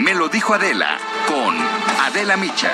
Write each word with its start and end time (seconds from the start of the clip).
Me 0.00 0.14
lo 0.14 0.28
dijo 0.28 0.54
Adela 0.54 0.98
con 1.26 1.56
Adela 2.02 2.36
Micha. 2.36 2.70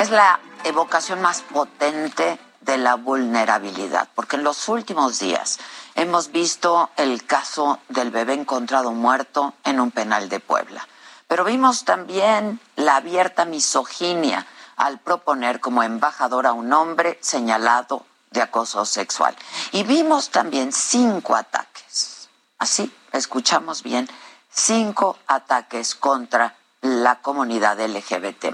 Es 0.00 0.10
la 0.10 0.40
evocación 0.64 1.22
más 1.22 1.42
potente 1.42 2.38
de 2.60 2.78
la 2.78 2.96
vulnerabilidad, 2.96 4.08
porque 4.14 4.36
en 4.36 4.42
los 4.42 4.68
últimos 4.68 5.20
días 5.20 5.58
hemos 5.94 6.32
visto 6.32 6.90
el 6.96 7.24
caso 7.24 7.78
del 7.88 8.10
bebé 8.10 8.34
encontrado 8.34 8.90
muerto 8.90 9.54
en 9.64 9.78
un 9.78 9.92
penal 9.92 10.28
de 10.28 10.40
Puebla, 10.40 10.86
pero 11.28 11.44
vimos 11.44 11.84
también 11.84 12.60
la 12.74 12.96
abierta 12.96 13.44
misoginia 13.44 14.46
al 14.76 14.98
proponer 14.98 15.60
como 15.60 15.84
embajador 15.84 16.46
a 16.46 16.52
un 16.52 16.72
hombre 16.72 17.18
señalado 17.22 18.04
de 18.32 18.42
acoso 18.42 18.84
sexual. 18.84 19.34
Y 19.70 19.84
vimos 19.84 20.30
también 20.30 20.72
cinco 20.72 21.36
ataques, 21.36 22.28
así 22.58 22.92
escuchamos 23.16 23.82
bien, 23.82 24.08
cinco 24.50 25.18
ataques 25.26 25.94
contra 25.94 26.56
la 26.82 27.20
comunidad 27.20 27.80
LGBT 27.80 28.46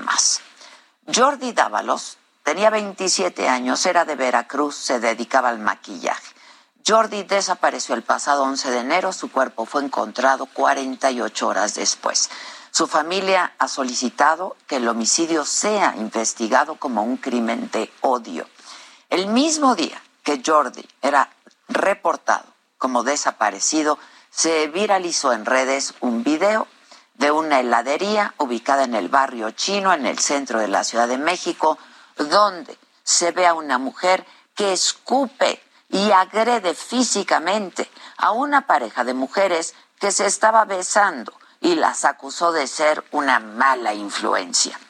Jordi 1.14 1.52
Dávalos 1.52 2.18
tenía 2.42 2.70
27 2.70 3.48
años, 3.48 3.84
era 3.86 4.04
de 4.04 4.16
Veracruz, 4.16 4.76
se 4.76 5.00
dedicaba 5.00 5.48
al 5.48 5.58
maquillaje. 5.58 6.34
Jordi 6.86 7.22
desapareció 7.22 7.94
el 7.94 8.02
pasado 8.02 8.42
11 8.44 8.70
de 8.70 8.78
enero, 8.78 9.12
su 9.12 9.30
cuerpo 9.30 9.66
fue 9.66 9.84
encontrado 9.84 10.46
48 10.46 11.46
horas 11.46 11.74
después. 11.74 12.30
Su 12.72 12.86
familia 12.86 13.52
ha 13.58 13.68
solicitado 13.68 14.56
que 14.66 14.76
el 14.76 14.88
homicidio 14.88 15.44
sea 15.44 15.94
investigado 15.96 16.76
como 16.76 17.02
un 17.02 17.18
crimen 17.18 17.70
de 17.70 17.92
odio. 18.00 18.48
El 19.10 19.26
mismo 19.26 19.76
día 19.76 20.02
que 20.24 20.42
Jordi 20.44 20.88
era 21.02 21.28
reportado 21.68 22.46
como 22.78 23.04
desaparecido, 23.04 23.98
se 24.32 24.66
viralizó 24.68 25.32
en 25.32 25.44
redes 25.44 25.94
un 26.00 26.24
video 26.24 26.66
de 27.14 27.30
una 27.30 27.60
heladería 27.60 28.34
ubicada 28.38 28.84
en 28.84 28.94
el 28.94 29.08
barrio 29.08 29.50
chino, 29.50 29.92
en 29.92 30.06
el 30.06 30.18
centro 30.18 30.58
de 30.58 30.68
la 30.68 30.84
Ciudad 30.84 31.06
de 31.06 31.18
México, 31.18 31.78
donde 32.16 32.78
se 33.04 33.30
ve 33.32 33.46
a 33.46 33.54
una 33.54 33.76
mujer 33.76 34.26
que 34.54 34.72
escupe 34.72 35.62
y 35.90 36.10
agrede 36.10 36.74
físicamente 36.74 37.90
a 38.16 38.32
una 38.32 38.66
pareja 38.66 39.04
de 39.04 39.12
mujeres 39.12 39.74
que 40.00 40.10
se 40.10 40.26
estaba 40.26 40.64
besando 40.64 41.34
y 41.60 41.74
las 41.74 42.06
acusó 42.06 42.52
de 42.52 42.66
ser 42.66 43.04
una 43.12 43.38
mala 43.38 43.92
influencia. 43.92 44.80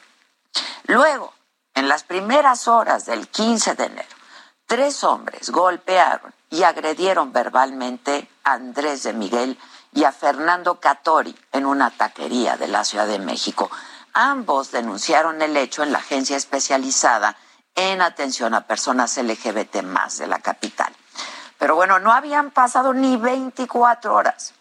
Luego, 0.84 1.34
en 1.74 1.88
las 1.88 2.04
primeras 2.04 2.68
horas 2.68 3.06
del 3.06 3.28
15 3.28 3.74
de 3.74 3.84
enero, 3.86 4.16
tres 4.66 5.02
hombres 5.02 5.50
golpearon 5.50 6.32
y 6.52 6.64
agredieron 6.64 7.32
verbalmente 7.32 8.28
a 8.44 8.52
Andrés 8.52 9.04
de 9.04 9.14
Miguel 9.14 9.58
y 9.94 10.04
a 10.04 10.12
Fernando 10.12 10.78
Catori 10.78 11.34
en 11.50 11.64
una 11.64 11.90
taquería 11.90 12.58
de 12.58 12.68
la 12.68 12.84
Ciudad 12.84 13.06
de 13.06 13.18
México. 13.18 13.70
Ambos 14.12 14.70
denunciaron 14.70 15.40
el 15.40 15.56
hecho 15.56 15.82
en 15.82 15.92
la 15.92 15.98
agencia 15.98 16.36
especializada 16.36 17.36
en 17.74 18.02
atención 18.02 18.52
a 18.52 18.66
personas 18.66 19.16
LGBT 19.16 19.82
más 19.82 20.18
de 20.18 20.26
la 20.26 20.40
capital. 20.40 20.94
Pero 21.56 21.74
bueno, 21.74 21.98
no 22.00 22.12
habían 22.12 22.50
pasado 22.50 22.92
ni 22.92 23.16
24 23.16 24.14
horas 24.14 24.52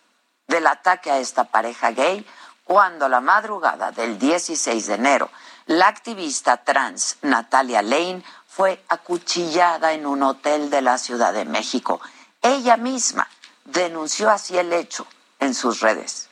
del 0.47 0.67
ataque 0.67 1.11
a 1.11 1.17
esta 1.17 1.43
pareja 1.43 1.91
gay 1.91 2.25
cuando 2.63 3.09
la 3.09 3.19
madrugada 3.19 3.91
del 3.91 4.17
16 4.17 4.87
de 4.87 4.93
enero 4.93 5.29
la 5.65 5.87
activista 5.87 6.57
trans 6.57 7.17
Natalia 7.21 7.81
Lane 7.81 8.23
fue 8.53 8.83
acuchillada 8.89 9.93
en 9.93 10.05
un 10.05 10.23
hotel 10.23 10.69
de 10.69 10.81
la 10.81 10.97
Ciudad 10.97 11.31
de 11.31 11.45
México. 11.45 12.01
Ella 12.41 12.75
misma 12.75 13.29
denunció 13.63 14.29
así 14.29 14.57
el 14.57 14.73
hecho 14.73 15.07
en 15.39 15.55
sus 15.55 15.79
redes. 15.79 16.27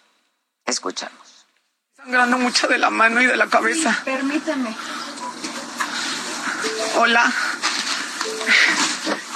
Escuchamos. 0.65 1.45
Sangrando 1.95 2.37
mucho 2.37 2.67
de 2.67 2.77
la 2.77 2.89
mano 2.89 3.21
y 3.21 3.25
de 3.25 3.37
la 3.37 3.47
cabeza. 3.47 4.01
permíteme. 4.03 4.75
Hola. 6.97 7.31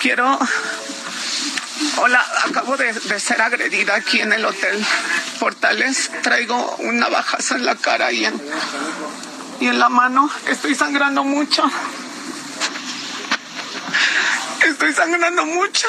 Quiero. 0.01 0.37
Hola, 1.97 2.25
acabo 2.45 2.75
de, 2.75 2.91
de, 2.91 3.19
ser 3.19 3.41
agredida 3.41 3.95
aquí 3.95 4.19
en 4.19 4.33
el 4.33 4.43
hotel 4.43 4.85
Portales. 5.39 6.11
Traigo 6.21 6.75
una 6.79 7.07
bajaza 7.07 7.55
en 7.55 7.65
la 7.65 7.75
cara 7.75 8.11
y 8.11 8.25
en, 8.25 8.41
y 9.61 9.67
en 9.67 9.79
la 9.79 9.87
mano. 9.87 10.29
Estoy 10.47 10.75
sangrando 10.75 11.23
mucho. 11.23 11.63
Estoy 14.65 14.93
sangrando 14.93 15.45
mucho. 15.45 15.87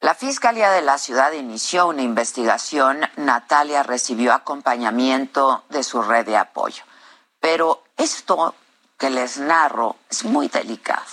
La 0.00 0.16
Fiscalía 0.16 0.70
de 0.72 0.82
la 0.82 0.98
Ciudad 0.98 1.30
inició 1.30 1.86
una 1.86 2.02
investigación. 2.02 3.08
Natalia 3.16 3.84
recibió 3.84 4.32
acompañamiento 4.34 5.64
de 5.68 5.84
su 5.84 6.02
red 6.02 6.26
de 6.26 6.36
apoyo. 6.36 6.82
Pero 7.38 7.84
esto 7.96 8.56
que 8.98 9.10
les 9.10 9.38
narro 9.38 9.96
es 10.10 10.24
muy 10.24 10.48
delicado, 10.48 11.06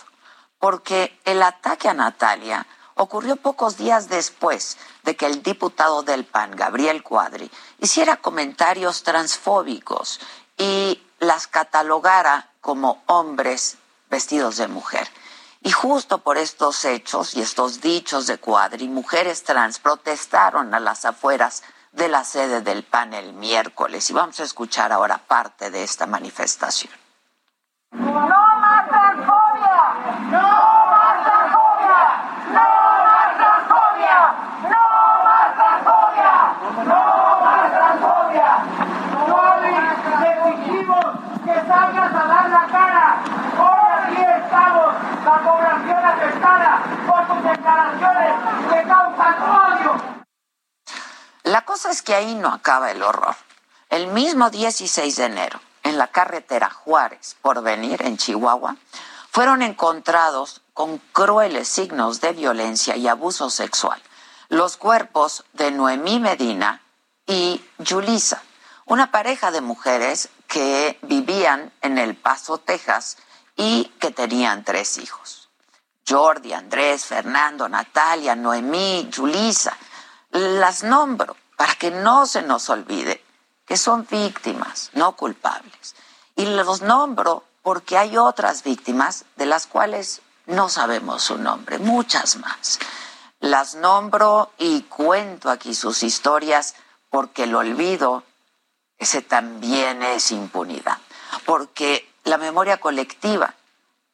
porque 0.57 1.19
el 1.25 1.41
ataque 1.43 1.87
a 1.87 1.93
Natalia 1.93 2.65
ocurrió 2.95 3.35
pocos 3.35 3.77
días 3.77 4.09
después 4.09 4.77
de 5.03 5.15
que 5.15 5.27
el 5.27 5.41
diputado 5.43 6.03
del 6.03 6.25
PAN, 6.25 6.55
Gabriel 6.55 7.03
Cuadri, 7.03 7.49
hiciera 7.79 8.17
comentarios 8.17 9.03
transfóbicos 9.03 10.19
y 10.57 11.01
las 11.19 11.47
catalogara 11.47 12.48
como 12.61 13.03
hombres 13.07 13.77
vestidos 14.09 14.57
de 14.57 14.67
mujer. 14.67 15.07
Y 15.61 15.71
justo 15.71 16.19
por 16.19 16.37
estos 16.37 16.85
hechos 16.85 17.35
y 17.35 17.41
estos 17.41 17.81
dichos 17.81 18.27
de 18.27 18.37
Cuadri, 18.37 18.87
mujeres 18.87 19.43
trans 19.43 19.79
protestaron 19.79 20.73
a 20.73 20.79
las 20.79 21.05
afueras 21.05 21.63
de 21.91 22.07
la 22.07 22.23
sede 22.23 22.61
del 22.61 22.83
PAN 22.83 23.13
el 23.13 23.33
miércoles. 23.33 24.09
Y 24.09 24.13
vamos 24.13 24.39
a 24.39 24.43
escuchar 24.43 24.91
ahora 24.91 25.17
parte 25.17 25.69
de 25.69 25.83
esta 25.83 26.05
manifestación. 26.05 26.93
¡No 27.91 28.11
más 28.11 28.87
transfobia! 28.87 29.95
¡No 30.29 30.85
más 30.91 31.23
transfobia! 31.25 31.97
¡No 32.53 32.67
más 33.03 33.37
transfobia! 33.37 34.17
¡No 34.63 34.85
más 35.25 35.55
transfobia! 35.55 36.33
¡No 36.85 37.41
más 37.41 37.71
transfobia! 37.73 38.49
Cuadri, 39.25 39.75
te 40.21 40.29
exigimos 40.51 41.05
que 41.43 41.55
salgas 41.67 42.13
a 42.13 42.27
dar 42.27 42.49
la 42.49 42.67
cara. 42.67 43.23
Hoy 43.57 43.89
aquí 44.03 44.21
estamos, 44.43 44.93
la 45.25 45.37
población 45.43 46.05
afectada 46.05 46.71
por 47.07 47.27
tus 47.27 47.43
declaraciones 47.43 48.33
que 48.69 48.83
causan 48.87 49.35
odio. 49.41 50.19
La 51.43 51.61
es 51.85 52.01
que 52.01 52.15
ahí 52.15 52.35
no 52.35 52.49
acaba 52.49 52.91
el 52.91 53.01
horror. 53.03 53.35
El 53.89 54.07
mismo 54.07 54.49
16 54.49 55.15
de 55.15 55.25
enero, 55.25 55.61
en 55.83 55.97
la 55.97 56.07
carretera 56.07 56.69
Juárez, 56.69 57.37
por 57.41 57.61
venir 57.61 58.01
en 58.01 58.17
Chihuahua, 58.17 58.75
fueron 59.31 59.61
encontrados 59.61 60.61
con 60.73 60.97
crueles 61.13 61.67
signos 61.67 62.19
de 62.19 62.33
violencia 62.33 62.97
y 62.97 63.07
abuso 63.07 63.49
sexual 63.49 64.01
los 64.49 64.77
cuerpos 64.77 65.45
de 65.53 65.71
Noemí 65.71 66.19
Medina 66.19 66.81
y 67.27 67.63
Yulisa, 67.77 68.41
una 68.85 69.11
pareja 69.11 69.51
de 69.51 69.61
mujeres 69.61 70.29
que 70.47 70.97
vivían 71.03 71.71
en 71.81 71.99
El 71.99 72.15
Paso, 72.15 72.57
Texas, 72.57 73.17
y 73.55 73.85
que 73.99 74.09
tenían 74.09 74.63
tres 74.63 74.97
hijos. 74.97 75.49
Jordi, 76.07 76.53
Andrés, 76.53 77.05
Fernando, 77.05 77.69
Natalia, 77.69 78.35
Noemí, 78.35 79.07
Yulisa. 79.11 79.77
Las 80.31 80.83
nombro 80.83 81.35
para 81.59 81.75
que 81.75 81.91
no 81.91 82.25
se 82.25 82.41
nos 82.41 82.69
olvide 82.69 83.21
que 83.65 83.75
son 83.75 84.07
víctimas, 84.09 84.91
no 84.93 85.17
culpables. 85.17 85.93
Y 86.37 86.45
los 86.45 86.81
nombro 86.81 87.43
porque 87.63 87.97
hay 87.97 88.15
otras 88.15 88.63
víctimas 88.63 89.25
de 89.35 89.45
las 89.45 89.67
cuales 89.67 90.21
no 90.45 90.69
sabemos 90.69 91.21
su 91.21 91.37
nombre, 91.37 91.77
muchas 91.77 92.37
más. 92.37 92.79
Las 93.41 93.75
nombro 93.75 94.53
y 94.57 94.83
cuento 94.83 95.49
aquí 95.49 95.75
sus 95.75 96.01
historias 96.01 96.75
porque 97.09 97.43
el 97.43 97.53
olvido 97.53 98.23
ese 98.97 99.21
también 99.21 100.01
es 100.01 100.31
impunidad, 100.31 100.99
porque 101.45 102.09
la 102.23 102.37
memoria 102.37 102.77
colectiva 102.77 103.53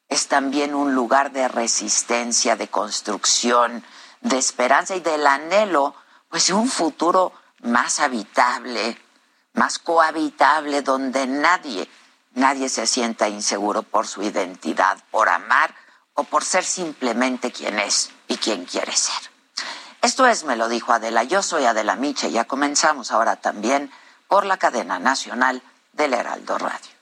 es 0.08 0.26
también 0.26 0.74
un 0.74 0.96
lugar 0.96 1.30
de 1.30 1.46
resistencia, 1.46 2.56
de 2.56 2.66
construcción, 2.66 3.84
de 4.20 4.36
esperanza 4.36 4.96
y 4.96 5.00
del 5.00 5.28
anhelo, 5.28 5.94
pues 6.36 6.50
un 6.50 6.68
futuro 6.68 7.32
más 7.62 7.98
habitable, 7.98 9.00
más 9.54 9.78
cohabitable, 9.78 10.82
donde 10.82 11.26
nadie, 11.26 11.88
nadie 12.34 12.68
se 12.68 12.86
sienta 12.86 13.26
inseguro 13.26 13.82
por 13.82 14.06
su 14.06 14.22
identidad, 14.22 15.02
por 15.10 15.30
amar 15.30 15.74
o 16.12 16.24
por 16.24 16.44
ser 16.44 16.62
simplemente 16.62 17.52
quien 17.52 17.78
es 17.78 18.10
y 18.28 18.36
quien 18.36 18.66
quiere 18.66 18.94
ser. 18.94 19.30
Esto 20.02 20.26
es, 20.26 20.44
me 20.44 20.56
lo 20.56 20.68
dijo 20.68 20.92
Adela, 20.92 21.22
yo 21.22 21.42
soy 21.42 21.64
Adela 21.64 21.96
Miche, 21.96 22.30
ya 22.30 22.44
comenzamos 22.44 23.12
ahora 23.12 23.36
también 23.36 23.90
por 24.28 24.44
la 24.44 24.58
cadena 24.58 24.98
nacional 24.98 25.62
del 25.94 26.12
Heraldo 26.12 26.58
Radio. 26.58 26.95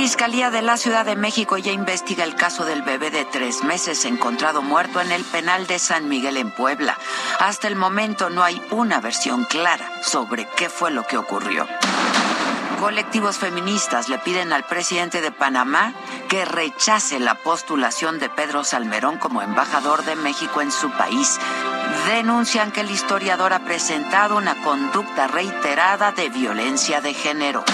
Fiscalía 0.00 0.50
de 0.50 0.62
la 0.62 0.78
Ciudad 0.78 1.04
de 1.04 1.14
México 1.14 1.58
ya 1.58 1.72
investiga 1.72 2.24
el 2.24 2.34
caso 2.34 2.64
del 2.64 2.80
bebé 2.80 3.10
de 3.10 3.26
tres 3.26 3.62
meses 3.62 4.06
encontrado 4.06 4.62
muerto 4.62 4.98
en 5.02 5.12
el 5.12 5.22
penal 5.24 5.66
de 5.66 5.78
San 5.78 6.08
Miguel 6.08 6.38
en 6.38 6.50
Puebla. 6.52 6.96
Hasta 7.38 7.68
el 7.68 7.76
momento 7.76 8.30
no 8.30 8.42
hay 8.42 8.62
una 8.70 9.02
versión 9.02 9.44
clara 9.44 9.92
sobre 10.02 10.48
qué 10.56 10.70
fue 10.70 10.90
lo 10.90 11.06
que 11.06 11.18
ocurrió. 11.18 11.68
Colectivos 12.80 13.36
feministas 13.36 14.08
le 14.08 14.18
piden 14.18 14.54
al 14.54 14.64
presidente 14.64 15.20
de 15.20 15.32
Panamá 15.32 15.92
que 16.30 16.46
rechace 16.46 17.20
la 17.20 17.34
postulación 17.34 18.18
de 18.18 18.30
Pedro 18.30 18.64
Salmerón 18.64 19.18
como 19.18 19.42
embajador 19.42 20.06
de 20.06 20.16
México 20.16 20.62
en 20.62 20.72
su 20.72 20.90
país. 20.92 21.38
Denuncian 22.06 22.72
que 22.72 22.80
el 22.80 22.90
historiador 22.90 23.52
ha 23.52 23.66
presentado 23.66 24.38
una 24.38 24.62
conducta 24.62 25.26
reiterada 25.26 26.12
de 26.12 26.30
violencia 26.30 27.02
de 27.02 27.12
género. 27.12 27.66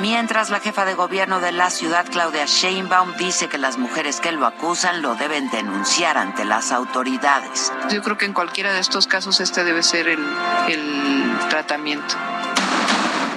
Mientras 0.00 0.50
la 0.50 0.60
jefa 0.60 0.84
de 0.84 0.94
gobierno 0.94 1.40
de 1.40 1.50
la 1.50 1.70
ciudad, 1.70 2.06
Claudia 2.10 2.44
Sheinbaum, 2.46 3.16
dice 3.16 3.48
que 3.48 3.58
las 3.58 3.78
mujeres 3.78 4.20
que 4.20 4.30
lo 4.30 4.46
acusan 4.46 5.02
lo 5.02 5.16
deben 5.16 5.50
denunciar 5.50 6.16
ante 6.16 6.44
las 6.44 6.70
autoridades. 6.70 7.72
Yo 7.90 8.00
creo 8.02 8.16
que 8.16 8.24
en 8.24 8.32
cualquiera 8.32 8.72
de 8.72 8.80
estos 8.80 9.08
casos 9.08 9.40
este 9.40 9.64
debe 9.64 9.82
ser 9.82 10.08
el, 10.08 10.24
el 10.68 11.38
tratamiento. 11.48 12.14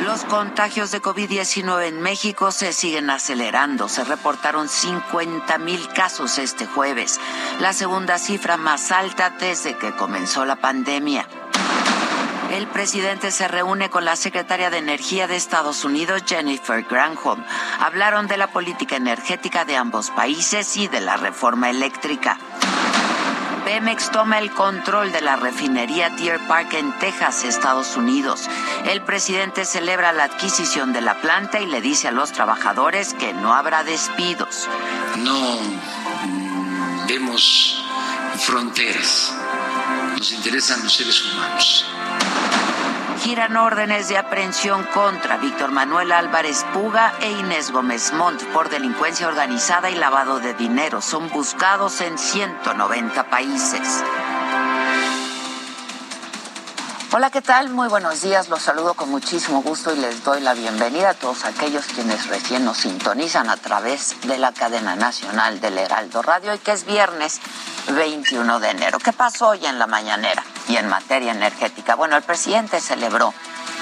Los 0.04 0.24
contagios 0.24 0.92
de 0.92 1.02
COVID-19 1.02 1.88
en 1.88 2.02
México 2.02 2.52
se 2.52 2.74
siguen 2.74 3.10
acelerando. 3.10 3.88
Se 3.88 4.04
reportaron 4.04 4.68
50 4.68 5.58
mil 5.60 5.88
casos 5.90 6.38
este 6.38 6.66
jueves, 6.66 7.20
la 7.60 7.74
segunda 7.74 8.18
cifra 8.18 8.58
más 8.58 8.92
alta 8.92 9.30
desde 9.30 9.78
que 9.78 9.96
comenzó 9.96 10.46
la 10.46 10.56
pandemia. 10.56 11.28
El 12.52 12.68
presidente 12.68 13.32
se 13.32 13.48
reúne 13.48 13.90
con 13.90 14.04
la 14.04 14.18
secretaria 14.18 14.70
de 14.70 14.78
Energía 14.78 15.26
de 15.26 15.38
Estados 15.38 15.86
Unidos, 15.86 16.24
Jennifer 16.28 16.84
Granholm. 16.84 17.46
Hablaron 17.80 18.28
de 18.28 18.36
la 18.36 18.48
política 18.48 18.98
energética 18.98 19.64
de 19.64 19.78
ambos 19.78 20.10
países 20.10 20.76
y 20.76 20.90
de 20.90 21.00
la 21.00 21.16
reforma 21.16 21.70
eléctrica. 21.70 22.38
Pemex 23.64 24.12
toma 24.12 24.38
el 24.38 24.52
control 24.52 25.14
de 25.14 25.22
la 25.22 25.38
refinería 25.38 26.10
Deer 26.10 26.46
Park 26.50 26.74
en 26.74 26.92
Texas, 27.00 27.46
Estados 27.46 27.96
Unidos. 27.96 28.50
El 28.86 29.02
presidente 29.02 29.64
celebra 29.64 30.12
la 30.12 30.26
adquisición 30.26 30.92
de 30.92 31.00
la 31.00 31.22
planta 31.22 31.62
y 31.62 31.68
le 31.68 31.80
dice 31.80 32.10
a 32.10 32.12
los 32.12 32.34
trabajadores 32.34 33.14
que 33.14 33.32
no 33.32 33.54
habrá 33.54 33.86
despidos. 33.86 34.68
No 35.20 35.40
mm, 35.40 37.08
vemos 37.08 37.82
fronteras, 38.40 39.34
nos 40.18 40.34
interesan 40.34 40.84
los 40.84 40.94
seres 40.94 41.24
humanos 41.24 41.86
giran 43.22 43.56
órdenes 43.56 44.10
de 44.10 44.18
aprehensión 44.18 44.84
contra 44.96 45.38
Víctor 45.38 45.72
Manuel 45.72 46.12
Álvarez 46.12 46.66
Puga 46.74 47.14
e 47.22 47.30
Inés 47.30 47.72
Gómez 47.72 48.12
Montt 48.14 48.44
por 48.46 48.70
delincuencia 48.70 49.28
organizada 49.28 49.92
y 49.92 49.96
lavado 49.96 50.40
de 50.40 50.56
dinero. 50.56 51.02
Son 51.02 51.30
buscados 51.30 52.02
en 52.02 52.18
190 52.18 53.30
países. 53.30 54.04
Hola, 57.14 57.30
¿qué 57.30 57.42
tal? 57.42 57.70
Muy 57.72 57.90
buenos 57.90 58.22
días. 58.22 58.48
Los 58.48 58.62
saludo 58.62 58.94
con 58.94 59.12
muchísimo 59.12 59.62
gusto 59.62 59.94
y 59.94 59.98
les 59.98 60.24
doy 60.24 60.40
la 60.40 60.54
bienvenida 60.54 61.10
a 61.10 61.14
todos 61.14 61.44
aquellos 61.44 61.86
quienes 61.88 62.28
recién 62.28 62.64
nos 62.64 62.78
sintonizan 62.78 63.50
a 63.50 63.58
través 63.58 64.16
de 64.22 64.38
la 64.38 64.54
cadena 64.54 64.96
nacional 64.96 65.60
del 65.60 65.78
Heraldo 65.78 66.22
Radio 66.22 66.54
y 66.54 66.60
que 66.60 66.72
es 66.72 66.86
viernes 66.86 67.42
21 67.94 68.62
de 68.62 68.70
enero. 68.70 68.98
¿Qué 69.00 69.12
pasó 69.12 69.50
hoy 69.50 69.66
en 69.66 69.78
la 69.78 69.88
mañanera 69.88 70.42
y 70.70 70.78
en 70.78 70.88
materia 70.88 71.34
energética? 71.34 71.96
Bueno, 71.96 72.16
el 72.16 72.24
presidente 72.24 72.80
celebró 72.80 73.34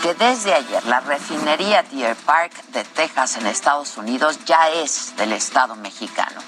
que 0.01 0.15
desde 0.15 0.55
ayer 0.55 0.83
la 0.85 0.99
refinería 0.99 1.83
Deer 1.83 2.15
Park 2.15 2.51
de 2.69 2.83
Texas 2.83 3.37
en 3.37 3.45
Estados 3.45 3.95
Unidos 3.97 4.39
ya 4.45 4.69
es 4.69 5.15
del 5.17 5.33
Estado 5.33 5.75
mexicano. 5.75 6.41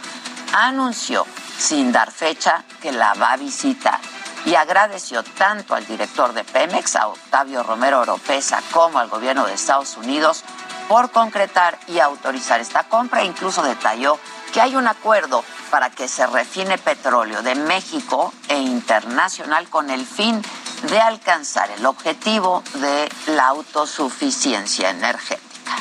Anunció, 0.54 1.28
sin 1.60 1.92
dar 1.92 2.12
fecha, 2.12 2.64
que 2.82 2.92
la 2.92 3.14
va 3.14 3.34
a 3.34 3.38
visitar 3.38 4.00
y 4.46 4.56
agradeció 4.56 5.24
tanto 5.24 5.76
al 5.76 5.86
director 5.86 6.34
de 6.34 6.44
Pemex, 6.44 6.96
a 6.96 7.08
Octavio 7.08 7.64
Romero 7.64 8.02
Oropesa, 8.02 8.62
como 8.72 9.00
al 9.00 9.10
gobierno 9.10 9.46
de 9.46 9.54
Estados 9.54 9.98
Unidos 9.98 10.44
por 10.88 11.12
concretar 11.12 11.80
y 11.88 12.00
autorizar 12.00 12.60
esta 12.60 12.84
compra. 12.84 13.24
Incluso 13.24 13.64
detalló 13.64 14.20
que 14.52 14.62
hay 14.62 14.76
un 14.76 14.88
acuerdo 14.88 15.44
para 15.70 15.90
que 15.90 16.08
se 16.08 16.26
refine 16.28 16.78
petróleo 16.78 17.42
de 17.44 17.56
México 17.56 18.34
e 18.50 18.60
internacional 18.60 19.70
con 19.70 19.90
el 19.90 20.06
fin 20.06 20.42
de 20.90 21.00
alcanzar 21.00 21.70
el 21.72 21.86
objetivo 21.86 22.64
de 22.74 23.10
la 23.28 23.48
autosuficiencia 23.48 24.90
energética. 24.90 25.76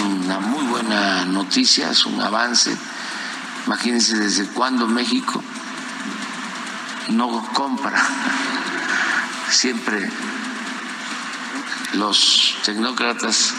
Una 0.00 0.38
muy 0.38 0.64
buena 0.66 1.24
noticia, 1.24 1.90
es 1.90 2.06
un 2.06 2.20
avance. 2.20 2.76
Imagínense 3.66 4.16
desde 4.16 4.46
cuándo 4.52 4.86
México 4.86 5.42
no 7.08 7.46
compra. 7.52 8.02
Siempre 9.50 10.10
los 11.94 12.56
tecnócratas 12.64 13.54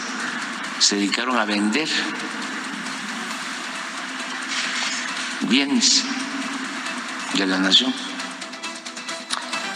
se 0.78 0.96
dedicaron 0.96 1.38
a 1.38 1.44
vender 1.44 1.88
bienes 5.42 6.04
de 7.34 7.46
la 7.46 7.58
nación. 7.58 7.92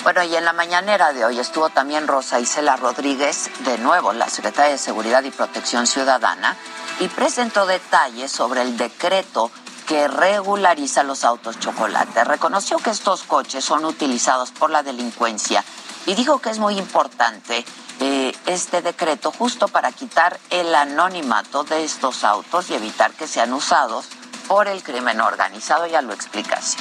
Bueno, 0.02 0.24
y 0.24 0.34
en 0.34 0.44
la 0.44 0.52
mañanera 0.52 1.12
de 1.12 1.24
hoy 1.24 1.38
estuvo 1.38 1.70
también 1.70 2.08
Rosa 2.08 2.40
Isela 2.40 2.76
Rodríguez, 2.76 3.50
de 3.60 3.78
nuevo 3.78 4.12
la 4.12 4.28
secretaria 4.28 4.72
de 4.72 4.78
Seguridad 4.78 5.22
y 5.22 5.30
Protección 5.30 5.86
Ciudadana, 5.86 6.56
y 6.98 7.06
presentó 7.08 7.66
detalles 7.66 8.30
sobre 8.32 8.62
el 8.62 8.76
decreto 8.76 9.50
que 9.86 10.08
regulariza 10.08 11.02
los 11.02 11.24
autos 11.24 11.58
chocolate. 11.58 12.24
Reconoció 12.24 12.78
que 12.78 12.90
estos 12.90 13.22
coches 13.22 13.64
son 13.64 13.84
utilizados 13.84 14.50
por 14.50 14.70
la 14.70 14.82
delincuencia 14.82 15.64
y 16.06 16.14
dijo 16.14 16.40
que 16.40 16.50
es 16.50 16.58
muy 16.58 16.78
importante 16.78 17.64
eh, 18.00 18.34
este 18.46 18.82
decreto 18.82 19.30
justo 19.30 19.68
para 19.68 19.92
quitar 19.92 20.38
el 20.50 20.74
anonimato 20.74 21.64
de 21.64 21.84
estos 21.84 22.24
autos 22.24 22.70
y 22.70 22.74
evitar 22.74 23.12
que 23.12 23.26
sean 23.26 23.52
usados 23.52 24.06
por 24.48 24.68
el 24.68 24.82
crimen 24.82 25.20
organizado. 25.20 25.86
Ya 25.86 26.02
lo 26.02 26.12
explicas. 26.12 26.76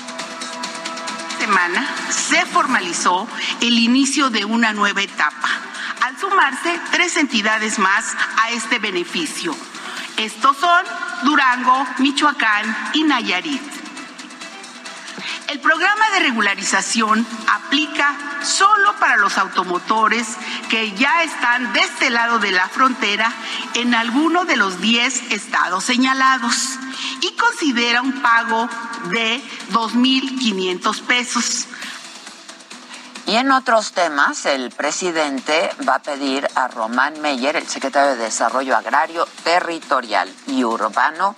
Semana 1.38 1.88
se 2.10 2.46
formalizó 2.46 3.28
el 3.62 3.80
inicio 3.80 4.30
de 4.30 4.46
una 4.46 4.74
nueva 4.74 5.02
etapa, 5.02 5.50
al 6.04 6.18
sumarse 6.20 6.80
tres 6.92 7.18
entidades 7.18 7.80
más 7.80 8.06
a 8.44 8.52
este 8.52 8.78
beneficio. 8.78 9.56
Estos 10.18 10.58
son 10.58 10.86
Durango, 11.24 11.86
Michoacán 12.00 12.92
y 12.94 13.04
Nayarit. 13.04 13.62
El 15.52 15.60
programa 15.60 16.10
de 16.12 16.20
regularización 16.22 17.28
aplica 17.48 18.16
solo 18.42 18.96
para 19.00 19.18
los 19.18 19.38
automotores 19.38 20.26
que 20.70 20.94
ya 20.94 21.24
están 21.24 21.74
de 21.74 21.82
este 21.82 22.10
lado 22.10 22.40
de 22.40 22.52
la 22.52 22.70
frontera 22.70 23.32
en 23.74 23.94
alguno 23.94 24.46
de 24.46 24.56
los 24.56 24.80
10 24.80 25.34
estados 25.34 25.84
señalados 25.84 26.80
y 27.20 27.34
considera 27.34 28.02
un 28.02 28.22
pago 28.22 28.70
de 29.10 29.44
2.500 29.74 31.02
pesos 31.02 31.68
Y 33.32 33.38
en 33.38 33.50
otros 33.54 33.94
temas, 33.94 34.46
el 34.46 34.72
presidente 34.72 35.70
va 35.88 35.96
a 35.96 36.02
pedir 36.02 36.46
a 36.54 36.68
Román 36.68 37.22
Meyer, 37.22 37.56
el 37.56 37.66
secretario 37.66 38.18
de 38.18 38.24
Desarrollo 38.26 38.76
Agrario, 38.76 39.26
Territorial 39.46 40.30
y 40.48 40.66
Urbano, 40.66 41.34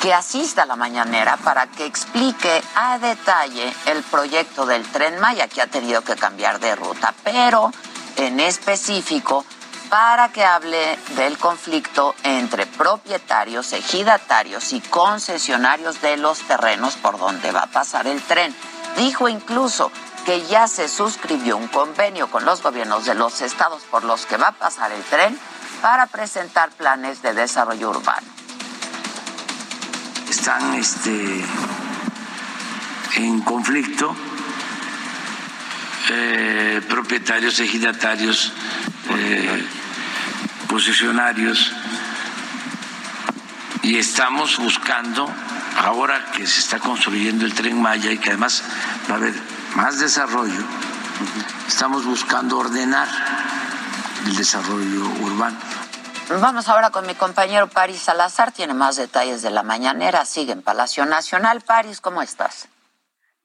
que 0.00 0.12
asista 0.12 0.64
a 0.64 0.66
la 0.66 0.74
mañanera 0.74 1.36
para 1.36 1.68
que 1.68 1.86
explique 1.86 2.60
a 2.74 2.98
detalle 2.98 3.72
el 3.86 4.02
proyecto 4.02 4.66
del 4.66 4.82
tren 4.90 5.20
Maya, 5.20 5.46
que 5.46 5.62
ha 5.62 5.68
tenido 5.68 6.02
que 6.02 6.16
cambiar 6.16 6.58
de 6.58 6.74
ruta, 6.74 7.14
pero 7.22 7.70
en 8.16 8.40
específico 8.40 9.44
para 9.90 10.30
que 10.30 10.44
hable 10.44 10.98
del 11.14 11.38
conflicto 11.38 12.16
entre 12.24 12.66
propietarios, 12.66 13.72
ejidatarios 13.74 14.72
y 14.72 14.80
concesionarios 14.80 16.02
de 16.02 16.16
los 16.16 16.40
terrenos 16.40 16.96
por 16.96 17.16
donde 17.16 17.52
va 17.52 17.60
a 17.60 17.66
pasar 17.70 18.08
el 18.08 18.20
tren. 18.22 18.52
Dijo 18.96 19.28
incluso 19.28 19.92
que 20.24 20.46
ya 20.46 20.68
se 20.68 20.88
suscribió 20.88 21.56
un 21.56 21.68
convenio 21.68 22.30
con 22.30 22.44
los 22.44 22.62
gobiernos 22.62 23.04
de 23.04 23.14
los 23.14 23.40
estados 23.40 23.82
por 23.90 24.04
los 24.04 24.26
que 24.26 24.36
va 24.36 24.48
a 24.48 24.52
pasar 24.52 24.92
el 24.92 25.02
tren 25.04 25.38
para 25.80 26.06
presentar 26.06 26.70
planes 26.70 27.22
de 27.22 27.34
desarrollo 27.34 27.90
urbano. 27.90 28.26
Están 30.30 30.74
este, 30.74 31.44
en 33.16 33.40
conflicto 33.42 34.14
eh, 36.08 36.80
propietarios, 36.88 37.58
ejidatarios, 37.60 38.52
eh, 39.10 39.68
posicionarios 40.68 41.72
y 43.82 43.96
estamos 43.98 44.58
buscando, 44.58 45.28
ahora 45.78 46.32
que 46.32 46.46
se 46.46 46.60
está 46.60 46.78
construyendo 46.78 47.44
el 47.44 47.54
tren 47.54 47.80
Maya 47.80 48.12
y 48.12 48.18
que 48.18 48.30
además 48.30 48.62
va 49.10 49.14
a 49.14 49.16
haber 49.18 49.34
más 49.76 49.98
desarrollo, 50.00 50.62
estamos 51.66 52.04
buscando 52.04 52.58
ordenar 52.58 53.08
el 54.26 54.36
desarrollo 54.36 55.00
urbano. 55.24 55.56
Vamos 56.40 56.68
ahora 56.68 56.90
con 56.90 57.06
mi 57.06 57.14
compañero 57.14 57.68
Paris 57.68 58.00
Salazar, 58.02 58.52
tiene 58.52 58.74
más 58.74 58.96
detalles 58.96 59.42
de 59.42 59.50
la 59.50 59.62
mañanera, 59.62 60.24
sigue 60.24 60.52
en 60.52 60.62
Palacio 60.62 61.04
Nacional. 61.06 61.62
Paris, 61.62 62.00
¿cómo 62.00 62.22
estás? 62.22 62.68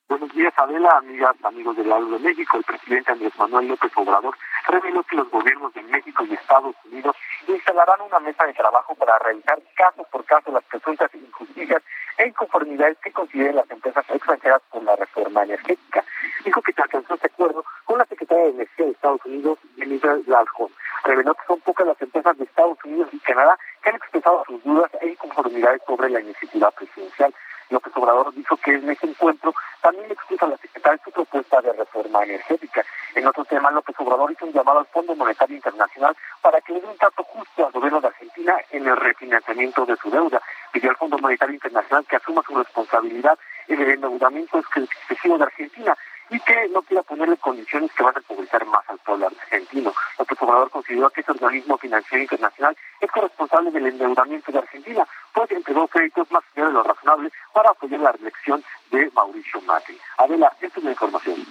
Buenos 0.09 0.31
días, 0.33 0.53
Adela, 0.55 0.97
amigas, 0.97 1.35
amigos 1.43 1.75
del 1.75 1.89
lado 1.89 2.05
de 2.09 2.19
México. 2.19 2.57
El 2.57 2.63
presidente 2.63 3.11
Andrés 3.11 3.33
Manuel 3.37 3.67
López 3.67 3.91
Obrador 3.95 4.37
reveló 4.67 5.03
que 5.03 5.17
los 5.17 5.29
gobiernos 5.29 5.73
de 5.73 5.81
México 5.83 6.23
y 6.23 6.33
Estados 6.33 6.75
Unidos 6.85 7.15
instalarán 7.47 8.01
una 8.01 8.19
mesa 8.19 8.45
de 8.45 8.53
trabajo 8.53 8.95
para 8.95 9.19
realizar 9.19 9.59
caso 9.75 10.05
por 10.09 10.23
caso 10.25 10.51
las 10.51 10.63
presuntas 10.63 11.13
injusticias 11.13 11.83
e 12.17 12.27
inconformidades 12.27 12.97
que 12.99 13.11
consideren 13.11 13.55
las 13.55 13.69
empresas 13.69 14.05
extranjeras 14.09 14.61
por 14.71 14.83
la 14.83 14.95
reforma 14.95 15.43
energética. 15.43 16.03
Dijo 16.43 16.61
que 16.61 16.73
se 16.73 16.81
alcanzó 16.81 17.15
este 17.15 17.27
acuerdo 17.27 17.63
con 17.85 17.97
la 17.97 18.05
secretaria 18.05 18.45
de 18.45 18.49
Energía 18.51 18.85
de 18.85 18.91
Estados 18.91 19.25
Unidos, 19.25 19.59
Elisa 19.77 20.17
Laljon. 20.25 20.71
Reveló 21.03 21.33
que 21.35 21.45
son 21.47 21.59
pocas 21.61 21.87
las 21.87 22.01
empresas 22.01 22.37
de 22.37 22.43
Estados 22.43 22.77
Unidos 22.83 23.09
y 23.11 23.19
Canadá 23.19 23.57
que 23.83 23.89
han 23.89 23.95
expresado 23.95 24.43
sus 24.45 24.63
dudas 24.63 24.91
e 25.01 25.09
inconformidades 25.09 25.81
sobre 25.85 26.09
la 26.09 26.21
iniciativa 26.21 26.71
presidencial. 26.71 27.33
López 27.69 27.91
Obrador 27.95 28.33
dijo 28.33 28.57
que 28.57 28.75
en 28.75 28.89
ese 28.89 29.07
encuentro 29.07 29.53
también 29.81 30.11
expuso 30.11 30.47
la 30.47 30.57
secretaria 30.57 31.01
su 31.03 31.11
propuesta 31.11 31.61
de 31.61 31.73
reforma 31.73 32.23
energética. 32.23 32.83
En 33.15 33.27
otro 33.27 33.45
tema, 33.45 33.71
López 33.71 33.95
Obrador 33.99 34.31
hizo 34.31 34.45
un 34.45 34.53
llamado 34.53 34.79
al 34.79 34.85
Fondo 34.87 35.15
Monetario 35.15 35.55
Internacional 35.55 36.15
para 36.41 36.61
que 36.61 36.73
le 36.73 36.81
dé 36.81 36.87
un 36.87 36.97
trato 36.97 37.23
justo 37.23 37.65
al 37.65 37.71
gobierno 37.71 38.01
de 38.01 38.07
Argentina 38.07 38.55
en 38.71 38.87
el 38.87 38.97
refinanciamiento 38.97 39.85
de 39.85 39.95
su 39.97 40.09
deuda. 40.09 40.41
Pidió 40.71 40.89
al 40.89 40.97
Fondo 40.97 41.17
Monetario 41.17 41.55
Internacional 41.55 42.05
que 42.05 42.15
asuma 42.15 42.41
su 42.45 42.55
responsabilidad 42.55 43.37
en 43.67 43.81
el 43.81 43.89
endeudamiento 43.91 44.59
excesivo 44.59 45.37
de 45.37 45.43
Argentina 45.43 45.97
y 46.29 46.39
que 46.39 46.67
no 46.69 46.81
quiera 46.81 47.03
ponerle 47.03 47.37
condiciones 47.37 47.91
que 47.93 48.03
van 48.03 48.15
a 48.15 48.19
empobrecer 48.19 48.65
más 48.65 48.87
al 48.89 48.97
pueblo 48.99 49.27
argentino. 49.27 49.93
López 50.17 50.37
Obrador 50.41 50.69
consideró 50.69 51.09
que 51.09 51.21
ese 51.21 51.31
organismo 51.31 51.77
financiero 51.77 52.23
internacional 52.23 52.77
es 52.99 53.11
corresponsable 53.11 53.71
del 53.71 53.87
endeudamiento 53.87 54.51
de 54.51 54.59
Argentina, 54.59 55.07
pues 55.33 55.51
entregó 55.51 55.87
créditos 55.87 56.29
más 56.31 56.43
allá 56.55 56.67
de 56.67 56.73
lo 56.73 56.83
razonable 56.83 57.31
para 57.53 57.69
apoyar 57.71 57.99
la 57.99 58.11
reelección 58.11 58.63
de 58.91 59.09
Mauricio 59.13 59.61
Macri. 59.61 59.97
Adela, 60.17 60.51
esta 60.61 60.79
es 60.79 60.83
la 60.83 60.91
información. 60.91 61.45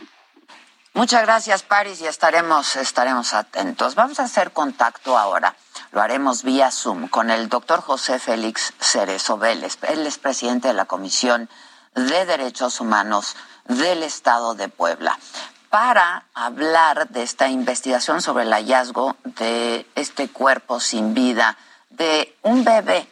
Muchas 0.96 1.26
gracias, 1.26 1.62
Paris, 1.62 2.00
y 2.00 2.06
estaremos, 2.06 2.74
estaremos 2.76 3.34
atentos. 3.34 3.94
Vamos 3.96 4.18
a 4.18 4.22
hacer 4.22 4.52
contacto 4.52 5.18
ahora. 5.18 5.54
Lo 5.92 6.00
haremos 6.00 6.42
vía 6.42 6.70
Zoom 6.70 7.08
con 7.08 7.28
el 7.30 7.50
doctor 7.50 7.82
José 7.82 8.18
Félix 8.18 8.72
Cerezo 8.80 9.36
Vélez. 9.36 9.76
Él 9.82 10.06
es 10.06 10.16
presidente 10.16 10.68
de 10.68 10.74
la 10.74 10.86
Comisión 10.86 11.50
de 11.96 12.26
Derechos 12.26 12.80
Humanos 12.80 13.34
del 13.64 14.04
Estado 14.04 14.54
de 14.54 14.68
Puebla 14.68 15.18
para 15.70 16.24
hablar 16.34 17.08
de 17.08 17.22
esta 17.22 17.48
investigación 17.48 18.22
sobre 18.22 18.44
el 18.44 18.52
hallazgo 18.52 19.16
de 19.24 19.86
este 19.94 20.28
cuerpo 20.28 20.78
sin 20.78 21.14
vida 21.14 21.56
de 21.90 22.36
un 22.42 22.64
bebé 22.64 23.08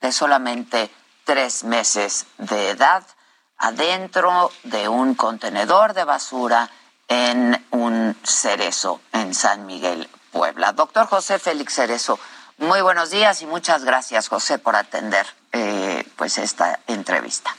de 0.00 0.12
solamente 0.12 0.90
tres 1.24 1.64
meses 1.64 2.26
de 2.38 2.70
edad 2.70 3.04
adentro 3.58 4.50
de 4.62 4.88
un 4.88 5.14
contenedor 5.14 5.92
de 5.92 6.04
basura 6.04 6.70
en 7.08 7.66
un 7.72 8.16
cerezo 8.22 9.00
en 9.12 9.34
San 9.34 9.66
Miguel, 9.66 10.08
Puebla. 10.30 10.72
Doctor 10.72 11.06
José 11.06 11.38
Félix 11.38 11.74
Cerezo, 11.74 12.18
muy 12.58 12.82
buenos 12.82 13.10
días 13.10 13.42
y 13.42 13.46
muchas 13.46 13.84
gracias, 13.84 14.28
José, 14.28 14.58
por 14.58 14.76
atender 14.76 15.26
eh, 15.52 16.06
pues 16.16 16.38
esta 16.38 16.78
entrevista. 16.86 17.54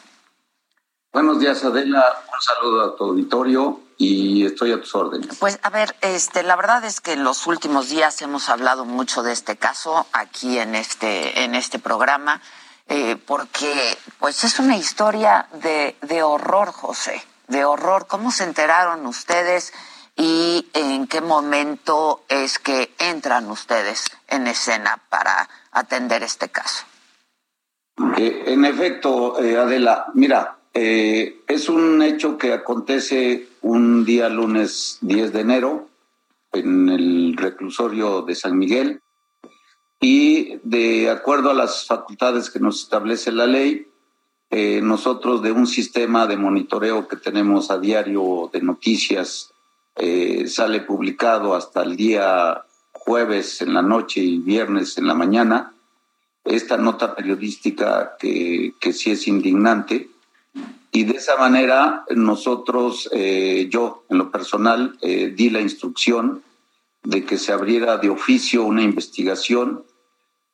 Buenos 1.12 1.40
días, 1.40 1.64
Adela. 1.64 2.06
Un 2.32 2.42
saludo 2.42 2.84
a 2.84 2.96
tu 2.96 3.04
auditorio 3.06 3.80
y 3.98 4.46
estoy 4.46 4.72
a 4.72 4.80
tus 4.80 4.94
órdenes. 4.94 5.38
Pues 5.40 5.60
a 5.64 5.72
ver, 5.72 5.96
este, 6.02 6.44
la 6.44 6.56
verdad 6.56 6.86
es 6.86 7.02
que 7.02 7.14
en 7.14 7.24
los 7.24 7.48
últimos 7.48 7.90
días 7.90 8.22
hemos 8.22 8.48
hablado 8.48 8.86
mucho 8.86 9.24
de 9.24 9.34
este 9.34 9.58
caso 9.58 10.06
aquí 10.14 10.60
en 10.60 10.76
este, 10.76 11.44
en 11.44 11.56
este 11.56 11.80
programa, 11.80 12.42
eh, 12.88 13.16
porque 13.26 13.98
pues 14.20 14.44
es 14.44 14.60
una 14.60 14.78
historia 14.78 15.48
de, 15.64 15.96
de 16.02 16.22
horror, 16.22 16.72
José, 16.72 17.24
de 17.48 17.66
horror. 17.66 18.06
¿Cómo 18.06 18.32
se 18.32 18.44
enteraron 18.44 19.08
ustedes 19.08 19.74
y 20.16 20.68
en 20.74 21.08
qué 21.08 21.22
momento 21.22 22.22
es 22.30 22.60
que 22.60 22.94
entran 23.00 23.50
ustedes 23.50 24.06
en 24.28 24.46
escena 24.46 25.02
para 25.10 25.50
atender 25.72 26.22
este 26.22 26.50
caso? 26.50 26.86
Eh, 28.16 28.44
en 28.46 28.64
efecto, 28.64 29.42
eh, 29.42 29.58
Adela, 29.58 30.06
mira, 30.14 30.59
eh, 30.82 31.42
es 31.46 31.68
un 31.68 32.02
hecho 32.02 32.38
que 32.38 32.54
acontece 32.54 33.50
un 33.62 34.06
día 34.06 34.30
lunes 34.30 34.98
10 35.02 35.34
de 35.34 35.42
enero 35.42 35.90
en 36.54 36.88
el 36.88 37.36
reclusorio 37.36 38.22
de 38.22 38.34
San 38.34 38.58
Miguel 38.58 39.02
y 40.00 40.56
de 40.64 41.10
acuerdo 41.10 41.50
a 41.50 41.54
las 41.54 41.86
facultades 41.86 42.50
que 42.50 42.62
nos 42.62 42.82
establece 42.82 43.34
la 43.34 43.46
ley, 43.46 43.88
eh, 44.52 44.80
nosotros 44.82 45.42
de 45.42 45.52
un 45.52 45.68
sistema 45.68 46.28
de 46.28 46.38
monitoreo 46.38 47.10
que 47.10 47.18
tenemos 47.18 47.72
a 47.72 47.78
diario 47.78 48.50
de 48.54 48.62
noticias 48.62 49.52
eh, 49.98 50.48
sale 50.48 50.80
publicado 50.80 51.56
hasta 51.56 51.84
el 51.84 51.98
día 51.98 52.64
jueves 52.94 53.62
en 53.62 53.74
la 53.74 53.82
noche 53.82 54.22
y 54.22 54.38
viernes 54.38 54.98
en 54.98 55.08
la 55.08 55.14
mañana 55.14 55.74
esta 56.46 56.78
nota 56.78 57.18
periodística 57.18 58.16
que, 58.18 58.76
que 58.80 58.94
sí 58.94 59.12
es 59.12 59.28
indignante 59.28 60.10
y 60.92 61.04
de 61.04 61.18
esa 61.18 61.38
manera 61.38 62.06
nosotros, 62.10 63.10
eh, 63.12 63.68
yo 63.70 64.06
en 64.10 64.18
lo 64.18 64.32
personal, 64.32 64.98
eh, 65.02 65.32
di 65.36 65.50
la 65.50 65.62
instrucción 65.62 66.44
de 67.04 67.26
que 67.26 67.38
se 67.38 67.54
abriera 67.54 67.98
de 67.98 68.10
oficio 68.10 68.64
una 68.64 68.82
investigación 68.82 69.84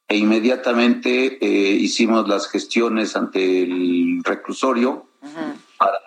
e 0.08 0.18
inmediatamente 0.18 1.38
eh, 1.42 1.72
hicimos 1.72 2.27
las 2.27 2.48
gestiones 2.48 3.15
ante 3.15 3.63
el 3.63 4.22
reclusorio 4.24 5.08
para 5.77 6.00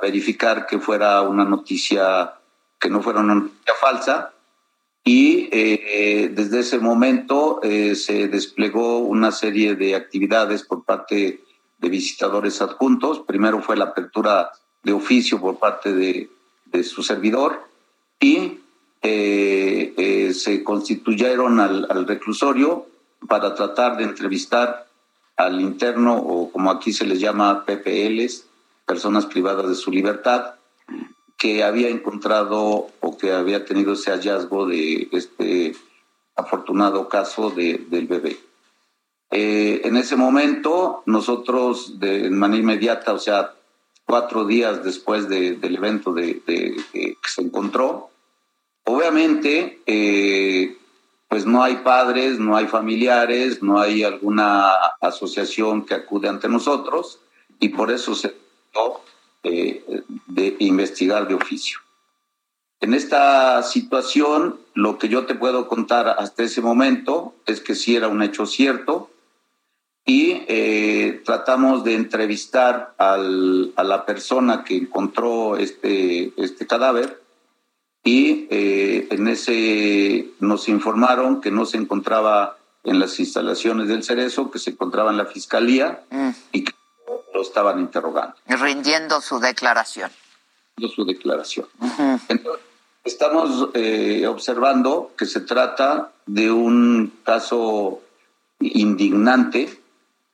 verificar 0.00 0.66
que 0.66 0.78
fuera 0.78 1.20
una 1.22 1.44
noticia, 1.44 2.34
que 2.80 2.88
no 2.88 3.02
fuera 3.02 3.20
una 3.20 3.34
noticia 3.34 3.74
falsa. 3.78 4.30
Y 5.06 5.48
desde 5.50 6.60
ese 6.60 6.78
momento 6.78 7.60
se 7.62 8.28
desplegó 8.28 9.00
una 9.00 9.32
serie 9.32 9.74
de 9.74 9.94
actividades 9.94 10.62
por 10.62 10.82
parte 10.84 11.44
de 11.84 11.90
visitadores 11.90 12.62
adjuntos. 12.62 13.20
Primero 13.20 13.60
fue 13.60 13.76
la 13.76 13.84
apertura 13.84 14.50
de 14.82 14.94
oficio 14.94 15.38
por 15.38 15.58
parte 15.58 15.92
de, 15.92 16.30
su 16.82 17.04
servidor 17.04 17.62
y 18.18 18.58
eh, 19.00 19.94
eh, 19.96 20.34
se 20.34 20.64
constituyeron 20.64 21.60
al, 21.60 22.06
reclusorio 22.08 22.86
para 23.28 23.54
tratar 23.54 23.96
de 23.96 24.02
entrevistar 24.02 24.88
al 25.36 25.60
interno 25.60 26.16
o 26.16 26.50
como 26.50 26.72
aquí 26.72 26.92
se 26.92 27.06
les 27.06 27.20
llama 27.20 27.64
PPLs, 27.64 28.46
personas 28.86 29.26
privadas 29.26 29.68
de 29.68 29.76
su 29.76 29.92
libertad, 29.92 30.54
que 31.38 31.62
había 31.62 31.90
encontrado 31.90 32.88
o 32.98 33.18
que 33.18 33.30
había 33.30 33.64
tenido 33.64 33.92
ese 33.92 34.10
hallazgo 34.10 34.66
de 34.66 35.08
este 35.12 35.76
afortunado 36.34 37.08
caso 37.08 37.50
de, 37.50 37.86
del 37.88 38.08
bebé. 38.08 38.36
Eh, 39.30 39.80
en 39.84 39.96
ese 39.96 40.16
momento, 40.16 41.02
nosotros 41.06 41.98
de 41.98 42.30
manera 42.30 42.62
inmediata, 42.62 43.12
o 43.12 43.18
sea, 43.18 43.54
cuatro 44.06 44.44
días 44.44 44.84
después 44.84 45.28
del 45.28 45.74
evento 45.74 46.12
de, 46.12 46.42
que 46.44 47.16
se 47.26 47.42
encontró. 47.42 48.10
Obviamente, 48.84 49.80
eh, 49.86 50.76
pues 51.28 51.46
no 51.46 51.62
hay 51.62 51.76
padres, 51.76 52.38
no 52.38 52.56
hay 52.56 52.66
familiares, 52.66 53.62
no 53.62 53.80
hay 53.80 54.04
alguna 54.04 54.72
asociación 55.00 55.84
que 55.84 55.94
acude 55.94 56.28
ante 56.28 56.48
nosotros 56.48 57.18
y 57.58 57.70
por 57.70 57.90
eso 57.90 58.14
se 58.14 58.28
trató 58.72 59.00
eh, 59.42 59.82
de 60.26 60.56
investigar 60.58 61.26
de 61.26 61.34
oficio. 61.34 61.78
En 62.80 62.92
esta 62.92 63.62
situación, 63.62 64.60
lo 64.74 64.98
que 64.98 65.08
yo 65.08 65.24
te 65.24 65.34
puedo 65.34 65.68
contar 65.68 66.16
hasta 66.18 66.42
ese 66.42 66.60
momento 66.60 67.34
es 67.46 67.60
que 67.60 67.74
sí 67.74 67.96
era 67.96 68.08
un 68.08 68.22
hecho 68.22 68.44
cierto 68.44 69.10
y 70.06 70.42
eh, 70.48 71.22
tratamos 71.24 71.84
de 71.84 71.94
entrevistar 71.94 72.94
al, 72.98 73.72
a 73.76 73.84
la 73.84 74.04
persona 74.04 74.64
que 74.64 74.76
encontró 74.76 75.56
este, 75.56 76.32
este 76.36 76.66
cadáver 76.66 77.22
y 78.02 78.46
eh, 78.50 79.08
en 79.10 79.28
ese 79.28 80.28
nos 80.40 80.68
informaron 80.68 81.40
que 81.40 81.50
no 81.50 81.64
se 81.64 81.78
encontraba 81.78 82.58
en 82.82 82.98
las 82.98 83.18
instalaciones 83.18 83.88
del 83.88 84.04
Cerezo, 84.04 84.50
que 84.50 84.58
se 84.58 84.70
encontraba 84.70 85.10
en 85.10 85.16
la 85.16 85.24
fiscalía 85.24 86.02
mm. 86.10 86.30
y 86.52 86.64
que 86.64 86.72
lo 87.32 87.40
estaban 87.40 87.80
interrogando. 87.80 88.36
Rindiendo 88.46 89.22
su 89.22 89.40
declaración. 89.40 90.10
Rindiendo 90.76 90.94
su 90.94 91.04
declaración. 91.06 91.66
Entonces, 92.28 92.64
Estamos 93.04 93.68
eh, 93.74 94.26
observando 94.26 95.12
que 95.18 95.26
se 95.26 95.40
trata 95.40 96.12
de 96.24 96.50
un 96.50 97.12
caso 97.22 98.00
indignante 98.60 99.78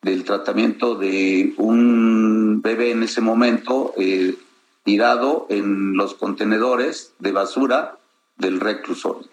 del 0.02 0.24
tratamiento 0.24 0.94
de 0.94 1.54
un 1.58 2.60
bebé 2.62 2.92
en 2.92 3.02
ese 3.02 3.20
momento 3.20 3.92
eh, 3.96 4.34
tirado 4.84 5.46
en 5.50 5.96
los 5.96 6.14
contenedores 6.14 7.12
de 7.18 7.32
basura 7.32 7.98
del 8.36 8.60
reclusorio. 8.60 9.28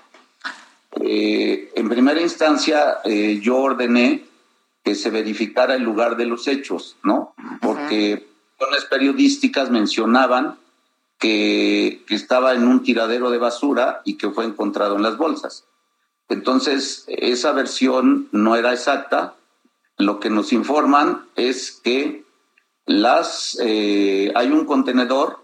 Eh, 1.01 1.71
en 1.75 1.89
primera 1.89 2.21
instancia, 2.21 2.97
yo 3.05 3.57
ordené 3.57 4.25
que 4.83 4.95
se 4.95 5.09
verificara 5.09 5.75
el 5.75 5.83
lugar 5.83 6.17
de 6.17 6.25
los 6.25 6.47
hechos, 6.47 6.97
¿no? 7.03 7.33
Porque 7.61 8.25
uh 8.25 8.37
periodísticas 8.89 9.69
mencionaban 9.69 10.57
que, 11.19 12.03
estaba 12.09 12.53
en 12.53 12.67
un 12.67 12.83
tiradero 12.83 13.29
de 13.29 13.37
basura 13.37 14.01
y 14.05 14.17
que 14.17 14.29
fue 14.29 14.45
encontrado 14.45 14.95
en 14.95 15.03
las 15.03 15.17
bolsas. 15.17 15.65
Entonces, 16.29 17.05
esa 17.07 17.51
versión 17.51 18.27
no 18.31 18.55
era 18.55 18.73
exacta. 18.73 19.35
Lo 19.97 20.19
que 20.19 20.29
nos 20.29 20.53
informan 20.53 21.25
es 21.35 21.71
que 21.83 22.23
las, 22.85 23.57
eh, 23.61 24.31
hay 24.35 24.51
un 24.51 24.65
contenedor 24.65 25.39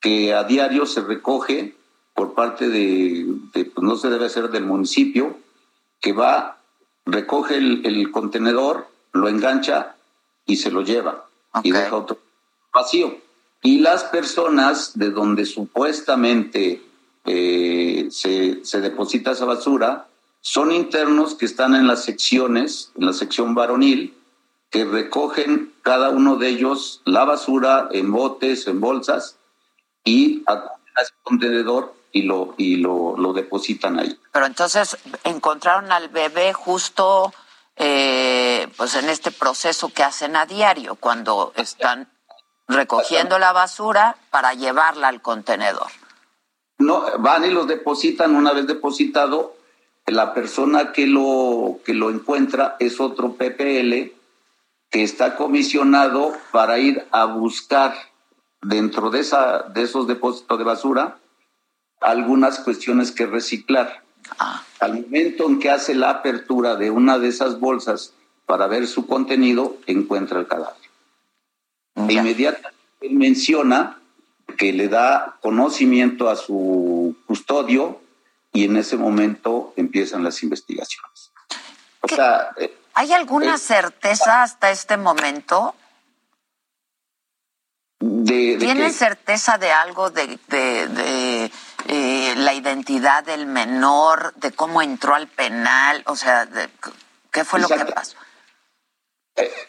que 0.00 0.34
a 0.34 0.44
diario 0.44 0.86
se 0.86 1.00
recoge 1.00 1.74
por 2.14 2.34
parte 2.34 2.68
de, 2.68 3.26
pues 3.52 3.82
no 3.82 3.96
se 3.96 4.08
debe 4.08 4.28
ser 4.28 4.50
del 4.50 4.64
municipio, 4.64 5.36
que 6.00 6.12
va, 6.12 6.58
recoge 7.04 7.56
el, 7.56 8.10
contenedor, 8.10 8.88
lo 9.12 9.28
engancha 9.28 9.96
y 10.46 10.56
se 10.56 10.70
lo 10.70 10.82
lleva 10.82 11.26
y 11.62 11.72
deja 11.72 11.96
otro 11.96 12.18
vacío. 12.72 13.16
Y 13.62 13.78
las 13.78 14.04
personas 14.04 14.98
de 14.98 15.10
donde 15.10 15.44
supuestamente 15.44 16.82
eh, 17.24 18.08
se, 18.10 18.80
deposita 18.80 19.32
esa 19.32 19.44
basura 19.44 20.08
son 20.46 20.70
internos 20.70 21.34
que 21.34 21.44
están 21.44 21.74
en 21.74 21.88
las 21.88 22.04
secciones, 22.04 22.92
en 22.96 23.06
la 23.06 23.12
sección 23.12 23.56
varonil, 23.56 24.16
que 24.70 24.84
recogen 24.84 25.74
cada 25.82 26.10
uno 26.10 26.36
de 26.36 26.46
ellos 26.46 27.02
la 27.04 27.24
basura 27.24 27.88
en 27.90 28.12
botes, 28.12 28.68
en 28.68 28.80
bolsas 28.80 29.38
y 30.04 30.44
a 30.46 30.70
ese 31.02 31.14
contenedor 31.24 31.94
y 32.12 32.22
lo 32.22 32.54
y 32.58 32.76
lo, 32.76 33.16
lo, 33.16 33.32
depositan 33.32 33.98
ahí. 33.98 34.16
Pero 34.30 34.46
entonces 34.46 34.96
encontraron 35.24 35.90
al 35.90 36.10
bebé 36.10 36.52
justo 36.52 37.34
eh, 37.74 38.68
pues 38.76 38.94
en 38.94 39.08
este 39.08 39.32
proceso 39.32 39.88
que 39.88 40.04
hacen 40.04 40.36
a 40.36 40.46
diario 40.46 40.94
cuando 40.94 41.54
están 41.56 42.08
recogiendo 42.68 43.40
la 43.40 43.50
basura 43.50 44.14
para 44.30 44.54
llevarla 44.54 45.08
al 45.08 45.20
contenedor. 45.20 45.88
No, 46.78 47.04
van 47.18 47.44
y 47.44 47.50
los 47.50 47.66
depositan 47.66 48.36
una 48.36 48.52
vez 48.52 48.68
depositado. 48.68 49.55
La 50.06 50.34
persona 50.34 50.92
que 50.92 51.06
lo, 51.06 51.80
que 51.84 51.94
lo 51.94 52.10
encuentra 52.10 52.76
es 52.78 53.00
otro 53.00 53.34
PPL 53.34 54.12
que 54.90 55.02
está 55.02 55.36
comisionado 55.36 56.32
para 56.52 56.78
ir 56.78 57.04
a 57.10 57.24
buscar 57.24 57.94
dentro 58.62 59.10
de, 59.10 59.20
esa, 59.20 59.64
de 59.64 59.82
esos 59.82 60.06
depósitos 60.06 60.58
de 60.58 60.64
basura 60.64 61.18
algunas 62.00 62.60
cuestiones 62.60 63.10
que 63.10 63.26
reciclar. 63.26 64.02
Ah. 64.38 64.62
Al 64.80 65.02
momento 65.02 65.48
en 65.48 65.58
que 65.58 65.70
hace 65.70 65.94
la 65.94 66.10
apertura 66.10 66.76
de 66.76 66.90
una 66.90 67.18
de 67.18 67.28
esas 67.28 67.58
bolsas 67.58 68.12
para 68.44 68.66
ver 68.66 68.86
su 68.86 69.06
contenido, 69.06 69.76
encuentra 69.86 70.38
el 70.38 70.46
cadáver. 70.46 70.76
E 72.08 72.12
inmediatamente 72.12 72.76
él 73.00 73.14
menciona 73.14 73.98
que 74.56 74.72
le 74.72 74.88
da 74.88 75.36
conocimiento 75.40 76.28
a 76.28 76.36
su 76.36 77.16
custodio 77.26 78.00
y 78.56 78.64
en 78.64 78.76
ese 78.78 78.96
momento 78.96 79.74
empiezan 79.76 80.24
las 80.24 80.42
investigaciones. 80.42 81.30
Eh, 82.56 82.74
¿Hay 82.94 83.12
alguna 83.12 83.56
eh, 83.56 83.58
certeza 83.58 84.42
hasta 84.42 84.70
este 84.70 84.96
momento? 84.96 85.74
¿Tienen 87.98 88.92
certeza 88.92 89.58
de 89.58 89.70
algo 89.70 90.08
de, 90.10 90.38
eh, 91.88 92.34
la 92.36 92.54
identidad 92.54 93.24
del 93.24 93.46
menor, 93.46 94.32
de 94.36 94.52
cómo 94.52 94.80
entró 94.80 95.14
al 95.14 95.28
penal? 95.28 96.02
O 96.06 96.16
sea, 96.16 96.48
¿qué 97.30 97.44
fue 97.44 97.60
lo 97.60 97.68
que 97.68 97.84
pasó? 97.84 98.16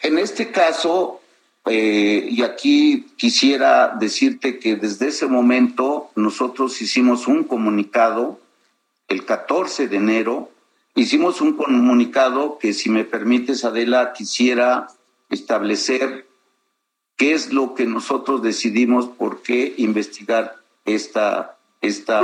En 0.02 0.18
este 0.18 0.50
caso, 0.50 1.22
eh, 1.66 2.26
y 2.30 2.42
aquí 2.44 3.08
quisiera 3.18 3.90
decirte 4.00 4.60
que 4.60 4.78
desde 4.78 5.10
ese 5.10 5.28
momento 5.28 6.12
nosotros 6.16 6.82
hicimos 6.82 7.28
un 7.28 7.44
comunicado 7.44 8.40
el 9.08 9.26
14 9.26 9.88
de 9.88 9.98
enero. 9.98 10.52
Hicimos 10.96 11.42
un 11.42 11.54
comunicado 11.54 12.58
que, 12.60 12.74
si 12.74 12.90
me 12.90 13.04
permites, 13.06 13.64
Adela, 13.66 14.14
quisiera 14.14 14.88
establecer 15.30 16.28
qué 17.16 17.34
es 17.34 17.52
lo 17.52 17.74
que 17.74 17.86
nosotros 17.86 18.42
decidimos 18.42 19.08
por 19.08 19.42
qué 19.42 19.74
investigar 19.78 20.56
esta, 20.86 21.58
esta 21.82 22.22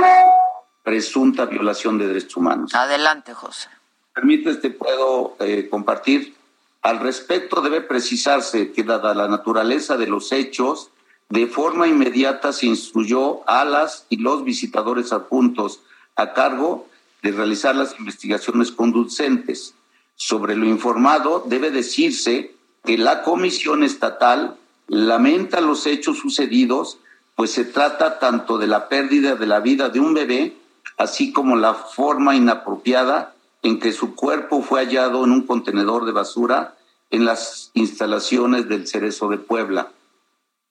presunta 0.82 1.46
violación 1.46 1.98
de 1.98 2.08
derechos 2.08 2.36
humanos. 2.36 2.74
Adelante, 2.74 3.34
José. 3.34 3.68
Permites, 4.14 4.60
te 4.60 4.70
puedo 4.70 5.36
eh, 5.40 5.68
compartir. 5.68 6.34
Al 6.82 7.00
respecto, 7.00 7.60
debe 7.60 7.80
precisarse 7.80 8.72
que 8.72 8.82
dada 8.82 9.14
la 9.14 9.26
naturaleza 9.26 9.96
de 9.96 10.06
los 10.06 10.32
hechos, 10.32 10.90
de 11.30 11.46
forma 11.46 11.88
inmediata 11.88 12.52
se 12.52 12.66
instruyó 12.66 13.48
a 13.48 13.64
las 13.64 14.06
y 14.10 14.18
los 14.18 14.44
visitadores 14.44 15.12
adjuntos 15.12 15.80
a 16.16 16.32
cargo 16.32 16.88
de 17.22 17.32
realizar 17.32 17.74
las 17.74 17.98
investigaciones 17.98 18.70
conducentes. 18.70 19.74
Sobre 20.16 20.56
lo 20.56 20.66
informado, 20.66 21.44
debe 21.46 21.70
decirse 21.70 22.54
que 22.84 22.98
la 22.98 23.22
Comisión 23.22 23.82
Estatal 23.82 24.56
lamenta 24.86 25.60
los 25.60 25.86
hechos 25.86 26.18
sucedidos, 26.18 26.98
pues 27.34 27.50
se 27.50 27.64
trata 27.64 28.18
tanto 28.18 28.58
de 28.58 28.66
la 28.66 28.88
pérdida 28.88 29.34
de 29.34 29.46
la 29.46 29.60
vida 29.60 29.88
de 29.88 30.00
un 30.00 30.14
bebé, 30.14 30.56
así 30.98 31.32
como 31.32 31.56
la 31.56 31.74
forma 31.74 32.36
inapropiada 32.36 33.34
en 33.62 33.80
que 33.80 33.92
su 33.92 34.14
cuerpo 34.14 34.62
fue 34.62 34.80
hallado 34.80 35.24
en 35.24 35.32
un 35.32 35.46
contenedor 35.46 36.04
de 36.04 36.12
basura 36.12 36.76
en 37.10 37.24
las 37.24 37.70
instalaciones 37.74 38.68
del 38.68 38.86
Cerezo 38.86 39.28
de 39.28 39.38
Puebla. 39.38 39.90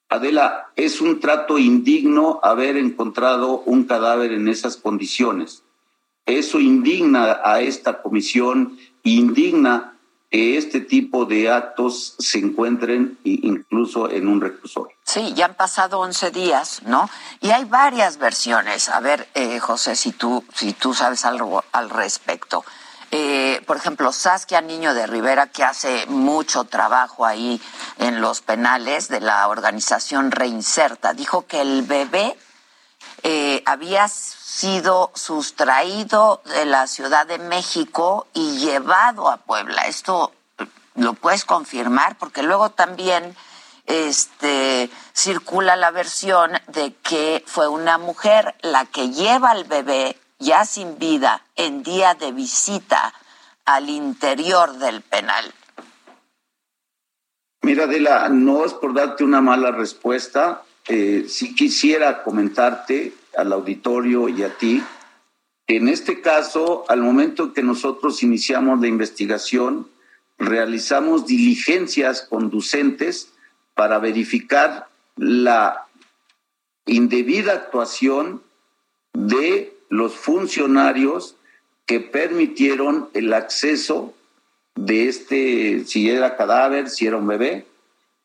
Adela, 0.08 0.68
es 0.76 1.00
un 1.00 1.20
trato 1.20 1.58
indigno 1.58 2.40
haber 2.42 2.76
encontrado 2.76 3.62
un 3.66 3.84
cadáver 3.84 4.32
en 4.32 4.48
esas 4.48 4.76
condiciones. 4.76 5.62
Eso 6.26 6.60
indigna 6.60 7.40
a 7.44 7.60
esta 7.60 8.00
comisión, 8.00 8.78
indigna 9.02 9.94
que 10.30 10.56
este 10.56 10.80
tipo 10.80 11.26
de 11.26 11.50
actos 11.50 12.16
se 12.18 12.38
encuentren 12.38 13.18
incluso 13.22 14.10
en 14.10 14.26
un 14.26 14.40
reclusorio. 14.40 14.96
Sí, 15.04 15.32
ya 15.34 15.44
han 15.44 15.54
pasado 15.54 16.00
11 16.00 16.30
días, 16.32 16.82
¿no? 16.86 17.08
Y 17.40 17.50
hay 17.50 17.64
varias 17.66 18.18
versiones. 18.18 18.88
A 18.88 18.98
ver, 19.00 19.28
eh, 19.34 19.60
José, 19.60 19.94
si 19.94 20.10
tú, 20.10 20.44
si 20.52 20.72
tú 20.72 20.92
sabes 20.92 21.24
algo 21.24 21.62
al 21.70 21.88
respecto. 21.88 22.64
Eh, 23.16 23.62
por 23.68 23.76
ejemplo, 23.76 24.10
Saskia 24.10 24.60
Niño 24.60 24.92
de 24.92 25.06
Rivera, 25.06 25.46
que 25.46 25.62
hace 25.62 26.04
mucho 26.06 26.64
trabajo 26.64 27.24
ahí 27.24 27.62
en 27.98 28.20
los 28.20 28.40
penales 28.40 29.06
de 29.06 29.20
la 29.20 29.46
organización 29.46 30.32
Reinserta, 30.32 31.14
dijo 31.14 31.46
que 31.46 31.60
el 31.60 31.82
bebé 31.82 32.36
eh, 33.22 33.62
había 33.66 34.08
sido 34.08 35.12
sustraído 35.14 36.42
de 36.44 36.64
la 36.64 36.88
Ciudad 36.88 37.24
de 37.24 37.38
México 37.38 38.26
y 38.34 38.58
llevado 38.58 39.30
a 39.30 39.36
Puebla. 39.36 39.82
Esto 39.82 40.32
lo 40.96 41.14
puedes 41.14 41.44
confirmar 41.44 42.18
porque 42.18 42.42
luego 42.42 42.70
también 42.70 43.36
este 43.86 44.90
circula 45.12 45.76
la 45.76 45.92
versión 45.92 46.50
de 46.66 46.92
que 46.94 47.44
fue 47.46 47.68
una 47.68 47.96
mujer 47.96 48.56
la 48.62 48.86
que 48.86 49.10
lleva 49.10 49.52
al 49.52 49.62
bebé 49.62 50.18
ya 50.38 50.64
sin 50.64 50.98
vida 50.98 51.44
en 51.56 51.82
día 51.82 52.14
de 52.14 52.32
visita 52.32 53.12
al 53.64 53.88
interior 53.88 54.78
del 54.78 55.00
penal. 55.02 55.52
Mira, 57.62 57.84
Adela, 57.84 58.28
no 58.28 58.64
es 58.64 58.74
por 58.74 58.92
darte 58.92 59.24
una 59.24 59.40
mala 59.40 59.70
respuesta. 59.70 60.62
Eh, 60.86 61.24
si 61.28 61.54
quisiera 61.54 62.22
comentarte 62.22 63.14
al 63.36 63.52
auditorio 63.52 64.28
y 64.28 64.42
a 64.42 64.56
ti, 64.58 64.82
en 65.66 65.88
este 65.88 66.20
caso, 66.20 66.84
al 66.88 67.00
momento 67.00 67.54
que 67.54 67.62
nosotros 67.62 68.22
iniciamos 68.22 68.80
la 68.80 68.86
investigación, 68.86 69.88
realizamos 70.38 71.26
diligencias 71.26 72.22
conducentes 72.22 73.32
para 73.74 73.98
verificar 73.98 74.88
la 75.16 75.86
indebida 76.84 77.52
actuación 77.52 78.42
de 79.14 79.73
los 79.94 80.14
funcionarios 80.14 81.36
que 81.86 82.00
permitieron 82.00 83.08
el 83.14 83.32
acceso 83.32 84.14
de 84.74 85.08
este, 85.08 85.84
si 85.84 86.10
era 86.10 86.36
cadáver, 86.36 86.90
si 86.90 87.06
era 87.06 87.16
un 87.16 87.26
bebé. 87.26 87.66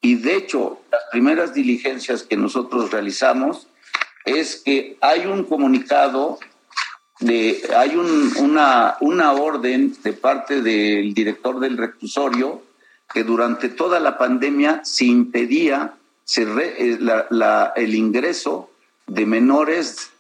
Y 0.01 0.15
de 0.15 0.35
hecho, 0.35 0.81
las 0.91 1.01
primeras 1.11 1.53
diligencias 1.53 2.23
que 2.23 2.37
nosotros 2.37 2.89
realizamos 2.89 3.67
es 4.25 4.61
que 4.65 4.97
hay 5.01 5.27
un 5.27 5.43
comunicado, 5.43 6.39
de, 7.19 7.61
hay 7.77 7.95
una, 7.95 8.97
una 9.01 9.33
orden 9.33 9.95
de 10.03 10.13
parte 10.13 10.61
del 10.61 11.13
director 11.13 11.59
del 11.59 11.77
reclusorio 11.77 12.63
que 13.13 13.23
durante 13.23 13.69
toda 13.69 13.99
la 13.99 14.17
pandemia 14.17 14.81
se 14.83 15.05
impedía 15.05 15.93
se 16.23 16.43
eh, 16.43 16.99
el 17.75 17.95
ingreso 17.95 18.69
de 19.07 19.25
menores 19.25 20.11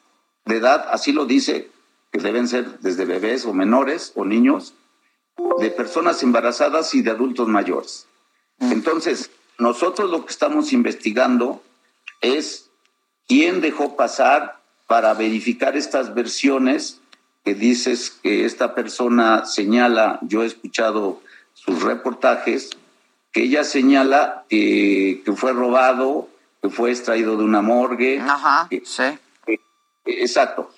de 0.45 0.57
edad, 0.57 0.87
así 0.91 1.11
lo 1.11 1.25
dice, 1.25 1.69
que 2.11 2.19
deben 2.19 2.47
ser 2.47 2.79
desde 2.79 3.05
bebés 3.05 3.45
o 3.45 3.53
menores 3.53 4.11
o 4.15 4.25
niños, 4.25 4.73
de 5.59 5.71
personas 5.71 6.21
embarazadas 6.23 6.93
y 6.93 7.01
de 7.01 7.11
adultos 7.11 7.47
mayores. 7.47 8.07
Mm. 8.57 8.71
Entonces, 8.71 9.31
nosotros 9.57 10.09
lo 10.09 10.25
que 10.25 10.31
estamos 10.31 10.73
investigando 10.73 11.61
es 12.21 12.69
quién 13.27 13.61
dejó 13.61 13.95
pasar 13.95 14.59
para 14.87 15.13
verificar 15.13 15.77
estas 15.77 16.13
versiones 16.13 16.99
que 17.45 17.53
dices 17.53 18.09
que 18.09 18.45
esta 18.45 18.75
persona 18.75 19.45
señala, 19.45 20.19
yo 20.23 20.43
he 20.43 20.45
escuchado 20.45 21.21
sus 21.53 21.83
reportajes, 21.83 22.71
que 23.31 23.43
ella 23.43 23.63
señala 23.63 24.45
que 24.49 25.23
fue 25.35 25.53
robado, 25.53 26.27
que 26.61 26.69
fue 26.69 26.91
extraído 26.91 27.37
de 27.37 27.43
una 27.43 27.61
morgue. 27.61 28.19
Ajá, 28.19 28.67
sí. 28.83 29.03
Exacto. 30.05 30.69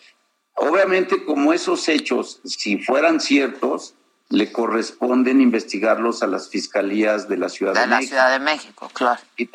Obviamente, 0.55 1.23
como 1.25 1.53
esos 1.53 1.87
hechos, 1.87 2.41
si 2.43 2.77
fueran 2.77 3.19
ciertos, 3.19 3.95
le 4.29 4.51
corresponden 4.51 5.41
investigarlos 5.41 6.23
a 6.23 6.27
las 6.27 6.49
fiscalías 6.49 7.27
de 7.27 7.37
la 7.37 7.49
Ciudad 7.49 7.73
de, 7.73 7.81
de 7.81 7.87
la 7.87 8.01
Ciudad 8.01 8.31
de 8.31 8.39
México, 8.39 8.89
claro. 8.93 9.21
Y 9.37 9.49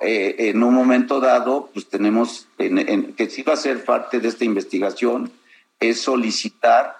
eh, 0.00 0.36
en 0.38 0.62
un 0.62 0.74
momento 0.74 1.20
dado, 1.20 1.70
pues 1.72 1.88
tenemos 1.88 2.48
que 2.56 3.30
sí 3.30 3.42
va 3.42 3.52
a 3.52 3.56
ser 3.56 3.84
parte 3.84 4.18
de 4.18 4.28
esta 4.28 4.44
investigación, 4.44 5.30
es 5.78 6.00
solicitar 6.00 6.96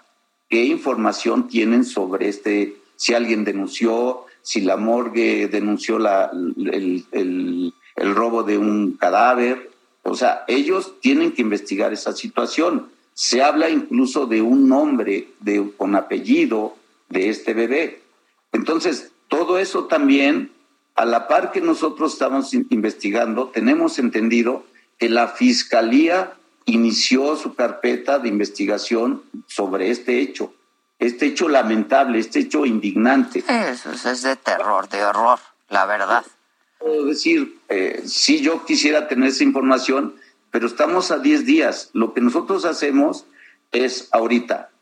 qué 0.49 0.65
información 0.65 1.49
tienen 1.49 1.85
sobre 1.85 2.29
este, 2.29 2.77
si 2.97 3.15
alguien 3.15 3.45
denunció, 3.45 4.27
si 4.43 4.61
la 4.61 4.77
morgue 4.77 5.49
denunció 5.49 5.99
la, 5.99 6.31
el, 6.33 7.07
el, 7.13 7.75
el 7.97 8.15
robo 8.15 8.43
de 8.43 8.59
un 8.59 8.97
cadáver. 8.97 9.72
O 10.03 10.15
sea, 10.15 10.45
ellos 10.49 10.95
tienen 11.01 11.33
que 11.33 11.43
investigar 11.43 11.93
esa 11.93 12.13
situación. 12.13 12.91
Se 13.15 13.43
habla 13.43 13.71
incluso 13.71 14.27
de 14.27 14.43
un 14.43 14.69
nombre 14.69 15.29
de, 15.41 15.73
con 15.77 15.95
apellido 15.95 16.77
de 17.09 17.29
este 17.29 17.55
bebé. 17.55 18.03
Entonces, 18.53 19.13
todo 19.29 19.59
eso 19.59 19.85
también, 19.85 20.53
a 20.95 21.05
la 21.05 21.29
par 21.29 21.53
que 21.53 21.61
nosotros 21.61 22.13
estamos 22.15 22.53
investigando, 22.53 23.49
tenemos 23.49 23.99
entendido 23.99 24.65
que 24.99 25.09
la 25.09 25.29
Fiscalía 25.29 26.35
inició 26.65 27.37
su 27.37 27.55
carpeta 27.55 28.19
de 28.19 28.29
investigación 28.29 29.23
sobre 29.47 29.91
este 29.91 30.21
hecho, 30.21 30.55
este 30.99 31.27
hecho 31.27 31.49
lamentable, 31.49 32.19
este 32.19 32.41
hecho 32.41 32.67
indignante. 32.67 33.45
Eso 33.49 33.91
es 33.91 34.23
de 34.23 34.37
terror, 34.37 34.89
de 34.89 35.05
horror, 35.05 35.39
la 35.69 35.87
verdad. 35.87 36.25
Puedo 36.83 37.05
decir, 37.05 37.59
eh, 37.69 38.03
si 38.05 38.41
yo 38.41 38.65
quisiera 38.65 39.09
tener 39.09 39.29
esa 39.29 39.45
información, 39.45 40.15
pero 40.51 40.67
estamos 40.67 41.11
a 41.11 41.19
10 41.19 41.47
días. 41.47 41.91
Lo 41.93 42.13
que 42.13 42.21
nosotros 42.21 42.65
hacemos 42.65 43.25
es 43.71 44.09
ahorita 44.11 44.73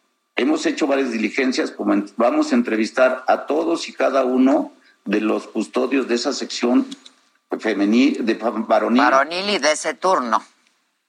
Hemos 0.40 0.64
hecho 0.64 0.86
varias 0.86 1.12
diligencias, 1.12 1.70
como 1.70 2.02
vamos 2.16 2.50
a 2.50 2.54
entrevistar 2.54 3.24
a 3.26 3.44
todos 3.44 3.90
y 3.90 3.92
cada 3.92 4.24
uno 4.24 4.72
de 5.04 5.20
los 5.20 5.46
custodios 5.46 6.08
de 6.08 6.14
esa 6.14 6.32
sección 6.32 6.86
femenil, 7.58 8.24
de 8.24 8.34
varonil. 8.34 9.02
Varonil 9.02 9.50
y 9.50 9.58
de 9.58 9.72
ese 9.72 9.92
turno. 9.92 10.42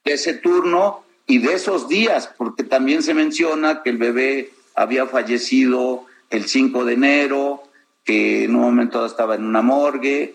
De 0.04 0.12
ese 0.12 0.34
turno 0.34 1.04
y 1.26 1.38
de 1.38 1.54
esos 1.54 1.88
días, 1.88 2.28
porque 2.36 2.62
también 2.62 3.02
se 3.02 3.14
menciona 3.14 3.82
que 3.82 3.88
el 3.88 3.96
bebé 3.96 4.52
había 4.74 5.06
fallecido 5.06 6.04
el 6.28 6.44
5 6.46 6.84
de 6.84 6.92
enero, 6.92 7.62
que 8.04 8.44
en 8.44 8.54
un 8.54 8.60
momento 8.60 9.06
estaba 9.06 9.36
en 9.36 9.44
una 9.44 9.62
morgue, 9.62 10.34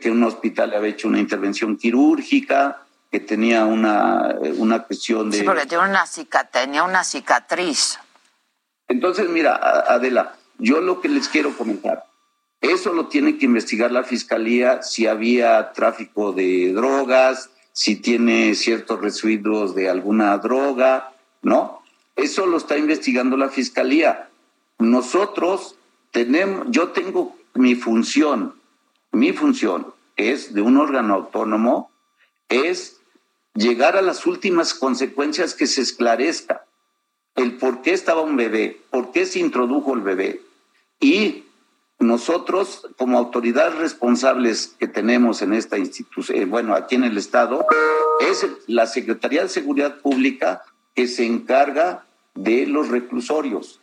que 0.00 0.10
un 0.10 0.22
hospital 0.24 0.70
le 0.70 0.76
había 0.76 0.90
hecho 0.90 1.08
una 1.08 1.20
intervención 1.20 1.76
quirúrgica, 1.76 2.82
que 3.10 3.20
tenía 3.20 3.64
una, 3.64 4.36
una 4.56 4.82
cuestión 4.82 5.30
de... 5.30 5.38
Sí, 5.38 5.44
porque 5.44 5.66
tiene 5.66 5.84
una 5.84 6.04
tenía 6.50 6.82
una 6.82 7.04
cicatriz. 7.04 7.98
Entonces, 8.88 9.28
mira, 9.28 9.54
Adela, 9.54 10.36
yo 10.58 10.80
lo 10.80 11.00
que 11.00 11.08
les 11.08 11.28
quiero 11.28 11.56
comentar, 11.56 12.04
eso 12.60 12.92
lo 12.92 13.08
tiene 13.08 13.36
que 13.36 13.44
investigar 13.46 13.92
la 13.92 14.04
fiscalía 14.04 14.82
si 14.82 15.06
había 15.06 15.72
tráfico 15.72 16.32
de 16.32 16.72
drogas, 16.72 17.50
si 17.72 17.96
tiene 17.96 18.54
ciertos 18.54 19.00
residuos 19.00 19.74
de 19.74 19.90
alguna 19.90 20.38
droga, 20.38 21.12
¿no? 21.42 21.82
Eso 22.16 22.46
lo 22.46 22.56
está 22.56 22.78
investigando 22.78 23.36
la 23.36 23.48
fiscalía. 23.48 24.28
Nosotros 24.78 25.76
tenemos, 26.10 26.66
yo 26.70 26.88
tengo 26.88 27.36
mi 27.54 27.74
función, 27.74 28.54
mi 29.14 29.32
función 29.32 29.94
es 30.16 30.54
de 30.54 30.62
un 30.62 30.76
órgano 30.76 31.14
autónomo, 31.14 31.90
es 32.48 33.00
llegar 33.54 33.96
a 33.96 34.02
las 34.02 34.26
últimas 34.26 34.74
consecuencias 34.74 35.54
que 35.54 35.66
se 35.66 35.80
esclarezca 35.80 36.64
el 37.36 37.56
por 37.56 37.82
qué 37.82 37.92
estaba 37.92 38.22
un 38.22 38.36
bebé, 38.36 38.80
por 38.90 39.12
qué 39.12 39.26
se 39.26 39.40
introdujo 39.40 39.94
el 39.94 40.00
bebé. 40.00 40.40
Y 41.00 41.44
nosotros, 41.98 42.86
como 42.96 43.18
autoridades 43.18 43.76
responsables 43.76 44.74
que 44.78 44.86
tenemos 44.86 45.42
en 45.42 45.52
esta 45.52 45.78
institución, 45.78 46.38
eh, 46.38 46.44
bueno, 46.44 46.74
aquí 46.74 46.94
en 46.94 47.04
el 47.04 47.18
Estado, 47.18 47.66
es 48.20 48.46
la 48.66 48.86
Secretaría 48.86 49.42
de 49.42 49.48
Seguridad 49.48 50.00
Pública 50.00 50.62
que 50.94 51.08
se 51.08 51.24
encarga 51.24 52.04
de 52.34 52.66
los 52.66 52.88
reclusorios. 52.88 53.80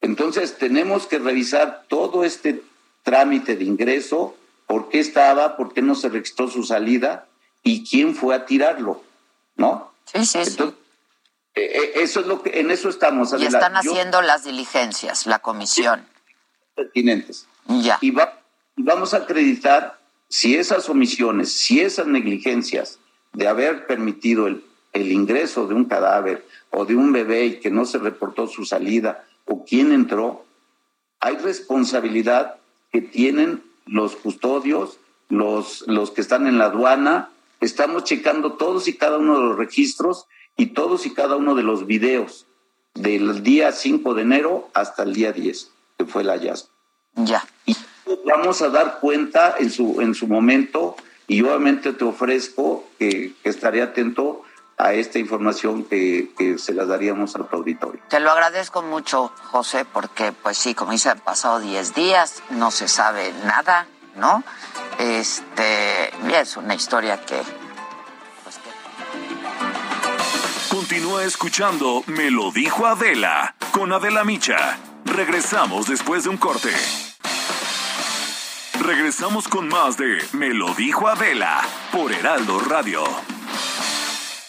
Entonces, 0.00 0.58
tenemos 0.58 1.06
que 1.06 1.18
revisar 1.18 1.84
todo 1.88 2.24
este 2.24 2.62
trámite 3.02 3.56
de 3.56 3.64
ingreso, 3.64 4.36
por 4.66 4.88
qué 4.88 5.00
estaba, 5.00 5.56
por 5.56 5.72
qué 5.72 5.82
no 5.82 5.94
se 5.94 6.08
registró 6.08 6.48
su 6.48 6.64
salida 6.64 7.26
y 7.62 7.88
quién 7.88 8.14
fue 8.14 8.34
a 8.34 8.46
tirarlo, 8.46 9.02
¿no? 9.56 9.92
Sí, 10.04 10.24
sí, 10.24 10.44
sí. 10.44 10.62
Eh, 11.54 11.70
eh, 11.74 11.92
eso 11.96 12.20
es 12.20 12.26
lo 12.26 12.42
que 12.42 12.60
en 12.60 12.70
eso 12.70 12.88
estamos. 12.88 13.34
Y 13.38 13.46
están 13.46 13.76
haciendo 13.76 14.20
las 14.22 14.44
diligencias, 14.44 15.26
la 15.26 15.38
comisión. 15.38 16.06
Pertinentes. 16.74 17.46
Ya. 17.66 17.98
Y, 18.00 18.12
vamos 18.76 19.14
a 19.14 19.18
acreditar 19.18 19.98
si 20.28 20.56
esas 20.56 20.88
omisiones, 20.90 21.52
si 21.52 21.80
esas 21.80 22.06
negligencias 22.06 22.98
de 23.32 23.48
haber 23.48 23.86
permitido 23.86 24.46
el, 24.46 24.64
el 24.92 25.10
ingreso 25.10 25.66
de 25.66 25.74
un 25.74 25.86
cadáver 25.86 26.46
o 26.70 26.84
de 26.84 26.94
un 26.94 27.12
bebé 27.12 27.46
y 27.46 27.60
que 27.60 27.70
no 27.70 27.86
se 27.86 27.98
reportó 27.98 28.46
su 28.46 28.66
salida 28.66 29.24
o 29.46 29.64
quién 29.64 29.92
entró, 29.92 30.44
hay 31.20 31.36
responsabilidad 31.36 32.56
que 32.92 33.00
tienen 33.00 33.62
los 33.86 34.16
custodios, 34.16 34.98
los, 35.28 35.84
los 35.86 36.10
que 36.10 36.20
están 36.20 36.46
en 36.46 36.58
la 36.58 36.66
aduana. 36.66 37.30
Estamos 37.60 38.04
checando 38.04 38.52
todos 38.52 38.86
y 38.88 38.96
cada 38.96 39.18
uno 39.18 39.38
de 39.38 39.44
los 39.46 39.56
registros 39.56 40.26
y 40.56 40.66
todos 40.66 41.06
y 41.06 41.14
cada 41.14 41.36
uno 41.36 41.54
de 41.54 41.62
los 41.62 41.86
videos 41.86 42.46
del 42.94 43.42
día 43.42 43.72
5 43.72 44.14
de 44.14 44.22
enero 44.22 44.68
hasta 44.74 45.02
el 45.02 45.14
día 45.14 45.32
10, 45.32 45.70
que 45.98 46.04
fue 46.04 46.22
el 46.22 46.28
hallazgo. 46.28 46.68
Ya. 47.14 47.46
Y 47.64 47.76
vamos 48.26 48.62
a 48.62 48.68
dar 48.68 48.98
cuenta 49.00 49.56
en 49.58 49.70
su, 49.70 50.00
en 50.00 50.14
su 50.14 50.26
momento 50.26 50.96
y 51.28 51.42
obviamente 51.42 51.92
te 51.92 52.04
ofrezco 52.04 52.88
que, 52.98 53.34
estaré 53.44 53.82
atento 53.82 54.42
a 54.78 54.92
esta 54.92 55.18
información 55.18 55.84
que, 55.84 56.30
que, 56.36 56.58
se 56.58 56.74
la 56.74 56.84
daríamos 56.84 57.34
al 57.34 57.48
auditorio. 57.50 58.00
Te 58.08 58.20
lo 58.20 58.30
agradezco 58.30 58.82
mucho, 58.82 59.32
José, 59.50 59.84
porque 59.84 60.32
pues 60.32 60.58
sí, 60.58 60.74
como 60.74 60.92
dice, 60.92 61.08
han 61.10 61.20
pasado 61.20 61.60
10 61.60 61.94
días, 61.94 62.42
no 62.50 62.70
se 62.70 62.88
sabe 62.88 63.32
nada, 63.44 63.86
¿no? 64.16 64.42
Este, 64.98 66.10
es 66.40 66.56
una 66.56 66.74
historia 66.74 67.20
que 67.24 67.40
pues, 68.44 68.58
Continúa 70.70 71.24
escuchando 71.24 72.02
Me 72.06 72.30
lo 72.30 72.50
dijo 72.50 72.86
Adela 72.86 73.54
con 73.72 73.92
Adela 73.92 74.24
Micha. 74.24 74.78
Regresamos 75.04 75.86
después 75.86 76.24
de 76.24 76.30
un 76.30 76.36
corte. 76.36 76.70
Regresamos 78.80 79.48
con 79.48 79.68
más 79.68 79.96
de 79.96 80.18
Me 80.32 80.52
lo 80.52 80.74
dijo 80.74 81.08
Adela 81.08 81.62
por 81.92 82.12
Heraldo 82.12 82.60
Radio. 82.60 83.04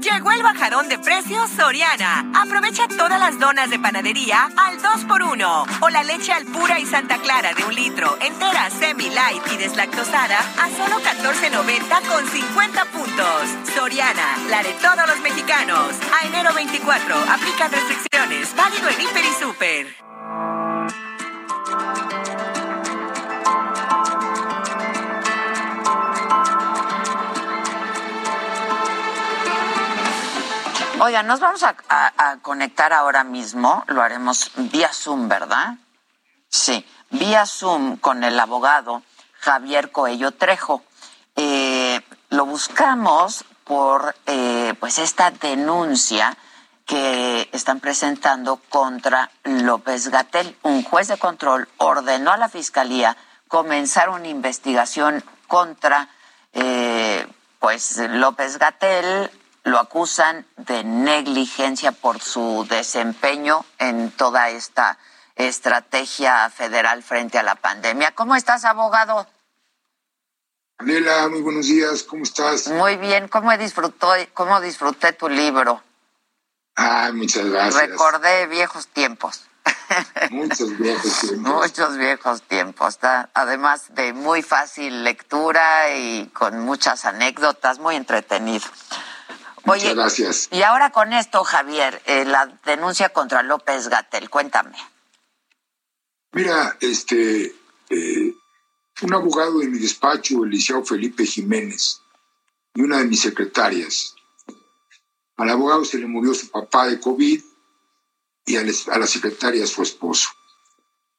Llegó 0.00 0.32
el 0.32 0.42
bajadón 0.42 0.88
de 0.88 0.98
precios 0.98 1.50
Soriana. 1.50 2.32
Aprovecha 2.34 2.88
todas 2.88 3.20
las 3.20 3.38
donas 3.38 3.68
de 3.68 3.78
panadería 3.78 4.48
al 4.56 4.78
2x1 4.80 5.66
o 5.82 5.88
la 5.90 6.02
leche 6.02 6.32
al 6.32 6.46
pura 6.46 6.78
y 6.80 6.86
Santa 6.86 7.18
Clara 7.18 7.52
de 7.52 7.62
un 7.64 7.74
litro, 7.74 8.16
entera, 8.22 8.70
semi 8.70 9.10
light 9.10 9.42
y 9.52 9.58
deslactosada 9.58 10.38
a 10.38 10.70
solo 10.70 10.98
14.90 10.98 12.08
con 12.08 12.26
50 12.26 12.84
puntos. 12.86 13.74
Soriana, 13.74 14.38
la 14.48 14.62
de 14.62 14.72
todos 14.80 15.06
los 15.06 15.20
mexicanos. 15.20 15.94
A 16.20 16.26
enero 16.26 16.54
24, 16.54 17.14
aplican 17.14 17.70
restricciones. 17.70 18.56
Válido 18.56 18.88
en 18.88 19.00
Hiper 19.00 19.24
y 19.24 19.44
Super. 19.44 20.11
Oiga, 31.04 31.24
nos 31.24 31.40
vamos 31.40 31.64
a, 31.64 32.38
conectar 32.42 32.92
ahora 32.92 33.24
mismo, 33.24 33.82
lo 33.88 34.02
haremos 34.02 34.52
vía 34.54 34.92
Zoom, 34.92 35.26
¿verdad? 35.26 35.74
Sí, 36.48 36.86
vía 37.10 37.44
Zoom 37.44 37.96
con 37.96 38.22
el 38.22 38.38
abogado 38.38 39.02
Javier 39.40 39.90
Coello 39.90 40.30
Trejo. 40.30 40.84
Eh, 41.34 42.00
lo 42.30 42.46
buscamos 42.46 43.44
por 43.64 44.14
eh, 44.26 44.74
pues 44.78 45.00
esta 45.00 45.32
denuncia 45.32 46.36
que 46.86 47.48
están 47.50 47.80
presentando 47.80 48.60
contra 48.68 49.28
López 49.42 50.08
Gatel. 50.08 50.56
Un 50.62 50.84
juez 50.84 51.08
de 51.08 51.18
control 51.18 51.68
ordenó 51.78 52.30
a 52.30 52.36
la 52.36 52.48
fiscalía 52.48 53.16
comenzar 53.48 54.08
una 54.08 54.28
investigación 54.28 55.24
contra 55.48 56.08
eh, 56.52 57.26
pues 57.58 57.96
López 57.96 58.56
Gatel 58.58 59.32
lo 59.64 59.78
acusan 59.78 60.46
de 60.56 60.84
negligencia 60.84 61.92
por 61.92 62.20
su 62.20 62.66
desempeño 62.68 63.64
en 63.78 64.10
toda 64.10 64.50
esta 64.50 64.98
estrategia 65.36 66.50
federal 66.50 67.02
frente 67.02 67.38
a 67.38 67.42
la 67.42 67.54
pandemia. 67.54 68.12
¿Cómo 68.14 68.34
estás, 68.34 68.64
abogado? 68.64 69.26
Anela, 70.78 71.28
muy 71.28 71.42
buenos 71.42 71.66
días, 71.66 72.02
¿cómo 72.02 72.24
estás? 72.24 72.66
Muy 72.68 72.96
bien, 72.96 73.28
¿cómo 73.28 73.56
disfruté, 73.56 74.30
cómo 74.34 74.60
disfruté 74.60 75.12
tu 75.12 75.28
libro? 75.28 75.80
Ah, 76.74 77.10
muchas 77.14 77.44
gracias. 77.44 77.90
Recordé 77.90 78.46
viejos 78.48 78.88
tiempos. 78.88 79.44
Muchos 80.30 80.76
viejos 80.78 81.18
tiempos. 81.20 81.52
Muchos 81.52 81.96
viejos 81.96 82.42
tiempos. 82.42 82.98
Además 83.34 83.94
de 83.94 84.12
muy 84.12 84.42
fácil 84.42 85.04
lectura 85.04 85.94
y 85.94 86.26
con 86.32 86.58
muchas 86.60 87.04
anécdotas, 87.04 87.78
muy 87.78 87.94
entretenido. 87.94 88.66
Muchas 89.64 89.94
gracias. 89.94 90.48
Y 90.50 90.62
ahora 90.62 90.90
con 90.90 91.12
esto, 91.12 91.44
Javier, 91.44 92.02
eh, 92.06 92.24
la 92.24 92.46
denuncia 92.64 93.10
contra 93.10 93.42
López 93.42 93.88
Gatel, 93.88 94.28
cuéntame. 94.28 94.76
Mira, 96.32 96.76
este, 96.80 97.54
eh, 97.90 98.34
un 99.02 99.14
abogado 99.14 99.58
de 99.58 99.68
mi 99.68 99.78
despacho, 99.78 100.44
el 100.44 100.50
licenciado 100.50 100.84
Felipe 100.84 101.24
Jiménez, 101.24 102.00
y 102.74 102.82
una 102.82 102.98
de 102.98 103.04
mis 103.04 103.20
secretarias. 103.20 104.14
Al 105.36 105.50
abogado 105.50 105.84
se 105.84 105.98
le 105.98 106.06
murió 106.06 106.34
su 106.34 106.50
papá 106.50 106.86
de 106.86 107.00
COVID 107.00 107.42
y 108.46 108.56
a 108.56 108.62
la 108.98 109.06
secretaria 109.06 109.66
su 109.66 109.82
esposo. 109.82 110.28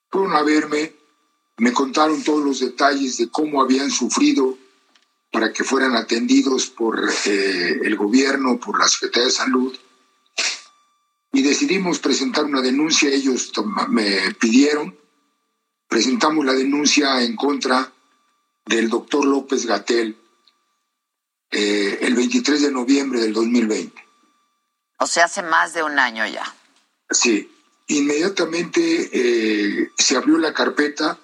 Fueron 0.10 0.36
a 0.36 0.44
verme, 0.44 0.96
me 1.58 1.74
contaron 1.74 2.24
todos 2.24 2.44
los 2.44 2.60
detalles 2.60 3.18
de 3.18 3.30
cómo 3.30 3.62
habían 3.62 3.92
sufrido 3.92 4.58
para 5.34 5.52
que 5.52 5.64
fueran 5.64 5.96
atendidos 5.96 6.68
por 6.68 7.10
eh, 7.26 7.80
el 7.82 7.96
gobierno, 7.96 8.60
por 8.60 8.80
la 8.80 8.88
Secretaría 8.88 9.26
de 9.26 9.34
Salud. 9.34 9.76
Y 11.32 11.42
decidimos 11.42 11.98
presentar 11.98 12.46
una 12.46 12.62
denuncia, 12.62 13.10
ellos 13.10 13.52
me 13.90 14.32
pidieron, 14.36 14.96
presentamos 15.90 16.46
la 16.46 16.54
denuncia 16.54 17.24
en 17.24 17.36
contra 17.36 17.92
del 18.68 18.90
doctor 18.90 19.26
López 19.26 19.66
Gatel 19.66 20.16
eh, 21.50 21.98
el 22.02 22.14
23 22.14 22.62
de 22.62 22.72
noviembre 22.72 23.20
del 23.20 23.34
2020. 23.34 24.06
O 25.00 25.08
sea, 25.08 25.26
hace 25.26 25.42
más 25.42 25.74
de 25.74 25.82
un 25.82 25.98
año 25.98 26.28
ya. 26.28 26.44
Sí, 27.10 27.52
inmediatamente 27.88 29.10
eh, 29.12 29.92
se 29.98 30.16
abrió 30.16 30.38
la 30.38 30.54
carpeta, 30.54 31.18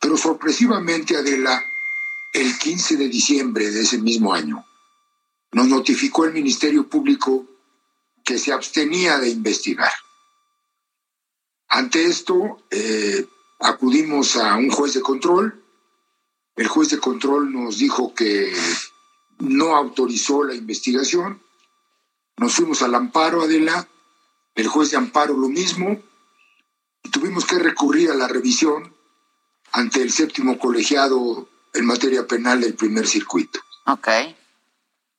pero 0.00 0.16
sorpresivamente, 0.16 1.14
Adela, 1.18 1.62
el 2.32 2.58
15 2.58 2.96
de 2.96 3.08
diciembre 3.08 3.70
de 3.70 3.80
ese 3.80 3.98
mismo 3.98 4.32
año, 4.32 4.64
nos 5.52 5.66
notificó 5.66 6.24
el 6.24 6.32
Ministerio 6.32 6.88
Público 6.88 7.46
que 8.24 8.38
se 8.38 8.52
abstenía 8.52 9.18
de 9.18 9.30
investigar. 9.30 9.92
Ante 11.68 12.04
esto, 12.04 12.62
eh, 12.70 13.26
acudimos 13.60 14.36
a 14.36 14.56
un 14.56 14.70
juez 14.70 14.94
de 14.94 15.00
control. 15.00 15.62
El 16.56 16.68
juez 16.68 16.90
de 16.90 16.98
control 16.98 17.52
nos 17.52 17.78
dijo 17.78 18.14
que 18.14 18.52
no 19.38 19.74
autorizó 19.74 20.44
la 20.44 20.54
investigación. 20.54 21.42
Nos 22.36 22.54
fuimos 22.54 22.82
al 22.82 22.94
amparo, 22.94 23.42
Adela. 23.42 23.88
El 24.54 24.68
juez 24.68 24.90
de 24.90 24.96
amparo 24.96 25.36
lo 25.36 25.48
mismo. 25.48 26.00
Y 27.02 27.10
tuvimos 27.10 27.44
que 27.44 27.58
recurrir 27.58 28.10
a 28.10 28.14
la 28.14 28.28
revisión 28.28 28.94
ante 29.72 30.02
el 30.02 30.12
séptimo 30.12 30.58
colegiado 30.58 31.48
en 31.74 31.86
materia 31.86 32.26
penal 32.26 32.60
del 32.60 32.74
primer 32.74 33.06
circuito. 33.06 33.60
Ok. 33.86 34.08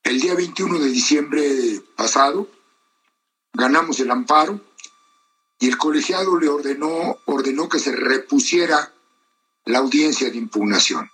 El 0.02 0.20
día 0.20 0.34
21 0.34 0.78
de 0.78 0.88
diciembre 0.88 1.80
pasado 1.96 2.48
ganamos 3.52 4.00
el 4.00 4.10
amparo 4.10 4.60
y 5.60 5.68
el 5.68 5.78
colegiado 5.78 6.38
le 6.38 6.48
ordenó, 6.48 7.18
ordenó 7.26 7.68
que 7.68 7.78
se 7.78 7.92
repusiera 7.92 8.92
la 9.64 9.78
audiencia 9.78 10.28
de 10.28 10.36
impugnación, 10.36 11.08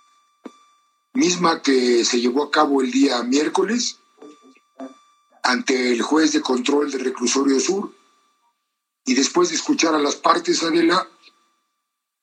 misma 1.13 1.61
que 1.61 2.03
se 2.03 2.19
llevó 2.19 2.43
a 2.43 2.51
cabo 2.51 2.81
el 2.81 2.91
día 2.91 3.21
miércoles 3.21 3.99
ante 5.43 5.91
el 5.91 6.01
juez 6.01 6.31
de 6.31 6.41
control 6.41 6.91
del 6.91 7.05
reclusorio 7.05 7.59
sur 7.59 7.93
y 9.05 9.13
después 9.13 9.49
de 9.49 9.55
escuchar 9.55 9.93
a 9.93 9.99
las 9.99 10.15
partes, 10.15 10.63
Adela, 10.63 11.07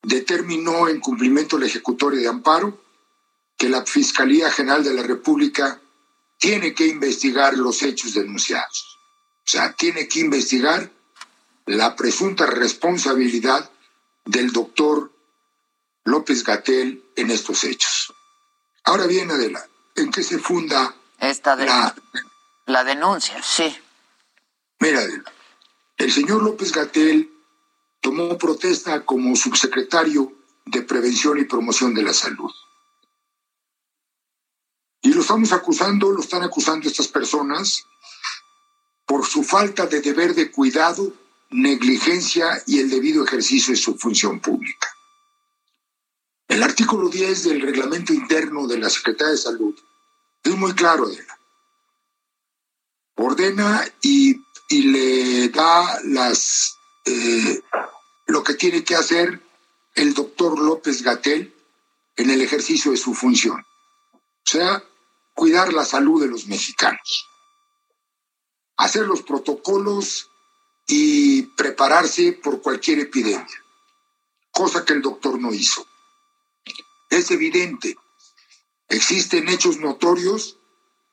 determinó 0.03 0.89
en 0.89 1.01
cumplimiento 1.01 1.59
la 1.59 1.67
ejecutoria 1.67 2.21
de 2.21 2.29
amparo 2.29 2.86
que 3.57 3.69
la 3.69 3.85
Fiscalía 3.85 4.51
General 4.51 4.85
de 4.85 4.95
la 4.95 5.03
República 5.03 5.81
tiene 6.39 6.75
que 6.75 6.87
investigar 6.87 7.55
los 7.55 7.83
hechos 7.83 8.15
denunciados. 8.15 8.99
O 9.39 9.49
sea, 9.49 9.73
tiene 9.73 10.09
que 10.09 10.21
investigar 10.21 10.91
la 11.67 11.97
presunta 11.97 12.47
responsabilidad 12.47 13.71
del 14.25 14.53
doctor 14.53 15.13
López 16.05 16.45
Gatel 16.45 17.03
en 17.17 17.31
estos 17.31 17.65
hechos. 17.65 18.13
Ahora 18.85 19.07
bien, 19.07 19.31
Adela, 19.31 19.67
¿en 19.97 20.11
qué 20.11 20.23
se 20.23 20.39
funda 20.39 20.95
Esta 21.19 21.57
la, 22.67 22.85
denuncia? 22.85 23.43
Sí. 23.43 23.77
Mira, 24.79 25.01
Adela, 25.01 25.33
el 25.97 26.13
señor 26.13 26.43
López 26.43 26.73
Gatel 26.73 27.33
tomó 28.01 28.37
protesta 28.37 29.05
como 29.05 29.35
subsecretario 29.35 30.33
de 30.67 30.83
Prevención 30.83 31.39
y 31.39 31.45
Promoción 31.45 31.95
de 31.95 32.03
la 32.03 32.13
Salud. 32.13 32.53
Y 35.07 35.13
lo 35.13 35.21
estamos 35.21 35.53
acusando, 35.53 36.11
lo 36.11 36.21
están 36.21 36.43
acusando 36.43 36.89
estas 36.89 37.07
personas 37.07 37.87
por 39.07 39.25
su 39.25 39.45
falta 39.45 39.87
de 39.87 40.01
deber 40.01 40.35
de 40.35 40.51
cuidado, 40.51 41.13
negligencia 41.51 42.61
y 42.67 42.81
el 42.81 42.91
debido 42.91 43.25
ejercicio 43.25 43.73
de 43.73 43.79
su 43.79 43.97
función 43.97 44.41
pública. 44.41 44.89
El 46.49 46.61
artículo 46.61 47.09
10 47.09 47.45
del 47.45 47.61
reglamento 47.61 48.13
interno 48.13 48.67
de 48.67 48.79
la 48.79 48.91
Secretaría 48.91 49.31
de 49.31 49.39
Salud 49.39 49.79
es 50.43 50.57
muy 50.57 50.73
claro, 50.73 51.09
ordena 53.15 53.85
y, 54.03 54.35
y 54.69 54.83
le 54.91 55.49
da 55.51 56.01
las 56.03 56.79
eh, 57.05 57.63
lo 58.27 58.43
que 58.43 58.55
tiene 58.55 58.83
que 58.83 58.97
hacer 58.97 59.41
el 59.95 60.15
doctor 60.15 60.59
López 60.59 61.03
Gatel 61.03 61.55
en 62.17 62.31
el 62.31 62.43
ejercicio 62.43 62.91
de 62.91 62.97
su 62.97 63.15
función. 63.15 63.61
O 63.61 64.49
sea, 64.49 64.83
cuidar 65.37 65.73
la 65.75 65.85
salud 65.85 66.21
de 66.21 66.29
los 66.29 66.47
mexicanos, 66.47 67.29
hacer 68.79 69.07
los 69.07 69.23
protocolos 69.23 70.31
y 70.89 71.43
prepararse 71.43 72.33
por 72.33 72.63
cualquier 72.63 73.01
epidemia, 73.01 73.65
cosa 74.51 74.85
que 74.85 74.95
el 74.95 75.03
doctor 75.03 75.39
no 75.39 75.53
hizo. 75.53 75.87
Es 77.11 77.31
evidente, 77.31 77.97
existen 78.89 79.49
hechos 79.49 79.79
notorios 79.79 80.57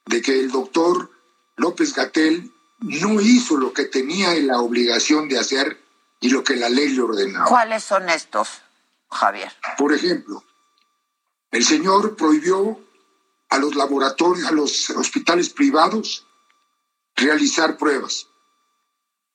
de 0.05 0.21
que 0.21 0.39
el 0.39 0.51
doctor 0.51 1.11
López 1.57 1.93
Gatel 1.93 2.49
no 2.79 3.19
hizo 3.19 3.57
lo 3.57 3.73
que 3.73 3.85
tenía 3.85 4.33
la 4.35 4.61
obligación 4.61 5.27
de 5.27 5.37
hacer 5.37 5.83
y 6.21 6.29
lo 6.29 6.45
que 6.45 6.55
la 6.55 6.69
ley 6.69 6.89
le 6.89 7.01
ordenaba. 7.01 7.47
¿Cuáles 7.47 7.83
son 7.83 8.09
estos, 8.09 8.61
Javier? 9.11 9.51
Por 9.77 9.93
ejemplo, 9.93 10.43
el 11.51 11.65
señor 11.65 12.15
prohibió 12.15 12.79
a 13.53 13.59
los 13.59 13.75
laboratorios, 13.75 14.47
a 14.47 14.51
los 14.51 14.89
hospitales 14.89 15.51
privados 15.51 16.25
realizar 17.15 17.77
pruebas. 17.77 18.27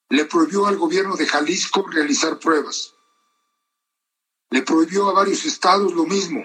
Le 0.08 0.24
prohibió 0.24 0.66
al 0.66 0.76
gobierno 0.76 1.14
de 1.14 1.24
Jalisco 1.24 1.86
realizar 1.86 2.40
pruebas. 2.40 2.94
Le 4.50 4.62
prohibió 4.62 5.08
a 5.08 5.12
varios 5.12 5.44
estados 5.44 5.92
lo 5.92 6.04
mismo. 6.04 6.44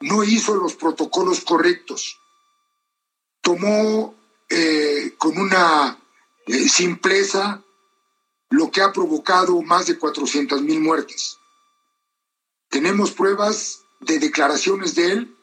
No 0.00 0.24
hizo 0.24 0.54
los 0.54 0.74
protocolos 0.76 1.42
correctos. 1.42 2.18
Tomó 3.42 4.14
eh, 4.48 5.16
con 5.18 5.36
una 5.36 5.98
eh, 6.46 6.68
simpleza 6.70 7.62
lo 8.48 8.70
que 8.70 8.80
ha 8.80 8.94
provocado 8.94 9.60
más 9.60 9.88
de 9.88 9.98
400 9.98 10.62
mil 10.62 10.80
muertes. 10.80 11.36
Tenemos 12.70 13.10
pruebas 13.10 13.82
de 14.00 14.18
declaraciones 14.18 14.94
de 14.94 15.12
él 15.12 15.34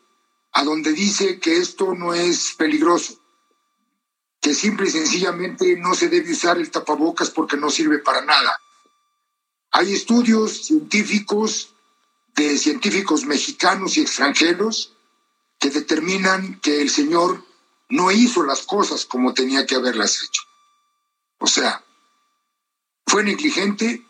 a 0.54 0.64
donde 0.64 0.94
dice 0.94 1.40
que 1.40 1.58
esto 1.58 1.94
no 1.94 2.14
es 2.14 2.54
peligroso, 2.58 3.20
que 4.42 4.54
simple 4.54 4.88
y 4.88 4.92
sencillamente 4.92 5.78
no 5.78 5.94
se 5.94 6.10
debe 6.10 6.32
usar 6.32 6.58
el 6.58 6.72
tapabocas 6.72 7.30
porque 7.30 7.58
no 7.58 7.70
sirve 7.70 8.00
para 8.00 8.26
nada. 8.26 8.60
Hay 9.72 9.94
estudios 9.94 10.66
científicos 10.66 11.74
de 12.36 12.58
científicos 12.58 13.26
mexicanos 13.26 13.98
y 13.98 14.02
extranjeros 14.02 14.94
que 15.60 15.70
determinan 15.70 16.60
que 16.60 16.82
el 16.82 16.90
señor 16.90 17.46
no 17.90 18.12
hizo 18.12 18.44
las 18.44 18.64
cosas 18.64 19.06
como 19.06 19.34
tenía 19.34 19.66
que 19.66 19.76
haberlas 19.76 20.24
hecho. 20.24 20.42
O 21.40 21.48
sea, 21.48 21.84
fue 23.06 23.24
negligente, 23.24 24.06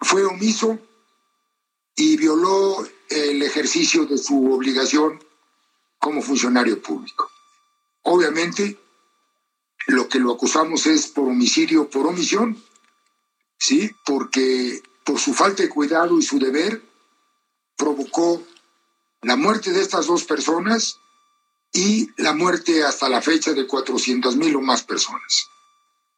fue 0.00 0.24
omiso 0.24 0.78
y 1.96 2.16
violó 2.16 2.86
el 3.08 3.42
ejercicio 3.42 4.06
de 4.06 4.18
su 4.18 4.52
obligación 4.52 5.27
como 5.98 6.22
funcionario 6.22 6.80
público. 6.80 7.30
Obviamente, 8.02 8.78
lo 9.86 10.08
que 10.08 10.18
lo 10.18 10.32
acusamos 10.32 10.86
es 10.86 11.08
por 11.08 11.28
homicidio, 11.28 11.88
por 11.88 12.06
omisión, 12.06 12.62
¿sí? 13.58 13.90
Porque 14.04 14.82
por 15.04 15.18
su 15.18 15.34
falta 15.34 15.62
de 15.62 15.68
cuidado 15.68 16.18
y 16.18 16.22
su 16.22 16.38
deber 16.38 16.82
provocó 17.76 18.42
la 19.22 19.36
muerte 19.36 19.72
de 19.72 19.80
estas 19.80 20.06
dos 20.06 20.24
personas 20.24 20.98
y 21.72 22.10
la 22.20 22.32
muerte 22.34 22.84
hasta 22.84 23.08
la 23.08 23.22
fecha 23.22 23.52
de 23.52 23.66
400 23.66 24.36
mil 24.36 24.56
o 24.56 24.60
más 24.60 24.82
personas. 24.82 25.48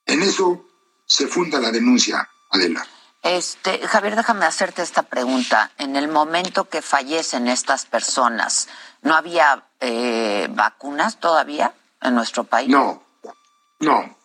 En 0.07 0.23
eso 0.23 0.67
se 1.07 1.27
funda 1.27 1.61
la 1.61 1.71
denuncia, 1.71 2.29
Adela. 2.51 2.87
Este, 3.23 3.87
Javier, 3.87 4.17
déjame 4.17 4.47
hacerte 4.47 4.83
esta 4.83 5.03
pregunta. 5.03 5.73
En 5.77 5.97
el 5.97 6.09
momento 6.09 6.69
que 6.69 6.83
fallecen 6.83 7.49
estas 7.49 7.85
personas, 7.85 8.69
¿no 9.03 9.15
había 9.15 9.70
eh, 9.81 10.49
vacunas 10.51 11.19
todavía 11.21 11.75
en 12.01 12.15
nuestro 12.15 12.45
país? 12.45 12.69
No, 12.69 13.03
no, 13.81 14.17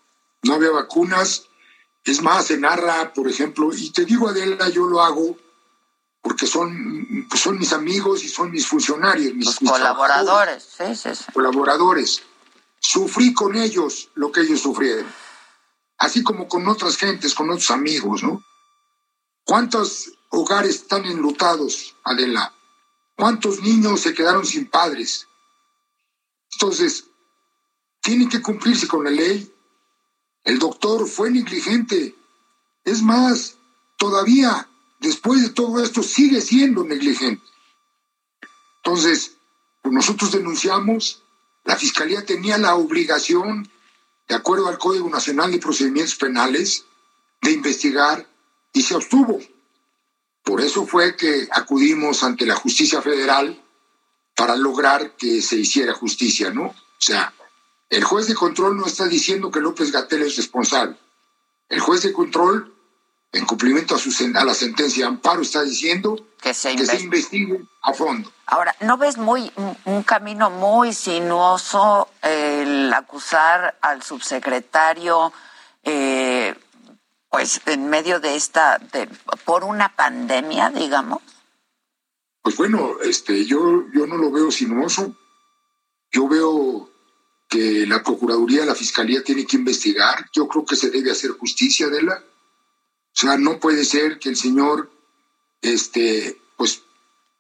no 0.44 0.54
había 0.54 0.72
vacunas. 0.72 1.44
Es 2.04 2.22
más, 2.22 2.46
se 2.46 2.58
narra, 2.58 3.14
por 3.14 3.28
ejemplo, 3.28 3.70
y 3.74 3.92
te 3.92 4.06
digo, 4.06 4.30
Adela, 4.30 4.70
yo 4.70 4.86
lo 4.86 5.02
hago 5.02 5.38
porque 6.26 6.48
son, 6.48 7.28
son 7.36 7.60
mis 7.60 7.72
amigos 7.72 8.24
y 8.24 8.30
son 8.30 8.50
mis 8.50 8.66
funcionarios, 8.66 9.36
mis, 9.36 9.60
colaboradores, 9.60 10.64
sí, 10.64 10.96
sí, 10.96 11.16
sí. 11.16 11.26
Colaboradores. 11.32 12.24
Sufrí 12.80 13.32
con 13.32 13.56
ellos 13.56 14.10
lo 14.16 14.32
que 14.32 14.42
ellos 14.42 14.62
sufrieron, 14.62 15.06
así 16.00 16.24
como 16.24 16.48
con 16.48 16.68
otras 16.68 16.98
gentes, 16.98 17.36
con 17.36 17.52
otros 17.52 17.70
amigos, 17.70 18.24
¿no? 18.24 18.44
¿Cuántos 19.44 20.14
hogares 20.30 20.78
están 20.78 21.06
enlutados, 21.06 21.96
Adela? 22.04 22.52
¿Cuántos 23.16 23.62
niños 23.62 24.02
se 24.02 24.16
quedaron 24.16 24.48
sin 24.48 24.68
padres? 24.68 25.28
Entonces, 26.56 27.06
tiene 28.02 28.30
que 28.30 28.42
cumplirse 28.42 28.88
con 28.88 29.04
la 29.04 29.12
ley. 29.12 29.52
El 30.44 30.58
doctor 30.58 31.06
fue 31.08 31.30
negligente. 31.30 32.16
Es 32.86 33.02
más, 33.02 33.58
todavía, 33.98 34.70
después 35.00 35.42
de 35.42 35.50
todo 35.50 35.84
esto, 35.84 36.02
sigue 36.02 36.40
siendo 36.40 36.86
negligente. 36.86 37.44
Entonces, 38.78 39.36
pues 39.82 39.94
nosotros 39.94 40.32
denunciamos, 40.32 41.24
la 41.66 41.76
Fiscalía 41.76 42.26
tenía 42.26 42.58
la 42.58 42.76
obligación, 42.76 43.70
de 44.28 44.36
acuerdo 44.36 44.68
al 44.68 44.78
Código 44.78 45.10
Nacional 45.10 45.52
de 45.52 45.60
Procedimientos 45.60 46.16
Penales, 46.16 46.86
de 47.42 47.52
investigar 47.52 48.28
y 48.72 48.82
se 48.82 48.96
obtuvo. 48.96 49.42
Por 50.44 50.62
eso 50.62 50.88
fue 50.88 51.18
que 51.18 51.50
acudimos 51.52 52.24
ante 52.24 52.46
la 52.46 52.56
justicia 52.56 53.02
federal 53.02 53.62
para 54.36 54.56
lograr 54.56 55.12
que 55.16 55.42
se 55.42 55.56
hiciera 55.56 55.94
justicia, 55.94 56.52
¿no? 56.52 56.66
O 56.66 56.76
sea, 57.00 57.34
el 57.90 58.04
juez 58.04 58.28
de 58.28 58.36
control 58.36 58.78
no 58.78 58.86
está 58.86 59.06
diciendo 59.06 59.52
que 59.52 59.60
López 59.60 59.92
Gatel 59.92 60.24
es 60.24 60.36
responsable. 60.36 60.98
El 61.70 61.80
juez 61.80 62.04
de 62.04 62.14
control, 62.14 62.74
en 63.32 63.46
cumplimiento 63.46 63.96
a, 63.96 64.00
su, 64.00 64.12
a 64.36 64.44
la 64.44 64.54
sentencia 64.54 65.06
de 65.06 65.12
amparo, 65.12 65.42
está 65.42 65.64
diciendo 65.64 66.28
que 66.42 66.54
se, 66.54 66.72
investigue 66.74 67.62
a 67.82 67.94
fondo. 67.94 68.32
Ahora, 68.48 68.76
¿no 68.82 68.98
ves 68.98 69.18
muy 69.18 69.52
un 69.86 70.04
camino 70.04 70.50
muy 70.50 70.94
sinuoso 70.94 72.10
el 72.22 72.94
acusar 72.94 73.78
al 73.82 74.04
subsecretario 74.04 75.34
eh, 75.84 76.56
pues 77.30 77.62
en 77.66 77.90
medio 77.90 78.20
de 78.20 78.36
esta, 78.36 78.78
de, 78.78 79.08
por 79.44 79.64
una 79.64 79.96
pandemia, 79.96 80.70
digamos? 80.70 81.22
Pues 82.46 82.58
bueno, 82.58 82.98
este, 83.02 83.44
yo, 83.44 83.86
yo 83.92 84.06
no 84.06 84.18
lo 84.18 84.30
veo 84.30 84.52
sinuoso. 84.52 85.18
Yo 86.12 86.28
veo 86.28 86.92
que 87.50 87.88
la 87.88 88.04
Procuraduría, 88.04 88.68
la 88.68 88.76
Fiscalía 88.76 89.24
tiene 89.24 89.48
que 89.48 89.56
investigar. 89.56 90.30
Yo 90.32 90.48
creo 90.48 90.64
que 90.64 90.76
se 90.76 90.92
debe 90.92 91.10
hacer 91.10 91.32
justicia 91.32 91.88
de 91.88 92.04
la. 92.04 92.14
O 92.14 93.16
sea, 93.16 93.36
no 93.40 93.60
puede 93.60 93.84
ser 93.84 94.20
que 94.20 94.30
el 94.30 94.36
señor, 94.36 94.92
este, 95.60 96.40
pues, 96.56 96.84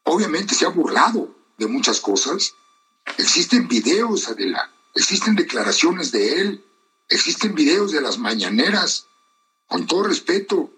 obviamente 0.05 0.55
se 0.55 0.65
ha 0.65 0.69
burlado 0.69 1.35
de 1.59 1.67
muchas 1.67 1.99
cosas. 1.99 2.55
Existen 3.19 3.67
videos, 3.67 4.27
Adela, 4.27 4.71
existen 4.95 5.35
declaraciones 5.35 6.11
de 6.11 6.41
él, 6.41 6.65
existen 7.09 7.53
videos 7.53 7.91
de 7.91 8.01
las 8.01 8.17
mañaneras 8.17 9.05
con 9.67 9.85
todo 9.85 10.05
respeto, 10.05 10.71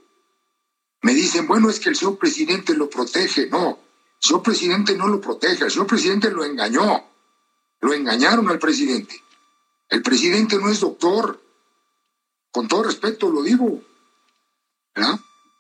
me 1.02 1.14
dicen, 1.14 1.48
bueno, 1.48 1.70
es 1.70 1.80
que 1.80 1.88
el 1.88 1.96
señor 1.96 2.18
presidente 2.18 2.74
lo 2.76 2.90
protege. 2.90 3.48
No, 3.48 3.87
el 4.20 4.28
señor 4.28 4.44
presidente 4.44 4.96
no 4.96 5.08
lo 5.08 5.22
protege, 5.22 5.66
el 5.66 5.72
señor 5.72 5.88
presidente 5.88 6.32
lo 6.32 6.44
engañó. 6.44 7.04
Lo 7.80 7.94
engañaron 7.94 8.50
al 8.50 8.60
presidente. 8.60 9.24
El 9.90 10.02
presidente 10.02 10.58
no 10.58 10.70
es 10.70 10.80
doctor. 10.80 11.40
Con 12.52 12.68
todo 12.68 12.84
respeto 12.84 13.30
lo 13.30 13.44
digo. 13.44 13.82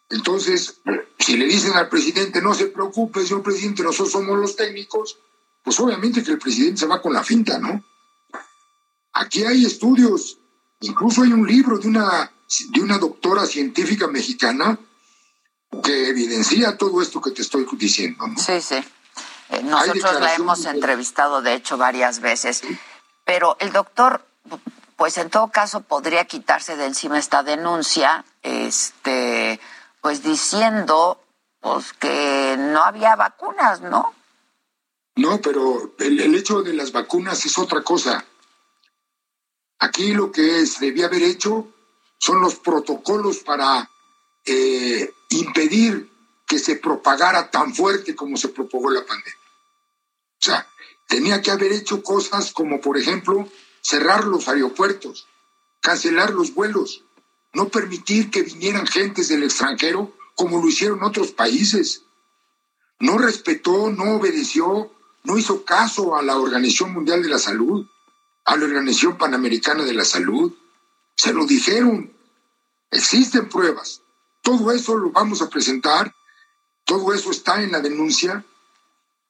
Entonces, 0.10 0.80
si 1.20 1.38
le 1.38 1.45
dicen 1.45 1.74
al 1.74 1.89
presidente, 1.89 2.41
no 2.41 2.53
se 2.53 2.68
preocupe, 2.68 3.26
señor 3.26 3.43
presidente, 3.43 3.84
nosotros 3.84 4.12
somos 4.12 4.39
los 4.39 4.55
técnicos, 4.55 5.20
pues 5.64 5.80
obviamente 5.80 6.24
que 6.24 6.32
el 6.32 6.39
presidente 6.39 6.80
se 6.80 6.88
va 6.88 7.01
con 7.01 7.14
la 7.14 7.24
finta, 7.24 7.60
¿no? 7.60 7.84
Aquí 9.14 9.43
hay 9.43 9.66
estudios, 9.66 10.39
incluso 10.80 11.24
hay 11.24 11.34
un 11.34 11.45
libro 11.45 11.78
de 11.78 11.88
una 11.88 12.32
de 12.72 12.82
una 12.82 12.97
doctora 12.97 13.45
científica 13.45 14.08
mexicana 14.08 14.80
que 15.84 16.09
evidencia 16.09 16.78
todo 16.78 17.01
esto 17.01 17.22
que 17.22 17.32
te 17.32 17.41
estoy 17.41 17.65
diciendo. 17.74 18.26
Sí, 18.38 18.61
sí. 18.61 18.76
Eh, 19.49 19.63
nosotros 19.63 20.20
la 20.20 20.36
hemos 20.36 20.65
entrevistado, 20.65 21.41
de 21.41 21.53
hecho, 21.53 21.78
varias 21.78 22.20
veces. 22.20 22.61
Pero 23.26 23.57
el 23.59 23.72
doctor, 23.72 24.26
pues 24.95 25.18
en 25.18 25.30
todo 25.30 25.49
caso, 25.49 25.82
podría 25.82 26.26
quitarse 26.26 26.76
de 26.76 26.86
encima 26.86 27.20
esta 27.20 27.43
denuncia, 27.43 28.26
este, 28.43 29.59
pues 30.01 30.24
diciendo 30.24 31.22
pues, 31.59 31.93
que 31.93 32.55
no 32.57 32.84
había 32.84 33.15
vacunas, 33.15 33.82
¿no? 33.82 34.13
No, 35.15 35.41
pero 35.41 35.95
el 35.99 36.36
hecho 36.36 36.61
de 36.61 36.74
las 36.74 36.91
vacunas 36.91 37.43
es 37.45 37.57
otra 37.57 37.82
cosa. 37.82 38.24
Aquí 39.80 40.13
lo 40.13 40.32
que 40.32 40.65
se 40.65 40.86
debía 40.86 41.07
haber 41.07 41.24
hecho 41.24 41.68
son 42.20 42.41
los 42.41 42.55
protocolos 42.55 43.39
para 43.39 43.89
eh, 44.45 45.11
impedir 45.30 46.09
que 46.47 46.59
se 46.59 46.78
propagara 46.78 47.51
tan 47.51 47.75
fuerte 47.75 48.15
como 48.15 48.38
se 48.38 48.49
propagó 48.49 48.89
la 48.89 49.05
pandemia. 49.05 49.34
O 50.39 50.45
sea, 50.45 50.67
tenía 51.07 51.41
que 51.41 51.51
haber 51.51 51.73
hecho 51.73 52.03
cosas 52.03 52.51
como, 52.51 52.80
por 52.80 52.97
ejemplo, 52.97 53.49
cerrar 53.82 54.25
los 54.25 54.47
aeropuertos, 54.47 55.28
cancelar 55.82 56.32
los 56.32 56.53
vuelos, 56.53 57.03
no 57.53 57.69
permitir 57.69 58.30
que 58.30 58.43
vinieran 58.43 58.88
gentes 58.88 59.30
del 59.30 59.43
extranjero 59.43 60.13
como 60.36 60.61
lo 60.61 60.67
hicieron 60.67 61.03
otros 61.03 61.32
países. 61.32 62.03
No 62.99 63.17
respetó, 63.17 63.89
no 63.89 64.15
obedeció, 64.15 64.91
no 65.23 65.38
hizo 65.38 65.65
caso 65.65 66.15
a 66.15 66.21
la 66.21 66.38
Organización 66.38 66.93
Mundial 66.93 67.23
de 67.23 67.30
la 67.30 67.39
Salud, 67.39 67.86
a 68.45 68.55
la 68.55 68.65
Organización 68.65 69.17
Panamericana 69.17 69.84
de 69.84 69.93
la 69.93 70.05
Salud. 70.05 70.53
Se 71.15 71.34
lo 71.34 71.45
dijeron. 71.45 72.13
Existen 72.91 73.49
pruebas. 73.49 74.01
Todo 74.48 74.72
eso 74.72 74.95
lo 74.95 75.12
vamos 75.12 75.41
a 75.41 75.50
presentar. 75.50 76.16
Todo 76.86 77.14
eso 77.14 77.32
está 77.32 77.62
en 77.62 77.74
la 77.74 77.82
denuncia. 77.82 78.45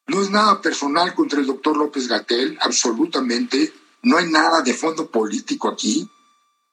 No 0.06 0.22
es 0.22 0.30
nada 0.30 0.62
personal 0.62 1.16
contra 1.16 1.40
el 1.40 1.48
doctor 1.48 1.76
López 1.76 2.08
Gatel, 2.08 2.56
absolutamente. 2.62 3.74
No 4.04 4.18
hay 4.18 4.30
nada 4.30 4.62
de 4.62 4.76
fondo 4.76 5.10
político 5.10 5.70
aquí. 5.70 6.08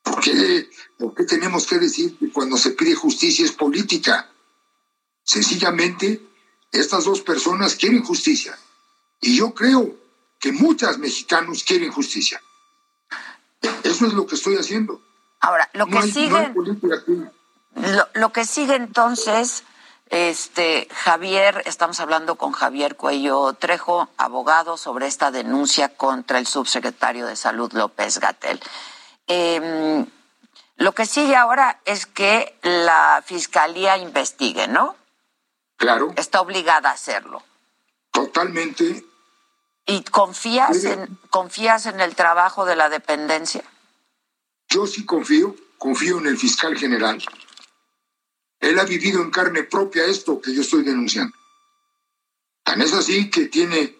¿Por 0.03 0.21
qué, 0.21 0.69
¿Por 0.99 1.15
qué 1.15 1.25
tenemos 1.25 1.67
que 1.67 1.79
decir 1.79 2.19
que 2.19 2.31
cuando 2.31 2.59
se 2.59 2.73
pide 2.73 2.95
justicia 2.95 3.47
es 3.47 3.53
política? 3.53 4.31
Sencillamente, 5.23 6.21
estas 6.71 7.07
dos 7.07 7.23
personas 7.23 7.77
quieren 7.77 8.03
justicia. 8.03 8.59
Y 9.23 9.39
yo 9.39 9.55
creo 9.55 9.97
que 10.39 10.53
muchos 10.53 10.99
mexicanos 10.99 11.65
quieren 11.65 11.91
justicia. 11.91 12.43
Eso 13.83 14.05
es 14.05 14.13
lo 14.13 14.27
que 14.27 14.35
estoy 14.35 14.57
haciendo. 14.57 15.01
Ahora, 15.41 15.71
lo 15.73 15.87
que 15.87 16.03
sigue. 16.03 16.53
Lo, 17.75 18.09
lo 18.15 18.33
que 18.33 18.45
sigue 18.45 18.77
entonces 18.77 19.65
este, 20.11 20.87
Javier, 20.93 21.63
estamos 21.67 21.99
hablando 21.99 22.37
con 22.37 22.53
Javier 22.53 22.95
Cuello 22.95 23.53
Trejo, 23.55 24.09
abogado, 24.17 24.77
sobre 24.77 25.07
esta 25.07 25.31
denuncia 25.31 25.89
contra 25.89 26.39
el 26.39 26.47
subsecretario 26.47 27.27
de 27.27 27.37
Salud 27.37 27.73
López 27.73 28.21
Gatel. 28.21 28.61
Em, 29.27 30.07
lo 30.77 30.93
que 30.93 31.07
sigue 31.07 31.35
ahora 31.35 31.81
es 31.85 32.07
que 32.07 32.57
la 32.63 33.23
fiscalía 33.25 33.97
investigue, 33.97 34.69
¿no? 34.69 34.95
Claro. 35.77 36.13
Está 36.17 36.41
obligada 36.41 36.91
a 36.91 36.93
hacerlo. 36.93 37.43
Totalmente. 38.13 39.05
¿Y 39.87 40.03
confías 40.05 40.85
en, 40.85 41.19
confías 41.31 41.87
en 41.87 42.01
el 42.01 42.15
trabajo 42.15 42.65
de 42.65 42.77
la 42.77 42.89
dependencia? 42.89 43.65
Yo 44.69 44.87
sí 44.87 45.05
confío, 45.05 45.57
confío 45.79 46.19
en 46.19 46.29
el 46.29 46.39
fiscal 46.39 46.77
general. 46.77 47.23
Él 48.65 48.79
ha 48.79 48.85
vivido 48.85 49.21
en 49.21 49.31
carne 49.31 49.65
propia 49.65 50.07
esto 50.07 50.41
que 50.41 50.55
yo 50.55 50.63
estoy 50.63 50.83
denunciando. 50.85 51.37
Tan 52.63 52.81
es 52.81 52.95
así 52.95 53.29
que 53.29 53.47
tiene 53.49 53.99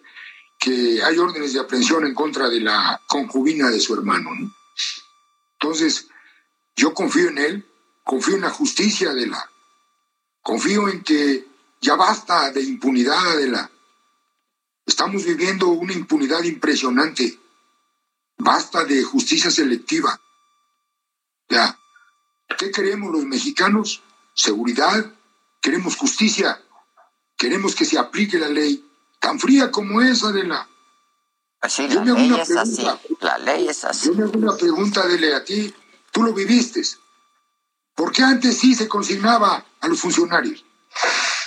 que 0.57 1.03
hay 1.03 1.19
órdenes 1.19 1.53
de 1.53 1.59
aprehensión 1.59 2.03
en 2.03 2.15
contra 2.15 2.49
de 2.49 2.61
la 2.61 2.99
concubina 3.07 3.69
de 3.69 3.79
su 3.79 3.93
hermano. 3.93 4.31
Entonces, 5.59 6.07
yo 6.75 6.95
confío 6.95 7.29
en 7.29 7.37
él, 7.37 7.65
confío 8.03 8.35
en 8.35 8.41
la 8.41 8.49
justicia 8.49 9.13
de 9.13 9.27
la, 9.27 9.51
confío 10.41 10.89
en 10.89 11.03
que 11.03 11.45
ya 11.79 11.95
basta 11.95 12.49
de 12.49 12.63
impunidad 12.63 13.37
de 13.37 13.49
la. 13.49 13.69
Estamos 14.83 15.25
viviendo 15.25 15.67
una 15.67 15.93
impunidad 15.93 16.43
impresionante. 16.43 17.39
Basta 18.37 18.83
de 18.83 19.03
justicia 19.03 19.51
selectiva. 19.51 20.19
Ya. 21.49 21.79
¿Qué 22.57 22.71
queremos 22.71 23.11
los 23.11 23.25
mexicanos? 23.25 24.01
Seguridad. 24.35 25.13
Queremos 25.61 25.95
justicia. 25.95 26.61
Queremos 27.37 27.73
que 27.73 27.85
se 27.85 27.97
aplique 27.97 28.37
la 28.37 28.49
ley. 28.49 28.85
Tan 29.19 29.39
fría 29.39 29.71
como 29.71 30.01
esa 30.01 30.31
de 30.31 30.43
la. 30.43 30.67
Así, 31.61 31.87
la 31.87 32.03
ley 32.03 32.33
es 32.39 32.51
así. 32.51 32.85
La 33.21 33.37
ley 33.39 33.67
es 33.67 33.83
así. 33.83 34.09
Yo 34.09 34.13
me 34.13 34.23
hago 34.25 34.37
una 34.37 34.55
pregunta, 34.55 35.07
Dele, 35.07 35.33
a 35.33 35.43
ti. 35.43 35.73
Tú 36.11 36.23
lo 36.23 36.33
viviste. 36.33 36.83
¿Por 37.95 38.11
qué 38.11 38.23
antes 38.23 38.57
sí 38.59 38.75
se 38.75 38.87
consignaba 38.87 39.65
a 39.79 39.87
los 39.87 39.99
funcionarios? 39.99 40.63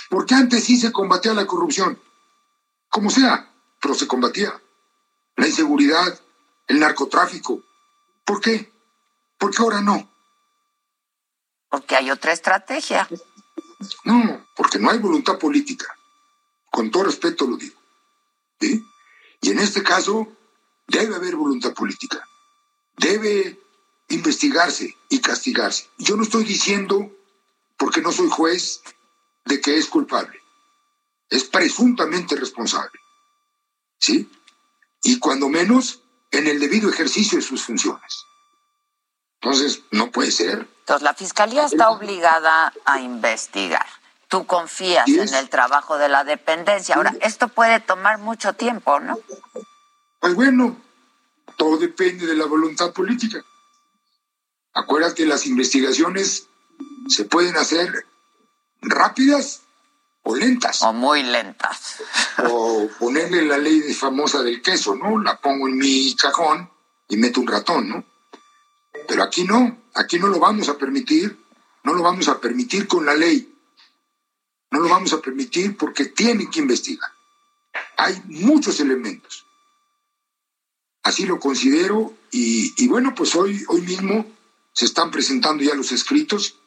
¿Por 0.09 0.25
qué 0.25 0.35
antes 0.35 0.63
sí 0.63 0.77
se 0.77 0.91
combatía 0.91 1.33
la 1.33 1.45
corrupción? 1.45 2.01
Como 2.89 3.11
sea, 3.11 3.53
pero 3.79 3.93
se 3.93 4.07
combatía. 4.07 4.59
La 5.35 5.47
inseguridad, 5.47 6.19
el 6.67 6.79
narcotráfico. 6.79 7.63
¿Por 8.25 8.41
qué? 8.41 8.73
¿Por 9.37 9.51
qué 9.51 9.61
ahora 9.61 9.81
no? 9.81 10.09
Porque 11.69 11.95
hay 11.95 12.11
otra 12.11 12.33
estrategia. 12.33 13.07
No, 14.03 14.47
porque 14.55 14.79
no 14.79 14.89
hay 14.89 14.97
voluntad 14.97 15.37
política. 15.37 15.85
Con 16.71 16.91
todo 16.91 17.03
respeto 17.03 17.47
lo 17.47 17.57
digo. 17.57 17.79
¿Sí? 18.59 18.83
Y 19.41 19.51
en 19.51 19.59
este 19.59 19.83
caso 19.83 20.27
debe 20.87 21.15
haber 21.15 21.35
voluntad 21.35 21.73
política. 21.73 22.27
Debe 22.97 23.59
investigarse 24.09 24.97
y 25.09 25.19
castigarse. 25.21 25.87
Yo 25.97 26.15
no 26.17 26.23
estoy 26.23 26.43
diciendo, 26.43 27.11
porque 27.77 28.01
no 28.01 28.11
soy 28.11 28.29
juez, 28.29 28.81
de 29.45 29.61
que 29.61 29.77
es 29.77 29.87
culpable. 29.87 30.39
Es 31.29 31.43
presuntamente 31.45 32.35
responsable. 32.35 32.99
¿Sí? 33.99 34.29
Y 35.03 35.19
cuando 35.19 35.47
menos 35.49 36.01
en 36.31 36.47
el 36.47 36.59
debido 36.59 36.89
ejercicio 36.89 37.37
de 37.37 37.43
sus 37.43 37.63
funciones. 37.63 38.25
Entonces, 39.41 39.83
no 39.91 40.11
puede 40.11 40.31
ser. 40.31 40.67
Entonces, 40.89 41.05
la 41.05 41.13
Fiscalía 41.13 41.65
está 41.65 41.91
obligada 41.91 42.73
a 42.83 42.99
investigar. 42.99 43.85
Tú 44.27 44.47
confías 44.47 45.07
en 45.07 45.31
el 45.35 45.47
trabajo 45.47 45.99
de 45.99 46.09
la 46.09 46.23
dependencia. 46.23 46.95
Ahora, 46.95 47.13
esto 47.21 47.47
puede 47.47 47.79
tomar 47.79 48.17
mucho 48.17 48.53
tiempo, 48.53 48.99
¿no? 48.99 49.19
Pues 50.19 50.33
bueno, 50.33 50.75
todo 51.57 51.77
depende 51.77 52.25
de 52.25 52.35
la 52.35 52.45
voluntad 52.45 52.91
política. 52.91 53.39
Acuérdate, 54.73 55.27
las 55.27 55.45
investigaciones 55.45 56.47
se 57.07 57.25
pueden 57.25 57.55
hacer 57.55 58.07
rápidas 58.81 59.61
o 60.23 60.35
lentas. 60.35 60.81
O 60.81 60.91
muy 60.91 61.21
lentas. 61.21 62.01
O 62.49 62.89
ponerle 62.97 63.43
la 63.43 63.59
ley 63.59 63.93
famosa 63.93 64.41
del 64.41 64.63
queso, 64.63 64.95
¿no? 64.95 65.21
La 65.21 65.39
pongo 65.39 65.67
en 65.67 65.77
mi 65.77 66.15
cajón 66.15 66.67
y 67.07 67.17
meto 67.17 67.41
un 67.41 67.47
ratón, 67.47 67.89
¿no? 67.89 68.08
Pero 69.09 69.23
aquí 69.23 69.43
no, 69.43 69.85
aquí 69.95 70.19
no 70.19 70.27
lo 70.27 70.39
vamos 70.39 70.69
a 70.69 70.77
permitir, 70.77 71.35
no 71.83 71.95
lo 71.95 72.03
vamos 72.03 72.27
a 72.27 72.39
permitir 72.39 72.87
con 72.87 73.07
la 73.07 73.15
ley. 73.15 73.51
No 74.69 74.79
lo 74.81 74.87
vamos 74.87 75.11
a 75.13 75.19
permitir 75.19 75.75
porque 75.75 76.05
tienen 76.05 76.47
que 76.51 76.59
investigar. 76.59 77.09
Hay 77.97 78.21
muchos 78.25 78.79
elementos. 78.79 79.47
Así 81.01 81.25
lo 81.25 81.39
considero 81.39 82.13
y, 82.29 82.83
y 82.83 82.87
bueno, 82.87 83.15
pues 83.15 83.35
hoy, 83.35 83.65
hoy 83.69 83.81
mismo 83.81 84.27
se 84.73 84.85
están 84.85 85.09
presentando 85.09 85.63
ya 85.63 85.73
los 85.73 85.91
escritos, 85.91 86.59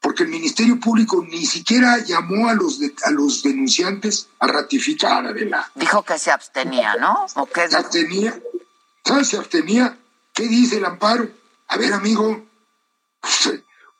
porque 0.00 0.22
el 0.22 0.28
Ministerio 0.28 0.78
Público 0.78 1.26
ni 1.28 1.44
siquiera 1.46 1.98
llamó 1.98 2.48
a 2.48 2.54
los, 2.54 2.78
a 3.04 3.10
los 3.10 3.42
denunciantes 3.42 4.28
a 4.38 4.46
ratificar, 4.46 5.26
Adela. 5.26 5.68
Dijo 5.74 6.04
que 6.04 6.16
se 6.16 6.30
abstenía, 6.30 6.94
¿no? 6.94 7.26
¿O 7.34 7.46
qué 7.46 7.68
se 7.68 7.76
abstenía. 7.76 8.40
¿Sabes? 9.04 9.28
Se 9.30 9.36
abstenía. 9.36 9.98
¿Qué 10.32 10.46
dice 10.46 10.76
el 10.76 10.84
amparo? 10.84 11.28
A 11.68 11.76
ver, 11.76 11.92
amigo, 11.92 12.46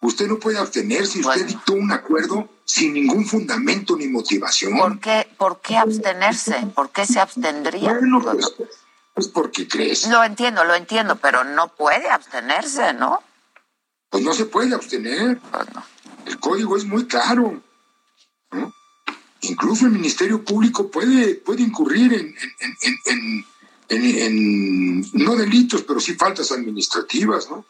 usted, 0.00 0.26
no 0.26 0.38
puede 0.38 0.58
abstenerse. 0.58 1.20
Usted 1.20 1.46
dictó 1.46 1.74
un 1.74 1.92
acuerdo 1.92 2.48
sin 2.64 2.94
ningún 2.94 3.26
fundamento 3.26 3.96
ni 3.96 4.08
motivación. 4.08 4.78
¿Por 4.78 5.00
qué, 5.00 5.28
¿Por 5.36 5.60
qué 5.60 5.76
abstenerse? 5.76 6.54
¿Por 6.74 6.90
qué 6.90 7.06
se 7.06 7.20
abstendría? 7.20 7.94
Bueno, 7.94 8.20
pues, 8.22 8.54
pues 9.14 9.28
porque 9.28 9.68
crees. 9.68 10.08
Lo 10.08 10.24
entiendo, 10.24 10.64
lo 10.64 10.74
entiendo, 10.74 11.16
pero 11.16 11.44
no 11.44 11.68
puede 11.68 12.08
abstenerse, 12.08 12.94
¿no? 12.94 13.22
Pues 14.10 14.24
no 14.24 14.32
se 14.32 14.46
puede 14.46 14.74
abstener. 14.74 15.38
El 16.24 16.40
código 16.40 16.76
es 16.76 16.84
muy 16.84 17.06
claro. 17.06 17.62
Incluso 19.42 19.86
el 19.86 19.92
Ministerio 19.92 20.42
Público 20.42 20.90
puede, 20.90 21.34
puede 21.34 21.62
incurrir 21.62 22.12
en, 22.14 22.34
en, 22.60 22.98
en, 23.04 23.46
no 23.91 25.36
delitos, 25.36 25.82
pero 25.82 26.01
sí 26.01 26.14
faltas 26.14 26.53
administrativas, 26.53 27.51
¿no? 27.51 27.64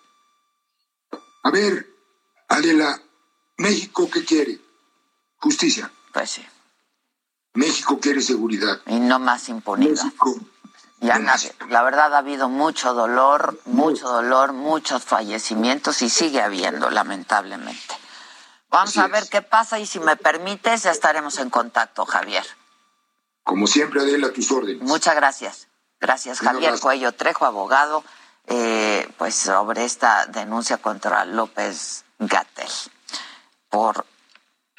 A 1.45 1.51
ver, 1.51 1.87
Adela, 2.49 3.01
¿México 3.59 4.09
qué 4.11 4.25
quiere? 4.25 4.61
Justicia. 5.37 5.91
Pues 6.12 6.31
sí. 6.31 6.47
México 7.55 7.99
quiere 8.01 8.23
seguridad. 8.23 8.81
Y 8.87 9.01
no 9.01 9.19
más 9.19 9.49
impunidad. 9.49 9.97
Ya 11.01 11.19
la 11.69 11.83
verdad 11.83 12.14
ha 12.14 12.19
habido 12.19 12.49
mucho 12.49 12.93
dolor, 12.93 13.61
mucho 13.66 14.09
dolor, 14.09 14.53
muchos 14.53 15.05
fallecimientos 15.05 16.03
y 16.03 16.11
sigue 16.11 16.43
habiendo, 16.43 16.91
lamentablemente. 16.91 17.95
Vamos 18.71 18.97
a 18.97 19.07
ver 19.07 19.29
qué 19.29 19.41
pasa 19.41 19.79
y 19.79 19.87
si 19.87 20.01
me 20.01 20.16
permites, 20.16 20.83
ya 20.83 20.91
estaremos 20.91 21.39
en 21.39 21.51
contacto, 21.51 22.05
Javier. 22.05 22.45
Como 23.45 23.66
siempre, 23.66 24.01
Adela, 24.01 24.29
a 24.29 24.33
tus 24.33 24.51
órdenes. 24.51 24.83
Muchas 24.83 25.14
gracias. 25.14 25.68
Gracias, 26.01 26.40
Javier 26.40 26.78
Cuello 26.78 27.12
Trejo, 27.12 27.44
abogado, 27.44 28.05
eh, 28.46 29.09
pues 29.18 29.34
sobre 29.34 29.84
esta 29.84 30.26
denuncia 30.26 30.78
contra 30.78 31.24
López 31.24 32.05
Gatel 32.18 32.68
por 33.68 34.07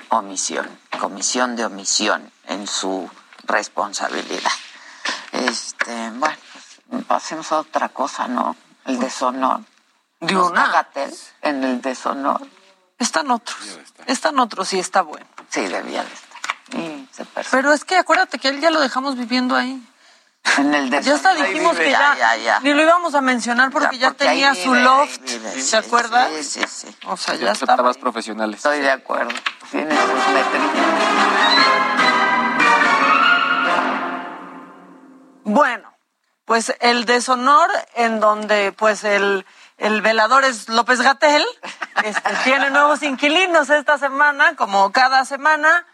omisión, 0.10 0.68
comisión 1.00 1.56
de 1.56 1.66
omisión 1.66 2.32
en 2.48 2.68
su 2.68 3.10
responsabilidad. 3.44 4.52
Este, 5.32 6.10
bueno, 6.12 6.38
pues, 6.90 7.06
pasemos 7.06 7.52
a 7.52 7.60
otra 7.60 7.90
cosa, 7.90 8.28
¿no? 8.28 8.56
El 8.86 9.00
deshonor. 9.00 9.62
De 10.20 10.34
¿No 10.34 10.48
una. 10.48 10.88
en 11.42 11.64
el 11.64 11.82
deshonor? 11.82 12.42
Están 12.98 13.32
otros. 13.32 13.58
Están 14.08 14.40
otros 14.40 14.74
y 14.74 14.80
está 14.80 15.02
bueno. 15.02 15.26
Sí, 15.50 15.62
debía 15.62 16.04
de 16.04 16.14
estar. 16.14 16.80
Y 16.80 17.08
se 17.12 17.26
perdió. 17.26 17.52
Pero 17.52 17.74
es 17.74 17.86
que 17.86 17.96
acuérdate 17.96 18.40
que 18.40 18.50
él 18.50 18.60
ya 18.60 18.72
lo 18.72 18.82
dejamos 18.82 19.16
viviendo 19.18 19.56
ahí. 19.56 19.82
En 20.58 20.74
el 20.74 20.90
Ya 21.02 21.16
hasta 21.16 21.34
dijimos 21.36 21.78
que 21.78 21.92
ya, 21.92 22.16
Ya, 22.18 22.36
ya, 22.36 22.38
ya. 22.38 22.60
ni 22.62 22.74
lo 22.74 22.82
íbamos 22.82 23.14
a 23.16 23.22
mencionar 23.22 23.70
porque 23.72 23.98
ya, 23.98 24.10
porque 24.10 24.26
tenía 24.26 24.52
vive, 24.52 24.64
su 24.64 24.74
loft. 24.74 25.22
vive, 25.22 25.52
sí, 25.54 25.62
¿Se 25.62 25.78
acuerda? 25.78 26.28
Sí, 26.30 26.44
sí, 26.44 26.62
sí. 26.68 26.98
O 27.06 27.16
sea, 27.18 27.36
Ya 27.36 27.52
está. 27.52 27.78
profesionales. 28.00 28.58
Estoy 28.58 28.80
de 28.80 28.92
acuerdo. 28.92 29.32
Tiene 29.72 29.96
sus. 29.96 30.10
Bueno, 35.44 35.94
pues 36.46 36.74
el 36.80 37.06
deshonor 37.06 37.70
en 37.96 38.20
donde 38.20 38.72
pues 38.72 39.04
el, 39.04 39.46
el 39.78 40.02
velador 40.02 40.44
es 40.44 40.70
López 40.70 41.02
Gatel, 41.02 41.44
este, 42.04 42.30
tiene 42.44 42.70
nuevos 42.70 43.02
inquilinos 43.04 43.70
esta 43.70 43.98
semana, 43.98 44.56
como 44.56 44.92
cada 44.92 45.26
semana, 45.26 45.86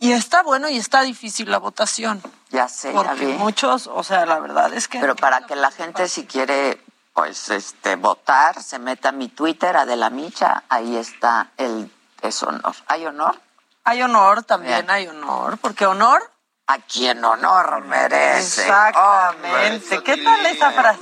y 0.00 0.12
está 0.12 0.42
bueno 0.42 0.68
y 0.68 0.76
está 0.76 1.02
difícil 1.02 1.50
la 1.50 1.58
votación. 1.58 2.20
Ya 2.50 2.68
sé, 2.68 2.92
ya 2.92 3.02
Porque 3.02 3.26
vi. 3.26 3.32
muchos, 3.34 3.86
o 3.86 4.02
sea, 4.02 4.26
la 4.26 4.40
verdad 4.40 4.74
es 4.74 4.88
que... 4.88 4.98
Pero 4.98 5.14
para 5.14 5.42
que 5.46 5.54
la 5.54 5.70
gente 5.70 6.08
si 6.08 6.26
quiere 6.26 6.82
pues 7.12 7.48
este 7.50 7.94
votar, 7.96 8.60
se 8.62 8.78
meta 8.78 9.10
a 9.10 9.12
mi 9.12 9.28
Twitter, 9.28 9.76
Adela 9.76 10.10
Micha, 10.10 10.64
ahí 10.68 10.96
está 10.96 11.50
el 11.56 11.92
deshonor. 12.22 12.74
¿Hay 12.88 13.06
honor? 13.06 13.40
Hay 13.84 14.02
honor, 14.02 14.42
también 14.42 14.86
Bien. 14.86 14.90
hay 14.90 15.06
honor, 15.06 15.58
porque 15.58 15.86
honor... 15.86 16.22
A 16.66 16.78
quien 16.78 17.24
honor 17.24 17.84
merece. 17.86 18.62
Exactamente. 18.62 19.96
Hombre, 19.96 20.02
¿Qué 20.04 20.22
tal 20.22 20.46
esa 20.46 20.70
frase? 20.70 21.00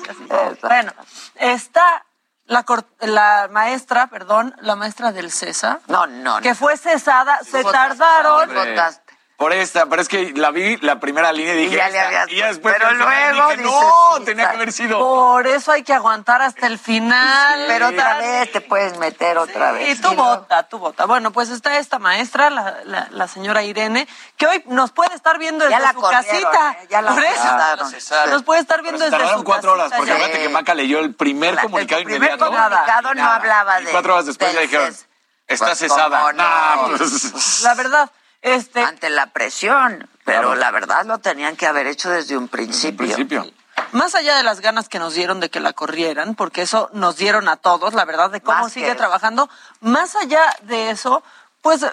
Bueno, 0.62 0.92
está 1.34 2.06
la, 2.48 2.64
la 3.00 3.48
maestra, 3.50 4.08
perdón, 4.08 4.54
la 4.60 4.74
maestra 4.74 5.12
del 5.12 5.30
CESA, 5.30 5.80
No, 5.86 6.06
no, 6.06 6.40
que 6.40 6.54
fue 6.54 6.76
cesada, 6.76 7.40
se 7.44 7.62
tardaron. 7.62 8.50
Por 9.38 9.52
esta, 9.52 9.86
pero 9.86 10.02
es 10.02 10.08
que 10.08 10.32
la 10.34 10.50
vi 10.50 10.78
la 10.78 10.98
primera 10.98 11.32
línea 11.32 11.54
y 11.54 11.58
dije. 11.58 11.74
Y 11.74 11.76
ya 11.76 11.88
le 11.90 12.00
habías- 12.00 12.28
Y 12.28 12.36
ya 12.38 12.48
después 12.48 12.74
pero 12.76 12.92
luego 12.92 13.08
dije, 13.48 13.56
dices, 13.58 13.64
no, 13.72 14.16
sí, 14.18 14.24
tenía 14.24 14.50
que 14.50 14.56
haber 14.56 14.72
sido. 14.72 14.98
Por 14.98 15.46
eso 15.46 15.70
hay 15.70 15.84
que 15.84 15.94
aguantar 15.94 16.42
hasta 16.42 16.66
el 16.66 16.76
final. 16.76 17.64
Pero 17.68 17.86
otra 17.86 18.18
vez 18.18 18.50
te 18.50 18.60
puedes 18.60 18.98
meter 18.98 19.38
otra 19.38 19.70
vez. 19.70 19.96
Y 19.96 20.02
tú 20.02 20.10
Y 20.12 20.16
vota, 20.16 20.64
tú 20.64 20.78
vota. 20.80 21.06
Bueno, 21.06 21.30
pues 21.30 21.50
está 21.50 21.78
esta 21.78 22.00
maestra, 22.00 22.50
la, 22.50 22.78
la- 22.84 23.06
la 23.12 23.28
señora 23.28 23.62
Irene, 23.62 24.08
que 24.36 24.48
hoy 24.48 24.64
nos 24.66 24.90
puede 24.90 25.14
estar 25.14 25.38
viendo 25.38 25.64
desde 25.64 25.78
Ya 25.78 25.84
la 25.86 25.92
su 25.92 26.00
casita. 26.02 26.76
¿eh? 26.82 26.86
Ya 26.90 27.00
la 27.00 27.12
Por 27.14 27.22
eso. 27.22 28.26
Nos 28.30 28.42
puede 28.42 28.60
estar 28.60 28.82
viendo 28.82 29.04
Pero 29.08 29.18
desde 29.22 29.34
su 29.34 29.44
cuatro 29.44 29.74
horas, 29.74 29.92
porque 29.96 30.08
ya. 30.10 30.14
acuérdate 30.16 30.42
que 30.42 30.48
Maca 30.48 30.74
leyó 30.74 30.98
el 30.98 31.14
primer 31.14 31.54
La- 31.54 31.62
comunicado 31.62 32.00
el 32.00 32.04
primer 32.06 32.30
inmediato. 32.32 32.46
comunicado 32.52 33.14
no 33.14 33.22
Nada. 33.22 33.36
hablaba 33.36 33.80
Y 33.80 33.84
de- 33.84 33.90
cuatro 33.92 34.14
horas 34.14 34.26
después 34.26 34.52
le 34.52 34.58
del 34.62 34.68
dijeron, 34.68 34.96
está 35.46 35.66
Pues, 35.66 35.78
cesada. 35.78 36.18
¿cómo 36.22 36.32
no? 36.32 36.98
La 37.62 37.74
verdad, 37.74 38.10
este, 38.42 38.80
Ante 38.82 39.10
la 39.10 39.26
presión. 39.32 40.08
Pero 40.24 40.40
Claro. 40.42 40.54
la 40.56 40.70
verdad 40.70 41.06
lo 41.06 41.18
tenían 41.18 41.56
que 41.56 41.66
haber 41.66 41.86
hecho 41.86 42.10
desde 42.10 42.36
un 42.36 42.48
principio. 42.48 43.06
principio. 43.06 43.46
más 43.92 44.14
allá 44.14 44.36
de 44.36 44.42
las 44.42 44.60
ganas 44.60 44.88
que 44.88 44.98
nos 44.98 45.14
dieron 45.14 45.40
de 45.40 45.48
que 45.50 45.60
la 45.60 45.72
corrieran, 45.72 46.34
porque 46.34 46.62
eso 46.62 46.90
nos 46.92 47.16
dieron 47.16 47.48
a 47.48 47.56
todos, 47.56 47.94
la 47.94 48.04
verdad, 48.04 48.30
de 48.30 48.40
cómo 48.42 48.58
Más 48.64 48.72
sigue 48.72 48.94
trabajando, 48.94 49.48
más 49.80 50.14
allá 50.16 50.42
de 50.62 50.90
eso, 50.90 51.22
pues 51.62 51.86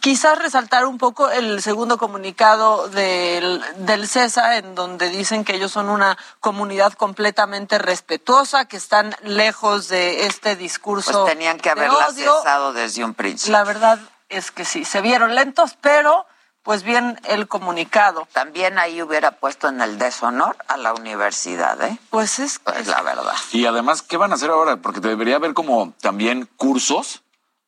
quizás 0.00 0.38
resaltar 0.38 0.86
un 0.86 0.96
poco 0.98 1.30
el 1.30 1.62
segundo 1.62 1.98
comunicado 1.98 2.88
del, 2.88 3.62
del 3.76 4.08
CESA, 4.08 4.56
en 4.56 4.74
donde 4.74 5.10
dicen 5.10 5.44
que 5.44 5.54
ellos 5.54 5.70
son 5.70 5.88
una 5.90 6.16
comunidad 6.40 6.94
completamente 6.94 7.78
respetuosa, 7.78 8.64
que 8.64 8.78
están 8.78 9.14
lejos 9.22 9.88
de 9.88 10.26
este 10.26 10.56
discurso. 10.56 11.24
Pues 11.24 11.34
tenían 11.34 11.58
que 11.58 11.68
de 11.74 11.80
haberla 11.82 12.08
odio. 12.08 12.36
cesado 12.38 12.72
desde 12.72 13.04
un 13.04 13.14
principio. 13.14 13.52
La 13.52 13.64
verdad 13.64 13.98
es 14.34 14.50
que 14.50 14.64
sí, 14.64 14.84
se 14.84 15.00
vieron 15.00 15.34
lentos, 15.34 15.76
pero 15.80 16.26
pues 16.62 16.82
bien 16.82 17.20
el 17.24 17.46
comunicado. 17.46 18.26
También 18.32 18.78
ahí 18.78 19.02
hubiera 19.02 19.32
puesto 19.32 19.68
en 19.68 19.80
el 19.82 19.98
deshonor 19.98 20.56
a 20.66 20.76
la 20.78 20.94
universidad, 20.94 21.80
¿eh? 21.82 21.98
Pues 22.10 22.38
es 22.38 22.58
Pues 22.58 22.86
la 22.86 23.02
verdad. 23.02 23.34
Y 23.52 23.66
además, 23.66 24.00
¿qué 24.02 24.16
van 24.16 24.32
a 24.32 24.36
hacer 24.36 24.50
ahora? 24.50 24.76
Porque 24.76 25.00
debería 25.00 25.36
haber 25.36 25.52
como 25.52 25.92
también 26.00 26.48
cursos 26.56 27.20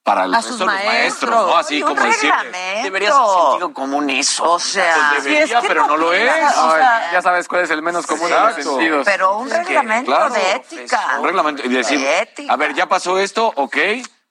para 0.03 0.25
el 0.25 0.33
A 0.35 0.39
resto 0.39 0.51
sus 0.53 0.61
de 0.61 0.65
los 0.67 0.75
maestros, 0.75 1.31
maestros. 1.31 1.47
¿no? 1.49 1.57
Así 1.59 1.81
como 1.83 1.95
reglamento. 1.97 2.59
Debería 2.85 3.13
ser 3.13 3.21
sentido 3.51 3.73
común 3.75 4.09
eso. 4.09 4.45
O 4.53 4.59
sea, 4.61 5.09
Pues 5.11 5.25
debería, 5.25 5.47
Sí, 5.47 5.53
es 5.53 5.61
que 5.61 5.69
pero 5.69 5.81
no 5.83 5.89
no 5.89 5.97
lo 5.99 6.13
es. 6.15 6.31
o 6.31 6.35
Ay, 6.71 6.81
sea- 6.81 7.13
ya 7.13 7.23
sabes 7.23 7.49
cuál 7.49 7.65
es 7.65 7.71
el 7.71 7.83
menos 7.83 8.07
común 8.07 8.31
de 8.31 8.35
los 8.41 8.49
Exacto. 8.51 8.71
sentidos. 8.71 9.03
pero 9.05 9.37
un 9.39 9.49
Es 9.49 9.53
que, 9.59 9.65
reglamento 9.65 10.11
claro, 10.13 10.33
de 10.33 10.53
ética. 10.53 11.17
Un 11.19 11.25
reglamento 11.27 11.63
y 11.67 11.69
decir, 11.69 11.99
De 11.99 12.19
ética. 12.21 12.53
a 12.53 12.57
ver, 12.57 12.73
ya 12.75 12.87
pasó 12.89 13.19
esto, 13.19 13.53
ok, 13.57 13.77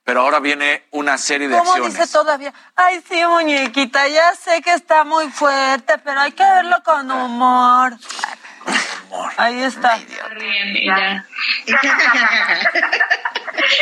pero 0.06 0.22
ahora 0.22 0.40
viene 0.40 0.84
una 0.92 1.18
serie 1.18 1.48
de 1.48 1.58
¿Cómo 1.58 1.72
acciones. 1.72 1.98
dice 1.98 2.12
todavía? 2.12 2.54
Ay, 2.76 3.04
sí, 3.10 3.26
muñequita, 3.26 4.08
ya 4.08 4.34
sé 4.36 4.62
que 4.62 4.72
está 4.74 5.04
muy 5.04 5.30
fuerte, 5.30 5.98
pero 6.04 6.22
hay 6.22 6.32
que 6.32 6.44
verlo 6.44 6.78
con 6.84 7.10
humor. 7.10 7.98
Ahí 9.38 9.64
está. 9.64 9.98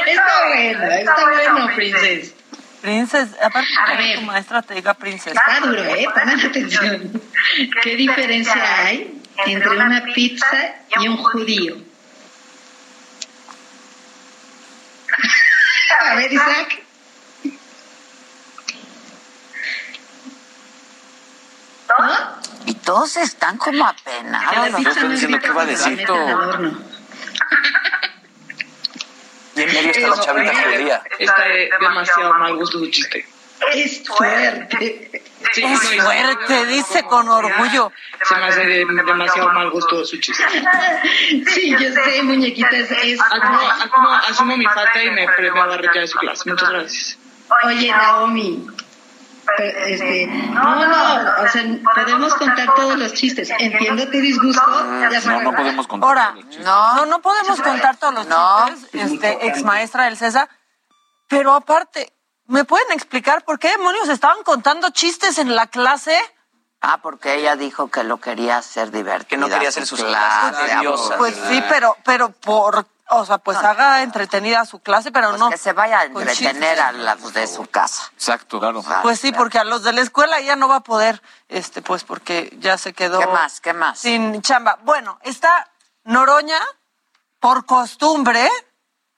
Está 0.05 0.47
bueno, 0.47 0.83
está 0.91 1.29
bueno, 1.29 1.75
princesa. 1.75 2.35
Princess, 2.81 3.29
aparte 3.41 3.69
A 3.85 3.97
que 3.97 4.15
tu 4.15 4.21
maestra 4.21 4.61
te 4.61 4.73
diga 4.75 4.93
princesa. 4.93 5.39
Está 5.39 5.65
duro, 5.65 5.83
¿eh? 5.83 6.05
Pongan 6.13 6.39
atención. 6.39 7.21
¿Qué 7.81 7.95
diferencia 7.95 8.85
hay 8.85 9.21
entre 9.45 9.69
una 9.71 10.03
pizza 10.13 10.75
y 11.01 11.07
un 11.07 11.17
judío? 11.17 11.77
A 15.99 16.15
ver, 16.15 16.33
Isaac. 16.33 16.83
¿No? 21.99 22.41
Y 22.65 22.75
todos 22.75 23.17
están 23.17 23.57
como 23.57 23.85
apenados. 23.85 24.79
están 24.79 25.11
diciendo, 25.11 25.39
¿qué 25.39 25.49
va 25.51 25.63
a 25.63 25.65
decir? 25.65 26.05
Y 29.55 29.61
en 29.61 29.67
medio 29.67 29.91
está 29.91 30.07
la 30.07 30.19
chavita 30.19 30.53
judía. 30.63 31.03
Está 31.19 31.43
de 31.43 31.69
demasiado 31.79 32.33
mal 32.33 32.55
gusto 32.55 32.79
su 32.79 32.89
chiste. 32.89 33.27
Es 33.71 34.03
fuerte. 34.07 35.09
Sí, 35.53 35.63
Es 35.63 35.97
no, 35.97 36.03
fuerte, 36.03 36.65
dice 36.67 37.03
con 37.03 37.27
orgullo. 37.29 37.91
Se 38.23 38.35
me 38.35 38.45
hace 38.45 38.65
de 38.65 38.85
demasiado 38.85 39.51
mal 39.51 39.69
gusto 39.71 40.03
su 40.05 40.17
chiste. 40.19 40.43
Sí, 41.47 41.71
yo 41.71 41.91
sé, 41.91 42.23
muñequita, 42.23 42.69
es, 42.71 42.91
es 42.91 43.19
Asumo, 43.21 43.59
asumo, 43.59 44.09
asumo 44.29 44.57
mi 44.57 44.65
falta 44.65 45.03
y 45.03 45.11
me, 45.11 45.27
me 45.27 45.51
voy 45.51 45.59
a 45.61 45.65
retirar 45.77 45.99
de 46.01 46.07
su 46.07 46.17
clase. 46.17 46.49
Muchas 46.49 46.69
gracias. 46.69 47.17
Oye, 47.65 47.91
Naomi. 47.91 48.65
Este, 49.59 50.25
no, 50.27 50.87
no, 50.87 51.43
o 51.43 51.47
sea, 51.49 51.63
podemos 51.93 52.33
contar 52.35 52.73
todos 52.75 52.97
los 52.97 53.13
chistes. 53.13 53.49
Entiendo 53.59 54.05
tu 54.05 54.17
disgusto. 54.19 54.61
Ya 55.11 55.19
No, 55.19 55.41
no 55.41 55.51
podemos 55.53 55.85
contar. 55.85 56.07
Ahora, 56.07 56.35
No, 56.63 56.95
no, 56.95 57.05
no 57.05 57.21
podemos 57.21 57.61
contar 57.61 57.97
todos 57.97 58.13
los 58.13 58.27
No. 58.27 58.65
chistes, 58.69 59.11
este, 59.11 59.47
ex 59.47 59.63
maestra 59.63 60.05
del 60.05 60.15
César, 60.17 60.47
pero 61.27 61.53
aparte, 61.53 62.13
¿me 62.47 62.65
pueden 62.65 62.91
explicar 62.91 63.43
por 63.45 63.59
qué 63.59 63.69
demonios 63.69 64.09
estaban 64.09 64.43
contando 64.43 64.89
chistes 64.91 65.37
en 65.37 65.55
la 65.55 65.67
clase? 65.67 66.17
Ah, 66.81 66.99
porque 67.01 67.35
ella 67.35 67.55
dijo 67.55 67.89
que 67.89 68.03
lo 68.03 68.17
quería 68.19 68.57
hacer 68.57 68.91
divertido. 68.91 69.27
Que 69.29 69.37
no 69.37 69.47
quería 69.47 69.69
hacer 69.69 69.85
sus 69.87 70.03
clases. 70.03 70.81
Pues 71.17 71.35
sí, 71.47 71.63
pero, 71.69 71.95
pero 72.03 72.29
por, 72.31 72.85
o 73.07 73.25
sea, 73.25 73.37
pues 73.37 73.57
haga 73.57 74.01
entretenida 74.03 74.65
su 74.65 74.79
clase, 74.79 75.09
pero 75.11 75.29
Pues 75.29 75.39
no. 75.39 75.49
que 75.49 75.57
se 75.57 75.71
vaya 75.71 75.99
a 76.01 76.03
entretener 76.05 76.81
a 76.81 76.91
las 76.91 77.33
de 77.33 77.47
su 77.47 77.65
casa. 77.67 78.11
Exacto, 78.15 78.59
claro. 78.59 78.83
Pues 79.01 79.17
sí, 79.19 79.31
porque 79.31 79.59
a 79.59 79.63
los 79.63 79.83
de 79.83 79.93
la 79.93 80.01
escuela 80.01 80.41
ya 80.41 80.57
no 80.57 80.67
va 80.67 80.77
a 80.77 80.79
poder, 80.81 81.21
este, 81.47 81.81
pues 81.81 82.03
porque 82.03 82.53
ya 82.59 82.77
se 82.77 82.91
quedó. 82.91 83.19
¿Qué 83.19 83.27
más? 83.27 83.61
¿Qué 83.61 83.71
más? 83.71 83.99
Sin 83.99 84.41
chamba. 84.41 84.77
Bueno, 84.83 85.19
está 85.23 85.71
Noroña 86.03 86.59
por 87.39 87.65
costumbre, 87.65 88.49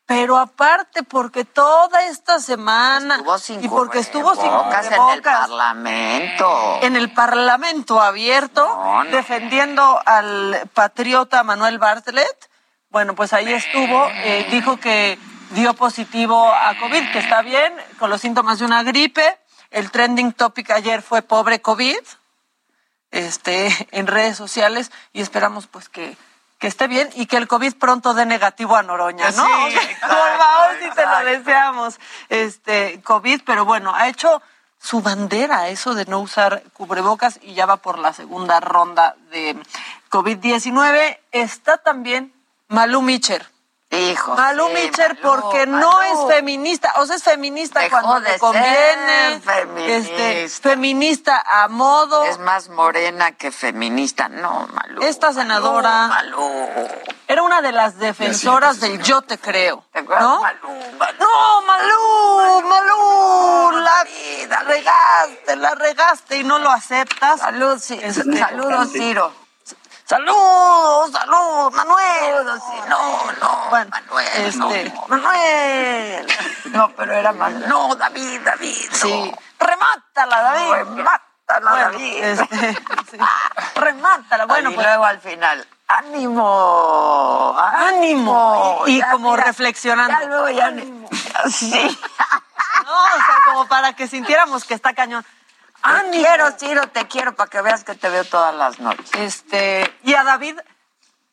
pero 0.06 0.38
aparte 0.38 1.04
porque 1.04 1.46
toda 1.46 2.04
esta 2.06 2.40
semana 2.40 3.16
Estuvo 3.16 3.38
sin 3.40 3.64
y 3.64 3.68
porque 3.68 4.00
estuvo 4.00 4.36
sin 4.36 4.44
cubrebocas 4.44 4.86
en 4.88 4.94
el 4.94 5.22
Parlamento. 5.22 6.80
en 6.84 6.96
el 6.96 7.12
Parlamento 7.12 8.02
abierto 8.02 8.66
No, 8.66 9.04
no. 9.04 9.12
defendiendo 9.12 10.00
al 10.06 10.70
patriota 10.74 11.44
Manuel 11.44 11.80
Bartlett. 11.80 12.50
Bueno, 12.90 13.16
pues 13.16 13.34
ahí 13.34 13.52
estuvo, 13.52 14.08
eh, 14.10 14.48
dijo 14.52 14.78
que 14.78 15.18
dio 15.52 15.74
positivo 15.74 16.52
a 16.54 16.78
COVID, 16.80 17.12
que 17.12 17.20
está 17.20 17.42
bien, 17.42 17.74
con 18.00 18.10
los 18.10 18.22
síntomas 18.22 18.60
de 18.60 18.66
una 18.66 18.84
gripe. 18.84 19.38
El 19.72 19.92
trending 19.92 20.32
topic 20.34 20.70
ayer 20.72 21.02
fue 21.02 21.22
pobre 21.22 21.62
COVID, 21.62 21.98
este, 23.12 23.88
en 23.92 24.08
redes 24.08 24.38
sociales, 24.38 24.92
y 25.14 25.22
esperamos 25.22 25.68
pues 25.68 25.90
que, 25.90 26.16
que 26.60 26.68
esté 26.68 26.88
bien 26.88 27.10
y 27.16 27.26
que 27.26 27.38
el 27.38 27.48
COVID 27.48 27.76
pronto 27.76 28.14
dé 28.14 28.26
negativo 28.26 28.76
a 28.76 28.84
Noroña, 28.84 29.32
¿no? 29.32 29.46
Sí, 29.46 29.76
exacto, 29.76 30.08
por 30.08 30.38
favor, 30.38 30.70
si 30.82 30.90
te 30.92 31.06
lo 31.06 31.26
deseamos. 31.26 32.00
Este, 32.30 33.02
COVID, 33.02 33.42
pero 33.46 33.66
bueno, 33.66 33.94
ha 33.94 34.08
hecho 34.08 34.42
su 34.80 35.02
bandera 35.02 35.70
eso 35.70 35.96
de 35.96 36.06
no 36.06 36.20
usar 36.20 36.64
cubrebocas 36.74 37.40
y 37.42 37.56
ya 37.56 37.66
va 37.66 37.78
por 37.78 37.98
la 37.98 38.14
segunda 38.14 38.60
ronda 38.60 39.16
de 39.32 39.58
COVID-19. 40.12 41.20
Está 41.32 41.78
también 41.78 42.34
Malú 42.68 43.02
Micher. 43.02 43.55
Hijo. 44.00 44.36
Malú 44.36 44.68
sí, 44.68 44.74
Micher 44.74 45.16
Malú, 45.16 45.22
porque 45.22 45.66
no 45.68 45.92
Malú. 45.92 46.28
es 46.30 46.36
feminista, 46.36 46.94
o 46.98 47.06
sea, 47.06 47.16
es 47.16 47.24
feminista 47.24 47.80
Dejó 47.82 48.02
cuando 48.02 48.20
le 48.20 48.38
conviene, 48.40 49.42
feminista. 49.44 50.30
este, 50.32 50.50
feminista 50.50 51.44
a 51.46 51.68
modo. 51.68 52.24
Es 52.26 52.38
más 52.40 52.70
morena 52.70 53.32
que 53.34 53.52
feminista. 53.52 54.28
No, 54.30 54.68
Malú. 54.74 55.04
Esta 55.04 55.34
senadora 55.34 56.08
Malú. 56.08 56.68
era 57.28 57.42
una 57.44 57.62
de 57.62 57.72
las 57.72 57.98
defensoras 57.98 58.80
del 58.80 59.02
yo 59.02 59.22
te 59.22 59.38
creo, 59.38 59.84
¿no? 59.94 60.42
Malú, 60.42 60.70
No, 61.20 61.62
Malú, 61.66 62.62
Malú, 62.68 63.72
la 63.82 64.64
regaste, 64.64 65.56
la 65.56 65.76
regaste 65.76 66.38
y 66.38 66.44
no 66.44 66.60
lo 66.60 66.70
aceptas. 66.72 67.40
Salud, 67.40 67.80
sí. 67.80 68.00
Saludos, 68.12 68.92
Ciro. 68.92 69.32
Saludos, 70.08 71.12
saludos, 71.12 71.74
Manuel. 71.74 72.46
No, 72.88 73.32
no, 73.42 73.70
Bueno, 73.72 73.90
Manuel. 73.90 74.28
este, 74.36 74.60
no. 74.94 75.08
Manuel. 75.08 76.28
No, 76.66 76.90
pero 76.96 77.14
era 77.14 77.32
Manuel. 77.34 77.68
No, 77.68 77.96
David, 77.96 78.42
David. 78.46 78.86
no. 78.92 78.96
Sí. 78.98 79.32
Remátala, 79.58 80.42
David. 80.44 80.74
Remátala, 80.96 81.72
Bueno, 81.72 81.92
David. 81.92 82.24
este, 82.24 82.74
sí. 83.12 83.18
Remátala. 83.76 84.46
Bueno, 84.46 84.70
y 84.70 84.74
pues 84.76 84.86
luego 84.86 85.06
al 85.06 85.20
final, 85.22 85.68
ánimo, 85.88 87.56
ánimo. 87.58 88.84
Y, 88.86 88.92
y 88.92 89.00
Ya, 89.00 89.12
como 89.12 89.32
mira, 89.32 89.44
reflexionando. 89.46 90.20
Ya 90.20 90.26
luego 90.28 90.50
ya. 90.50 90.72
Sí. 91.50 92.00
No, 92.86 92.92
o 93.04 93.08
sea, 93.08 93.36
como 93.46 93.68
para 93.68 93.94
que 93.94 94.08
sintiéramos 94.08 94.64
que 94.64 94.76
está 94.76 94.94
cañón. 94.94 95.26
Te 95.86 95.92
Ánimo. 95.92 96.24
quiero, 96.24 96.52
Ciro, 96.58 96.88
te 96.90 97.08
quiero 97.08 97.36
para 97.36 97.50
que 97.50 97.62
veas 97.62 97.84
que 97.84 97.96
te 97.96 98.10
veo 98.10 98.24
todas 98.26 98.54
las 98.56 98.80
noches. 98.80 99.10
Este, 99.14 99.94
y 100.04 100.14
a 100.16 100.24
David 100.24 100.58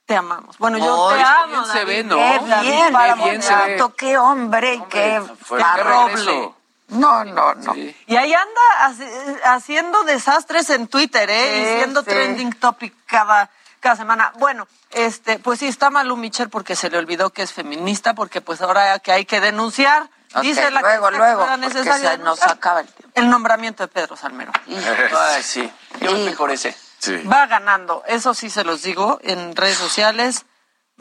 te 0.07 0.17
amamos. 0.17 0.59
Bueno, 0.59 0.79
yo 0.79 1.09
Ay, 1.11 1.17
te 1.19 1.23
qué 1.25 1.29
amo. 1.31 1.47
bien 1.53 1.65
se 1.67 1.79
David. 1.79 1.87
ve, 1.87 2.05
¿no? 2.05 2.17
Qué 2.17 2.49
David 2.49 2.71
bien, 2.71 2.93
Páramo, 2.93 3.25
qué 3.25 3.31
bien 3.31 3.43
se 3.43 3.55
ve. 3.55 3.85
Qué 3.97 4.19
hombre 4.19 4.75
y 4.75 4.83
qué 4.85 5.23
fue 5.45 5.63
roble. 5.63 6.53
No, 6.89 7.25
no, 7.25 7.55
no. 7.55 7.73
Sí. 7.75 7.97
Y 8.07 8.17
ahí 8.17 8.35
anda 8.35 8.61
haci- 8.83 9.41
haciendo 9.45 10.03
desastres 10.03 10.69
en 10.71 10.89
Twitter, 10.89 11.31
¿eh? 11.31 11.51
Sí, 11.55 11.61
y 11.63 11.77
siendo 11.79 12.01
sí. 12.03 12.07
trending 12.11 12.53
topic 12.53 12.93
cada, 13.07 13.49
cada 13.81 13.97
semana. 13.97 14.33
Bueno, 14.39 14.69
este, 14.91 15.39
pues 15.39 15.61
sí, 15.61 15.69
está 15.69 15.89
Malu 15.89 16.17
Micher 16.19 16.51
porque 16.51 16.77
se 16.77 16.91
le 16.91 16.99
olvidó 16.99 17.31
que 17.31 17.41
es 17.43 17.53
feminista, 17.55 18.13
porque 18.13 18.43
pues 18.43 18.61
ahora 18.61 18.99
que 18.99 19.11
hay 19.13 19.25
que 19.25 19.41
denunciar, 19.41 20.11
Dice 20.41 20.71
la 20.71 20.81
luego, 20.81 21.11
que 21.11 21.17
luego, 21.17 21.43
era 21.45 21.57
necesario 21.57 22.09
se 22.11 22.19
nos 22.19 22.43
acaba 22.43 22.81
el 22.81 22.87
tiempo. 22.89 23.13
el 23.21 23.29
nombramiento 23.31 23.83
de 23.83 23.89
Pedro 23.89 24.17
Salmerón. 24.17 24.55
Ay, 24.67 25.43
sí. 25.43 25.71
Yo 26.01 26.13
me 26.13 26.31
por 26.33 26.51
ese. 26.51 26.75
Sí. 26.99 27.17
Va 27.25 27.47
ganando, 27.47 28.03
eso 28.07 28.33
sí 28.33 28.49
se 28.49 28.65
los 28.65 28.83
digo, 28.83 29.19
en 29.23 29.55
redes 29.57 29.77
sociales. 29.77 30.47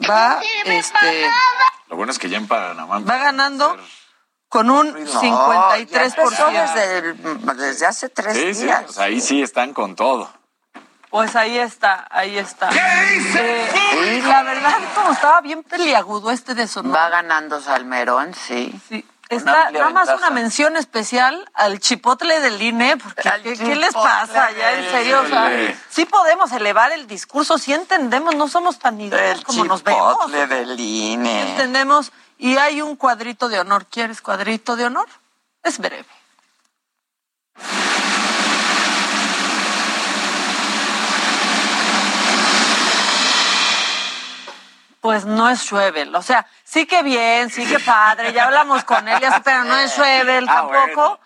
Va, 0.08 0.40
este, 0.64 1.30
Lo 1.88 1.96
bueno 1.96 2.10
es 2.12 2.18
que 2.18 2.28
ya 2.28 2.38
en 2.38 2.48
Panamá. 2.48 2.98
va 3.00 3.18
ganando 3.18 3.76
con 4.48 4.68
un 4.70 4.92
No, 4.92 4.98
ya 4.98 5.20
53%. 5.20 6.18
empezó 6.18 6.46
desde, 6.50 6.98
el- 6.98 7.56
desde 7.56 7.86
hace 7.86 8.08
tres 8.08 8.36
Sí, 8.58 8.64
días. 8.64 8.92
sea, 8.92 9.04
ahí 9.04 9.20
sí 9.20 9.42
están 9.42 9.72
con 9.72 9.94
todo. 9.96 10.30
Pues 11.10 11.36
ahí 11.36 11.58
está, 11.58 12.08
ahí 12.10 12.38
está. 12.38 12.70
Eh, 12.72 13.70
y 14.16 14.20
la 14.22 14.42
verdad, 14.42 14.78
como 14.94 15.12
estaba 15.12 15.40
bien 15.42 15.62
peliagudo 15.62 16.30
este 16.30 16.54
de 16.54 16.66
Sonora. 16.66 17.02
Va 17.02 17.08
ganando 17.10 17.60
Salmerón, 17.60 18.34
sí. 18.34 18.74
Sí. 18.88 19.06
Está 19.36 19.70
nada 19.70 19.90
más 19.90 20.08
una 20.08 20.30
mención 20.30 20.76
especial 20.76 21.48
al 21.54 21.80
chipotle 21.80 22.40
del 22.40 22.60
INE, 22.60 22.96
porque 22.96 23.22
¿qué, 23.42 23.56
qué 23.56 23.76
les 23.76 23.92
pasa 23.92 24.50
ya? 24.52 24.72
En 24.72 24.90
serio, 24.90 25.22
o 25.22 25.26
sea, 25.26 25.52
INE. 25.52 25.76
sí 25.88 26.04
podemos 26.04 26.52
elevar 26.52 26.92
el 26.92 27.06
discurso, 27.06 27.58
sí 27.58 27.72
entendemos, 27.72 28.34
no 28.34 28.48
somos 28.48 28.78
tan 28.78 29.00
idiotas 29.00 29.42
como 29.42 29.64
nos 29.64 29.82
vemos. 29.82 30.14
chipotle 30.14 30.46
del 30.46 30.76
Sí 30.76 31.12
INE. 31.12 31.50
entendemos, 31.50 32.12
y 32.38 32.56
hay 32.56 32.82
un 32.82 32.96
cuadrito 32.96 33.48
de 33.48 33.60
honor. 33.60 33.86
¿Quieres 33.86 34.20
cuadrito 34.20 34.76
de 34.76 34.86
honor? 34.86 35.08
Es 35.62 35.78
breve. 35.78 36.06
Pues 45.02 45.24
no 45.26 45.50
es 45.50 45.58
Schwebel. 45.64 46.14
O 46.14 46.22
sea, 46.22 46.46
sí 46.62 46.86
que 46.86 47.02
bien, 47.02 47.50
sí 47.50 47.66
que 47.66 47.80
padre, 47.80 48.32
ya 48.32 48.44
hablamos 48.44 48.84
con 48.84 49.06
él, 49.08 49.18
ya 49.20 49.40
pero 49.44 49.64
no 49.64 49.76
es 49.76 49.90
Schwebel 49.92 50.46
Ah, 50.48 50.54
tampoco. 50.54 50.94
bueno. 50.94 51.18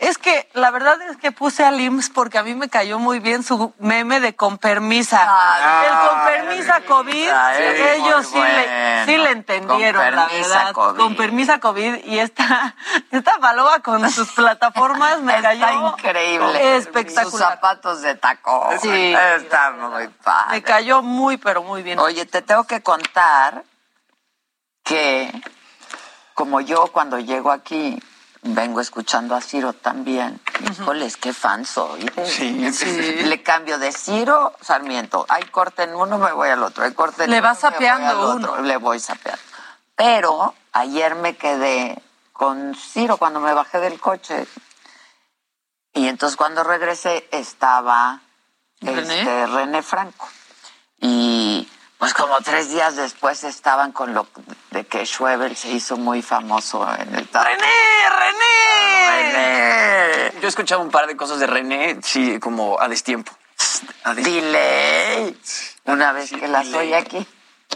Es 0.00 0.18
que 0.18 0.48
la 0.54 0.70
verdad 0.70 1.00
es 1.02 1.16
que 1.16 1.30
puse 1.32 1.64
al 1.64 1.80
IMSS 1.80 2.10
porque 2.10 2.38
a 2.38 2.42
mí 2.42 2.54
me 2.54 2.68
cayó 2.68 2.98
muy 2.98 3.20
bien 3.20 3.42
su 3.42 3.72
meme 3.78 4.20
de 4.20 4.34
con 4.34 4.58
permisa. 4.58 5.20
Ah, 5.22 5.84
el 5.86 6.08
con 6.08 6.24
permisa 6.24 6.80
COVID, 6.80 7.28
ellos 7.94 8.26
sí 8.26 8.38
le, 8.40 9.04
sí 9.06 9.16
le 9.16 9.30
entendieron, 9.30 10.02
Con 10.04 10.16
la 10.16 10.26
verdad. 10.26 10.72
COVID. 10.72 10.98
Con 10.98 11.16
permisa 11.16 11.60
COVID. 11.60 12.04
Y 12.04 12.18
esta, 12.18 12.74
esta 13.10 13.38
paloba 13.38 13.80
con 13.80 14.10
sus 14.10 14.30
plataformas 14.32 15.20
me 15.22 15.36
Está 15.36 15.48
cayó 15.50 15.88
increíble. 15.90 16.52
Sus 16.76 16.86
espectacular. 16.86 17.52
zapatos 17.52 18.02
de 18.02 18.14
tacón. 18.16 18.78
Sí. 18.80 19.14
Está 19.36 19.70
muy 19.70 20.08
padre. 20.08 20.50
Me 20.56 20.62
cayó 20.62 21.02
muy, 21.02 21.36
pero 21.36 21.62
muy 21.62 21.82
bien. 21.82 21.98
Oye, 22.00 22.26
te 22.26 22.42
tengo 22.42 22.64
que 22.64 22.82
contar 22.82 23.64
que 24.82 25.30
como 26.34 26.60
yo 26.60 26.88
cuando 26.88 27.18
llego 27.18 27.50
aquí 27.52 28.02
vengo 28.44 28.80
escuchando 28.80 29.34
a 29.34 29.40
Ciro 29.40 29.72
también. 29.72 30.40
Híjoles, 30.70 31.16
qué 31.16 31.32
fan 31.32 31.64
soy. 31.64 32.08
Sí, 32.26 32.72
sí. 32.72 33.22
Le 33.24 33.42
cambio 33.42 33.78
de 33.78 33.90
Ciro 33.92 34.52
Sarmiento. 34.60 35.26
Hay 35.28 35.44
corte 35.44 35.82
en 35.84 35.94
uno, 35.94 36.18
me 36.18 36.32
voy 36.32 36.50
al 36.50 36.62
otro. 36.62 36.84
Hay 36.84 36.92
corte 36.92 37.24
en 37.24 37.30
Le 37.30 37.38
uno, 37.38 37.48
vas 37.48 37.58
sapeando 37.60 38.08
al 38.10 38.16
otro. 38.18 38.52
uno. 38.54 38.62
Le 38.62 38.76
voy 38.76 39.00
sapeando. 39.00 39.40
Pero 39.96 40.54
ayer 40.72 41.14
me 41.14 41.36
quedé 41.36 42.00
con 42.32 42.74
Ciro 42.74 43.16
cuando 43.16 43.40
me 43.40 43.52
bajé 43.54 43.80
del 43.80 43.98
coche. 43.98 44.46
Y 45.92 46.08
entonces 46.08 46.36
cuando 46.36 46.64
regresé 46.64 47.28
estaba 47.30 48.20
¿René? 48.80 49.20
este, 49.20 49.46
René 49.46 49.82
Franco. 49.82 50.28
Y 51.00 51.68
pues 51.98 52.12
como 52.12 52.38
tres 52.40 52.70
días 52.70 52.96
después 52.96 53.44
estaban 53.44 53.92
con 53.92 54.14
lo 54.14 54.26
de 54.70 54.84
que 54.86 55.06
Schwebel 55.06 55.56
se 55.56 55.68
hizo 55.70 55.96
muy 55.96 56.22
famoso 56.22 56.86
en 56.98 57.14
el 57.14 57.28
¡René! 57.32 57.72
¡René! 58.10 59.22
René. 59.22 60.40
Yo 60.40 60.46
he 60.46 60.48
escuchado 60.48 60.80
un 60.80 60.90
par 60.90 61.06
de 61.06 61.16
cosas 61.16 61.38
de 61.38 61.46
René, 61.46 61.98
sí, 62.02 62.38
como 62.40 62.80
a 62.80 62.88
destiempo. 62.88 63.32
A 64.04 64.14
Dile. 64.14 65.34
Una 65.84 66.12
vez 66.12 66.30
que 66.30 66.48
las 66.48 66.66
dile. 66.66 66.78
oye 66.78 66.96
aquí, 66.96 67.26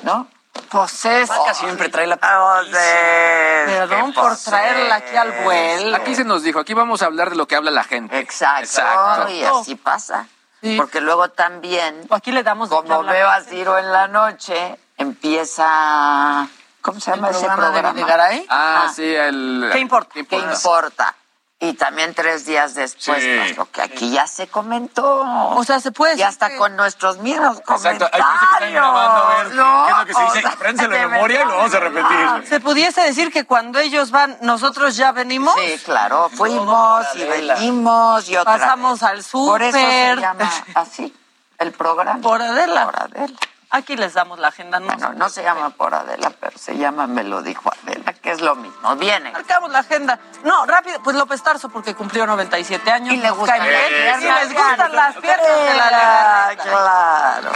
¿no? 0.03 0.29
Pues 0.71 1.05
es. 1.05 1.29
Vaca 1.29 1.55
siempre 1.55 1.89
trae 1.89 2.07
la... 2.07 2.17
Perdón 2.17 4.13
por 4.13 4.37
traerla 4.37 4.97
aquí 4.97 5.17
al 5.17 5.45
vuelo. 5.45 5.97
Aquí 5.97 6.15
se 6.15 6.25
nos 6.25 6.43
dijo, 6.43 6.59
aquí 6.59 6.75
vamos 6.75 7.03
a 7.03 7.07
hablar 7.07 7.31
de 7.31 7.37
lo 7.37 7.47
que 7.47 7.57
habla 7.57 7.71
la 7.71 7.85
gente. 7.85 8.19
Exacto. 8.19 8.65
Exacto. 8.65 9.31
Y 9.31 9.45
así 9.45 9.75
pasa. 9.77 10.27
Sí. 10.63 10.77
Porque 10.77 11.01
luego 11.01 11.29
también, 11.31 12.07
Aquí 12.11 12.33
le 12.33 12.43
damos 12.43 12.69
de 12.71 12.77
qué 12.77 12.83
como 12.83 13.05
veo 13.05 13.29
a 13.29 13.41
Ciro 13.43 13.79
en 13.79 13.93
la 13.93 14.09
noche, 14.09 14.79
empieza. 14.97 16.49
¿Cómo 16.81 17.01
se 17.01 17.11
llama 17.11 17.31
ese 17.31 17.41
programa 17.47 17.67
de 17.67 17.71
programa? 17.81 17.93
Videgaray? 17.93 18.47
Ah, 18.49 18.85
Ah. 18.87 18.93
sí, 18.95 19.05
el... 19.15 19.69
¿Qué 19.73 19.79
importa? 19.79 20.11
¿Qué 20.15 20.37
importa? 20.37 21.15
Y 21.61 21.73
también 21.73 22.15
tres 22.15 22.47
días 22.47 22.77
después, 22.77 23.21
Sí. 23.21 23.37
pues, 23.37 23.57
lo 23.57 23.69
que 23.69 23.83
aquí 23.83 24.13
ya 24.13 24.29
se 24.29 24.47
comentó. 24.47 25.23
O 25.57 25.65
sea, 25.65 25.81
se 25.81 25.91
puede 25.91 26.15
y 26.17 26.23
hasta 26.23 26.51
que- 26.51 26.57
con 26.57 26.77
nuestros 26.77 27.19
mismos 27.19 27.59
Exacto, 27.59 27.65
comentarios. 27.75 28.11
hay 28.13 28.23
gente 28.23 28.39
que 28.39 28.55
están 28.55 28.73
grabando 28.75 29.25
a 29.25 29.37
ver 29.39 29.49
qué- 29.49 29.55
¿no? 29.57 29.85
qué 29.87 29.91
es 29.91 29.99
lo 29.99 30.07
que 30.07 30.15
se 30.15 30.21
O 30.21 30.25
dice. 30.27 30.41
sea, 30.43 30.51
Apréndenselo 30.51 30.95
de 30.95 31.07
memoria 31.09 31.43
y 31.43 31.45
lo 31.45 31.57
vamos 31.57 31.75
a 31.75 31.81
repetir. 31.81 32.47
¿Se 32.49 32.61
pudiese 32.61 33.01
decir 33.01 33.33
que 33.33 33.45
cuando 33.45 33.81
ellos 33.81 34.13
van, 34.13 34.39
nosotros 34.41 34.97
ya 34.97 35.11
venimos? 35.11 35.53
Sí, 35.59 35.81
claro, 35.85 36.31
fuimos 36.33 37.07
y 37.17 37.25
venimos 37.25 38.29
y 38.29 38.37
otra 38.37 38.57
Pasamos 38.57 39.01
vez. 39.01 39.11
al 39.11 39.25
Por 39.33 39.61
eso 39.63 39.77
se 39.79 39.85
súper. 39.85 40.21
llama 40.21 40.51
así 40.77 41.13
el 41.59 41.73
programa. 41.73 42.21
Por 42.21 42.41
Adela. 42.41 42.85
Por 42.85 43.03
Adela. 43.03 43.39
Aquí 43.71 43.97
les 43.97 44.15
damos 44.15 44.39
la 44.39 44.49
agenda. 44.49 44.81
No, 44.81 44.87
Bueno, 44.87 45.13
no 45.15 45.29
se 45.29 45.43
llama 45.43 45.69
por 45.71 45.95
Adela, 45.95 46.33
pero 46.41 46.57
se 46.57 46.77
llama 46.79 47.07
Me 47.07 47.23
lo 47.23 47.43
dijo 47.43 47.71
Adela, 47.83 48.15
que 48.15 48.31
es 48.31 48.41
lo 48.41 48.55
mismo. 48.55 48.97
Viene. 48.97 49.31
Marcamos 49.31 49.71
la 49.71 49.81
agenda. 49.81 50.19
No, 50.45 50.65
rápido, 50.65 51.03
pues 51.03 51.15
López 51.17 51.43
Tarso 51.43 51.69
porque 51.69 51.95
cumplió 51.95 52.27
97 52.27 52.91
años. 52.91 53.13
Y 53.15 53.19
le 53.19 53.31
gustan 53.31 53.63
bien. 53.63 54.21
Y 54.21 54.25
les 54.25 54.55
gustan 54.55 54.93
las 54.95 55.17
piernas 55.17 55.47
de 55.47 55.75
la 55.77 56.49
Ah. 56.49 56.51
Claro. 56.57 57.51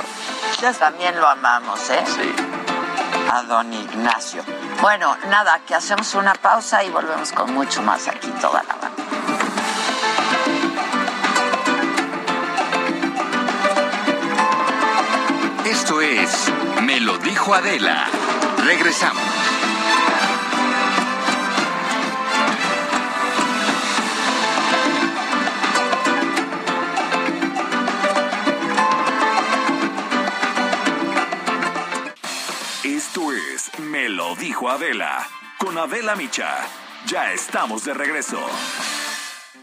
Ya. 0.61 0.73
También 0.75 1.19
lo 1.19 1.27
amamos, 1.29 1.89
¿eh? 1.91 2.05
Sí. 2.07 2.35
A 3.33 3.43
don 3.45 3.73
Ignacio. 3.73 4.45
Bueno, 4.83 5.17
nada, 5.29 5.61
que 5.67 5.75
hacemos 5.75 6.15
una 6.15 6.35
pausa 6.35 6.85
y 6.85 6.91
volvemos 6.91 7.33
con 7.33 7.53
mucho 7.55 7.81
más 7.83 8.07
aquí 8.09 8.29
toda 8.41 8.63
la 8.65 8.75
banda. 8.75 8.91
Esto 15.65 16.01
es 16.01 16.53
Me 16.83 16.99
lo 16.99 17.19
dijo 17.19 17.55
Adela. 17.55 18.09
Regresamos. 18.65 19.23
Esto 32.83 33.33
es 33.33 33.79
Me 33.79 34.09
lo 34.09 34.35
dijo 34.35 34.69
Adela. 34.69 35.29
Con 35.59 35.79
Adela 35.79 36.17
Micha. 36.17 36.57
Ya 37.07 37.33
estamos 37.33 37.85
de 37.85 37.95
regreso. 37.95 38.45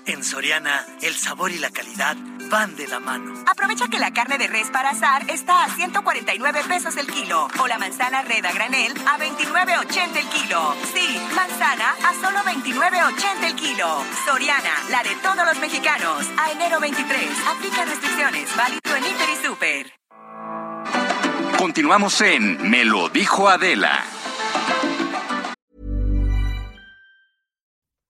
En 0.10 0.24
Soriana, 0.24 0.88
el 1.04 1.16
sabor 1.16 1.52
y 1.52 1.60
la 1.60 1.70
calidad 1.70 2.18
van 2.50 2.76
de 2.76 2.88
la 2.88 3.00
mano. 3.00 3.44
Aprovecha 3.46 3.88
que 3.90 4.00
la 4.00 4.12
carne 4.12 4.40
de 4.40 4.48
res 4.48 4.72
para 4.72 4.90
asar 4.90 5.30
está 5.30 5.64
a 5.64 5.70
149 5.70 6.62
pesos 6.68 6.98
el 6.98 7.06
kilo 7.06 7.48
o 7.60 7.68
la 7.68 7.78
manzana 7.78 8.24
red 8.24 8.44
a 8.44 8.52
granel 8.52 8.92
a 9.06 9.20
29.80 9.20 10.18
el 10.18 10.28
kilo. 10.30 10.76
Sí, 10.96 11.22
manzana 11.36 11.94
a 12.04 12.14
solo 12.16 12.40
29.80 12.40 13.44
el 13.50 13.56
kilo. 13.56 14.04
Soriana, 14.26 14.74
la 14.90 15.04
de 15.04 15.16
todos 15.22 15.46
los 15.46 15.60
mexicanos. 15.60 16.26
A 16.40 16.54
enero 16.54 16.80
23. 16.80 17.30
Aplica 17.56 17.86
restricciones. 17.86 18.56
Válido 18.58 18.96
en 18.96 19.06
Inter 19.06 19.30
y 19.30 19.46
Super. 19.46 19.94
Continuamos 21.60 22.20
en 22.22 22.68
Me 22.68 22.84
lo 22.84 23.10
dijo 23.10 23.48
Adela. 23.48 24.04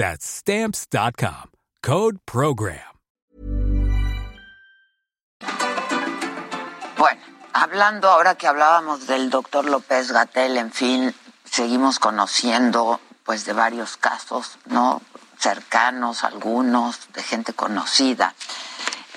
That's 0.00 0.24
Stamps.com. 0.24 1.50
Code 1.82 2.20
Program. 2.24 2.78
Bueno, 6.96 7.20
hablando 7.52 8.08
ahora 8.08 8.34
que 8.36 8.46
hablábamos 8.46 9.06
del 9.06 9.28
doctor 9.28 9.66
López 9.66 10.10
Gatel, 10.10 10.56
en 10.56 10.72
fin, 10.72 11.14
seguimos 11.44 11.98
conociendo 11.98 12.98
pues 13.24 13.44
de 13.44 13.52
varios 13.52 13.98
casos, 13.98 14.56
¿no? 14.64 15.02
Cercanos, 15.38 16.24
algunos, 16.24 17.12
de 17.12 17.22
gente 17.22 17.52
conocida. 17.52 18.34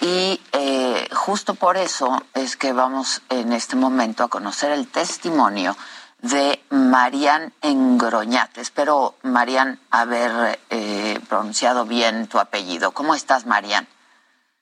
Y 0.01 0.41
eh, 0.51 1.07
justo 1.13 1.55
por 1.55 1.77
eso 1.77 2.25
es 2.33 2.57
que 2.57 2.73
vamos 2.73 3.21
en 3.29 3.53
este 3.53 3.77
momento 3.77 4.25
a 4.25 4.27
conocer 4.27 4.73
el 4.73 4.89
testimonio 4.89 5.77
de 6.23 6.63
Marian 6.69 7.53
Engroñat. 7.61 8.57
Espero, 8.57 9.15
Marian, 9.23 9.79
haber 9.91 10.57
eh, 10.69 11.19
pronunciado 11.27 11.85
bien 11.85 12.27
tu 12.27 12.39
apellido. 12.39 12.91
¿Cómo 12.93 13.13
estás, 13.13 13.45
Marian? 13.45 13.87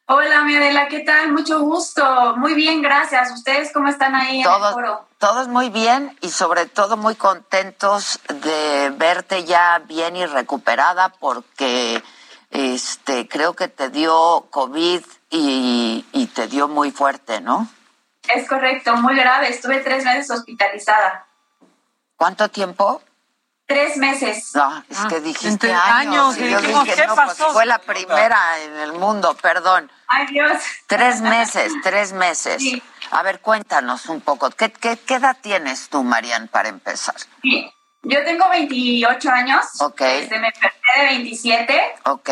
Hola, 0.08 0.42
mi 0.42 0.56
Adela, 0.56 0.88
¿qué 0.88 1.02
tal? 1.02 1.32
Mucho 1.32 1.62
gusto. 1.62 2.36
Muy 2.36 2.56
bien, 2.56 2.82
gracias. 2.82 3.32
¿Ustedes 3.32 3.72
cómo 3.72 3.90
están 3.90 4.16
ahí 4.16 4.42
todos, 4.42 4.60
en 4.60 4.66
el 4.66 4.74
foro? 4.74 5.08
Todos 5.20 5.48
muy 5.50 5.70
bien 5.70 6.18
y 6.22 6.32
sobre 6.32 6.66
todo 6.66 6.98
muy 6.98 7.16
contentos 7.16 8.20
de 8.28 8.92
verte 8.98 9.46
ya 9.46 9.84
bien 9.86 10.16
y 10.16 10.26
recuperada 10.26 11.10
porque 11.10 12.04
este 12.50 13.28
creo 13.28 13.54
que 13.54 13.68
te 13.68 13.90
dio 13.90 14.48
COVID 14.50 15.02
y, 15.30 16.06
y 16.12 16.26
te 16.26 16.48
dio 16.48 16.68
muy 16.68 16.90
fuerte, 16.90 17.40
¿no? 17.40 17.70
Es 18.34 18.50
correcto, 18.50 18.96
muy 18.96 19.16
grave. 19.16 19.50
Estuve 19.50 19.80
tres 19.82 20.04
meses 20.04 20.32
hospitalizada. 20.32 21.28
¿Cuánto 22.22 22.50
tiempo? 22.50 23.02
Tres 23.66 23.98
meses. 23.98 24.54
No, 24.54 24.84
es 24.88 25.00
que 25.10 25.22
dijiste 25.22 25.74
años. 25.74 26.36
años, 26.36 26.38
y 26.38 26.52
yo 26.52 26.62
dijimos, 26.62 26.84
dije, 26.84 26.96
¿qué 26.98 27.08
no, 27.08 27.16
pues 27.16 27.28
pasó? 27.30 27.52
fue 27.52 27.66
la 27.66 27.80
primera 27.80 28.60
en 28.60 28.76
el 28.78 28.94
mundo, 28.94 29.36
perdón. 29.42 29.92
Ay, 30.08 30.28
Dios. 30.28 30.52
Tres 30.86 31.20
meses, 31.36 31.74
tres 31.82 32.14
meses. 32.14 32.62
Sí. 32.62 32.80
A 33.10 33.24
ver, 33.24 33.40
cuéntanos 33.40 34.06
un 34.06 34.22
poco. 34.22 34.52
¿Qué, 34.52 34.72
qué, 34.72 34.98
qué 34.98 35.16
edad 35.16 35.36
tienes 35.42 35.90
tú, 35.90 36.04
Marian, 36.04 36.48
para 36.48 36.70
empezar? 36.70 37.16
Sí. 37.42 37.74
Yo 38.04 38.24
tengo 38.24 38.48
28 38.50 39.30
años. 39.32 39.66
Ok. 39.82 40.02
Este, 40.02 40.38
me 40.38 40.50
enfermé 40.50 40.78
de 40.98 41.06
27. 41.08 41.96
Ok. 42.06 42.30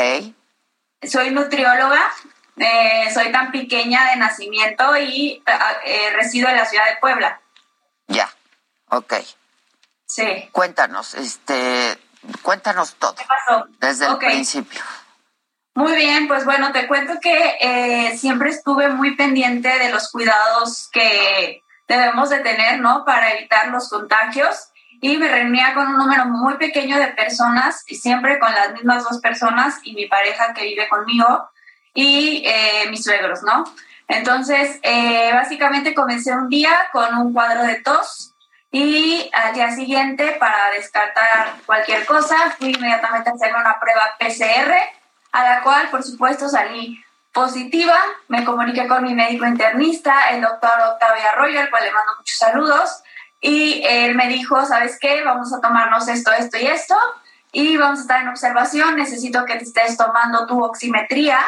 Soy 1.02 1.32
nutrióloga. 1.32 2.12
eh, 2.58 3.10
soy 3.12 3.32
tan 3.32 3.52
pequeña 3.52 4.12
de 4.12 4.18
nacimiento 4.18 4.96
y 4.98 5.42
eh, 5.84 6.10
resido 6.14 6.48
en 6.48 6.58
la 6.58 6.66
ciudad 6.68 6.86
de 6.86 6.98
Puebla. 6.98 7.42
Ya. 8.08 8.30
Ok. 8.92 9.16
Sí. 10.10 10.50
Cuéntanos, 10.52 11.14
este, 11.14 11.96
cuéntanos 12.42 12.96
todo. 12.96 13.14
¿Qué 13.14 13.26
pasó? 13.28 13.68
Desde 13.80 14.08
el 14.08 14.18
principio. 14.18 14.82
Muy 15.76 15.96
bien, 15.96 16.28
pues 16.28 16.46
bueno, 16.46 16.72
te 16.72 16.88
cuento 16.88 17.20
que 17.22 17.58
eh, 17.62 18.18
siempre 18.18 18.50
estuve 18.50 18.90
muy 18.90 19.16
pendiente 19.16 19.70
de 19.70 19.92
los 19.92 20.12
cuidados 20.12 20.90
que 20.92 21.62
debemos 21.88 22.32
de 22.32 22.40
tener, 22.40 22.80
¿no? 22.80 23.06
Para 23.06 23.34
evitar 23.34 23.68
los 23.68 23.88
contagios 23.88 24.72
y 25.00 25.16
me 25.18 25.30
reunía 25.30 25.76
con 25.76 25.88
un 25.88 25.98
número 25.98 26.26
muy 26.26 26.58
pequeño 26.58 26.98
de 26.98 27.10
personas 27.10 27.84
y 27.86 27.96
siempre 27.96 28.40
con 28.40 28.52
las 28.52 28.74
mismas 28.74 29.04
dos 29.04 29.22
personas 29.22 29.76
y 29.84 29.94
mi 29.94 30.08
pareja 30.08 30.56
que 30.56 30.64
vive 30.64 30.90
conmigo 30.90 31.52
y 31.94 32.44
eh, 32.48 32.90
mis 32.90 33.04
suegros, 33.04 33.44
¿no? 33.44 33.64
Entonces, 34.08 34.80
eh, 34.82 35.30
básicamente 35.34 35.94
comencé 35.94 36.34
un 36.34 36.50
día 36.50 36.72
con 36.92 37.16
un 37.16 37.32
cuadro 37.32 37.62
de 37.62 37.76
tos 37.76 38.29
y 38.72 39.30
al 39.34 39.54
día 39.54 39.72
siguiente, 39.72 40.38
para 40.40 40.70
descartar 40.72 41.56
cualquier 41.66 42.06
cosa, 42.06 42.52
fui 42.58 42.72
inmediatamente 42.72 43.30
a 43.30 43.34
hacerme 43.34 43.60
una 43.60 43.80
prueba 43.80 44.16
PCR, 44.20 44.74
a 45.32 45.44
la 45.44 45.62
cual, 45.62 45.90
por 45.90 46.04
supuesto, 46.04 46.48
salí 46.48 47.04
positiva. 47.34 47.98
Me 48.28 48.46
comuniqué 48.46 48.88
con 48.88 49.04
mi 49.04 49.16
médico 49.16 49.46
internista, 49.46 50.30
el 50.30 50.42
doctor 50.42 50.72
Octavio 50.92 51.24
Arroyo, 51.34 51.60
al 51.60 51.70
cual 51.72 51.84
le 51.84 51.92
mando 51.92 52.12
muchos 52.18 52.38
saludos. 52.38 53.04
Y 53.42 53.82
él 53.86 54.16
me 54.16 54.28
dijo, 54.28 54.64
¿sabes 54.66 54.98
qué? 55.00 55.24
Vamos 55.24 55.52
a 55.52 55.62
tomarnos 55.62 56.08
esto, 56.08 56.32
esto 56.32 56.58
y 56.58 56.68
esto. 56.68 56.96
Y 57.52 57.78
vamos 57.78 58.00
a 58.00 58.02
estar 58.04 58.22
en 58.22 58.28
observación. 58.28 58.98
Necesito 58.98 59.46
que 59.46 59.56
te 59.56 59.64
estés 59.64 59.98
tomando 59.98 60.46
tu 60.46 60.64
oximetría, 60.64 61.40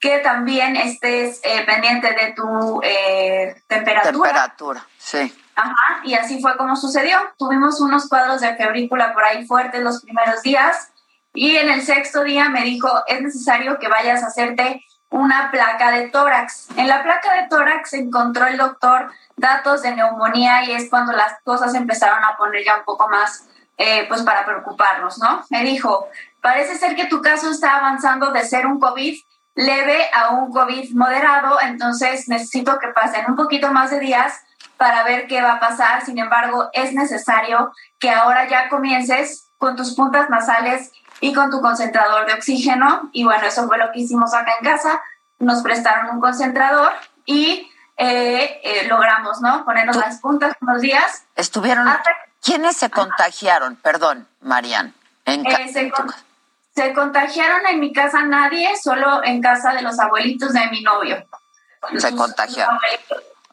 que 0.00 0.18
también 0.18 0.76
estés 0.76 1.40
eh, 1.44 1.64
pendiente 1.64 2.12
de 2.12 2.32
tu 2.34 2.80
eh, 2.82 3.62
temperatura. 3.66 4.12
Temperatura, 4.12 4.86
sí. 4.98 5.34
Ajá, 5.58 6.00
y 6.04 6.14
así 6.14 6.40
fue 6.40 6.56
como 6.56 6.76
sucedió. 6.76 7.18
Tuvimos 7.36 7.80
unos 7.80 8.08
cuadros 8.08 8.40
de 8.40 8.54
febrícula 8.54 9.12
por 9.12 9.24
ahí 9.24 9.44
fuertes 9.44 9.82
los 9.82 10.02
primeros 10.02 10.40
días 10.42 10.92
y 11.34 11.56
en 11.56 11.68
el 11.68 11.82
sexto 11.82 12.22
día 12.22 12.48
me 12.48 12.62
dijo, 12.62 12.88
es 13.08 13.20
necesario 13.20 13.76
que 13.80 13.88
vayas 13.88 14.22
a 14.22 14.28
hacerte 14.28 14.84
una 15.10 15.50
placa 15.50 15.90
de 15.90 16.10
tórax. 16.10 16.68
En 16.76 16.86
la 16.86 17.02
placa 17.02 17.34
de 17.34 17.48
tórax 17.48 17.92
encontró 17.94 18.46
el 18.46 18.56
doctor 18.56 19.10
datos 19.36 19.82
de 19.82 19.96
neumonía 19.96 20.64
y 20.64 20.72
es 20.72 20.88
cuando 20.88 21.12
las 21.12 21.40
cosas 21.42 21.74
empezaron 21.74 22.24
a 22.24 22.36
poner 22.36 22.64
ya 22.64 22.76
un 22.78 22.84
poco 22.84 23.08
más, 23.08 23.48
eh, 23.78 24.06
pues 24.06 24.22
para 24.22 24.46
preocuparnos, 24.46 25.18
¿no? 25.18 25.44
Me 25.50 25.64
dijo, 25.64 26.06
parece 26.40 26.76
ser 26.76 26.94
que 26.94 27.06
tu 27.06 27.20
caso 27.20 27.50
está 27.50 27.78
avanzando 27.78 28.30
de 28.30 28.44
ser 28.44 28.64
un 28.64 28.78
COVID 28.78 29.16
leve 29.56 30.08
a 30.14 30.30
un 30.30 30.52
COVID 30.52 30.94
moderado, 30.94 31.60
entonces 31.60 32.28
necesito 32.28 32.78
que 32.78 32.88
pasen 32.88 33.24
un 33.26 33.34
poquito 33.34 33.72
más 33.72 33.90
de 33.90 33.98
días 33.98 34.40
para 34.76 35.02
ver 35.04 35.26
qué 35.26 35.42
va 35.42 35.52
a 35.54 35.60
pasar. 35.60 36.04
Sin 36.04 36.18
embargo, 36.18 36.68
es 36.72 36.92
necesario 36.94 37.72
que 37.98 38.10
ahora 38.10 38.48
ya 38.48 38.68
comiences 38.68 39.46
con 39.58 39.76
tus 39.76 39.94
puntas 39.94 40.30
nasales 40.30 40.92
y 41.20 41.34
con 41.34 41.50
tu 41.50 41.60
concentrador 41.60 42.26
de 42.26 42.34
oxígeno. 42.34 43.10
Y 43.12 43.24
bueno, 43.24 43.46
eso 43.46 43.66
fue 43.66 43.78
lo 43.78 43.90
que 43.92 44.00
hicimos 44.00 44.34
acá 44.34 44.52
en 44.60 44.64
casa. 44.64 45.02
Nos 45.40 45.62
prestaron 45.62 46.10
un 46.10 46.20
concentrador 46.20 46.92
y 47.26 47.70
eh, 47.96 48.60
eh, 48.62 48.86
logramos, 48.88 49.40
¿no? 49.40 49.64
Ponernos 49.64 49.96
las 49.96 50.20
puntas 50.20 50.54
unos 50.60 50.80
días. 50.80 51.24
¿Estuvieron, 51.34 51.88
Hasta- 51.88 52.10
¿Quiénes 52.40 52.76
se 52.76 52.88
contagiaron? 52.90 53.74
Perdón, 53.76 54.28
Marian. 54.40 54.94
En 55.24 55.44
Eh, 55.44 55.68
se, 55.72 55.90
con- 55.90 56.14
se 56.74 56.92
contagiaron 56.94 57.66
en 57.66 57.80
mi 57.80 57.92
casa 57.92 58.22
nadie, 58.22 58.70
solo 58.80 59.22
en 59.24 59.42
casa 59.42 59.72
de 59.72 59.82
los 59.82 59.98
abuelitos 59.98 60.52
de 60.52 60.66
mi 60.70 60.82
novio. 60.82 61.26
se 61.98 62.14
contagiaron. 62.14 62.78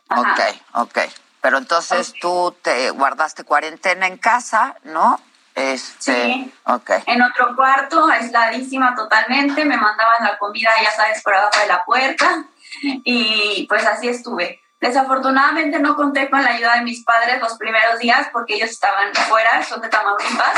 Ok, 0.09 0.39
ok. 0.73 0.99
Pero 1.41 1.57
entonces 1.57 2.13
tú 2.19 2.55
te 2.61 2.89
guardaste 2.91 3.43
cuarentena 3.43 4.07
en 4.07 4.17
casa, 4.17 4.75
¿no? 4.83 5.19
Este, 5.53 6.25
Sí. 6.25 6.53
ok. 6.65 6.91
En 7.05 7.21
otro 7.21 7.55
cuarto, 7.55 8.07
aisladísima 8.07 8.93
totalmente, 8.95 9.63
me 9.63 9.77
mandaban 9.77 10.23
la 10.23 10.37
comida, 10.37 10.71
ya 10.83 10.91
sabes, 10.91 11.21
por 11.23 11.33
abajo 11.33 11.59
de 11.59 11.67
la 11.67 11.85
puerta 11.85 12.45
y 12.81 13.65
pues 13.69 13.85
así 13.85 14.09
estuve. 14.09 14.61
Desafortunadamente 14.81 15.79
no 15.79 15.95
conté 15.95 16.29
con 16.29 16.43
la 16.43 16.51
ayuda 16.51 16.75
de 16.75 16.81
mis 16.81 17.03
padres 17.03 17.39
los 17.39 17.57
primeros 17.57 17.99
días 17.99 18.27
porque 18.33 18.55
ellos 18.55 18.69
estaban 18.69 19.13
fuera, 19.29 19.63
son 19.63 19.81
de 19.81 19.89
Tamaulipas 19.89 20.57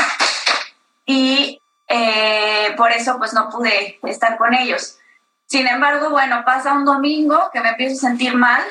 y 1.06 1.62
eh, 1.86 2.74
por 2.76 2.90
eso 2.92 3.18
pues 3.18 3.32
no 3.32 3.48
pude 3.48 3.98
estar 4.02 4.36
con 4.36 4.52
ellos. 4.54 4.98
Sin 5.46 5.66
embargo, 5.66 6.10
bueno, 6.10 6.44
pasa 6.44 6.72
un 6.72 6.84
domingo 6.84 7.50
que 7.52 7.60
me 7.60 7.70
empiezo 7.70 7.94
a 7.96 8.10
sentir 8.10 8.34
mal, 8.34 8.62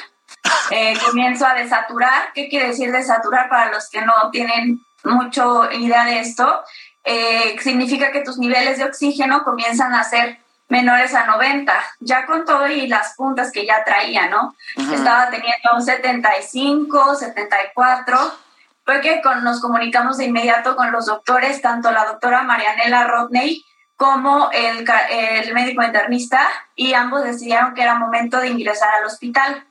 eh, 0.71 0.93
comienzo 1.05 1.45
a 1.45 1.53
desaturar. 1.53 2.31
¿Qué 2.33 2.49
quiere 2.49 2.67
decir 2.67 2.91
desaturar 2.91 3.49
para 3.49 3.71
los 3.71 3.89
que 3.89 4.01
no 4.01 4.13
tienen 4.31 4.81
mucho 5.03 5.71
idea 5.71 6.05
de 6.05 6.19
esto? 6.19 6.63
Eh, 7.03 7.55
significa 7.61 8.11
que 8.11 8.21
tus 8.21 8.37
niveles 8.37 8.77
de 8.77 8.83
oxígeno 8.85 9.43
comienzan 9.43 9.93
a 9.93 10.03
ser 10.03 10.39
menores 10.69 11.13
a 11.15 11.25
90, 11.25 11.73
ya 12.01 12.25
con 12.25 12.43
todo 12.43 12.67
y 12.67 12.87
las 12.87 13.13
puntas 13.15 13.51
que 13.53 13.65
ya 13.65 13.85
traía, 13.85 14.27
¿no? 14.27 14.53
Estaba 14.75 15.29
teniendo 15.29 15.69
un 15.73 15.81
75, 15.81 17.15
74, 17.15 18.35
fue 18.83 18.99
que 18.99 19.21
con- 19.21 19.45
nos 19.45 19.61
comunicamos 19.61 20.17
de 20.17 20.25
inmediato 20.25 20.75
con 20.75 20.91
los 20.91 21.05
doctores, 21.05 21.61
tanto 21.61 21.91
la 21.91 22.03
doctora 22.05 22.41
Marianela 22.43 23.05
Rodney 23.05 23.63
como 23.95 24.49
el, 24.51 24.85
el 25.09 25.53
médico 25.53 25.83
internista, 25.83 26.41
y 26.75 26.93
ambos 26.93 27.23
decidieron 27.23 27.73
que 27.73 27.81
era 27.83 27.95
momento 27.95 28.37
de 28.41 28.49
ingresar 28.49 28.93
al 28.95 29.05
hospital. 29.05 29.65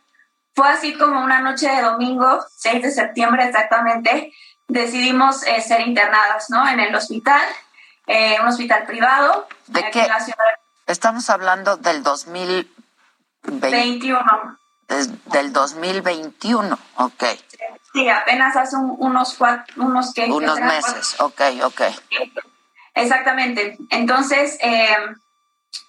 Fue 0.56 0.68
así 0.70 0.94
como 0.96 1.20
una 1.22 1.40
noche 1.40 1.68
de 1.68 1.82
domingo, 1.82 2.42
6 2.56 2.82
de 2.82 2.90
septiembre 2.90 3.44
exactamente, 3.44 4.32
decidimos 4.66 5.42
eh, 5.46 5.60
ser 5.60 5.82
internadas, 5.82 6.48
¿no? 6.48 6.66
En 6.66 6.80
el 6.80 6.94
hospital, 6.94 7.42
eh, 8.06 8.38
un 8.40 8.48
hospital 8.48 8.84
privado. 8.86 9.46
¿De 9.66 9.80
aquí 9.80 9.90
qué? 9.92 10.02
en 10.04 10.08
la 10.08 10.20
ciudad 10.20 10.38
Estamos 10.86 11.28
hablando 11.30 11.76
del 11.76 12.02
2020. 12.02 13.68
21. 13.70 14.58
des- 14.88 15.24
del 15.26 15.52
2021, 15.52 16.78
ok. 16.96 17.24
Sí, 17.92 18.08
apenas 18.08 18.56
hace 18.56 18.76
un- 18.76 18.94
unos 18.98 19.34
cuatro, 19.34 19.74
unos. 19.84 20.14
¿Qué 20.14 20.24
Unos 20.26 20.58
meses, 20.60 21.16
ok, 21.20 21.40
ok. 21.64 21.80
Exactamente. 22.94 23.76
Entonces, 23.90 24.56
eh, 24.60 24.96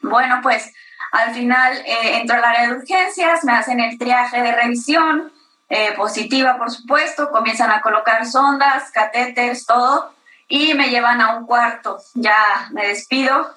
bueno, 0.01 0.39
pues 0.41 0.73
al 1.11 1.33
final 1.33 1.77
eh, 1.85 2.19
entro 2.19 2.37
al 2.37 2.43
área 2.43 2.67
de 2.67 2.77
urgencias, 2.77 3.43
me 3.43 3.53
hacen 3.53 3.79
el 3.79 3.97
triaje 3.97 4.41
de 4.41 4.51
revisión, 4.51 5.31
eh, 5.69 5.93
positiva 5.95 6.57
por 6.57 6.71
supuesto, 6.71 7.29
comienzan 7.31 7.71
a 7.71 7.81
colocar 7.81 8.25
sondas, 8.25 8.91
catéteres, 8.91 9.65
todo, 9.65 10.13
y 10.47 10.73
me 10.73 10.89
llevan 10.89 11.21
a 11.21 11.35
un 11.35 11.45
cuarto. 11.45 11.97
Ya 12.13 12.35
me 12.71 12.87
despido 12.87 13.53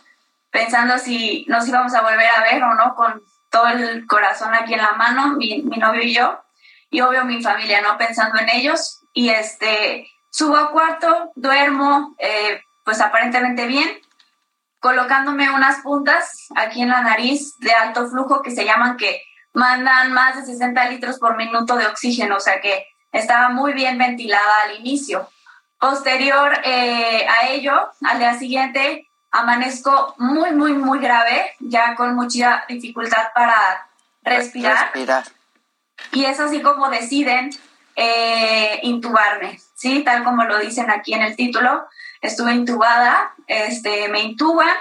pensando 0.51 0.99
si 0.99 1.45
nos 1.49 1.67
íbamos 1.69 1.95
a 1.95 2.03
volver 2.03 2.27
a 2.37 2.43
ver 2.43 2.63
o 2.63 2.75
no, 2.75 2.95
con 2.95 3.23
todo 3.51 3.69
el 3.69 4.07
corazón 4.07 4.55
aquí 4.55 4.75
en 4.75 4.83
la 4.83 4.93
mano, 4.93 5.37
mi, 5.37 5.63
novio 5.63 6.03
y 6.03 6.15
yo, 6.15 6.41
y 6.91 7.01
obvio 7.01 7.25
mi 7.25 7.43
familia, 7.43 7.81
¿no? 7.81 7.97
Pensando 7.97 8.41
en 8.41 8.49
ellos. 8.51 9.03
Y 9.13 9.31
este, 9.31 10.09
subo 10.31 10.57
al 10.57 10.71
cuarto, 10.71 11.33
duermo, 11.35 12.15
eh, 12.19 12.63
pues 12.85 13.01
aparentemente 13.01 13.67
bien, 13.67 13.89
colocándome 14.81 15.51
unas 15.51 15.81
puntas 15.81 16.49
aquí 16.57 16.83
en 16.83 16.89
la 16.89 17.03
nariz 17.03 17.57
de 17.59 17.73
alto 17.73 18.09
flujo 18.09 18.43
que 18.43 18.51
se 18.51 18.65
llaman 18.65 18.97
que 18.97 19.23
mandan 19.53 20.13
más 20.13 20.37
de 20.37 20.45
60 20.53 20.91
litros 20.91 21.19
por 21.19 21.37
minuto 21.37 21.77
de 21.77 21.87
oxígeno, 21.87 22.37
o 22.37 22.41
sea 22.41 22.61
que 22.61 22.87
estaba 23.13 23.51
muy 23.51 23.73
bien 23.73 23.99
ventilada 23.99 24.63
al 24.65 24.77
inicio. 24.81 25.29
Posterior 25.79 26.53
eh, 26.65 27.27
a 27.29 27.49
ello, 27.49 27.91
al 28.03 28.19
día 28.19 28.39
siguiente, 28.39 29.09
amanezco 29.31 30.15
muy, 30.19 30.53
muy, 30.53 30.73
muy 30.73 30.99
grave, 30.99 31.55
ya 31.61 31.95
con 31.95 32.15
mucha 32.15 32.65
dificultad 32.69 33.29
para 33.35 33.89
respirar 34.23 34.91
Respirar. 34.93 35.25
y 36.13 36.25
es 36.25 36.39
así 36.39 36.61
como 36.61 36.91
deciden 36.91 37.51
eh, 37.97 38.81
intubarme, 38.83 39.59
¿sí? 39.81 40.03
Tal 40.05 40.23
como 40.25 40.45
lo 40.45 40.59
dicen 40.59 40.91
aquí 40.91 41.15
en 41.15 41.23
el 41.23 41.37
título. 41.37 41.89
Estuve 42.21 42.53
intubada, 42.53 43.33
este, 43.47 44.09
me 44.11 44.21
intuban 44.21 44.77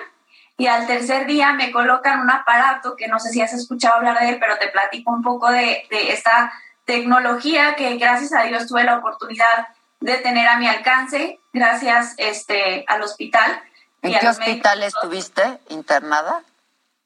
y 0.57 0.67
al 0.67 0.85
tercer 0.87 1.25
día 1.25 1.53
me 1.53 1.71
colocan 1.71 2.19
un 2.19 2.29
aparato 2.29 2.97
que 2.97 3.07
no 3.07 3.17
sé 3.17 3.29
si 3.29 3.41
has 3.41 3.53
escuchado 3.53 3.95
hablar 3.95 4.19
de 4.19 4.27
él, 4.27 4.37
pero 4.41 4.57
te 4.57 4.67
platico 4.67 5.11
un 5.11 5.23
poco 5.23 5.49
de, 5.49 5.87
de 5.89 6.11
esta 6.11 6.51
tecnología 6.83 7.75
que 7.77 7.95
gracias 7.95 8.33
a 8.33 8.43
Dios 8.43 8.67
tuve 8.67 8.83
la 8.83 8.97
oportunidad 8.97 9.69
de 10.01 10.17
tener 10.17 10.47
a 10.49 10.57
mi 10.57 10.67
alcance, 10.67 11.39
gracias 11.53 12.15
este, 12.17 12.83
al 12.89 13.01
hospital. 13.01 13.63
¿En 14.01 14.11
y 14.11 14.19
qué 14.19 14.27
hospital 14.27 14.79
médicos. 14.79 15.01
estuviste 15.03 15.59
internada? 15.69 16.43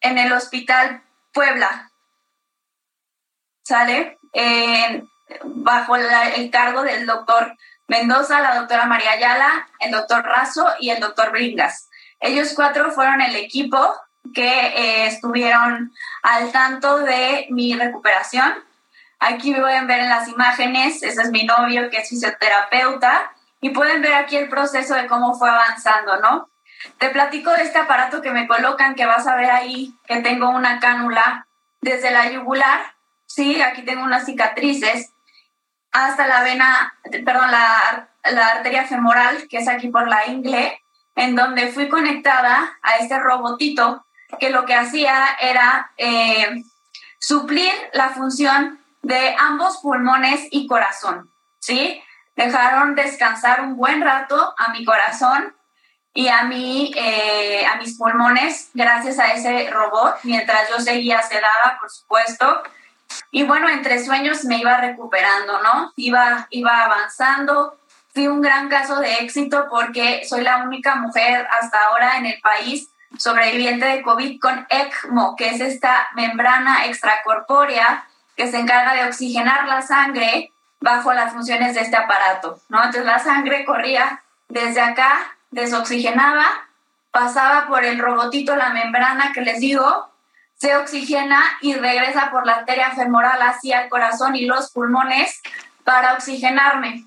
En 0.02 0.18
el 0.18 0.34
hospital 0.34 1.04
Puebla. 1.32 1.92
¿Sale? 3.64 4.18
En- 4.34 5.08
bajo 5.44 5.96
la- 5.98 6.30
el 6.30 6.50
cargo 6.52 6.82
del 6.84 7.06
doctor 7.06 7.56
Mendoza, 7.94 8.42
la 8.42 8.56
doctora 8.56 8.88
María 8.88 9.12
Ayala, 9.12 9.68
el 9.80 9.92
doctor 9.92 10.24
Razo 10.24 10.68
y 10.80 10.90
el 10.90 11.00
doctor 11.00 11.32
Bringas. 11.32 11.92
Ellos 12.20 12.54
cuatro 12.56 12.92
fueron 12.92 13.22
el 13.22 13.36
equipo 13.36 13.78
que 14.34 14.50
eh, 14.50 15.06
estuvieron 15.06 15.94
al 16.24 16.52
tanto 16.52 16.98
de 17.02 17.46
mi 17.52 17.76
recuperación. 17.76 18.52
Aquí 19.20 19.54
pueden 19.54 19.86
ver 19.86 20.00
en 20.00 20.10
las 20.10 20.28
imágenes, 20.28 21.04
ese 21.04 21.22
es 21.22 21.30
mi 21.30 21.44
novio 21.44 21.92
que 21.92 21.98
es 21.98 22.10
fisioterapeuta 22.10 23.32
y 23.62 23.70
pueden 23.70 24.02
ver 24.02 24.16
aquí 24.16 24.38
el 24.38 24.50
proceso 24.50 24.96
de 24.96 25.06
cómo 25.06 25.36
fue 25.36 25.52
avanzando, 25.52 26.20
¿no? 26.20 26.50
Te 26.98 27.10
platico 27.10 27.52
de 27.52 27.62
este 27.62 27.78
aparato 27.78 28.24
que 28.24 28.32
me 28.32 28.48
colocan, 28.48 28.96
que 28.96 29.06
vas 29.06 29.28
a 29.28 29.36
ver 29.36 29.52
ahí, 29.52 29.96
que 30.08 30.20
tengo 30.22 30.50
una 30.50 30.80
cánula 30.80 31.46
desde 31.80 32.10
la 32.10 32.28
yugular, 32.32 32.96
sí, 33.28 33.62
aquí 33.62 33.84
tengo 33.84 34.04
unas 34.04 34.26
cicatrices, 34.26 35.13
hasta 35.94 36.28
la 36.28 36.44
vena, 36.44 36.94
perdón, 37.24 37.52
la, 37.52 38.10
la 38.32 38.48
arteria 38.48 38.86
femoral, 38.86 39.48
que 39.48 39.58
es 39.58 39.68
aquí 39.68 39.90
por 39.90 40.08
la 40.08 40.28
ingle, 40.28 40.82
en 41.16 41.36
donde 41.36 41.72
fui 41.72 41.88
conectada 41.90 42.78
a 42.82 42.98
este 42.98 43.20
robotito 43.20 44.06
que 44.40 44.50
lo 44.50 44.66
que 44.66 44.74
hacía 44.74 45.38
era 45.40 45.92
eh, 45.98 46.64
suplir 47.20 47.72
la 47.94 48.10
función 48.10 48.80
de 49.02 49.36
ambos 49.38 49.78
pulmones 49.78 50.48
y 50.50 50.66
corazón, 50.68 51.32
¿sí? 51.60 52.02
Dejaron 52.36 52.96
descansar 52.96 53.62
un 53.62 53.78
buen 53.78 54.02
rato 54.02 54.56
a 54.58 54.72
mi 54.72 54.84
corazón 54.84 55.56
y 56.16 56.28
a, 56.28 56.44
mi, 56.44 56.92
eh, 56.96 57.66
a 57.66 57.78
mis 57.78 57.98
pulmones 57.98 58.72
gracias 58.74 59.20
a 59.20 59.34
ese 59.34 59.70
robot, 59.70 60.16
mientras 60.24 60.70
yo 60.70 60.80
seguía 60.80 61.22
sedada, 61.22 61.78
por 61.80 61.90
supuesto. 61.90 62.64
Y 63.32 63.44
bueno, 63.44 63.70
entre 63.70 64.04
sueños 64.04 64.46
me 64.46 64.58
iba 64.58 64.78
recuperando, 64.78 65.62
¿no? 65.62 65.94
Iba, 65.96 66.48
iba 66.50 66.84
avanzando. 66.84 67.78
Fui 68.14 68.28
un 68.28 68.42
gran 68.42 68.70
caso 68.70 69.00
de 69.00 69.16
éxito 69.16 69.68
porque 69.70 70.24
soy 70.26 70.42
la 70.42 70.58
única 70.58 70.96
mujer 70.96 71.48
hasta 71.50 71.78
ahora 71.86 72.18
en 72.18 72.28
el 72.28 72.40
país 72.42 72.90
sobreviviente 73.18 73.86
de 73.86 74.02
COVID 74.02 74.40
con 74.40 74.68
ECMO, 74.70 75.36
que 75.36 75.50
es 75.50 75.62
esta 75.62 76.08
membrana 76.16 76.86
extracorpórea 76.86 78.06
que 78.36 78.50
se 78.50 78.60
encarga 78.60 78.94
de 78.94 79.06
oxigenar 79.06 79.68
la 79.68 79.82
sangre 79.82 80.52
bajo 80.80 81.14
las 81.14 81.32
funciones 81.34 81.76
de 81.76 81.82
este 81.82 81.96
aparato, 81.96 82.60
¿no? 82.70 82.80
Entonces 82.80 83.06
la 83.06 83.20
sangre 83.20 83.66
corría 83.66 84.22
desde 84.50 84.82
acá, 84.82 85.38
desoxigenaba, 85.52 86.46
pasaba 87.12 87.68
por 87.68 87.86
el 87.86 88.00
robotito, 88.00 88.56
la 88.56 88.70
membrana 88.70 89.32
que 89.34 89.42
les 89.42 89.60
digo, 89.60 90.10
se 90.64 90.78
oxigena 90.78 91.44
y 91.60 91.74
regresa 91.74 92.32
por 92.32 92.48
la 92.48 92.54
arteria 92.54 92.92
femoral 92.92 93.38
hacia 93.42 93.82
el 93.82 93.90
corazón 93.90 94.38
y 94.38 94.46
los 94.46 94.72
pulmones 94.72 95.42
para 95.84 96.14
oxigenarme. 96.14 97.04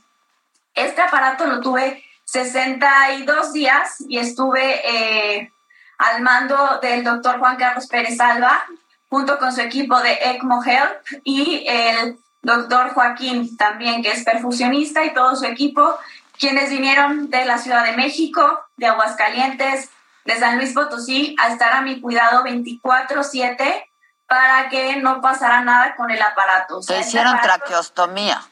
Este 0.74 1.00
aparato 1.00 1.46
lo 1.46 1.62
tuve 1.62 2.04
62 2.24 3.54
días 3.54 4.04
y 4.06 4.18
estuve 4.18 4.82
eh, 4.84 5.50
al 5.96 6.20
mando 6.20 6.80
del 6.82 7.02
doctor 7.02 7.38
Juan 7.38 7.56
Carlos 7.56 7.86
Pérez 7.86 8.20
Alba, 8.20 8.62
junto 9.08 9.38
con 9.38 9.50
su 9.54 9.62
equipo 9.62 9.98
de 10.00 10.18
ECMO 10.20 10.62
Help 10.62 11.22
y 11.24 11.64
el 11.66 12.18
doctor 12.42 12.90
Joaquín 12.90 13.56
también, 13.56 14.02
que 14.02 14.10
es 14.10 14.22
perfusionista 14.22 15.02
y 15.02 15.14
todo 15.14 15.34
su 15.34 15.46
equipo, 15.46 15.96
quienes 16.38 16.68
vinieron 16.68 17.30
de 17.30 17.46
la 17.46 17.56
Ciudad 17.56 17.86
de 17.86 17.96
México, 17.96 18.66
de 18.76 18.88
Aguascalientes, 18.88 19.88
de 20.26 20.38
San 20.38 20.56
Luis 20.58 20.72
Potosí, 20.72 21.34
a 21.40 21.48
estar 21.48 21.72
a 21.72 21.80
mi 21.82 22.00
cuidado 22.00 22.42
24/7 22.44 23.84
para 24.26 24.68
que 24.68 24.96
no 24.96 25.20
pasara 25.20 25.60
nada 25.62 25.94
con 25.96 26.10
el 26.10 26.20
aparato. 26.20 26.78
O 26.78 26.82
sea, 26.82 26.96
Te 26.96 27.02
hicieron 27.02 27.34
aparato- 27.36 27.58
traqueostomía. 27.64 28.42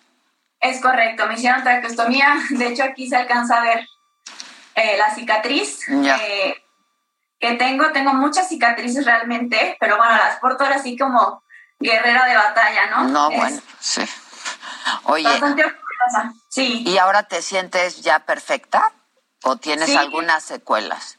Es 0.60 0.80
correcto, 0.80 1.26
me 1.26 1.34
hicieron 1.34 1.62
traqueostomía. 1.62 2.34
De 2.50 2.68
hecho, 2.68 2.84
aquí 2.84 3.08
se 3.08 3.16
alcanza 3.16 3.58
a 3.58 3.62
ver 3.62 3.86
eh, 4.76 4.96
la 4.96 5.14
cicatriz 5.14 5.80
eh, 5.88 6.54
que 7.38 7.52
tengo. 7.54 7.90
Tengo 7.92 8.14
muchas 8.14 8.48
cicatrices 8.48 9.04
realmente, 9.04 9.76
pero 9.80 9.96
bueno, 9.96 10.12
las 10.16 10.38
porto 10.38 10.64
ahora 10.64 10.76
así 10.76 10.96
como 10.96 11.42
guerrera 11.80 12.24
de 12.26 12.36
batalla, 12.36 12.86
¿no? 12.90 13.04
No, 13.08 13.30
Es 13.30 13.36
bueno, 13.36 13.62
sí. 13.80 14.02
Oye, 15.04 15.24
Bastante 15.24 15.64
orgullosa. 15.64 16.32
Sí. 16.48 16.84
¿y 16.86 16.98
ahora 16.98 17.24
te 17.24 17.42
sientes 17.42 18.00
ya 18.02 18.20
perfecta? 18.20 18.92
¿O 19.42 19.56
tienes 19.56 19.90
Sí. 19.90 19.96
algunas 19.96 20.42
secuelas? 20.44 21.18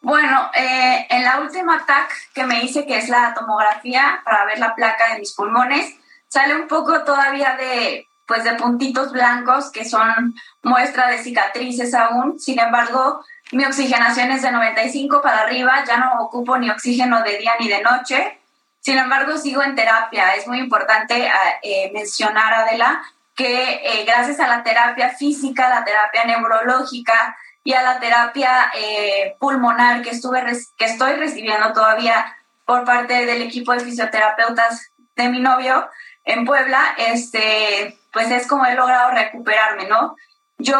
Bueno, 0.00 0.50
eh, 0.54 1.06
en 1.10 1.24
la 1.24 1.40
última 1.40 1.84
TAC 1.84 2.32
que 2.34 2.44
me 2.44 2.62
hice, 2.62 2.86
que 2.86 2.98
es 2.98 3.08
la 3.08 3.34
tomografía 3.34 4.20
para 4.24 4.44
ver 4.44 4.58
la 4.58 4.74
placa 4.74 5.12
de 5.12 5.20
mis 5.20 5.34
pulmones, 5.34 5.94
sale 6.28 6.54
un 6.54 6.66
poco 6.66 7.04
todavía 7.04 7.56
de, 7.56 8.06
pues, 8.26 8.44
de 8.44 8.54
puntitos 8.54 9.12
blancos 9.12 9.70
que 9.70 9.84
son 9.84 10.34
muestra 10.62 11.08
de 11.08 11.18
cicatrices 11.18 11.94
aún. 11.94 12.38
Sin 12.40 12.58
embargo, 12.58 13.24
mi 13.52 13.64
oxigenación 13.64 14.30
es 14.30 14.42
de 14.42 14.50
95 14.50 15.20
para 15.20 15.42
arriba, 15.42 15.84
ya 15.86 15.98
no 15.98 16.22
ocupo 16.22 16.56
ni 16.56 16.70
oxígeno 16.70 17.22
de 17.22 17.38
día 17.38 17.52
ni 17.60 17.68
de 17.68 17.82
noche. 17.82 18.40
Sin 18.80 18.98
embargo, 18.98 19.36
sigo 19.36 19.62
en 19.62 19.74
terapia. 19.74 20.34
Es 20.36 20.46
muy 20.46 20.58
importante 20.58 21.28
ah, 21.28 21.58
eh, 21.62 21.90
mencionar, 21.92 22.54
Adela, 22.54 23.02
que 23.34 23.80
eh, 23.82 24.04
gracias 24.06 24.40
a 24.40 24.48
la 24.48 24.62
terapia 24.62 25.10
física, 25.10 25.68
la 25.68 25.84
terapia 25.84 26.24
neurológica 26.24 27.36
y 27.66 27.72
a 27.72 27.82
la 27.82 27.98
terapia 27.98 28.70
eh, 28.78 29.36
pulmonar 29.40 30.00
que, 30.00 30.10
estuve 30.10 30.40
que 30.76 30.84
estoy 30.84 31.14
recibiendo 31.14 31.72
todavía 31.72 32.36
por 32.64 32.84
parte 32.84 33.26
del 33.26 33.42
equipo 33.42 33.72
de 33.72 33.80
fisioterapeutas 33.80 34.92
de 35.16 35.28
mi 35.28 35.40
novio 35.40 35.90
en 36.24 36.44
Puebla, 36.44 36.94
este, 36.96 37.98
pues 38.12 38.30
es 38.30 38.46
como 38.46 38.66
he 38.66 38.74
logrado 38.76 39.10
recuperarme, 39.10 39.88
¿no? 39.88 40.14
Yo 40.58 40.78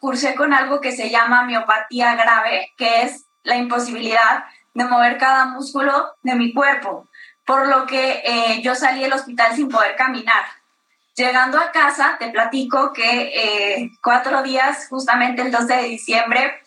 cursé 0.00 0.34
con 0.34 0.52
algo 0.52 0.80
que 0.80 0.90
se 0.90 1.08
llama 1.08 1.44
miopatía 1.44 2.16
grave, 2.16 2.72
que 2.76 3.02
es 3.02 3.26
la 3.44 3.54
imposibilidad 3.54 4.44
de 4.74 4.84
mover 4.86 5.18
cada 5.18 5.44
músculo 5.44 6.16
de 6.22 6.34
mi 6.34 6.52
cuerpo, 6.52 7.06
por 7.46 7.68
lo 7.68 7.86
que 7.86 8.22
eh, 8.24 8.60
yo 8.60 8.74
salí 8.74 9.02
del 9.02 9.12
hospital 9.12 9.54
sin 9.54 9.68
poder 9.68 9.94
caminar. 9.94 10.42
Llegando 11.16 11.58
a 11.58 11.70
casa, 11.70 12.16
te 12.18 12.30
platico 12.30 12.92
que 12.92 13.30
eh, 13.34 13.90
cuatro 14.02 14.42
días, 14.42 14.88
justamente 14.88 15.42
el 15.42 15.52
12 15.52 15.76
de 15.76 15.82
diciembre, 15.84 16.60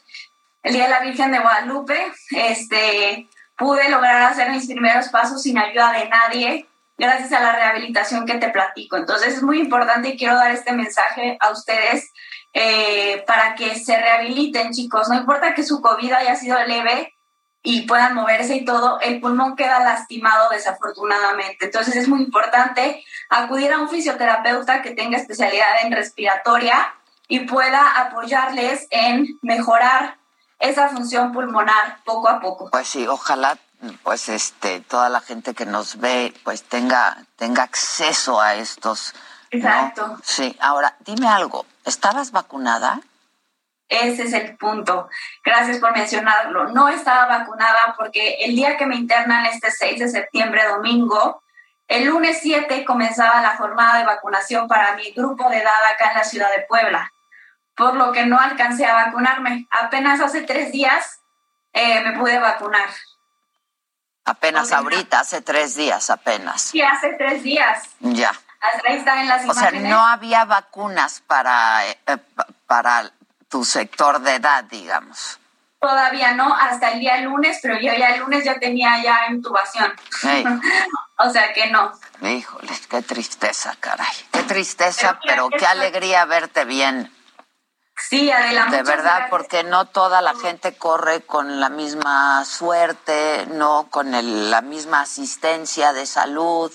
el 0.63 0.73
Día 0.73 0.83
de 0.85 0.89
la 0.89 1.01
Virgen 1.01 1.31
de 1.31 1.39
Guadalupe, 1.39 2.13
este, 2.31 3.27
pude 3.57 3.89
lograr 3.89 4.31
hacer 4.31 4.49
mis 4.51 4.67
primeros 4.67 5.09
pasos 5.09 5.41
sin 5.41 5.57
ayuda 5.57 5.91
de 5.91 6.07
nadie, 6.07 6.65
gracias 6.97 7.33
a 7.33 7.41
la 7.41 7.55
rehabilitación 7.57 8.25
que 8.25 8.35
te 8.35 8.49
platico. 8.49 8.95
Entonces 8.95 9.35
es 9.35 9.43
muy 9.43 9.59
importante 9.59 10.09
y 10.09 10.17
quiero 10.17 10.35
dar 10.35 10.51
este 10.51 10.71
mensaje 10.71 11.37
a 11.41 11.51
ustedes 11.51 12.11
eh, 12.53 13.23
para 13.27 13.53
que 13.55 13.75
se 13.75 13.97
rehabiliten, 13.97 14.71
chicos. 14.71 15.09
No 15.09 15.15
importa 15.15 15.53
que 15.53 15.63
su 15.63 15.81
COVID 15.81 16.13
haya 16.13 16.35
sido 16.35 16.57
leve 16.63 17.16
y 17.63 17.81
puedan 17.81 18.13
moverse 18.13 18.55
y 18.55 18.65
todo, 18.65 18.99
el 19.01 19.19
pulmón 19.19 19.55
queda 19.55 19.79
lastimado 19.79 20.49
desafortunadamente. 20.49 21.65
Entonces 21.65 21.95
es 21.95 22.07
muy 22.07 22.21
importante 22.21 23.03
acudir 23.29 23.71
a 23.73 23.79
un 23.79 23.89
fisioterapeuta 23.89 24.81
que 24.81 24.91
tenga 24.91 25.17
especialidad 25.17 25.83
en 25.83 25.91
respiratoria 25.91 26.93
y 27.27 27.41
pueda 27.41 27.99
apoyarles 27.99 28.87
en 28.89 29.27
mejorar 29.41 30.17
esa 30.59 30.89
función 30.89 31.33
pulmonar 31.33 31.99
poco 32.05 32.29
a 32.29 32.39
poco. 32.39 32.69
Pues 32.71 32.87
sí, 32.87 33.05
ojalá 33.07 33.57
pues 34.03 34.29
este 34.29 34.79
toda 34.79 35.09
la 35.09 35.21
gente 35.21 35.53
que 35.53 35.65
nos 35.65 35.99
ve 35.99 36.33
pues 36.43 36.63
tenga 36.63 37.17
tenga 37.35 37.61
acceso 37.61 38.41
a 38.41 38.55
estos 38.55 39.13
¿no? 39.51 39.59
Exacto. 39.59 40.17
Sí, 40.23 40.55
ahora 40.59 40.95
dime 41.05 41.27
algo, 41.27 41.65
¿estabas 41.85 42.31
vacunada? 42.31 43.01
Ese 43.89 44.23
es 44.23 44.33
el 44.33 44.57
punto. 44.57 45.09
Gracias 45.45 45.77
por 45.79 45.95
mencionarlo. 45.95 46.69
No 46.69 46.89
estaba 46.89 47.25
vacunada 47.39 47.95
porque 47.97 48.37
el 48.41 48.55
día 48.55 48.75
que 48.77 48.85
me 48.85 48.95
internan 48.95 49.45
este 49.45 49.71
6 49.71 49.99
de 49.99 50.09
septiembre, 50.09 50.65
domingo, 50.67 51.41
el 51.87 52.05
lunes 52.05 52.39
7 52.41 52.83
comenzaba 52.83 53.41
la 53.41 53.55
jornada 53.55 53.99
de 53.99 54.05
vacunación 54.05 54.67
para 54.67 54.93
mi 54.95 55.11
grupo 55.11 55.49
de 55.49 55.59
edad 55.59 55.85
acá 55.93 56.09
en 56.11 56.17
la 56.17 56.23
ciudad 56.25 56.51
de 56.51 56.63
Puebla, 56.63 57.13
por 57.75 57.93
lo 57.95 58.11
que 58.11 58.25
no 58.25 58.37
alcancé 58.39 58.85
a 58.85 58.93
vacunarme. 59.05 59.67
Apenas 59.71 60.19
hace 60.19 60.41
tres 60.41 60.73
días 60.73 61.21
eh, 61.71 62.01
me 62.01 62.11
pude 62.17 62.39
vacunar. 62.39 62.89
Apenas 64.25 64.73
ahorita, 64.73 65.21
hace 65.21 65.41
tres 65.41 65.75
días 65.75 66.09
apenas. 66.09 66.61
Sí, 66.63 66.81
hace 66.81 67.13
tres 67.13 67.43
días. 67.43 67.83
Ya. 68.01 68.31
Hasta 68.59 68.89
ahí 68.89 68.97
están 68.97 69.19
en 69.19 69.29
las 69.29 69.45
O 69.47 69.53
sea, 69.53 69.69
imágenes. 69.69 69.89
no 69.89 70.05
había 70.05 70.43
vacunas 70.43 71.21
para, 71.21 71.85
eh, 71.87 71.97
eh, 72.07 72.17
pa- 72.17 72.47
para 72.65 73.09
tu 73.49 73.63
sector 73.65 74.19
de 74.21 74.35
edad, 74.35 74.63
digamos. 74.65 75.39
Todavía 75.79 76.33
no, 76.33 76.53
hasta 76.55 76.91
el 76.91 76.99
día 76.99 77.17
lunes, 77.21 77.59
pero 77.61 77.75
yo 77.79 77.93
ya 77.93 78.09
el 78.09 78.19
lunes 78.21 78.43
ya 78.43 78.59
tenía 78.59 79.01
ya 79.03 79.27
intubación. 79.29 79.93
O 81.19 81.31
sea 81.31 81.51
que 81.51 81.71
no. 81.71 81.91
Híjoles, 82.21 82.85
qué 82.85 83.01
tristeza, 83.01 83.75
caray. 83.79 84.05
Qué 84.31 84.43
tristeza, 84.43 85.19
Pero 85.25 85.49
qué 85.49 85.65
alegría 85.65 86.25
verte 86.25 86.63
bien. 86.63 87.11
Sí, 87.95 88.29
Adela, 88.29 88.65
De 88.65 88.83
verdad, 88.83 89.03
gracias. 89.03 89.29
porque 89.31 89.63
no 89.63 89.85
toda 89.85 90.21
la 90.21 90.35
gente 90.35 90.77
corre 90.77 91.21
con 91.21 91.59
la 91.59 91.69
misma 91.69 92.45
suerte, 92.45 93.47
no 93.49 93.87
con 93.89 94.13
el- 94.13 94.51
la 94.51 94.61
misma 94.61 95.01
asistencia 95.01 95.91
de 95.91 96.05
salud. 96.05 96.71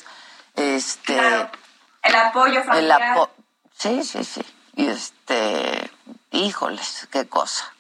Este, 0.57 1.17
El 2.03 2.15
apoyo 2.17 2.59
el 2.59 2.65
familiar. 2.65 3.01
apo- 3.17 3.31
sí, 3.79 4.03
sí, 4.03 4.25
sí. 4.25 4.43
Y 4.75 4.89
este, 4.89 5.89
híjoles, 6.33 7.09
qué 7.11 7.29
cosa. 7.29 7.73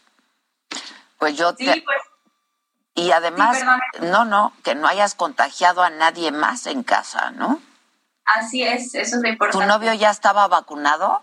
Pues 1.18 1.36
yo 1.36 1.50
Sí, 1.56 1.66
te, 1.66 1.82
pues, 1.82 1.98
y 2.94 3.10
además, 3.10 3.58
no, 4.00 4.24
no, 4.24 4.52
que 4.62 4.74
no 4.74 4.86
hayas 4.86 5.14
contagiado 5.14 5.82
a 5.82 5.90
nadie 5.90 6.30
más 6.32 6.66
en 6.66 6.82
casa, 6.82 7.30
¿no? 7.32 7.60
así 8.24 8.62
es, 8.62 8.94
eso 8.94 9.16
es 9.16 9.22
lo 9.22 9.22
¿Tu 9.22 9.28
importante. 9.28 9.66
novio 9.66 9.92
ya 9.94 10.10
estaba 10.10 10.46
vacunado? 10.48 11.22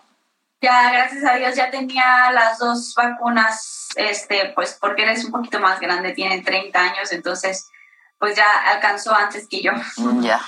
Ya, 0.61 0.91
gracias 0.91 1.23
a 1.23 1.35
Dios, 1.35 1.55
ya 1.55 1.71
tenía 1.71 2.29
las 2.31 2.59
dos 2.59 2.93
vacunas, 2.95 3.87
este, 3.95 4.51
pues 4.53 4.77
porque 4.79 5.03
él 5.03 5.09
es 5.09 5.23
un 5.23 5.31
poquito 5.31 5.59
más 5.59 5.79
grande, 5.79 6.11
tiene 6.11 6.41
30 6.41 6.77
años, 6.79 7.11
entonces, 7.13 7.69
pues 8.19 8.35
ya 8.35 8.45
alcanzó 8.73 9.15
antes 9.15 9.47
que 9.47 9.61
yo. 9.61 9.71
Ya. 10.21 10.41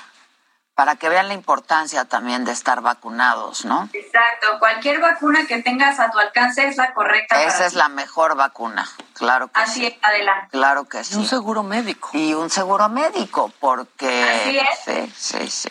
Para 0.81 0.95
que 0.95 1.09
vean 1.09 1.27
la 1.27 1.35
importancia 1.35 2.05
también 2.05 2.43
de 2.43 2.51
estar 2.51 2.81
vacunados, 2.81 3.65
¿no? 3.65 3.87
Exacto, 3.93 4.57
cualquier 4.57 4.99
vacuna 4.99 5.45
que 5.45 5.61
tengas 5.61 5.99
a 5.99 6.09
tu 6.09 6.17
alcance 6.17 6.65
es 6.65 6.75
la 6.75 6.91
correcta. 6.95 7.35
para 7.35 7.47
Esa 7.47 7.67
es 7.67 7.73
ti. 7.73 7.77
la 7.77 7.87
mejor 7.87 8.35
vacuna, 8.35 8.89
claro 9.13 9.47
que 9.49 9.61
Así 9.61 9.81
sí. 9.81 9.85
es, 9.85 9.93
adelante. 10.01 10.47
Claro 10.49 10.85
que 10.85 11.03
sí. 11.03 11.17
Un 11.17 11.27
seguro 11.27 11.61
médico. 11.61 12.09
Y 12.13 12.33
un 12.33 12.49
seguro 12.49 12.89
médico, 12.89 13.53
porque... 13.59 14.23
Así 14.23 14.57
es. 14.57 14.79
Sí, 14.83 15.13
sí, 15.15 15.47
sí. 15.51 15.69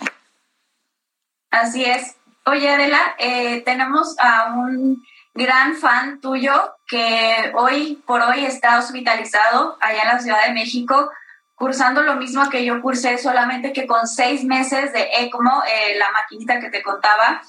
Así 1.50 1.84
es. 1.84 2.14
Oye, 2.46 2.70
Adela, 2.72 3.16
eh, 3.18 3.62
tenemos 3.64 4.14
a 4.20 4.52
un 4.54 5.02
gran 5.34 5.74
fan 5.74 6.20
tuyo 6.20 6.76
que 6.86 7.50
hoy 7.56 8.00
por 8.06 8.22
hoy 8.22 8.44
está 8.44 8.78
hospitalizado 8.78 9.76
allá 9.80 10.02
en 10.02 10.08
la 10.08 10.18
Ciudad 10.20 10.46
de 10.46 10.52
México, 10.52 11.10
cursando 11.60 12.00
lo 12.00 12.14
mismo 12.14 12.48
que 12.48 12.64
yo 12.64 12.80
cursé, 12.80 13.18
solamente 13.18 13.74
que 13.74 13.86
con 13.86 14.08
seis 14.08 14.44
meses 14.44 14.94
de 14.94 15.10
ECMO, 15.18 15.62
eh, 15.68 15.94
la 15.98 16.10
maquinita 16.10 16.58
que 16.58 16.70
te 16.70 16.82
contaba. 16.82 17.42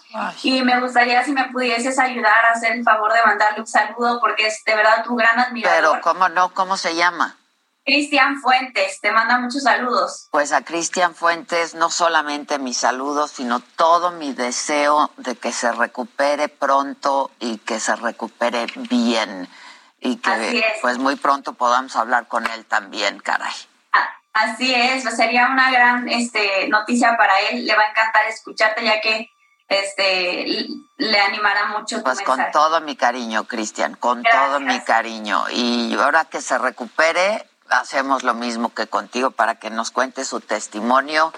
Y 0.43 0.61
me 0.63 0.81
gustaría 0.81 1.23
si 1.23 1.31
me 1.31 1.45
pudieses 1.45 1.97
ayudar 1.97 2.45
a 2.45 2.51
hacer 2.51 2.73
el 2.73 2.83
favor 2.83 3.13
de 3.13 3.23
mandarle 3.25 3.61
un 3.61 3.67
saludo, 3.67 4.19
porque 4.19 4.47
es 4.47 4.61
de 4.65 4.75
verdad 4.75 5.05
tu 5.05 5.15
gran 5.15 5.39
admirador. 5.39 5.91
Pero, 5.91 6.01
¿cómo 6.01 6.27
no? 6.27 6.53
¿Cómo 6.53 6.75
se 6.75 6.93
llama? 6.93 7.37
Cristian 7.85 8.41
Fuentes, 8.41 8.99
te 8.99 9.13
manda 9.13 9.39
muchos 9.39 9.63
saludos. 9.63 10.27
Pues 10.29 10.51
a 10.51 10.61
Cristian 10.65 11.15
Fuentes 11.15 11.73
no 11.73 11.89
solamente 11.89 12.59
mis 12.59 12.75
saludos, 12.75 13.31
sino 13.31 13.61
todo 13.61 14.11
mi 14.11 14.33
deseo 14.33 15.09
de 15.15 15.37
que 15.37 15.53
se 15.53 15.71
recupere 15.71 16.49
pronto 16.49 17.31
y 17.39 17.59
que 17.59 17.79
se 17.79 17.95
recupere 17.95 18.65
bien. 18.75 19.47
Y 20.01 20.19
Así 20.21 20.51
que 20.51 20.59
es. 20.59 20.65
pues 20.81 20.97
muy 20.97 21.15
pronto 21.15 21.53
podamos 21.53 21.95
hablar 21.95 22.27
con 22.27 22.45
él 22.45 22.65
también, 22.65 23.17
caray. 23.19 23.53
Así 24.33 24.73
es, 24.73 25.03
pues, 25.03 25.15
sería 25.17 25.47
una 25.49 25.71
gran 25.71 26.07
este, 26.09 26.67
noticia 26.69 27.17
para 27.17 27.39
él. 27.49 27.65
Le 27.65 27.75
va 27.75 27.83
a 27.83 27.89
encantar 27.89 28.25
escucharte 28.27 28.83
ya 28.83 29.01
que 29.01 29.29
este 29.67 30.67
le 30.97 31.19
animará 31.19 31.65
mucho 31.67 31.97
tu 31.97 32.03
Pues 32.03 32.21
con 32.21 32.37
mensaje. 32.37 32.51
todo 32.53 32.81
mi 32.81 32.95
cariño, 32.95 33.45
Cristian, 33.45 33.95
con 33.95 34.23
todo 34.23 34.59
mi 34.59 34.79
cariño. 34.81 35.45
Y 35.51 35.95
ahora 35.95 36.25
que 36.25 36.41
se 36.41 36.57
recupere, 36.57 37.45
hacemos 37.69 38.23
lo 38.23 38.33
mismo 38.33 38.73
que 38.73 38.87
contigo 38.87 39.31
para 39.31 39.55
que 39.55 39.69
nos 39.69 39.91
cuente 39.91 40.23
su 40.25 40.39
testimonio. 40.41 41.33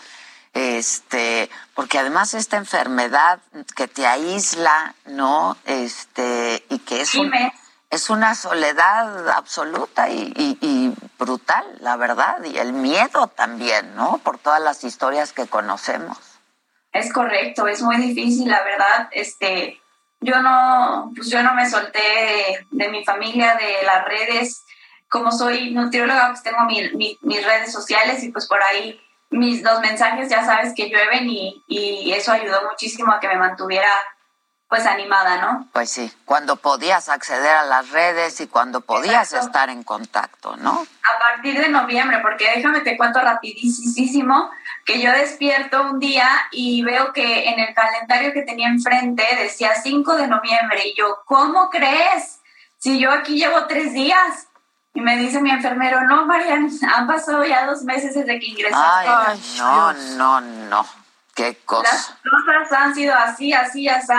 Este, 0.54 1.50
porque 1.74 1.98
además 1.98 2.36
esta 2.36 2.58
enfermedad 2.58 3.40
que 3.76 3.88
te 3.88 4.06
aísla, 4.06 4.94
¿no? 5.06 5.58
Este, 5.66 6.64
y 6.70 6.78
que 6.80 7.02
es 7.02 7.16
un- 7.16 7.32
Dime. 7.32 7.54
Es 7.94 8.10
una 8.10 8.34
soledad 8.36 9.30
absoluta 9.30 10.10
y, 10.10 10.94
brutal, 11.20 11.66
la 11.80 11.96
verdad, 11.96 12.44
y 12.44 12.58
el 12.58 12.74
miedo 12.74 13.28
también, 13.28 13.96
¿no? 13.96 14.18
Por 14.18 14.38
todas 14.40 14.60
las 14.62 14.84
historias 14.84 15.32
que 15.32 15.48
conocemos. 15.48 16.18
Es 16.92 17.12
correcto, 17.14 17.68
es 17.68 17.82
muy 17.82 17.98
difícil, 17.98 18.50
la 18.50 18.64
verdad. 18.64 19.10
Este, 19.12 19.80
yo 20.22 20.42
no, 20.42 21.12
pues 21.16 21.30
yo 21.30 21.42
no 21.44 21.54
me 21.54 21.70
solté 21.70 22.00
de, 22.00 22.68
de 22.72 22.90
mi 22.90 23.04
familia, 23.06 23.56
de 23.56 23.86
las 23.86 24.06
redes. 24.06 24.64
Como 25.10 25.32
soy 25.32 25.72
nutrióloga, 25.72 26.30
pues 26.30 26.44
tengo 26.44 26.64
mi- 26.66 26.90
mi- 26.96 27.18
mis 27.22 27.46
redes 27.46 27.72
sociales 27.72 28.24
y 28.24 28.30
pues 28.32 28.48
por 28.48 28.62
ahí 28.64 29.00
mis 29.30 29.64
los 29.64 29.80
mensajes 29.82 30.30
ya 30.30 30.46
sabes 30.46 30.74
que 30.76 30.90
llueven 30.90 31.28
y 31.28 32.12
eso 32.16 32.32
ayudó 32.32 32.70
muchísimo 32.70 33.12
a 33.12 33.20
que 33.20 33.28
me 33.28 33.36
mantuviera 33.38 33.90
pues 34.74 34.88
animada, 34.88 35.38
¿no? 35.38 35.68
Pues 35.72 35.92
sí, 35.92 36.12
cuando 36.26 36.56
podías 36.56 37.08
acceder 37.08 37.56
a 37.56 37.64
las 37.64 37.92
redes 37.92 38.42
y 38.42 38.48
cuando 38.48 38.82
podías 38.82 39.32
Exacto. 39.32 39.46
estar 39.46 39.70
en 39.70 39.84
contacto, 39.84 40.58
¿no? 40.58 40.72
a 41.04 41.20
partir 41.20 41.62
de 41.62 41.70
noviembre, 41.70 42.18
porque 42.24 42.50
déjame 42.56 42.82
te 42.82 42.98
cuento 42.98 43.22
rapidísimo 43.22 44.50
que 44.84 45.00
yo 45.00 45.12
despierto 45.12 45.92
un 45.92 46.00
día 46.00 46.28
y 46.52 46.82
veo 46.82 47.14
que 47.14 47.50
en 47.50 47.60
el 47.60 47.76
calendario 47.76 48.34
que 48.34 48.42
tenía 48.42 48.68
enfrente 48.68 49.24
decía 49.40 49.76
5 49.76 50.16
de 50.16 50.28
noviembre 50.28 50.88
y 50.88 50.96
yo, 50.96 51.20
¿cómo 51.26 51.70
crees? 51.70 52.40
Si 52.80 53.00
yo 53.00 53.12
aquí 53.12 53.38
llevo 53.38 53.68
tres 53.68 53.94
días. 53.94 54.48
Y 54.96 55.02
me 55.02 55.18
dice 55.18 55.40
mi 55.40 55.52
enfermero, 55.52 56.02
no, 56.02 56.26
Marian, 56.26 56.70
han 56.96 57.06
pasado 57.06 57.44
ya 57.46 57.68
dos 57.68 57.84
meses 57.84 58.16
desde 58.16 58.40
que 58.40 58.46
ingresaste. 58.48 59.10
Ay, 59.10 59.40
no, 59.58 59.94
no, 59.94 60.42
no. 60.42 60.86
Qué 61.36 61.58
cosa. 61.66 61.92
Las 61.92 62.14
cosas 62.24 62.80
han 62.80 62.96
sido 62.96 63.16
así, 63.16 63.54
así, 63.54 63.88
así, 63.88 64.12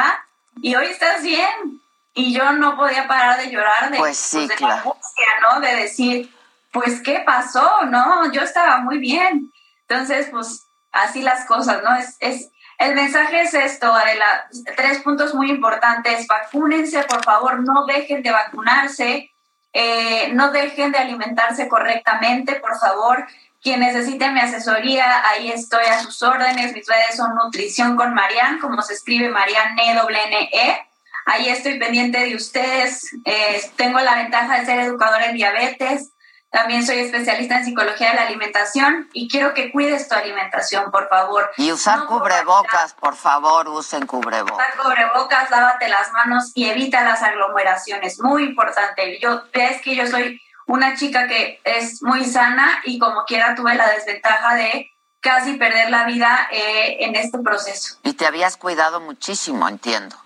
y 0.62 0.74
hoy 0.74 0.86
estás 0.86 1.22
bien. 1.22 1.80
Y 2.16 2.32
yo 2.32 2.52
no 2.52 2.76
podía 2.76 3.08
parar 3.08 3.40
de 3.40 3.50
llorar 3.50 3.90
de, 3.90 3.98
Pues 3.98 4.16
sí, 4.16 4.42
de 4.42 4.46
la 4.46 4.54
claro. 4.54 4.74
angustia, 4.76 5.26
¿no? 5.42 5.60
De 5.60 5.74
decir, 5.74 6.32
pues, 6.72 7.02
¿qué 7.02 7.24
pasó? 7.26 7.86
No, 7.86 8.30
yo 8.30 8.42
estaba 8.42 8.78
muy 8.78 8.98
bien. 8.98 9.52
Entonces, 9.88 10.28
pues, 10.30 10.66
así 10.92 11.22
las 11.22 11.44
cosas, 11.46 11.82
¿no? 11.82 11.96
Es, 11.96 12.16
es, 12.20 12.50
el 12.78 12.94
mensaje 12.94 13.40
es 13.42 13.54
esto, 13.54 13.92
Adela, 13.92 14.48
tres 14.76 15.00
puntos 15.02 15.34
muy 15.34 15.50
importantes. 15.50 16.26
Vacúnense, 16.26 17.02
por 17.02 17.24
favor, 17.24 17.60
no 17.60 17.84
dejen 17.86 18.22
de 18.22 18.30
vacunarse, 18.30 19.32
eh, 19.72 20.30
no 20.34 20.52
dejen 20.52 20.92
de 20.92 20.98
alimentarse 20.98 21.68
correctamente, 21.68 22.54
por 22.56 22.78
favor. 22.78 23.26
Quien 23.64 23.80
necesite 23.80 24.30
mi 24.30 24.40
asesoría, 24.40 25.26
ahí 25.26 25.50
estoy 25.50 25.86
a 25.86 26.00
sus 26.00 26.22
órdenes. 26.22 26.74
Mis 26.74 26.86
redes 26.86 27.16
son 27.16 27.34
Nutrición 27.34 27.96
con 27.96 28.12
Marian, 28.12 28.58
como 28.60 28.82
se 28.82 28.92
escribe 28.92 29.30
Marian 29.30 29.78
E 29.78 29.90
N 29.90 30.50
E. 30.52 30.86
Ahí 31.24 31.48
estoy 31.48 31.78
pendiente 31.78 32.18
de 32.18 32.36
ustedes. 32.36 33.16
Eh, 33.24 33.70
tengo 33.76 33.98
la 34.00 34.16
ventaja 34.16 34.60
de 34.60 34.66
ser 34.66 34.80
educadora 34.80 35.30
en 35.30 35.36
diabetes. 35.36 36.10
También 36.50 36.84
soy 36.84 36.98
especialista 36.98 37.56
en 37.56 37.64
psicología 37.64 38.10
de 38.10 38.16
la 38.16 38.22
alimentación 38.26 39.08
y 39.14 39.28
quiero 39.28 39.54
que 39.54 39.72
cuides 39.72 40.08
tu 40.08 40.14
alimentación, 40.14 40.90
por 40.90 41.08
favor. 41.08 41.50
Y 41.56 41.72
usar 41.72 42.00
No 42.00 42.06
cubrebocas, 42.06 42.92
por 42.92 43.16
favor, 43.16 43.66
usen 43.70 44.06
cubrebocas. 44.06 44.54
Usar 44.54 44.76
cubrebocas, 44.76 45.50
lávate 45.50 45.88
las 45.88 46.12
manos 46.12 46.52
y 46.54 46.68
evita 46.68 47.02
las 47.02 47.22
aglomeraciones. 47.22 48.20
Muy 48.20 48.44
importante. 48.44 49.18
Yo 49.20 49.42
ves 49.54 49.80
que 49.80 49.96
yo 49.96 50.06
soy 50.06 50.40
una 50.66 50.96
chica 50.96 51.26
que 51.28 51.60
es 51.64 52.02
muy 52.02 52.24
sana 52.24 52.80
y 52.84 52.98
como 52.98 53.24
quiera 53.24 53.54
tuve 53.54 53.74
la 53.74 53.88
desventaja 53.90 54.54
de 54.54 54.90
casi 55.20 55.54
perder 55.54 55.90
la 55.90 56.04
vida 56.04 56.48
eh, 56.50 56.98
en 57.00 57.16
este 57.16 57.38
proceso. 57.38 57.96
Y 58.02 58.12
te 58.14 58.26
habías 58.26 58.56
cuidado 58.56 59.00
muchísimo, 59.00 59.68
entiendo, 59.68 60.16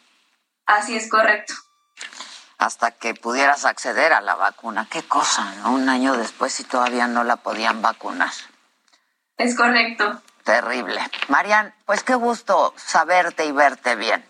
Así 0.66 0.96
es 0.96 1.08
correcto. 1.08 1.54
hasta 2.58 2.90
que 2.90 3.14
pudieras 3.14 3.64
acceder 3.64 4.12
a 4.12 4.20
la 4.20 4.34
vacuna. 4.34 4.86
Qué 4.90 5.02
cosa, 5.02 5.54
¿no? 5.62 5.72
Un 5.72 5.88
año 5.88 6.16
después 6.16 6.58
y 6.60 6.64
todavía 6.64 7.06
no 7.06 7.24
la 7.24 7.36
podían 7.36 7.80
vacunar. 7.80 8.32
Es 9.36 9.56
correcto. 9.56 10.20
Terrible. 10.44 11.00
Marian, 11.28 11.74
pues 11.86 12.02
qué 12.02 12.14
gusto 12.14 12.74
saberte 12.76 13.44
y 13.46 13.52
verte 13.52 13.94
bien. 13.96 14.24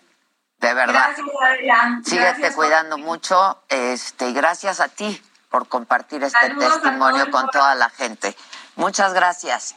De 0.58 0.74
verdad. 0.74 1.12
Gracias, 1.16 1.26
Adela. 1.40 2.00
Síguete 2.04 2.24
Gracias 2.24 2.54
cuidando 2.56 2.98
mucho, 2.98 3.62
este, 3.68 4.28
y 4.28 4.32
gracias 4.34 4.80
a 4.80 4.88
ti 4.88 5.22
por 5.50 5.68
compartir 5.68 6.22
este 6.22 6.38
Saludos 6.38 6.74
testimonio 6.82 7.30
con 7.30 7.48
toda 7.50 7.74
la 7.74 7.88
gente. 7.90 8.36
Muchas 8.76 9.12
gracias. 9.14 9.74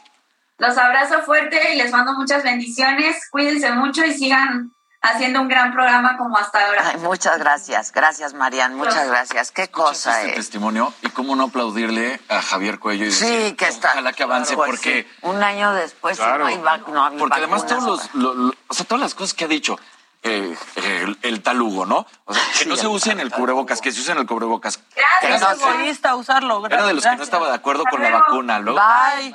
Los 0.58 0.76
abrazo 0.78 1.22
fuerte 1.22 1.72
y 1.74 1.76
les 1.76 1.90
mando 1.90 2.12
muchas 2.14 2.42
bendiciones. 2.44 3.28
Cuídense 3.30 3.72
mucho 3.72 4.04
y 4.04 4.12
sigan 4.14 4.70
haciendo 5.00 5.40
un 5.40 5.48
gran 5.48 5.72
programa 5.72 6.16
como 6.16 6.36
hasta 6.38 6.64
ahora. 6.64 6.90
Ay, 6.90 6.98
muchas 6.98 7.36
gracias. 7.38 7.90
Gracias, 7.90 8.34
Marian. 8.34 8.74
Muchas 8.76 9.08
gracias. 9.08 9.50
Qué 9.50 9.66
cosa 9.68 10.18
este 10.20 10.30
es. 10.30 10.36
testimonio 10.36 10.94
y 11.02 11.08
cómo 11.10 11.34
no 11.34 11.44
aplaudirle 11.44 12.20
a 12.28 12.40
Javier 12.40 12.78
Cuello 12.78 13.06
y 13.06 13.10
Sí, 13.10 13.24
decir, 13.26 13.56
que 13.56 13.66
está. 13.66 13.90
ojalá 13.92 14.12
que 14.12 14.22
avance 14.22 14.54
porque 14.54 15.02
sí. 15.10 15.26
Un 15.26 15.42
año 15.42 15.72
después 15.72 16.18
Claro. 16.18 16.44
no 16.44 16.46
hay 16.46 16.58
vac- 16.58 16.86
no 16.86 17.04
había 17.04 17.18
porque 17.18 17.38
además 17.38 17.66
todos 17.66 17.82
los, 17.82 18.14
lo- 18.14 18.34
lo- 18.34 18.54
o 18.68 18.74
sea, 18.74 18.86
todas 18.86 19.00
las 19.02 19.14
cosas 19.16 19.34
que 19.34 19.46
ha 19.46 19.48
dicho 19.48 19.76
eh, 20.22 20.56
el, 20.76 21.18
el 21.22 21.42
talugo, 21.42 21.84
¿no? 21.86 22.06
O 22.24 22.34
sea, 22.34 22.42
que 22.52 22.58
Sí, 22.64 22.68
no 22.68 22.76
se 22.76 22.86
use 22.86 23.10
en 23.12 23.20
el 23.20 23.30
cubrebocas, 23.30 23.80
que 23.80 23.90
se 23.92 24.00
use 24.00 24.12
en 24.12 24.18
el 24.18 24.26
cubrebocas. 24.26 24.78
Gracias. 24.94 25.42
Era- 25.42 25.52
Es 25.52 25.60
egoísta 25.62 26.14
usarlo. 26.16 26.64
Era 26.66 26.86
de 26.86 26.94
los 26.94 27.02
que 27.02 27.10
no 27.10 27.16
gracias. 27.16 27.20
estaba 27.28 27.48
de 27.48 27.54
acuerdo 27.54 27.84
con 27.90 28.02
la 28.02 28.10
luego. 28.10 28.24
vacuna, 28.26 28.58
luego, 28.60 28.80
Bye. 28.80 29.34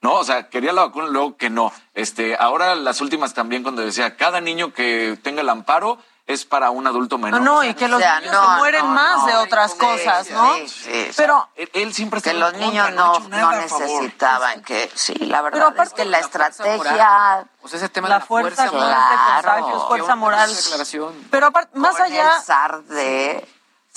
no, 0.00 0.14
o 0.14 0.24
sea, 0.24 0.48
quería 0.48 0.72
la 0.72 0.86
vacuna, 0.86 1.06
luego 1.08 1.36
que 1.36 1.50
no. 1.50 1.72
Este, 1.94 2.36
ahora 2.36 2.74
las 2.74 3.00
últimas 3.00 3.34
también 3.34 3.62
cuando 3.62 3.82
decía, 3.82 4.16
cada 4.16 4.40
niño 4.40 4.72
que 4.72 5.16
tenga 5.22 5.42
el 5.42 5.48
amparo 5.48 5.98
es 6.26 6.44
para 6.44 6.70
un 6.70 6.86
adulto 6.86 7.18
No, 7.18 7.24
menor. 7.24 7.40
no, 7.40 7.64
y 7.64 7.74
que 7.74 7.88
los 7.88 7.98
O 7.98 8.02
sea, 8.02 8.20
niños 8.20 8.32
no, 8.34 8.52
se 8.52 8.58
mueren 8.58 8.86
no, 8.86 8.92
más 8.92 9.18
no, 9.18 9.26
de 9.26 9.36
otras 9.36 9.72
sí, 9.72 9.78
cosas, 9.78 10.26
sí, 10.26 10.32
¿no? 10.32 10.54
sí, 10.54 10.68
sí. 10.68 11.10
Pero 11.16 11.48
Él, 11.56 11.70
él 11.74 11.94
siempre 11.94 12.22
que 12.22 12.32
los 12.32 12.54
niños 12.54 12.92
no, 12.92 13.18
no 13.18 13.28
nada 13.28 13.60
necesitaban 13.60 14.62
que 14.62 14.90
sí 14.94 15.14
la 15.14 15.42
verdad 15.42 15.58
Pero 15.58 15.66
aparte 15.68 15.88
es 15.88 15.94
que 15.94 16.04
la 16.04 16.18
estrategia 16.20 16.76
moral. 16.76 17.50
O 17.62 17.68
sea, 17.68 17.78
ese 17.78 17.88
tema 17.88 18.08
la 18.08 18.16
de 18.16 18.20
la 18.20 18.26
fuerza, 18.26 18.66
no 18.66 18.72
de 18.72 18.78
contagios, 18.78 19.86
fuerza 19.88 20.16
moral. 20.16 20.50
Pero 21.30 21.46
aparte, 21.46 21.78
más 21.78 21.96
con 21.96 22.02
allá, 22.02 22.32
el 22.72 22.88
de 22.88 23.48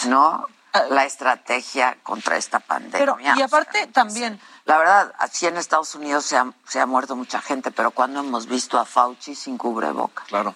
no 0.07 0.47
la 0.89 1.05
estrategia 1.05 1.97
contra 2.03 2.36
esta 2.36 2.59
pandemia 2.59 2.99
pero 2.99 3.17
y 3.19 3.30
O 3.30 3.36
sea, 3.36 3.45
aparte 3.45 3.88
también, 3.88 4.41
la 4.65 4.78
verdad 4.78 5.13
así 5.19 5.47
en 5.47 5.55
Estados 5.55 5.95
Unidos 5.95 6.26
se 6.26 6.38
ha, 6.38 6.51
se 6.67 6.82
ha 6.82 6.86
muerto 6.86 7.15
mucha 7.15 7.39
gente 7.39 7.71
pero 7.71 7.91
cuando 7.91 8.19
hemos 8.19 8.47
visto 8.47 8.78
a 8.78 8.84
Fauci 8.84 9.36
sin 9.36 9.57
cubreboca 9.57 10.23
Claro. 10.28 10.53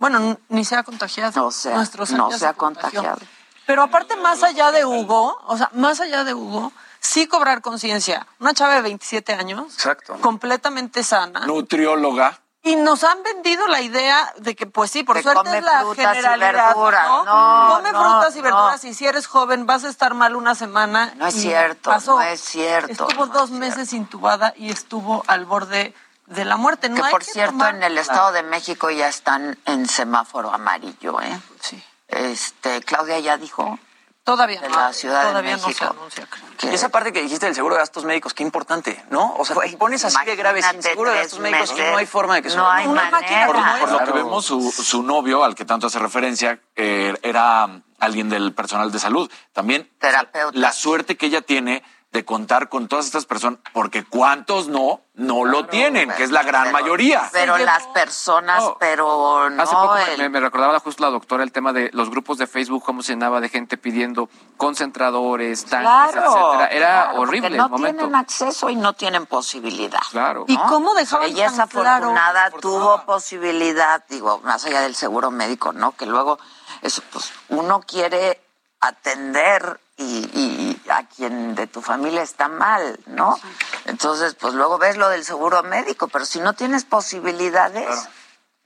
Bueno, 0.00 0.38
ni 0.48 0.64
se 0.64 0.74
ha 0.76 0.82
contagiado. 0.82 1.40
no 1.40 1.50
se 1.52 1.72
ha, 1.72 1.76
Nuestro 1.76 2.06
ser 2.06 2.16
no 2.16 2.32
se 2.32 2.46
ha 2.46 2.54
contagiado 2.54 3.18
Pero 3.66 3.82
aparte, 3.82 4.16
más 4.16 4.42
allá 4.42 4.72
de 4.72 4.84
Hugo, 4.84 5.38
o 5.46 5.56
sea, 5.56 5.70
más 5.74 6.00
allá 6.00 6.24
de 6.24 6.32
Hugo, 6.34 6.72
sí 6.98 7.26
cobrar 7.28 7.60
conciencia. 7.60 8.26
Una 8.40 8.54
chava 8.54 8.74
de 8.74 8.80
27 8.80 9.34
años, 9.34 9.74
Exacto. 9.74 10.16
completamente 10.20 11.04
sana. 11.04 11.46
Nutrióloga. 11.46 12.40
Y 12.62 12.76
nos 12.76 13.04
han 13.04 13.22
vendido 13.22 13.68
la 13.68 13.80
idea 13.80 14.32
de 14.38 14.54
que, 14.56 14.66
pues 14.66 14.90
sí, 14.90 15.02
por 15.02 15.16
Que 15.16 15.22
suerte 15.22 15.44
come 15.44 15.58
es 15.58 15.64
la 15.64 15.84
generalidad. 15.94 16.74
¿no? 16.74 17.24
No, 17.24 17.74
come 17.76 17.92
no, 17.92 18.00
frutas 18.02 18.34
y 18.34 18.38
no. 18.38 18.44
verduras 18.44 18.84
y 18.84 18.92
si 18.94 19.06
eres 19.06 19.26
joven 19.26 19.66
vas 19.66 19.84
a 19.84 19.88
estar 19.88 20.12
mal 20.14 20.34
una 20.34 20.54
semana. 20.54 21.12
No 21.16 21.26
es 21.26 21.34
cierto, 21.34 21.90
pasó. 21.90 22.16
no 22.16 22.22
es 22.22 22.40
cierto, 22.40 22.90
Estuvo 22.90 23.26
no 23.26 23.32
dos 23.32 23.50
es 23.50 23.56
meses 23.56 23.92
intubada 23.92 24.52
y 24.56 24.70
estuvo 24.70 25.24
al 25.26 25.44
borde 25.46 25.94
de 26.30 26.44
la 26.44 26.56
muerte. 26.56 26.88
No 26.88 26.96
que 26.96 27.02
hay 27.02 27.10
por 27.10 27.24
que 27.24 27.32
cierto 27.32 27.52
tomar- 27.52 27.74
en 27.76 27.82
el 27.82 27.98
Estado 27.98 28.32
de 28.32 28.42
México 28.42 28.90
ya 28.90 29.08
están 29.08 29.58
en 29.66 29.86
semáforo 29.88 30.52
amarillo 30.52 31.20
eh 31.20 31.38
Sí. 31.60 31.82
este 32.08 32.80
Claudia 32.82 33.18
ya 33.18 33.36
dijo 33.36 33.78
Todavía 34.24 34.60
de 34.60 34.68
no. 34.68 34.76
la 34.76 34.92
Ciudad 34.92 35.22
de 35.24 35.28
todavía 35.30 35.52
no 35.52 35.58
se 35.58 35.66
México. 35.68 35.86
anuncia. 35.98 36.26
creo. 36.30 36.44
que- 36.58 36.66
Y 36.70 36.74
esa 36.74 36.88
parte 36.90 37.12
que 37.12 37.22
dijiste 37.22 37.46
del 37.46 37.54
seguro 37.54 37.74
de 37.74 37.80
gastos 37.80 38.04
médicos, 38.04 38.34
qué 38.34 38.42
importante, 38.42 39.02
¿no? 39.10 39.34
O 39.36 39.44
sea, 39.44 39.56
te 39.56 39.76
pones 39.76 40.04
así 40.04 40.24
de 40.26 40.36
grave 40.36 40.62
sin 40.62 40.82
seguro 40.82 41.10
de 41.10 41.16
gastos 41.18 41.38
médicos 41.40 41.70
y 41.70 41.72
meses. 41.74 41.90
no 41.92 41.96
hay 41.98 42.06
forma 42.06 42.34
de 42.36 42.42
que 42.42 42.48
No 42.48 42.54
suba. 42.56 42.76
hay 42.76 42.86
Una 42.86 43.10
manera. 43.10 43.46
Por, 43.46 43.56
por 43.80 43.90
lo 43.92 44.04
que 44.04 44.12
vemos, 44.12 44.44
su, 44.44 44.70
su 44.70 45.02
novio, 45.02 45.42
al 45.42 45.54
que 45.54 45.64
tanto 45.64 45.86
hace 45.86 45.98
referencia, 45.98 46.60
eh, 46.76 47.16
era 47.22 47.80
alguien 47.98 48.28
del 48.28 48.52
personal 48.54 48.92
de 48.92 48.98
salud. 48.98 49.30
También 49.52 49.90
Terapeuta. 49.98 50.56
la 50.58 50.72
suerte 50.72 51.16
que 51.16 51.26
ella 51.26 51.40
tiene 51.42 51.82
de 52.12 52.24
contar 52.24 52.68
con 52.68 52.88
todas 52.88 53.06
estas 53.06 53.24
personas, 53.24 53.60
porque 53.72 54.04
cuántos 54.04 54.66
no, 54.66 55.00
no 55.14 55.44
lo 55.44 55.66
tienen, 55.66 56.10
que 56.10 56.24
es 56.24 56.32
la 56.32 56.42
gran 56.42 56.64
Pero- 56.64 56.72
mayoría. 56.72 57.28
Pero 57.32 57.56
las 57.58 57.86
personas, 57.88 58.64
No. 58.64 58.76
pero 58.80 59.48
no 59.48 59.62
Hace 59.62 59.72
poco 59.76 59.94
me- 59.94 60.14
el- 60.14 60.18
me, 60.22 60.28
me 60.28 60.40
recordaba 60.40 60.80
justo 60.80 61.04
la 61.04 61.10
doctora 61.10 61.44
el 61.44 61.52
tema 61.52 61.72
de 61.72 61.88
los 61.92 62.10
grupos 62.10 62.36
de 62.38 62.48
Facebook, 62.48 62.82
cómo 62.84 63.04
se 63.04 63.12
llenaba 63.12 63.40
de 63.40 63.48
gente 63.48 63.76
pidiendo 63.76 64.28
concentradores, 64.56 65.64
tanques, 65.66 65.86
Claro, 65.88 66.20
etcétera. 66.24 66.66
Era 66.68 67.02
claro, 67.04 67.20
horrible 67.20 67.50
no 67.56 67.64
el 67.66 67.70
momento. 67.70 67.98
tienen 67.98 68.14
acceso 68.16 68.70
y 68.70 68.74
no 68.76 68.92
tienen 68.94 69.26
posibilidad. 69.26 70.00
Claro. 70.10 70.46
¿Y 70.48 70.56
¿no? 70.56 70.66
cómo 70.66 70.94
dejaban 70.94 71.28
Ella 71.28 71.46
es 71.46 71.58
afortunada, 71.60 72.50
tuvo 72.60 73.02
posibilidad, 73.04 74.04
digo, 74.08 74.40
más 74.42 74.64
allá 74.64 74.80
del 74.80 74.96
seguro 74.96 75.30
médico, 75.30 75.72
¿no? 75.72 75.92
Que 75.92 76.06
luego, 76.06 76.40
eso, 76.82 77.02
pues, 77.12 77.30
uno 77.50 77.80
quiere 77.86 78.40
atender 78.80 79.78
y, 79.96 80.04
y 80.34 80.69
a 80.90 81.06
quien 81.06 81.54
de 81.54 81.66
tu 81.66 81.80
familia 81.82 82.22
está 82.22 82.48
mal, 82.48 82.98
¿no? 83.06 83.38
Entonces, 83.86 84.34
pues 84.34 84.54
luego 84.54 84.78
ves 84.78 84.96
lo 84.96 85.08
del 85.08 85.24
seguro 85.24 85.62
médico, 85.62 86.08
pero 86.08 86.24
si 86.24 86.40
no 86.40 86.52
tienes 86.54 86.84
posibilidades, 86.84 88.08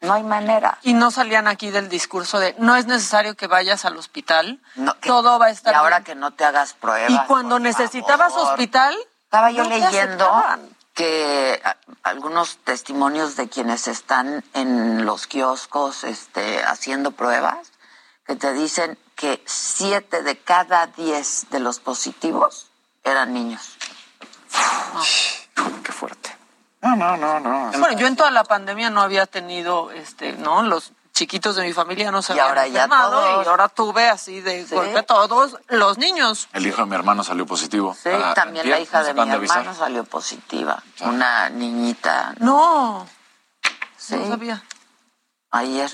no 0.01 0.15
hay 0.15 0.23
manera. 0.23 0.79
Y 0.83 0.93
no 0.95 1.11
salían 1.11 1.47
aquí 1.49 1.71
del 1.71 1.89
discurso 1.89 2.39
de 2.39 2.55
no 2.59 2.77
es 2.77 2.87
necesario 2.87 3.37
que 3.37 3.47
vayas 3.47 3.85
al 3.85 3.97
hospital, 3.97 4.61
No, 4.77 4.99
que- 5.01 5.09
todo 5.09 5.39
va 5.39 5.47
a 5.47 5.51
estar 5.51 5.73
Y 5.73 5.77
ahora 5.77 5.99
bien". 6.01 6.05
que 6.05 6.15
no 6.15 6.33
te 6.33 6.45
hagas 6.45 6.75
pruebas. 6.75 7.11
Y 7.11 7.27
cuando 7.27 7.57
por 7.57 7.63
necesitabas 7.63 8.33
favor. 8.33 8.51
hospital, 8.51 8.97
Estaba 9.25 9.51
yo 9.51 9.65
no 9.65 9.69
leyendo 9.71 10.31
que 10.95 11.61
algunos 12.05 12.59
testimonios 12.59 13.35
de 13.37 13.49
quienes 13.49 13.89
están 13.89 14.45
en 14.55 15.05
los 15.05 15.27
kioscos 15.27 16.05
este, 16.05 16.63
haciendo 16.63 17.11
pruebas, 17.11 17.73
que 18.27 18.37
te 18.37 18.53
dicen 18.53 18.97
que 19.17 19.43
siete 19.47 20.23
de 20.23 20.39
cada 20.39 20.87
diez 20.89 21.47
de 21.51 21.61
los 21.61 21.79
positivos 21.81 22.69
eran 23.05 23.33
niños. 23.35 23.77
Qué 25.83 25.93
fuerte. 25.93 26.37
No, 26.83 26.97
no, 26.97 27.17
no, 27.17 27.41
no. 27.41 27.71
Bueno, 27.79 27.99
yo 27.99 28.07
en 28.07 28.17
toda 28.17 28.31
la 28.31 28.45
pandemia 28.45 28.91
no 28.91 29.01
había 29.01 29.27
tenido, 29.27 29.91
este, 29.91 30.33
¿no? 30.35 30.63
Los 30.63 30.93
chiquitos 31.13 31.57
de 31.57 31.63
mi 31.63 31.73
familia 31.73 32.11
no 32.11 32.21
se 32.23 32.33
Y 32.35 32.39
habían 32.41 32.49
ahora 32.49 32.67
ya 32.67 32.85
enfermado 32.85 33.21
todos. 33.23 33.47
y 33.47 33.49
ahora 33.49 33.69
tuve 33.69 34.09
así 34.09 34.41
de 34.41 34.65
golpe 34.65 35.03
todos 35.05 35.57
los 35.69 35.97
niños. 35.97 36.49
El 36.53 36.67
hijo 36.67 36.83
de 36.83 36.87
mi 36.89 36.95
hermano 36.97 37.23
salió 37.25 37.47
positivo. 37.47 37.97
Sí, 38.01 38.11
Ah, 38.13 38.35
también 38.35 38.69
la 38.69 38.81
hija 38.81 39.03
de 39.03 39.15
mi 39.15 39.21
avisar. 39.31 39.59
hermano 39.59 39.79
salió 39.79 40.05
positiva. 40.05 40.83
Una 41.01 41.49
niñita. 41.51 42.35
No, 42.39 43.07
Sí, 43.97 44.17
no 44.17 44.29
sabía. 44.29 44.63
ayer. 45.53 45.91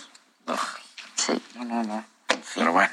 Sí. 1.14 1.40
No, 1.54 1.64
no, 1.64 1.82
no. 1.84 2.04
Pero 2.54 2.72
bueno. 2.72 2.92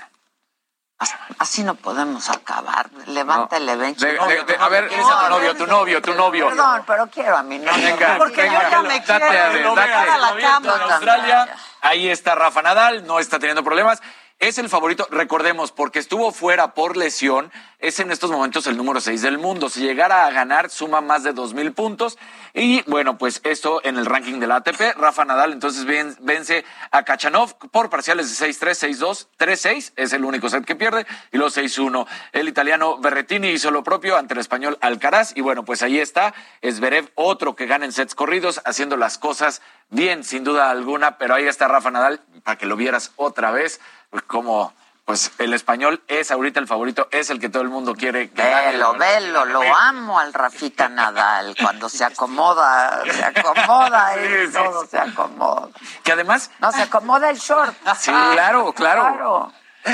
Así 1.39 1.63
no 1.63 1.75
podemos 1.75 2.27
acabar. 2.29 2.89
Levántale, 3.05 3.75
ven. 3.75 3.95
De- 3.95 4.11
chico. 4.13 4.25
de- 4.27 4.43
de- 4.45 4.57
a 4.59 4.67
ver, 4.67 4.87
¿Quieres 4.87 5.05
a 5.07 5.25
tu 5.25 5.29
novio, 5.29 5.55
tu 5.55 5.67
novio, 5.67 6.01
tu 6.01 6.13
novio? 6.15 6.47
Perdón, 6.49 6.83
pero 6.87 7.07
quiero 7.07 7.37
a 7.37 7.43
mi 7.43 7.59
novio. 7.59 7.83
Venga, 7.83 8.17
Porque 8.17 8.37
yo 8.37 8.51
venga, 8.51 8.69
ya 8.71 8.81
me 8.81 8.87
date, 8.89 9.03
quiero 9.05 9.25
Adel, 9.27 9.57
ir 9.59 9.75
date. 9.75 9.93
a 9.93 10.17
la 10.17 10.37
cama. 10.41 10.71
Australia, 10.93 11.55
ahí 11.81 12.09
está 12.09 12.33
Rafa 12.33 12.63
Nadal, 12.63 13.05
no 13.05 13.19
está 13.19 13.37
teniendo 13.37 13.63
problemas. 13.63 14.01
Es 14.39 14.59
el 14.59 14.69
favorito, 14.69 15.07
recordemos, 15.09 15.71
porque 15.71 15.97
estuvo 15.97 16.31
fuera 16.31 16.75
por 16.75 16.95
lesión, 16.95 17.51
es 17.79 17.99
en 17.99 18.11
estos 18.11 18.29
momentos 18.29 18.67
el 18.67 18.77
número 18.77 19.01
6 19.01 19.23
del 19.23 19.39
mundo. 19.39 19.67
Si 19.67 19.79
llegara 19.81 20.27
a 20.27 20.31
ganar, 20.31 20.69
suma 20.69 21.01
más 21.01 21.23
de 21.23 21.33
2.000 21.33 21.73
puntos. 21.73 22.19
Y 22.53 22.83
bueno, 22.83 23.17
pues 23.17 23.41
esto 23.43 23.81
en 23.83 23.97
el 23.97 24.05
ranking 24.05 24.39
de 24.39 24.51
ATP. 24.51 24.95
Rafa 24.95 25.25
Nadal 25.25 25.53
entonces 25.53 25.85
ven- 25.85 26.15
vence 26.19 26.65
a 26.91 27.03
Kachanov 27.03 27.55
por 27.71 27.89
parciales 27.89 28.29
de 28.29 28.47
6-3, 28.47 28.75
6-2, 28.77 29.27
3-6. 29.39 29.93
Es 29.95 30.13
el 30.13 30.23
único 30.23 30.49
set 30.49 30.65
que 30.65 30.75
pierde. 30.75 31.07
Y 31.31 31.37
los 31.37 31.57
6-1. 31.57 32.05
El 32.31 32.47
italiano 32.47 32.97
Berretini 32.99 33.49
hizo 33.49 33.71
lo 33.71 33.83
propio 33.83 34.17
ante 34.17 34.35
el 34.35 34.39
español 34.39 34.77
Alcaraz. 34.81 35.33
Y 35.35 35.41
bueno, 35.41 35.65
pues 35.65 35.81
ahí 35.81 35.99
está. 35.99 36.35
Esberev, 36.61 37.11
otro 37.15 37.55
que 37.55 37.65
gana 37.65 37.85
en 37.85 37.91
sets 37.91 38.13
corridos, 38.13 38.61
haciendo 38.65 38.97
las 38.97 39.17
cosas 39.17 39.61
bien, 39.89 40.23
sin 40.23 40.43
duda 40.43 40.69
alguna. 40.69 41.17
Pero 41.17 41.35
ahí 41.35 41.47
está 41.47 41.67
Rafa 41.67 41.91
Nadal, 41.91 42.21
para 42.43 42.57
que 42.57 42.65
lo 42.65 42.75
vieras 42.75 43.11
otra 43.15 43.51
vez, 43.51 43.79
como 44.27 44.73
pues 45.05 45.31
el 45.37 45.53
español 45.53 46.03
es 46.09 46.31
ahorita 46.31 46.59
el 46.59 46.67
favorito, 46.67 47.07
es 47.11 47.29
el 47.29 47.39
que 47.39 47.47
todo 47.47 47.63
el 47.63 47.69
mundo 47.69 47.95
quiere 47.95 48.27
gane. 48.27 48.73
Velo, 48.73 48.93
velo, 48.95 49.45
lo 49.45 49.61
amo 49.73 50.19
al 50.19 50.33
Rafita 50.33 50.89
Nadal. 50.89 51.55
Cuando 51.61 51.87
se 51.87 52.03
acomoda, 52.03 53.03
se 53.09 53.23
acomoda 53.23 54.13
y 54.17 54.51
todo 54.51 54.85
se 54.85 54.99
acomoda. 54.99 55.69
Que 56.03 56.11
además, 56.11 56.51
No, 56.59 56.73
se 56.73 56.81
acomoda 56.81 57.29
el 57.29 57.37
short. 57.37 57.73
sí, 57.97 58.11
claro, 58.11 58.73
claro. 58.73 59.01
Claro. 59.03 59.53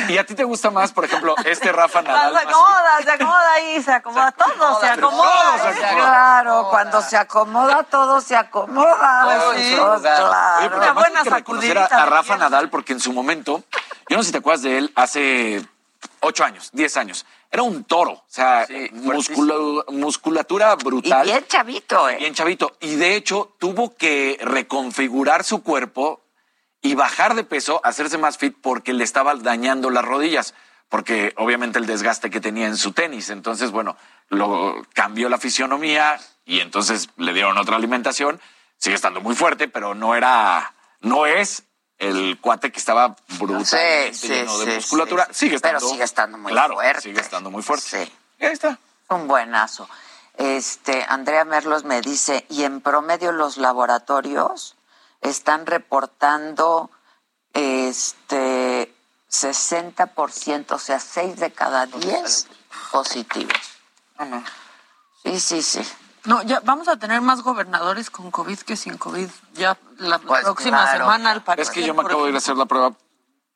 Y 0.10 0.18
a 0.18 0.26
ti 0.26 0.36
te 0.36 0.44
gusta 0.44 0.70
más, 0.70 0.92
por 0.92 1.06
ejemplo, 1.06 1.36
este 1.46 1.72
Rafa 1.72 2.02
Nadal. 2.04 2.30
Se 2.30 2.34
más- 2.34 2.44
acomoda, 2.46 3.02
se 3.04 3.12
acomoda 3.12 3.54
ahí, 3.54 3.84
se 3.84 3.92
acomoda 3.92 4.32
todo, 4.32 4.80
se 4.80 4.88
acomoda. 4.88 5.74
se 5.74 5.80
Claro, 5.96 6.68
cuando 6.70 7.02
se 7.02 7.18
acomoda, 7.18 7.84
todo 7.84 8.22
se 8.22 8.36
acomoda. 8.36 9.22
Pues 9.54 9.66
sí. 9.68 9.76
Pues 9.78 9.90
Oye, 9.90 10.02
claro. 10.02 10.62
porque 10.62 10.78
Una 10.78 10.94
buena 10.94 11.20
hay 11.22 11.44
que 11.44 11.78
a, 11.80 12.06
Rafa. 12.06 12.38
Nadal 12.38 12.70
porque 12.70 12.94
en 12.94 13.00
su 13.00 13.14
momento, 13.14 13.64
yo 14.10 14.18
no 14.18 14.24
sé 14.24 14.28
si 14.28 14.32
te 14.32 14.38
acuerdas 14.40 14.62
de 14.64 14.78
él, 14.78 14.92
hace 14.96 15.66
ocho 16.22 16.44
años, 16.44 16.70
diez 16.74 16.98
años, 16.98 17.26
era 17.52 17.62
un 17.64 17.84
toro, 17.84 18.12
o 18.14 18.24
sea, 18.28 18.66
muscula- 18.94 19.86
musculatura 19.90 20.76
Y 20.80 20.84
brutal. 20.84 21.26
bien 21.26 21.46
chavito, 21.48 22.10
¿eh? 22.10 22.18
Bien 22.18 22.34
chavito. 22.34 22.72
Y 22.80 22.96
de 22.96 23.16
hecho 23.16 23.54
tuvo 23.60 23.96
que 23.96 24.40
reconfigurar 24.42 25.44
su 25.44 25.62
cuerpo 25.62 26.22
y 26.84 26.94
bajar 26.94 27.34
de 27.34 27.44
peso, 27.44 27.82
hacerse 27.84 28.20
más 28.20 28.38
fit 28.38 28.56
porque 28.62 28.94
le 28.94 29.04
estaba 29.04 29.34
dañando 29.36 29.90
las 29.90 30.06
rodillas. 30.06 30.54
Porque 30.90 31.34
obviamente 31.38 31.80
el 31.80 31.88
desgaste 31.88 32.30
que 32.30 32.40
tenía 32.40 32.68
en 32.68 32.78
su 32.78 32.92
tenis. 32.92 33.32
Entonces, 33.32 33.72
bueno, 33.72 33.98
lo 34.30 34.86
cambió 34.94 35.28
la 35.30 35.40
fisionomía 35.40 36.20
y 36.46 36.60
entonces 36.60 37.10
le 37.18 37.34
dieron 37.34 37.58
otra 37.58 37.78
alimentación. 37.78 38.40
Sigue 38.78 38.96
estando 38.96 39.20
muy 39.22 39.34
fuerte, 39.34 39.68
pero 39.68 39.96
no 39.96 40.14
era, 40.14 40.74
no 41.00 41.26
es 41.26 41.64
el 41.98 42.38
cuate 42.40 42.72
que 42.72 42.80
estaba 42.80 43.16
brutalmente 43.40 44.14
Sí, 44.14 44.28
sí, 44.28 44.34
lleno 44.34 44.60
de 44.60 44.66
sí, 44.66 44.76
musculatura. 44.76 45.26
sí. 45.32 45.46
Sigue 45.48 45.60
Pero 45.62 45.78
estando. 45.78 45.94
sigue 45.94 46.04
estando 46.04 46.38
muy 46.38 46.52
claro, 46.52 46.76
fuerte. 46.76 47.02
Sigue 47.02 47.22
estando 47.22 47.50
muy 47.50 47.64
fuerte. 47.64 48.06
Sí. 48.06 48.14
Y 48.40 48.46
ahí 48.46 48.52
está. 48.54 48.78
Un 49.10 49.28
buenazo. 49.28 49.90
Este, 50.38 51.06
Andrea 51.08 51.46
Merlos 51.46 51.86
me 51.86 52.02
dice, 52.02 52.46
y 52.50 52.64
en 52.66 52.82
promedio 52.82 53.32
los 53.32 53.58
laboratorios 53.58 54.76
están 55.24 55.66
reportando 55.66 56.90
este 57.54 58.94
60%, 59.32 60.72
o 60.72 60.80
sea, 60.80 61.00
6 61.00 61.38
de 61.40 61.52
cada 61.52 61.86
10 61.88 62.48
positivos. 62.92 63.58
Sí, 65.24 65.40
sí, 65.40 65.62
sí. 65.62 65.82
No, 66.26 66.42
ya 66.44 66.62
vamos 66.62 66.88
a 66.88 66.98
tener 66.98 67.20
más 67.22 67.42
gobernadores 67.42 68.10
con 68.10 68.32
COVID 68.32 68.60
que 68.60 68.78
sin 68.78 68.98
COVID. 68.98 69.30
Ya 69.54 69.78
la 69.98 70.20
Pues 70.20 70.44
próxima 70.44 70.84
claro. 70.84 71.00
semana, 71.06 71.32
al 71.32 71.44
parecer. 71.44 71.70
Es 71.70 71.76
que 71.76 71.86
yo 71.86 71.94
me 71.94 72.02
acabo 72.04 72.24
de 72.24 72.30
ir 72.30 72.36
a 72.36 72.38
hacer 72.38 72.56
la 72.56 72.66
prueba 72.66 72.94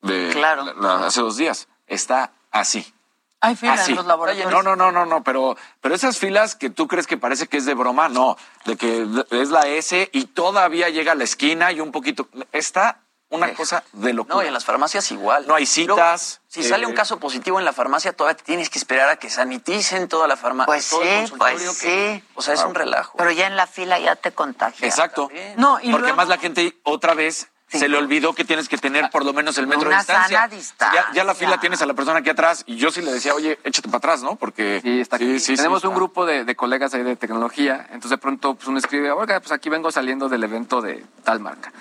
de 0.01 0.29
Claro. 0.33 0.63
la- 0.63 0.73
la- 0.73 1.07
hace 1.07 1.21
dos 1.21 1.37
días. 1.37 1.67
Está 1.87 2.31
así. 2.51 2.93
Hay 3.39 3.55
fila 3.55 3.73
Así. 3.73 3.91
en 3.91 3.97
los 3.97 4.05
laboratorios. 4.07 4.51
No, 4.51 4.63
no, 4.63 4.75
no, 4.75 4.91
no, 4.91 5.05
no, 5.05 5.23
pero, 5.23 5.55
pero 5.81 5.93
esas 5.95 6.17
filas 6.17 6.55
que 6.55 6.69
tú 6.69 6.87
crees 6.87 7.05
que 7.05 7.17
parece 7.17 7.47
que 7.47 7.57
es 7.57 7.65
de 7.65 7.75
broma, 7.75 8.09
no, 8.09 8.35
de 8.65 8.77
que 8.77 9.05
es 9.31 9.49
la 9.49 9.67
S 9.67 10.09
y 10.11 10.25
todavía 10.25 10.89
llega 10.89 11.11
a 11.11 11.15
la 11.15 11.23
esquina 11.23 11.71
y 11.71 11.79
un 11.79 11.91
poquito. 11.91 12.27
Está 12.51 13.01
una 13.29 13.53
cosa 13.53 13.83
de 13.91 14.13
locura. 14.13 14.35
No, 14.37 14.43
y 14.43 14.47
en 14.47 14.53
las 14.53 14.63
farmacias 14.65 15.11
igual. 15.11 15.45
No 15.47 15.53
hay 15.53 15.65
citas. 15.65 16.41
si 16.47 16.61
eh, 16.61 16.63
sale 16.63 16.87
un 16.87 16.93
caso 16.93 17.19
positivo 17.19 17.59
en 17.59 17.65
la 17.65 17.73
farmacia, 17.73 18.13
todavía 18.13 18.37
te 18.37 18.43
tienes 18.43 18.69
que 18.69 18.79
esperar 18.79 19.09
a 19.09 19.17
que 19.17 19.29
saniticen 19.29 20.07
toda 20.07 20.27
la 20.27 20.37
farmacia. 20.37 20.65
Pues 20.65 20.89
todo 20.89 21.01
sí, 21.03 21.33
pues 21.37 21.79
que- 21.81 22.19
sí. 22.21 22.23
O 22.35 22.41
sea, 22.41 22.53
es 22.55 22.63
un 22.63 22.73
relajo. 22.73 23.17
Pero 23.17 23.29
ya 23.31 23.45
en 23.45 23.55
la 23.57 23.67
fila 23.67 23.99
ya 23.99 24.15
te 24.15 24.31
contagias. 24.31 24.81
Exacto. 24.81 25.29
No, 25.57 25.77
y 25.81 25.91
Porque 25.91 26.03
luego- 26.07 26.15
más 26.15 26.27
la 26.29 26.37
gente 26.37 26.77
otra 26.83 27.13
vez 27.13 27.49
Sí. 27.69 27.79
se 27.79 27.89
le 27.89 27.97
olvidó 27.97 28.33
que 28.33 28.45
tienes 28.45 28.69
que 28.69 28.77
tener 28.77 29.09
por 29.09 29.25
lo 29.25 29.33
menos 29.33 29.57
el 29.57 29.67
metro 29.67 29.87
Una 29.87 29.97
de 29.97 30.03
distancia. 30.03 30.37
sana 30.37 30.47
distancia. 30.47 31.05
Ya, 31.09 31.13
ya 31.13 31.23
la 31.25 31.35
fila 31.35 31.59
tienes 31.59 31.81
a 31.81 31.85
la 31.85 31.93
persona 31.93 32.19
aquí 32.19 32.29
atrás 32.29 32.63
y 32.65 32.77
yo 32.77 32.91
sí 32.91 33.01
le 33.01 33.11
decía, 33.11 33.33
oye, 33.33 33.59
échate 33.65 33.89
para 33.89 33.97
atrás, 33.97 34.23
¿no? 34.23 34.37
Porque 34.37 34.79
Sí, 34.81 35.01
está 35.01 35.17
aquí. 35.17 35.25
sí, 35.25 35.39
sí, 35.39 35.55
Tenemos 35.57 35.81
sí, 35.81 35.87
un 35.87 35.91
está. 35.93 35.97
grupo 35.99 36.25
de, 36.25 36.45
de 36.45 36.55
colegas 36.55 36.93
ahí 36.93 37.03
de 37.03 37.17
tecnología, 37.17 37.81
entonces 37.87 38.11
de 38.11 38.17
pronto 38.19 38.55
pues, 38.55 38.67
uno 38.69 38.77
escribe, 38.77 39.11
oiga, 39.11 39.39
pues 39.41 39.51
aquí 39.51 39.67
vengo 39.69 39.91
saliendo 39.91 40.29
del 40.29 40.45
evento 40.45 40.81
de 40.81 41.05
tal 41.25 41.41
marca. 41.41 41.73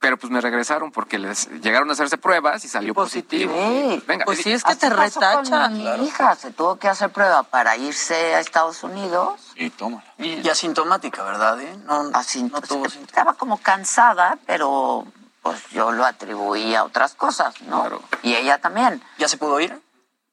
Pero 0.00 0.16
pues 0.16 0.32
me 0.32 0.40
regresaron 0.40 0.90
porque 0.90 1.18
les 1.18 1.46
llegaron 1.60 1.90
a 1.90 1.92
hacerse 1.92 2.16
pruebas 2.16 2.64
y 2.64 2.68
salió 2.68 2.94
positivo. 2.94 3.52
Sí. 3.54 4.02
Venga, 4.08 4.24
Pues 4.24 4.40
y- 4.40 4.42
sí, 4.44 4.52
es 4.52 4.64
que 4.64 4.74
te 4.74 4.88
retachan. 4.88 5.74
Mi 5.74 6.06
hija 6.06 6.34
se 6.36 6.50
tuvo 6.52 6.76
que 6.76 6.88
hacer 6.88 7.10
prueba 7.10 7.42
para 7.42 7.76
irse 7.76 8.34
a 8.34 8.40
Estados 8.40 8.82
Unidos. 8.82 9.52
Y 9.56 9.68
toma. 9.68 10.02
Y 10.16 10.48
asintomática, 10.48 11.22
¿verdad? 11.22 11.60
eh? 11.60 11.76
No, 11.84 12.10
Así, 12.14 12.42
no 12.42 12.62
tuvo 12.62 12.86
estaba 12.86 13.34
como 13.34 13.58
cansada, 13.58 14.38
pero 14.46 15.04
pues 15.42 15.62
yo 15.70 15.92
lo 15.92 16.04
atribuí 16.04 16.74
a 16.74 16.84
otras 16.84 17.14
cosas, 17.14 17.60
¿no? 17.62 17.80
Claro. 17.80 18.02
Y 18.22 18.34
ella 18.34 18.58
también. 18.60 19.02
¿Ya 19.18 19.28
se 19.28 19.36
pudo 19.36 19.58
ir? 19.60 19.80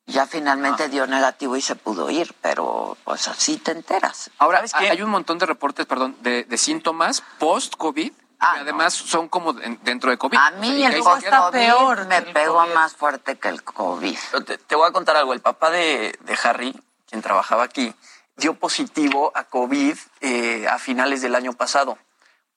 Ya 0.05 0.25
finalmente 0.25 0.87
dio 0.87 1.05
negativo 1.07 1.57
y 1.57 1.61
se 1.61 1.75
pudo 1.75 2.09
ir, 2.09 2.33
pero 2.41 2.97
pues 3.03 3.27
así 3.27 3.57
te 3.57 3.71
enteras. 3.71 4.29
Ahora, 4.37 4.59
¿Sabes 4.59 4.73
qué? 4.73 4.89
hay 4.91 5.01
un 5.01 5.09
montón 5.09 5.37
de 5.37 5.45
reportes, 5.45 5.85
perdón, 5.85 6.15
de, 6.21 6.43
de 6.45 6.57
síntomas 6.57 7.21
post-COVID, 7.39 8.11
Ah, 8.39 8.53
que 8.53 8.59
además 8.61 8.93
son 8.93 9.29
como 9.29 9.59
en- 9.61 9.79
dentro 9.83 10.11
de 10.11 10.17
COVID. 10.19 10.37
A 10.37 10.47
O 10.47 10.49
sea, 10.51 10.59
mí 10.59 10.85
el 10.85 10.91
se 10.93 10.99
está. 10.99 11.39
COVID 11.39 11.51
peor 11.59 12.05
me 12.05 12.21
pegó 12.21 12.59
COVID. 12.59 12.73
más 12.75 12.93
fuerte 12.95 13.37
que 13.39 13.47
el 13.49 13.63
COVID. 13.63 14.15
Te, 14.45 14.59
te 14.59 14.75
voy 14.75 14.87
a 14.87 14.91
contar 14.91 15.17
algo. 15.17 15.33
El 15.33 15.41
papá 15.41 15.71
de, 15.71 16.15
de 16.21 16.37
Harry, 16.43 16.79
quien 17.09 17.23
trabajaba 17.23 17.63
aquí, 17.63 17.95
dio 18.35 18.53
positivo 18.53 19.31
a 19.33 19.45
COVID 19.45 19.97
eh, 20.21 20.67
a 20.69 20.77
finales 20.77 21.23
del 21.23 21.33
año 21.33 21.53
pasado. 21.53 21.97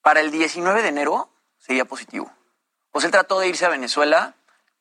Para 0.02 0.20
el 0.20 0.30
19 0.30 0.82
de 0.82 0.88
enero 0.88 1.30
seguía 1.58 1.86
positivo. 1.86 2.30
Pues 2.92 3.04
él 3.04 3.10
trató 3.10 3.38
de 3.38 3.48
irse 3.48 3.64
a 3.66 3.68
Venezuela, 3.68 4.34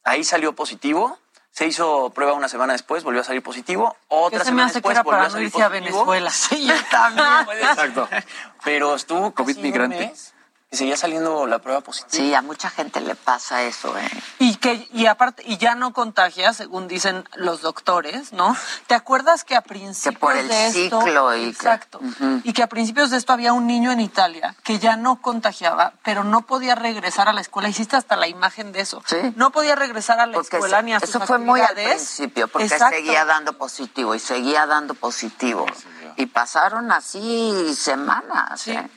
ahí 0.03 0.23
salió 0.23 0.53
positivo, 0.53 1.19
se 1.51 1.67
hizo 1.67 2.11
prueba 2.11 2.33
una 2.33 2.49
semana 2.49 2.73
después, 2.73 3.03
volvió 3.03 3.21
a 3.21 3.23
salir 3.23 3.43
positivo, 3.43 3.95
otra 4.07 4.39
¿Qué 4.39 4.45
se 4.45 4.51
me 4.51 4.61
semana 4.61 4.65
hace 4.67 4.81
que 4.81 4.89
después 4.89 4.95
era 4.95 5.03
volvió 5.03 5.11
para 5.11 5.23
a 5.23 5.27
no 5.27 5.31
salir 5.33 5.47
irse 5.47 5.63
a 5.63 5.69
positivo. 5.69 6.05
Venezuela? 6.05 6.29
Sí, 6.31 6.65
yo 6.67 6.73
también. 6.89 7.59
Exacto. 7.69 8.09
Pero 8.63 8.95
estuvo 8.95 9.31
COVID 9.31 9.57
migrante. 9.57 9.97
un 9.97 10.09
mes 10.09 10.33
y 10.71 10.77
seguía 10.77 10.97
saliendo 10.97 11.47
la 11.47 11.57
prueba 11.59 11.81
positiva. 11.81 12.11
Sí, 12.11 12.33
a 12.35 12.43
mucha 12.43 12.69
gente 12.69 13.01
le 13.01 13.15
pasa 13.15 13.63
eso, 13.63 13.97
¿eh? 13.97 14.07
Y 14.37 14.55
que 14.57 14.87
y 14.93 15.07
aparte 15.07 15.41
y 15.45 15.57
ya 15.57 15.73
no 15.73 15.93
contagia, 15.93 16.53
según 16.53 16.87
dicen 16.87 17.27
los 17.35 17.61
doctores, 17.61 18.33
¿no? 18.33 18.55
¿Te 18.85 18.93
acuerdas 18.93 19.43
que 19.43 19.55
a 19.55 19.61
principios 19.61 20.19
por 20.19 20.35
el 20.37 20.47
de 20.47 20.67
esto, 20.67 21.01
ciclo 21.01 21.35
y 21.35 21.41
que- 21.41 21.49
exacto, 21.49 21.97
Ujú. 21.99 22.41
y 22.43 22.53
que 22.53 22.61
a 22.61 22.67
principios 22.67 23.09
de 23.09 23.17
esto 23.17 23.33
había 23.33 23.51
un 23.53 23.65
niño 23.65 23.91
en 23.91 23.99
Italia 23.99 24.55
que 24.63 24.77
ya 24.77 24.95
no 24.95 25.21
contagiaba, 25.23 25.93
pero 26.03 26.23
no 26.23 26.41
podía 26.45 26.75
regresar 26.75 27.27
a 27.27 27.33
la 27.33 27.41
escuela. 27.41 27.67
Hiciste 27.67 27.95
hasta 27.95 28.15
la 28.15 28.27
imagen 28.27 28.71
de 28.71 28.81
eso. 28.81 29.01
Sí. 29.07 29.17
No 29.35 29.51
podía 29.51 29.73
regresar 29.75 30.19
a 30.19 30.27
la 30.27 30.33
Porque 30.33 30.57
escuela 30.57 30.77
se- 30.77 30.83
ni 30.83 30.93
a 30.93 30.99
sus 30.99 31.09
eso 31.09 31.19
fue 31.21 31.39
muy 31.39 31.61
al 31.61 31.65
actividades. 31.69 31.95
principio, 31.97 32.47
porque 32.47 32.67
Exacto. 32.67 32.95
seguía 32.95 33.25
dando 33.25 33.53
positivo 33.57 34.13
y 34.13 34.19
seguía 34.19 34.67
dando 34.67 34.93
positivo. 34.93 35.65
Y 36.15 36.27
pasaron 36.27 36.91
así 36.91 37.73
semanas. 37.75 38.67
¿eh? 38.67 38.87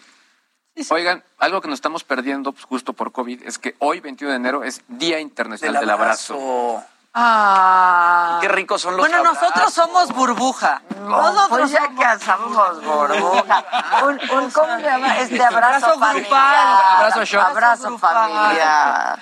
Oigan, 0.90 1.22
algo 1.38 1.60
que 1.60 1.68
nos 1.68 1.76
estamos 1.76 2.02
perdiendo 2.04 2.52
pues, 2.52 2.64
justo 2.64 2.92
por 2.94 3.12
COVID 3.12 3.42
es 3.42 3.58
que 3.58 3.76
hoy, 3.78 4.00
21 4.00 4.30
de 4.30 4.36
enero, 4.36 4.64
es 4.64 4.82
Día 4.88 5.20
Internacional 5.20 5.80
del, 5.80 5.90
Abrazo. 5.90 6.82
Ah. 7.14 8.38
Qué 8.40 8.48
ricos 8.48 8.80
son 8.80 8.96
los 8.96 9.06
Bueno, 9.06 9.18
abrazos. 9.18 9.42
nosotros 9.42 9.74
somos 9.74 10.12
burbuja. 10.12 10.80
Nosotros 11.02 11.46
pues 11.50 11.70
ya 11.70 11.88
que 11.90 12.24
somos 12.24 12.82
burbuja. 12.82 13.64
Un, 14.04 14.20
un, 14.38 14.50
¿Cómo 14.50 14.76
se 14.76 14.82
llama? 14.82 15.18
Este 15.18 15.44
abrazo, 15.44 15.86
Abrazo 15.86 15.98
familiar. 15.98 16.22
grupal. 16.22 16.96
Abrazo 16.96 17.24
shot. 17.24 17.42
Abrazo 17.42 17.88
grupal. 17.90 18.14
familiar. 18.14 19.18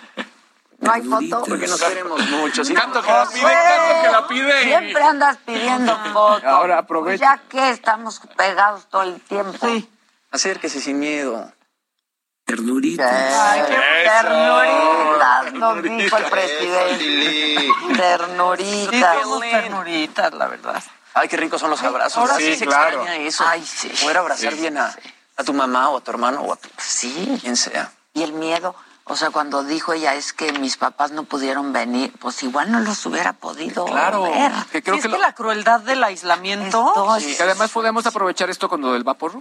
¿No 0.79 0.93
hay 0.93 1.03
foto? 1.03 1.45
Porque 1.47 1.67
nos 1.67 1.83
queremos 1.83 2.29
mucho. 2.31 2.65
¿sí? 2.65 2.75
Tanto 2.75 3.03
que 3.03 3.11
la 3.13 3.27
pide, 3.27 3.43
tanto 3.43 4.03
que 4.03 4.09
la 4.13 4.27
pide. 4.29 4.63
Siempre 4.63 5.03
andas 5.03 5.37
pidiendo 5.45 5.97
fotos. 6.13 6.45
Ahora 6.45 6.79
aprovecha. 6.79 7.25
Ya 7.25 7.43
que 7.49 7.71
estamos 7.71 8.21
pegados 8.37 8.87
todo 8.87 9.03
el 9.03 9.21
tiempo. 9.21 9.67
Sí. 9.67 9.91
Acérquese 10.31 10.81
sin 10.81 10.99
miedo. 10.99 11.53
Ternurita. 12.45 13.53
Ay, 13.53 13.63
qué 13.69 14.09
ternuritas, 14.11 15.53
nos 15.53 15.83
dijo 15.83 16.17
el 16.17 16.25
presidente. 16.25 17.69
Ternuritas. 17.97 18.91
Sí, 19.17 19.23
somos 19.23 19.41
ternuritas, 19.41 20.33
la 20.35 20.47
verdad. 20.49 20.83
Ay, 21.15 21.29
qué 21.29 21.37
ricos 21.37 21.61
son 21.61 21.71
los 21.71 21.83
abrazos. 21.83 22.19
ahora 22.19 22.37
sí, 22.37 22.53
sí, 22.53 22.57
se 22.61 22.67
claro. 22.67 22.99
extraña 23.03 23.17
eso. 23.17 23.45
Ay, 23.47 23.65
sí. 23.65 23.89
Poder 24.03 24.19
abrazar 24.19 24.55
bien 24.55 24.79
a, 24.79 24.95
a 25.37 25.45
tu 25.45 25.53
mamá 25.53 25.91
o 25.91 25.99
a 25.99 26.01
tu 26.01 26.11
hermano 26.11 26.41
o 26.43 26.53
a 26.53 26.57
tu, 26.57 26.69
Sí. 26.79 27.39
quien 27.41 27.57
sea. 27.57 27.93
Y 28.15 28.23
el 28.23 28.33
miedo, 28.33 28.75
o 29.05 29.17
sea, 29.17 29.31
cuando 29.31 29.63
dijo 29.65 29.93
ella 29.93 30.15
es 30.15 30.33
que 30.33 30.53
mis 30.53 30.77
papás 30.77 31.11
no 31.13 31.25
pudieron 31.25 31.73
venir, 31.73 32.13
pues 32.21 32.43
igual 32.43 32.71
no 32.73 32.81
los 32.81 33.05
hubiera 33.07 33.33
podido 33.33 33.85
Claro. 33.87 34.23
ver. 34.23 34.53
Que 34.73 34.83
creo 34.83 34.97
Sí, 34.97 35.03
que, 35.03 35.07
es 35.09 35.13
lo- 35.13 35.17
que 35.19 35.23
la 35.23 35.35
crueldad 35.35 35.81
del 35.81 36.03
aislamiento. 36.03 37.17
Esto 37.19 37.37
que 37.37 37.43
además 37.43 37.71
podemos 37.71 38.07
aprovechar 38.07 38.51
esto 38.51 38.69
con 38.69 38.81
lo 38.81 38.93
del 38.93 39.05
vapor. 39.05 39.41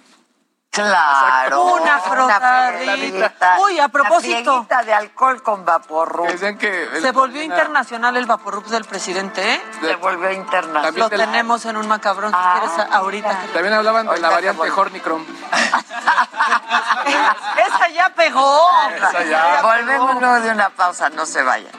Claro. 0.71 1.63
Una 1.73 1.97
frotadita. 1.99 3.57
Uy, 3.65 3.79
a 3.79 3.87
propósito. 3.87 4.67
Una 4.69 4.83
de 4.83 4.93
alcohol 4.93 5.41
con 5.41 5.65
vapor 5.65 6.21
Que 6.27 6.33
decían 6.33 6.57
que 6.59 6.83
el- 6.83 7.01
Se 7.01 7.11
volvió 7.11 7.41
internacional 7.41 8.15
el 8.15 8.27
Vaporrup 8.27 8.67
del 8.67 8.85
presidente, 8.85 9.55
¿eh? 9.55 9.61
Se 9.81 9.95
volvió 9.95 10.31
internacional. 10.31 10.83
También 10.83 11.03
Lo 11.03 11.09
tenemos 11.09 11.65
en 11.65 11.75
un 11.75 11.87
macabrón. 11.87 12.31
si 12.31 12.37
Ah, 12.39 12.59
¿Quieres 12.61 12.93
ahorita? 12.93 13.27
mira. 13.41 13.53
También 13.53 13.73
hablaban 13.73 14.07
de 14.07 14.19
la 14.19 14.29
variante 14.29 14.69
Hornicrom. 14.69 15.25
Esa 17.57 17.87
ya 17.89 18.09
pegó. 18.15 18.61
Esa 18.95 19.23
ya. 19.23 19.61
Volvemos 19.63 20.21
luego 20.21 20.39
de 20.41 20.51
una 20.51 20.69
pausa, 20.69 21.09
no 21.09 21.25
se 21.25 21.41
vayan. 21.41 21.71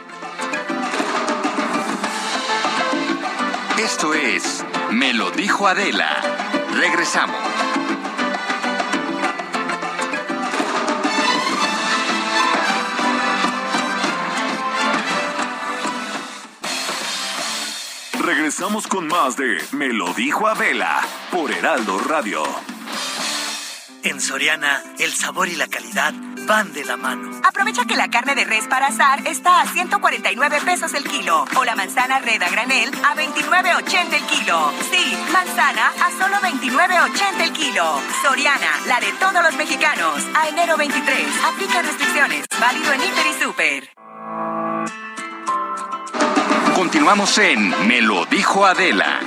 Esto 3.79 4.13
es 4.15 4.65
Me 4.91 5.13
lo 5.15 5.31
dijo 5.31 5.69
Adela. 5.69 6.17
Regresamos. 6.73 7.37
Regresamos 18.23 18.87
con 18.87 19.07
más 19.07 19.37
de 19.37 19.59
Me 19.73 19.89
lo 19.89 20.13
dijo 20.13 20.47
Adela 20.47 21.01
por 21.31 21.51
Heraldo 21.51 21.99
Radio. 21.99 22.43
En 24.03 24.21
Soriana, 24.21 24.83
el 24.99 25.13
sabor 25.13 25.49
y 25.49 25.57
la 25.57 25.69
calidad 25.69 26.13
van 26.47 26.73
de 26.75 26.85
la 26.85 26.99
mano. 26.99 27.41
Aprovecha 27.45 27.87
que 27.87 27.97
la 27.97 28.09
carne 28.09 28.35
de 28.35 28.45
res 28.45 28.67
para 28.69 28.89
asar 28.89 29.27
está 29.27 29.63
a 29.63 29.67
149 29.67 30.59
pesos 30.67 30.93
el 30.93 31.05
kilo 31.05 31.47
o 31.57 31.65
la 31.65 31.75
manzana 31.75 32.19
red 32.19 32.43
a 32.43 32.51
granel 32.51 32.91
a 33.05 33.15
29.80 33.15 34.13
el 34.13 34.27
kilo. 34.27 34.73
Sí, 34.91 35.17
manzana 35.33 35.89
a 35.89 36.11
solo 36.11 36.37
29.80 36.37 37.41
el 37.41 37.53
kilo. 37.53 38.01
Soriana, 38.23 38.71
la 38.87 39.01
de 39.01 39.13
todos 39.15 39.43
los 39.43 39.55
mexicanos. 39.57 40.23
A 40.35 40.49
enero 40.49 40.77
23. 40.77 41.27
Aplica 41.47 41.83
restricciones. 41.83 42.47
Válido 42.61 42.93
en 42.93 43.01
Hiper 43.01 43.27
y 43.27 43.43
Super. 43.43 44.00
Continuamos 46.81 47.37
en 47.37 47.87
Me 47.87 48.01
lo 48.01 48.25
dijo 48.25 48.65
Adela. 48.65 49.21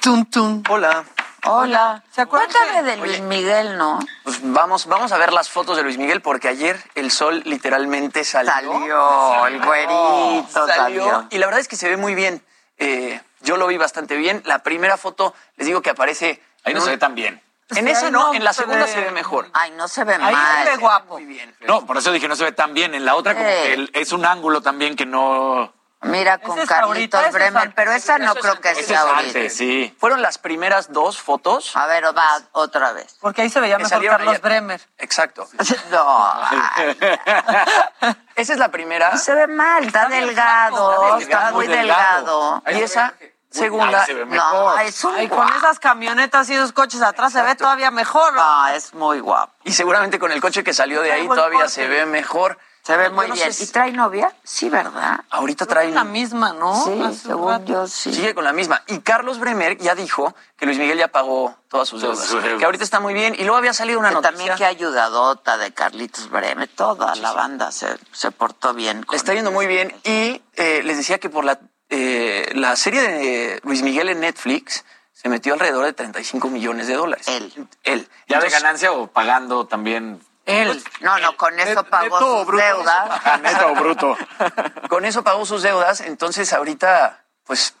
Tum, 0.00 0.24
tum. 0.30 0.62
Hola. 0.70 1.04
Hola. 1.44 2.02
¿Se 2.10 2.22
acuerdan 2.22 2.50
Cuéntame 2.50 2.90
de 2.90 2.96
Luis 2.96 3.20
Miguel, 3.20 3.76
¿no? 3.76 3.98
Pues 4.22 4.38
vamos, 4.42 4.86
vamos 4.86 5.12
a 5.12 5.18
ver 5.18 5.34
las 5.34 5.50
fotos 5.50 5.76
de 5.76 5.82
Luis 5.82 5.98
Miguel 5.98 6.22
porque 6.22 6.48
ayer 6.48 6.82
el 6.94 7.10
sol 7.10 7.42
literalmente 7.44 8.24
salió. 8.24 8.50
Salió, 8.50 9.46
el 9.46 9.62
güerito 9.62 10.46
salió, 10.48 10.74
salió. 10.74 11.26
y 11.28 11.36
la 11.36 11.44
verdad 11.44 11.60
es 11.60 11.68
que 11.68 11.76
se 11.76 11.90
ve 11.90 11.98
muy 11.98 12.14
bien. 12.14 12.42
Eh, 12.78 13.20
yo 13.42 13.58
lo 13.58 13.66
vi 13.66 13.76
bastante 13.76 14.16
bien. 14.16 14.42
La 14.46 14.60
primera 14.60 14.96
foto, 14.96 15.34
les 15.56 15.66
digo 15.66 15.82
que 15.82 15.90
aparece. 15.90 16.40
Ahí 16.64 16.72
no 16.72 16.80
se 16.80 16.88
ve 16.88 16.96
tan 16.96 17.14
bien. 17.14 17.43
En 17.70 17.88
esa 17.88 18.06
ahí 18.06 18.12
no, 18.12 18.28
no 18.28 18.34
en 18.34 18.44
la 18.44 18.52
se 18.52 18.62
segunda 18.62 18.84
ve- 18.84 18.92
se 18.92 19.00
ve 19.00 19.10
mejor. 19.10 19.48
Ay, 19.54 19.70
no 19.72 19.88
se 19.88 20.04
ve 20.04 20.14
Ahí 20.14 20.32
mal. 20.34 20.64
se 20.64 20.70
ve 20.70 20.76
guapo. 20.76 21.14
Muy 21.14 21.24
bien. 21.24 21.54
No, 21.60 21.86
por 21.86 21.96
eso 21.96 22.12
dije 22.12 22.28
no 22.28 22.36
se 22.36 22.44
ve 22.44 22.52
tan 22.52 22.74
bien. 22.74 22.94
En 22.94 23.04
la 23.04 23.14
otra 23.14 23.32
como 23.34 23.44
que 23.46 23.72
el- 23.72 23.90
es 23.94 24.12
un 24.12 24.24
ángulo 24.26 24.60
también 24.60 24.96
que 24.96 25.06
no... 25.06 25.72
Mira, 26.02 26.36
con 26.36 26.58
es 26.58 26.68
Carlitos 26.68 27.24
es 27.24 27.32
Bremer, 27.32 27.62
antes. 27.62 27.74
pero 27.74 27.90
esa 27.92 28.18
no 28.18 28.26
Eso 28.26 28.34
es 28.34 28.40
creo 28.42 28.60
que 28.60 28.68
antes, 28.68 28.84
Ese 28.84 28.88
sea 28.94 28.98
es 29.00 29.06
ahorita. 29.06 29.38
antes, 29.38 29.56
sí. 29.56 29.96
Fueron 29.98 30.20
las 30.20 30.36
primeras 30.36 30.92
dos 30.92 31.18
fotos. 31.18 31.74
A 31.76 31.86
ver, 31.86 32.04
va 32.14 32.42
otra 32.52 32.92
vez. 32.92 33.16
Porque 33.22 33.40
ahí 33.40 33.48
se 33.48 33.58
veía 33.58 33.78
que 33.78 33.84
mejor 33.84 33.88
salieron 33.96 34.16
Carlos 34.18 34.32
ayer. 34.34 34.42
Bremer. 34.42 34.80
Exacto. 34.98 35.48
No, 35.90 36.34
ay, 36.42 36.98
Esa 38.36 38.52
es 38.52 38.58
la 38.58 38.68
primera. 38.70 39.16
se 39.16 39.34
ve 39.34 39.46
mal, 39.46 39.84
está 39.84 40.06
delgado, 40.08 41.16
está 41.18 41.52
muy 41.52 41.68
delgado. 41.68 42.62
Y 42.70 42.80
esa 42.82 43.14
segunda. 43.54 44.00
Ahí 44.00 44.06
se 44.06 44.14
ve 44.14 44.24
No, 44.26 44.30
mejor. 44.30 44.80
es 44.82 45.04
un 45.04 45.14
Ay, 45.14 45.28
con 45.28 45.48
esas 45.54 45.78
camionetas 45.78 46.48
y 46.50 46.54
esos 46.54 46.72
coches 46.72 47.00
atrás 47.02 47.32
se 47.32 47.42
ve 47.42 47.54
todavía 47.54 47.90
mejor. 47.90 48.34
No, 48.34 48.68
es 48.68 48.92
muy 48.94 49.20
guapo. 49.20 49.52
Y 49.64 49.72
seguramente 49.72 50.18
con 50.18 50.32
el 50.32 50.40
coche 50.40 50.62
que 50.64 50.74
salió 50.74 51.00
de 51.02 51.12
ahí 51.12 51.22
Ay, 51.22 51.28
todavía 51.28 51.60
corte. 51.60 51.72
se 51.72 51.88
ve 51.88 52.06
mejor. 52.06 52.58
Se 52.82 52.94
ve 52.98 53.08
muy 53.08 53.26
no 53.28 53.32
bien. 53.34 53.50
sé 53.50 53.64
¿Y 53.64 53.66
trae 53.68 53.92
novia? 53.92 54.30
Sí, 54.42 54.68
¿verdad? 54.68 55.20
Ahorita 55.30 55.64
trae. 55.64 55.90
La 55.90 56.04
misma, 56.04 56.52
¿no? 56.52 56.74
Sí, 56.84 57.00
Hace 57.02 57.28
según 57.28 57.48
rato. 57.48 57.64
yo 57.64 57.86
sí. 57.86 58.12
Sigue 58.12 58.34
con 58.34 58.44
la 58.44 58.52
misma. 58.52 58.82
Y 58.88 58.98
Carlos 58.98 59.38
Bremer 59.38 59.78
ya 59.78 59.94
dijo 59.94 60.34
que 60.58 60.66
Luis 60.66 60.76
Miguel 60.76 60.98
ya 60.98 61.08
pagó 61.08 61.56
todas 61.68 61.88
sus 61.88 62.02
deudas. 62.02 62.30
Que 62.58 62.62
ahorita 62.62 62.84
está 62.84 63.00
muy 63.00 63.14
bien. 63.14 63.34
Y 63.38 63.44
luego 63.44 63.56
había 63.56 63.72
salido 63.72 63.98
una 63.98 64.10
Que 64.10 64.16
noticia. 64.16 64.36
también 64.36 64.56
que 64.58 64.66
ayudadota 64.66 65.56
de 65.56 65.72
Carlitos 65.72 66.28
Bremer, 66.28 66.68
toda 66.68 67.14
la 67.16 67.32
banda 67.32 67.72
se, 67.72 67.86
se 68.12 68.30
portó 68.32 68.74
bien. 68.74 69.02
Con 69.04 69.16
está 69.16 69.32
yendo 69.32 69.50
muy 69.50 69.66
bien. 69.66 69.90
Y 70.04 70.42
eh, 70.56 70.82
les 70.84 70.98
decía 70.98 71.18
que 71.18 71.30
por 71.30 71.46
la, 71.46 71.58
eh, 71.94 72.52
la 72.54 72.76
serie 72.76 73.02
de 73.02 73.60
Luis 73.64 73.82
Miguel 73.82 74.08
en 74.08 74.20
Netflix 74.20 74.84
se 75.12 75.28
metió 75.28 75.54
alrededor 75.54 75.84
de 75.84 75.92
35 75.92 76.48
millones 76.48 76.86
de 76.86 76.94
dólares. 76.94 77.26
Él. 77.28 77.68
Él. 77.84 78.08
¿Ya 78.28 78.40
de 78.40 78.50
ganancia 78.50 78.92
o 78.92 79.06
pagando 79.06 79.66
también? 79.66 80.20
Él. 80.44 80.82
No, 81.00 81.18
no, 81.20 81.36
con 81.36 81.58
eso 81.58 81.82
Net- 81.82 81.88
pagó 81.88 82.04
neto 82.20 82.36
sus 82.38 82.46
bruto. 82.46 82.62
deudas. 82.64 83.40
Neto 83.42 83.66
o 83.68 83.74
bruto. 83.74 84.16
Con 84.90 85.04
eso 85.06 85.24
pagó 85.24 85.46
sus 85.46 85.62
deudas. 85.62 86.00
Entonces 86.02 86.52
ahorita, 86.52 87.24
pues. 87.44 87.74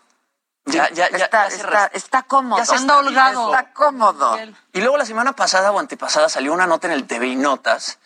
Ya, 0.66 0.88
ya, 0.92 1.10
ya, 1.10 1.24
está, 1.26 1.48
ya 1.50 1.56
está, 1.56 1.86
está 1.92 2.22
cómodo. 2.22 2.58
Ya 2.58 2.64
se 2.64 2.76
Anda 2.76 2.96
holgado. 2.96 3.50
Está 3.54 3.72
cómodo. 3.74 4.38
Y 4.72 4.80
luego 4.80 4.96
la 4.96 5.04
semana 5.04 5.34
pasada 5.34 5.70
o 5.72 5.78
antepasada 5.78 6.30
salió 6.30 6.54
una 6.54 6.66
nota 6.66 6.86
en 6.86 6.94
el 6.94 7.06
TV 7.06 7.26
y 7.26 7.36
Notas, 7.36 7.98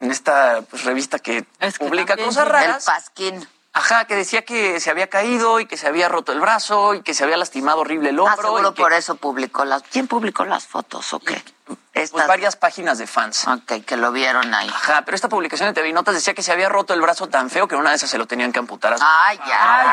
en 0.00 0.10
esta 0.10 0.62
pues, 0.62 0.84
revista 0.84 1.18
que, 1.18 1.44
Es 1.60 1.78
que 1.78 1.84
publica 1.84 2.16
cosas 2.16 2.34
sí. 2.34 2.40
El 2.40 2.46
raras. 2.48 2.84
pasquín. 2.86 3.46
Ajá, 3.78 4.06
que 4.06 4.16
decía 4.16 4.42
que 4.42 4.80
se 4.80 4.90
había 4.90 5.08
caído 5.08 5.60
y 5.60 5.66
que 5.66 5.76
se 5.76 5.86
había 5.86 6.08
roto 6.08 6.32
el 6.32 6.40
brazo 6.40 6.94
y 6.94 7.02
que 7.02 7.12
se 7.12 7.24
había 7.24 7.36
lastimado 7.36 7.80
horrible 7.80 8.08
el 8.08 8.18
Ah, 8.20 8.22
hombro. 8.22 8.36
seguro 8.42 8.70
y 8.70 8.74
que, 8.74 8.82
por 8.82 8.92
eso 8.94 9.16
publicó 9.16 9.66
las... 9.66 9.82
¿Quién 9.82 10.06
publicó 10.08 10.46
las 10.46 10.66
fotos 10.66 11.12
o 11.12 11.18
qué? 11.20 11.44
Pues, 11.66 11.78
Estas... 11.94 12.26
varias 12.28 12.56
páginas 12.56 12.98
de 12.98 13.06
fans. 13.06 13.46
Ok, 13.48 13.84
que 13.86 13.96
lo 13.96 14.12
vieron 14.12 14.54
ahí. 14.54 14.68
Ajá, 14.68 15.02
pero 15.04 15.14
esta 15.14 15.28
publicación 15.28 15.68
de 15.68 15.74
TV 15.74 15.92
Notas 15.92 16.14
decía 16.14 16.32
que 16.34 16.42
se 16.42 16.52
había 16.52 16.68
roto 16.68 16.94
el 16.94 17.00
brazo 17.00 17.28
tan 17.28 17.50
feo 17.50 17.66
que 17.68 17.74
en 17.74 17.80
una 17.80 17.90
de 17.90 17.96
esas 17.96 18.08
se 18.10 18.18
lo 18.18 18.26
tenían 18.26 18.52
que 18.52 18.58
amputar. 18.58 18.92
a 18.94 18.98
su- 18.98 19.04
Ay, 19.06 19.38
ya. 19.46 19.80
Ay, 19.80 19.86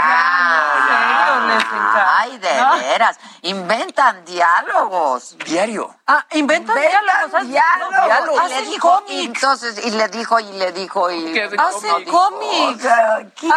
ya. 0.87 2.17
Ay, 2.19 2.37
de 2.37 2.57
No. 2.61 2.77
veras. 2.77 3.17
Inventan 3.41 4.23
diálogos. 4.25 5.37
Diario. 5.45 5.95
Ah, 6.07 6.25
inventan 6.31 6.75
Inventan 6.77 7.01
diálogos. 7.05 7.33
¿has- 7.33 7.47
diálogos. 7.47 8.05
diálogos. 8.05 8.43
Y 8.45 8.47
le 8.49 8.55
Hacen 8.55 8.69
dijo, 8.71 9.03
y 9.07 9.07
cómics. 9.07 9.25
entonces, 9.43 9.85
y 9.85 9.91
le 9.91 10.07
dijo, 10.09 10.39
y 10.39 10.51
le 10.53 10.71
dijo, 10.71 11.11
y... 11.11 11.33
¿Qué 11.33 11.43
hacen 11.43 11.55
no 11.57 11.67
Hacen 11.67 12.05
dijo. 12.05 12.29
cómics. 12.29 12.85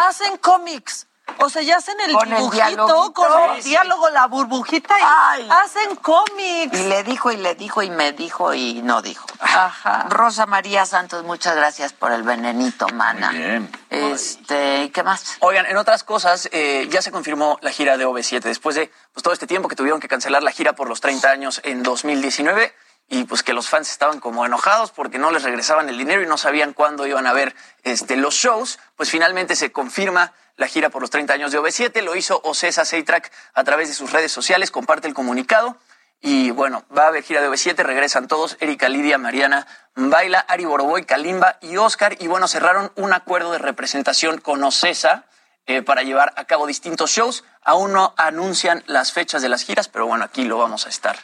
Hacen 0.07 0.37
cómics. 0.37 1.07
O 1.39 1.49
sea, 1.49 1.61
ya 1.61 1.77
hacen 1.77 1.99
el 2.01 2.13
Con 2.13 2.29
dibujito, 2.29 3.13
con 3.13 3.55
el 3.55 3.61
Sí, 3.61 3.69
diálogo, 3.69 4.09
la 4.09 4.25
burbujita 4.27 4.99
y 4.99 5.03
Ay. 5.03 5.47
hacen 5.49 5.95
cómics. 5.97 6.77
Y 6.79 6.83
le 6.87 7.03
dijo, 7.03 7.31
y 7.31 7.37
le 7.37 7.53
dijo, 7.55 7.83
y 7.83 7.89
me 7.89 8.11
dijo, 8.13 8.53
y 8.53 8.81
no 8.81 9.01
dijo. 9.01 9.27
Ajá. 9.39 10.07
Rosa 10.09 10.45
María 10.45 10.85
Santos, 10.85 11.23
muchas 11.23 11.55
gracias 11.55 11.93
por 11.93 12.11
el 12.11 12.23
venenito, 12.23 12.87
mana. 12.89 13.31
Muy 13.31 13.39
bien. 13.39 13.71
Este, 13.89 14.83
¿y 14.85 14.89
¿qué 14.89 15.03
más? 15.03 15.37
Oigan, 15.39 15.65
en 15.67 15.77
otras 15.77 16.03
cosas, 16.03 16.49
eh, 16.51 16.87
ya 16.89 17.01
se 17.01 17.11
confirmó 17.11 17.59
la 17.61 17.71
gira 17.71 17.97
de 17.97 18.07
OV7 18.07 18.41
después 18.41 18.75
de 18.75 18.91
pues, 19.13 19.23
todo 19.23 19.33
este 19.33 19.47
tiempo 19.47 19.69
que 19.69 19.75
tuvieron 19.75 19.99
que 19.99 20.07
cancelar 20.07 20.41
la 20.43 20.51
gira 20.51 20.73
por 20.73 20.89
los 20.89 21.01
30 21.01 21.29
años 21.29 21.61
en 21.63 21.83
2019. 21.83 22.73
Y 23.09 23.23
pues 23.23 23.43
que 23.43 23.53
los 23.53 23.69
fans 23.69 23.89
estaban 23.89 24.19
como 24.19 24.45
enojados 24.45 24.91
porque 24.91 25.17
no 25.17 25.31
les 25.31 25.43
regresaban 25.43 25.87
el 25.89 25.97
dinero 25.97 26.21
y 26.21 26.27
no 26.27 26.37
sabían 26.37 26.73
cuándo 26.73 27.07
iban 27.07 27.25
a 27.25 27.33
ver 27.33 27.55
este, 27.83 28.17
los 28.17 28.35
shows, 28.35 28.79
pues 28.95 29.09
finalmente 29.09 29.55
se 29.55 29.71
confirma 29.71 30.33
la 30.57 30.67
gira 30.67 30.89
por 30.89 31.01
los 31.01 31.09
30 31.11 31.33
años 31.33 31.51
de 31.51 31.59
OV7, 31.59 32.01
lo 32.01 32.15
hizo 32.15 32.41
Ocesa 32.43 32.83
Seitrack 32.83 33.31
a 33.53 33.63
través 33.63 33.87
de 33.87 33.93
sus 33.93 34.11
redes 34.11 34.31
sociales, 34.31 34.71
comparte 34.71 35.07
el 35.07 35.13
comunicado. 35.13 35.77
Y 36.19 36.49
bueno, 36.49 36.83
va 36.95 37.03
a 37.03 37.07
haber 37.09 37.21
gira 37.21 37.41
de 37.41 37.47
OV7, 37.47 37.75
regresan 37.83 38.27
todos, 38.27 38.57
Erika, 38.59 38.89
Lidia, 38.89 39.19
Mariana, 39.19 39.67
Baila, 39.93 40.39
Ari 40.39 40.65
Boroboy, 40.65 41.05
Kalimba 41.05 41.59
y 41.61 41.77
Oscar. 41.77 42.17
Y 42.19 42.25
bueno, 42.25 42.47
cerraron 42.47 42.91
un 42.95 43.13
acuerdo 43.13 43.51
de 43.51 43.59
representación 43.59 44.41
con 44.41 44.63
Ocesa 44.63 45.25
eh, 45.67 45.83
para 45.83 46.01
llevar 46.01 46.33
a 46.35 46.45
cabo 46.45 46.65
distintos 46.65 47.11
shows. 47.11 47.43
Aún 47.61 47.93
no 47.93 48.15
anuncian 48.17 48.83
las 48.87 49.11
fechas 49.11 49.43
de 49.43 49.49
las 49.49 49.61
giras, 49.61 49.89
pero 49.89 50.07
bueno, 50.07 50.25
aquí 50.25 50.43
lo 50.43 50.57
vamos 50.57 50.87
a 50.87 50.89
estar 50.89 51.17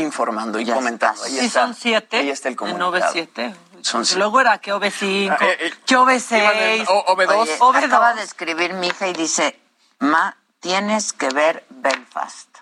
informando 0.00 0.58
y 0.60 0.66
comentando. 0.66 1.22
Ahí 1.24 1.32
Sí, 1.38 1.46
está, 1.46 1.62
son 1.62 1.74
siete. 1.74 2.18
Ahí 2.18 2.30
está 2.30 2.48
el 2.48 2.52
En 2.52 2.56
comunicado. 2.56 2.92
OV7. 2.92 3.54
Son 3.82 4.04
siete. 4.04 4.18
Luego 4.18 4.40
era 4.40 4.58
que 4.58 4.72
OV5, 4.72 5.30
Ah, 5.38 5.44
eh, 5.44 5.56
eh, 5.60 5.72
que 5.86 5.96
OV6. 5.96 6.38
iban 6.38 6.56
en 6.58 6.86
O- 6.88 7.04
OV2. 7.14 7.36
Oye, 7.36 7.58
OV2. 7.58 7.84
acaba 7.84 8.14
de 8.14 8.22
escribir 8.22 8.74
mi 8.74 8.88
hija 8.88 9.06
y 9.08 9.12
dice, 9.12 9.58
Ma, 9.98 10.36
tienes 10.60 11.12
que 11.12 11.28
ver 11.28 11.64
Belfast. 11.70 12.55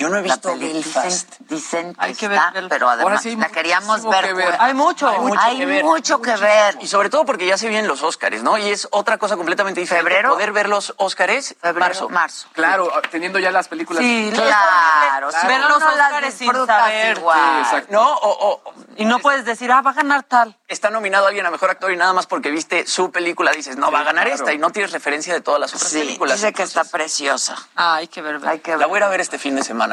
Yo 0.00 0.08
no 0.08 0.16
he 0.16 0.22
visto 0.22 0.56
Belfast. 0.56 1.28
Dicen, 1.40 1.48
dicen 1.50 1.94
que, 1.94 2.00
Hay 2.00 2.14
que 2.14 2.28
ver 2.28 2.38
está, 2.38 2.68
pero 2.70 2.88
además 2.88 3.04
Ahora 3.12 3.18
sí 3.18 3.28
hay 3.28 3.36
la 3.36 3.48
queríamos 3.50 4.02
ver. 4.08 4.24
que 4.24 4.32
ver. 4.32 4.56
Hay 4.58 4.72
mucho. 4.72 5.06
Hay 5.06 5.18
mucho 5.18 5.40
Hay 5.42 5.58
que 5.58 5.66
ver. 5.66 5.84
mucho 5.84 6.22
que 6.22 6.36
ver. 6.36 6.78
Y 6.80 6.86
sobre 6.86 7.10
todo 7.10 7.26
porque 7.26 7.44
ya 7.46 7.58
se 7.58 7.68
vienen 7.68 7.86
los 7.86 8.02
Óscares, 8.02 8.42
¿no? 8.42 8.56
Y 8.56 8.70
es 8.70 8.88
otra 8.92 9.18
cosa 9.18 9.36
completamente 9.36 9.78
diferente. 9.78 10.08
¿Febrero? 10.08 10.30
Poder 10.32 10.52
ver 10.52 10.70
los 10.70 10.94
Óscares 10.96 11.54
Febrero, 11.60 11.80
marzo. 11.80 12.08
marzo. 12.08 12.48
Claro, 12.54 12.90
teniendo 13.10 13.38
ya 13.38 13.50
las 13.50 13.68
películas. 13.68 14.02
Sí, 14.02 14.30
Claro, 14.34 15.30
si 15.32 15.46
Ver 15.46 15.60
los 15.60 15.82
Óscares 15.82 16.32
sin 16.34 16.50
saber. 16.66 17.18
igual. 17.18 17.38
Sí, 17.38 17.60
exacto. 17.60 17.92
No, 17.92 18.10
o, 18.14 18.62
o 18.64 18.74
Y 18.96 19.04
no 19.04 19.18
puedes 19.18 19.44
decir, 19.44 19.70
ah, 19.70 19.82
va 19.82 19.90
a 19.90 19.94
ganar 19.94 20.22
tal. 20.22 20.56
está 20.66 20.88
nominado 20.88 21.26
alguien 21.26 21.44
a 21.44 21.50
mejor 21.50 21.68
actor 21.70 21.92
y 21.92 21.96
nada 21.96 22.14
más 22.14 22.26
porque 22.26 22.50
viste 22.50 22.86
su 22.86 23.10
película 23.10 23.50
dices, 23.52 23.76
no, 23.76 23.90
va 23.92 24.00
a 24.00 24.04
ganar 24.04 24.24
claro. 24.24 24.40
esta 24.42 24.52
y 24.54 24.58
no 24.58 24.70
tienes 24.70 24.92
referencia 24.92 25.34
de 25.34 25.40
todas 25.42 25.60
las 25.60 25.74
otras 25.74 25.90
Sí, 25.90 25.98
películas. 25.98 26.40
dice 26.40 26.52
que 26.54 26.62
está 26.62 26.84
preciosa. 26.84 27.56
Ah, 27.76 27.96
hay 27.96 28.08
que 28.08 28.22
ver. 28.22 28.40
Hay 28.46 28.60
que 28.60 28.76
La 28.78 28.86
voy 28.86 28.96
a 28.96 28.98
ir 29.00 29.04
a 29.04 29.08
ver 29.08 29.20
este 29.20 29.38
fin 29.38 29.56
de 29.56 29.62
semana. 29.62 29.89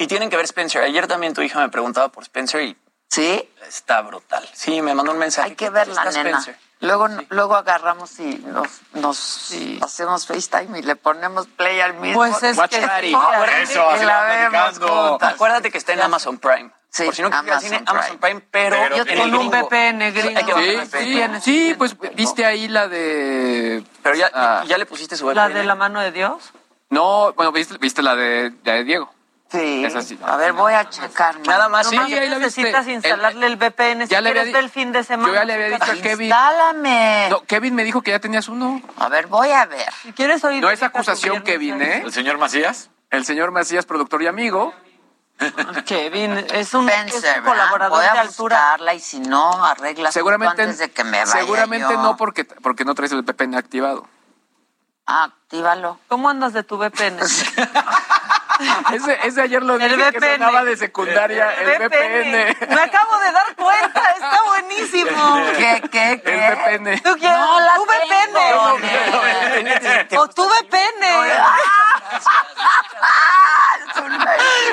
Y 0.00 0.06
tienen 0.06 0.30
que 0.30 0.36
ver 0.36 0.46
Spencer. 0.46 0.82
Ayer 0.82 1.06
también 1.06 1.34
tu 1.34 1.42
hija 1.42 1.60
me 1.60 1.68
preguntaba 1.68 2.08
por 2.08 2.22
Spencer 2.24 2.62
y 2.62 2.76
¿Sí? 3.08 3.48
está 3.68 4.00
brutal. 4.00 4.48
Sí, 4.54 4.80
me 4.80 4.94
mandó 4.94 5.12
un 5.12 5.18
mensaje. 5.18 5.50
Hay 5.50 5.56
que 5.56 5.68
verla, 5.68 6.02
Está 6.04 6.22
nena. 6.22 6.38
Spencer. 6.38 6.56
Luego, 6.80 7.06
luego 7.28 7.56
agarramos 7.56 8.18
y 8.20 8.36
nos, 8.38 8.80
nos 8.94 9.52
hacemos 9.82 10.26
FaceTime 10.26 10.78
y 10.78 10.82
le 10.82 10.96
ponemos 10.96 11.46
play 11.48 11.78
al 11.80 11.92
mismo. 11.94 12.16
Pues 12.18 12.42
es 12.42 12.56
Watch 12.56 12.70
que 12.70 12.80
party. 12.80 13.08
sí, 13.08 13.16
Eso, 13.72 13.90
así 13.90 14.04
la 14.06 14.22
vemos. 14.22 15.20
Acuérdate 15.22 15.70
que 15.70 15.76
está 15.76 15.92
en 15.92 16.00
Amazon 16.00 16.38
Prime. 16.38 16.70
Sí, 16.88 17.04
por 17.04 17.14
si 17.14 17.20
no 17.22 17.28
quieres 17.30 17.50
Amazon 17.50 17.68
cine, 17.68 17.82
Amazon 17.86 18.18
Prime, 18.18 18.40
pero, 18.50 18.76
Pero 18.80 18.96
el 18.96 19.18
con 19.18 19.34
un. 19.34 19.50
VPN 19.50 20.12
gringo. 20.12 20.46
Que 20.46 20.86
Sí, 20.86 20.98
sí, 21.04 21.22
sí, 21.42 21.74
pues 21.76 21.94
viste 22.14 22.46
ahí 22.46 22.66
la 22.68 22.88
de. 22.88 23.84
Pero 24.02 24.16
ya, 24.16 24.30
Ah. 24.32 24.64
ya 24.66 24.78
le 24.78 24.86
pusiste 24.86 25.16
su 25.16 25.26
VPN. 25.26 25.34
La 25.36 25.48
de 25.50 25.64
la 25.64 25.74
mano 25.74 26.00
de 26.00 26.10
Dios. 26.10 26.52
No, 26.88 27.32
bueno, 27.34 27.52
viste, 27.52 27.76
viste 27.78 28.02
la 28.02 28.16
de, 28.16 28.52
la 28.64 28.72
de 28.72 28.84
Diego. 28.84 29.12
Sí. 29.50 29.86
Sí. 30.02 30.18
A 30.24 30.36
ver, 30.36 30.52
voy 30.52 30.72
a 30.74 30.88
checar. 30.88 31.40
Nada 31.40 31.68
más, 31.68 31.88
sí, 31.88 31.96
Nomás 31.96 32.12
ahí 32.12 32.14
la 32.14 32.20
viste. 32.38 32.38
necesitas 32.62 32.86
El- 32.86 32.92
instalarle 32.94 33.46
el, 33.46 33.56
VPN. 33.56 34.06
Si 34.06 34.10
ya 34.12 34.20
le 34.20 34.30
había 34.30 34.42
quieres 34.42 34.46
di- 34.46 34.52
ver 34.52 34.64
el 34.64 34.70
fin 34.70 34.92
de 34.92 35.02
semana. 35.02 35.28
Yo 35.28 35.34
ya 35.34 35.44
le 35.44 35.54
había 35.54 35.66
dicho 35.70 35.90
a. 35.90 35.94
Kevin. 35.96 36.26
Instálame. 36.28 37.26
No, 37.30 37.42
Kevin 37.44 37.74
me 37.74 37.82
dijo 37.84 38.00
que 38.02 38.12
ya 38.12 38.20
tenías 38.20 38.48
uno. 38.48 38.80
A 38.96 39.08
ver, 39.08 39.26
voy 39.26 39.50
a 39.50 39.66
ver. 39.66 39.88
Si 40.02 40.12
quieres 40.12 40.44
oír. 40.44 40.62
No 40.62 40.70
es 40.70 40.82
acusación, 40.82 41.42
Kevin, 41.42 41.82
¿eh? 41.82 42.02
¿El 42.04 42.12
señor 42.12 42.38
Macías? 42.38 42.90
El 43.10 43.24
señor 43.24 43.50
Macías, 43.50 43.86
productor 43.86 44.22
y 44.22 44.28
amigo. 44.28 44.72
Kevin, 45.86 46.32
es 46.52 46.74
un, 46.74 46.88
es 46.88 47.24
colaborador 47.44 47.96
Voy 47.98 48.02
de 48.02 48.08
a 48.18 48.20
altura. 48.20 48.56
buscarla 48.58 48.94
y 48.94 49.00
si 49.00 49.20
no, 49.20 49.64
arreglas 49.64 50.12
Seguramente, 50.12 50.62
antes 50.62 50.78
de 50.78 50.90
que 50.90 51.02
me 51.02 51.18
vaya 51.18 51.26
seguramente 51.26 51.92
yo. 51.94 52.02
no 52.02 52.16
porque, 52.18 52.44
porque 52.44 52.84
no 52.84 52.94
traes 52.94 53.10
el 53.12 53.22
VPN 53.22 53.56
activado. 53.56 54.06
Ah, 55.06 55.24
actívalo. 55.24 55.98
¿Cómo 56.08 56.28
andas 56.28 56.52
de 56.52 56.62
tu 56.62 56.76
VPN? 56.76 57.18
Ese, 58.92 59.18
ese 59.24 59.40
ayer 59.42 59.62
lo 59.62 59.74
El 59.76 59.80
dije 59.96 60.12
que 60.12 60.18
VPN. 60.18 60.32
sonaba 60.38 60.64
de 60.64 60.76
secundaria, 60.76 61.52
el 61.60 61.78
VPN. 61.78 62.32
Me 62.74 62.80
acabo 62.82 63.18
de 63.18 63.32
dar 63.32 63.54
cuenta, 63.56 64.02
está 64.16 64.42
buenísimo. 64.46 65.44
¿Qué, 65.56 65.82
qué, 65.90 66.20
qué? 66.22 66.32
El 66.34 66.80
VPN. 66.80 67.00
¿Tú 67.02 67.16
quieres? 67.18 67.38
No 67.38 67.60
la 67.60 67.78
VPN. 67.78 68.36
O 70.18 70.28
tu 70.28 70.44
VPN. 70.46 71.04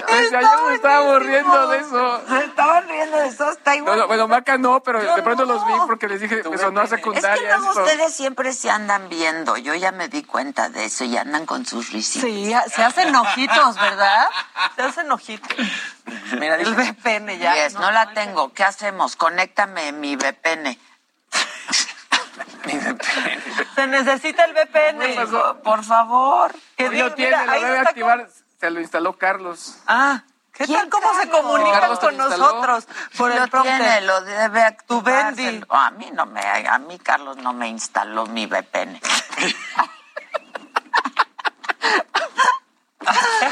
Desde 0.07 0.37
ayer 0.37 0.59
nos 0.61 0.71
estábamos 0.73 1.21
riendo 1.23 1.67
de 1.67 1.77
eso. 1.79 2.21
Se 2.27 2.45
estaban 2.45 2.87
riendo 2.87 3.17
de 3.17 3.27
eso, 3.27 3.51
está 3.51 3.71
No, 3.71 3.77
igual. 3.77 3.99
no, 3.99 4.07
bueno, 4.07 4.27
Maca 4.27 4.57
no, 4.57 4.81
pero 4.81 5.03
Yo 5.03 5.15
de 5.15 5.21
pronto 5.21 5.45
no. 5.45 5.53
los 5.53 5.67
vi 5.67 5.73
porque 5.85 6.07
les 6.07 6.21
dije 6.21 6.41
que 6.41 6.57
sonó 6.57 6.81
a 6.81 6.83
Es 6.85 6.89
que 6.91 6.95
secundaria 6.97 7.57
luego 7.57 7.71
esto. 7.71 7.83
ustedes 7.83 8.13
siempre 8.13 8.53
se 8.53 8.69
andan 8.69 9.09
viendo. 9.09 9.57
Yo 9.57 9.73
ya 9.75 9.91
me 9.91 10.07
di 10.07 10.23
cuenta 10.23 10.69
de 10.69 10.85
eso 10.85 11.03
y 11.03 11.17
andan 11.17 11.45
con 11.45 11.65
sus 11.65 11.91
risitas. 11.91 12.29
Sí, 12.29 12.53
se 12.73 12.83
hacen 12.83 13.13
ojitos, 13.15 13.75
¿verdad? 13.79 14.27
Se 14.75 14.81
hacen 14.83 15.11
ojitos. 15.11 15.57
Mira, 16.39 16.55
El 16.55 16.73
VPN 16.73 17.37
ya. 17.37 17.55
Yes, 17.55 17.73
no, 17.73 17.91
la 17.91 18.13
tengo. 18.13 18.53
¿Qué 18.53 18.63
hacemos? 18.63 19.15
Conéctame 19.17 19.91
mi 19.91 20.15
VPN. 20.15 20.63
mi 22.65 22.73
VPN. 22.73 23.43
Se 23.75 23.87
necesita 23.87 24.45
el 24.45 24.53
VPN. 24.53 25.61
Por 25.63 25.83
favor. 25.83 26.55
Que 26.77 26.85
No 26.85 26.91
diga, 26.91 27.05
lo 27.07 27.13
tiene, 27.15 27.37
mira, 27.37 27.45
lo 27.45 27.61
debe 27.61 27.79
activar. 27.79 28.27
Se 28.59 28.69
lo 28.71 28.79
instaló 28.79 29.17
Carlos. 29.17 29.77
Ah, 29.87 30.23
¿qué 30.51 30.65
¿Quién, 30.65 30.79
tal 30.79 30.89
cómo 30.89 31.13
se 31.21 31.29
comunican 31.29 31.79
Carlos 31.79 31.99
con 31.99 32.17
lo 32.17 32.29
nosotros? 32.29 32.87
Por 33.15 33.33
lo 33.35 33.43
el 33.43 33.49
prompter. 33.49 33.77
tiene, 33.77 34.01
lo 34.01 34.21
debe 34.21 34.63
activar. 34.63 34.87
Tu 34.87 35.01
Bendy. 35.03 35.65
A 35.69 35.91
mí 35.91 36.09
no 36.13 36.25
me, 36.25 36.41
a 36.41 36.77
mí 36.79 36.97
Carlos 36.99 37.37
no 37.37 37.53
me 37.53 37.67
instaló 37.67 38.25
mi 38.25 38.45
VPN. 38.47 38.99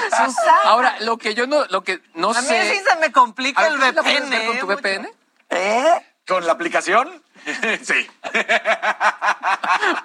Susana. 0.10 0.53
Ahora, 0.65 0.95
lo 1.02 1.18
que 1.18 1.34
yo 1.36 1.48
no, 1.48 1.65
lo 1.65 1.84
que 1.84 2.02
no 2.15 2.32
A 2.32 2.41
mí 2.41 2.48
sé. 2.48 2.73
sí 2.76 2.82
se 2.90 2.95
me 2.98 3.11
complica 3.11 3.68
el 3.68 3.77
ver, 3.77 3.94
¿tú 3.95 4.03
sí 4.03 4.14
la 4.14 4.22
puedes 4.22 4.22
VPN. 4.30 4.34
hacer 4.34 4.48
con 4.48 4.60
tu 4.60 4.72
¿eh? 4.72 4.76
VPN? 4.76 5.10
¿Eh? 5.52 6.06
¿Con 6.27 6.45
la 6.48 6.53
aplicación? 6.53 7.23
sí. 7.84 8.10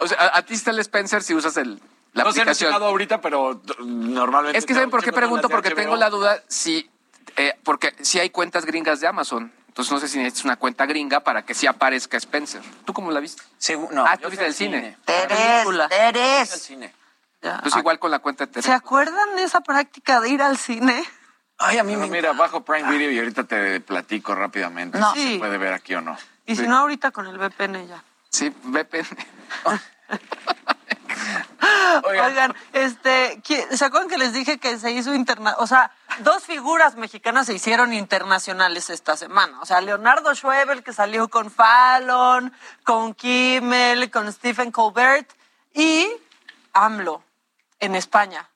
O 0.00 0.06
sea, 0.06 0.18
a, 0.20 0.38
a 0.38 0.42
ti 0.42 0.54
está 0.54 0.70
el 0.70 0.78
Spencer 0.80 1.22
si 1.22 1.34
usas 1.34 1.56
el, 1.56 1.80
la 2.12 2.24
no 2.24 2.32
se 2.32 2.40
han 2.40 2.48
aplicación. 2.48 2.70
checado 2.70 2.86
ahorita, 2.86 3.20
pero 3.20 3.62
normalmente... 3.78 4.58
Es 4.58 4.66
que 4.66 4.74
¿saben 4.74 4.90
por 4.90 5.02
qué 5.04 5.12
pregunto? 5.12 5.48
Porque 5.48 5.70
tengo 5.70 5.96
la 5.96 6.10
duda 6.10 6.42
si, 6.48 6.90
eh, 7.36 7.54
porque 7.64 7.94
si 8.00 8.18
hay 8.18 8.30
cuentas 8.30 8.64
gringas 8.64 9.00
de 9.00 9.06
Amazon. 9.06 9.52
Entonces 9.68 9.92
no 9.92 10.00
sé 10.00 10.08
si 10.08 10.18
necesitas 10.18 10.44
una 10.44 10.56
cuenta 10.56 10.84
gringa 10.84 11.20
para 11.20 11.44
que 11.44 11.54
sí 11.54 11.66
aparezca 11.68 12.16
Spencer. 12.16 12.60
¿Tú 12.84 12.92
cómo 12.92 13.12
la 13.12 13.20
viste? 13.20 13.42
Segu- 13.60 13.88
no, 13.92 14.04
Ah, 14.04 14.16
tú 14.16 14.28
viste 14.28 14.36
fui 14.36 14.44
el 14.46 14.50
al 14.50 14.54
cine. 14.54 14.98
Teres. 15.04 15.66
Al 15.66 15.88
Teres. 15.88 16.48
cine. 16.50 16.92
Ya. 17.40 17.54
Entonces 17.54 17.78
igual 17.78 17.98
con 18.00 18.10
la 18.10 18.18
cuenta 18.18 18.46
de 18.46 18.52
¿Se 18.54 18.62
Tere. 18.62 18.74
acuerdan 18.74 19.36
de 19.36 19.44
esa 19.44 19.60
práctica 19.60 20.20
de 20.20 20.28
ir 20.30 20.42
al 20.42 20.58
cine? 20.58 21.04
Ay, 21.56 21.78
a 21.78 21.84
mí 21.84 21.92
Pero 21.94 22.06
me 22.06 22.10
mira, 22.10 22.32
bajo 22.32 22.64
Prime 22.64 22.90
Video 22.90 23.10
y 23.12 23.18
ahorita 23.18 23.44
te 23.44 23.80
platico 23.80 24.34
rápidamente 24.34 24.98
No. 24.98 25.12
si 25.14 25.20
Sí. 25.22 25.32
se 25.34 25.38
puede 25.38 25.56
ver 25.56 25.72
aquí 25.72 25.94
o 25.94 26.00
no. 26.00 26.16
Y 26.46 26.56
si 26.56 26.66
no, 26.66 26.78
ahorita 26.78 27.12
con 27.12 27.26
el 27.28 27.38
VPN 27.38 27.86
ya. 27.86 28.02
Sí, 28.28 28.52
VPN. 28.64 29.06
Oigan, 32.04 32.54
este, 32.72 33.40
¿qui- 33.42 33.66
¿se 33.76 33.84
acuerdan 33.84 34.08
que 34.08 34.18
les 34.18 34.32
dije 34.32 34.58
que 34.58 34.78
se 34.78 34.90
hizo 34.92 35.14
interna, 35.14 35.54
o 35.58 35.66
sea, 35.66 35.90
dos 36.20 36.44
figuras 36.44 36.96
mexicanas 36.96 37.46
se 37.46 37.54
hicieron 37.54 37.92
internacionales 37.92 38.90
esta 38.90 39.16
semana? 39.16 39.60
O 39.60 39.66
sea, 39.66 39.80
Leonardo 39.80 40.34
Schwebel 40.34 40.82
que 40.82 40.92
salió 40.92 41.28
con 41.28 41.50
Fallon, 41.50 42.52
con 42.84 43.14
Kimmel, 43.14 44.10
con 44.10 44.32
Stephen 44.32 44.70
Colbert 44.72 45.30
y 45.74 46.08
AMLO 46.72 47.22
en 47.80 47.94
España. 47.94 48.48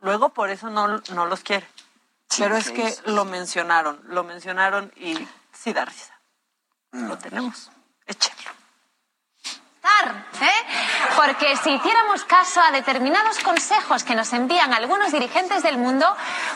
Luego 0.00 0.28
por 0.30 0.50
eso 0.50 0.70
no, 0.70 1.00
no 1.12 1.26
los 1.26 1.40
quiere. 1.40 1.66
Pero 2.36 2.56
es 2.56 2.70
que 2.70 2.94
lo 3.06 3.24
mencionaron, 3.24 4.00
lo 4.04 4.22
mencionaron 4.22 4.92
y 4.96 5.16
sí 5.52 5.72
da 5.72 5.84
risa. 5.84 6.14
Lo 6.92 7.18
tenemos. 7.18 7.70
¿Eh? 10.40 11.14
Porque 11.16 11.56
si 11.56 11.70
hiciéramos 11.70 12.24
caso 12.24 12.60
a 12.60 12.70
determinados 12.70 13.38
consejos 13.40 14.04
que 14.04 14.14
nos 14.14 14.32
envían 14.32 14.72
algunos 14.72 15.12
dirigentes 15.12 15.62
del 15.62 15.78
mundo, 15.78 16.06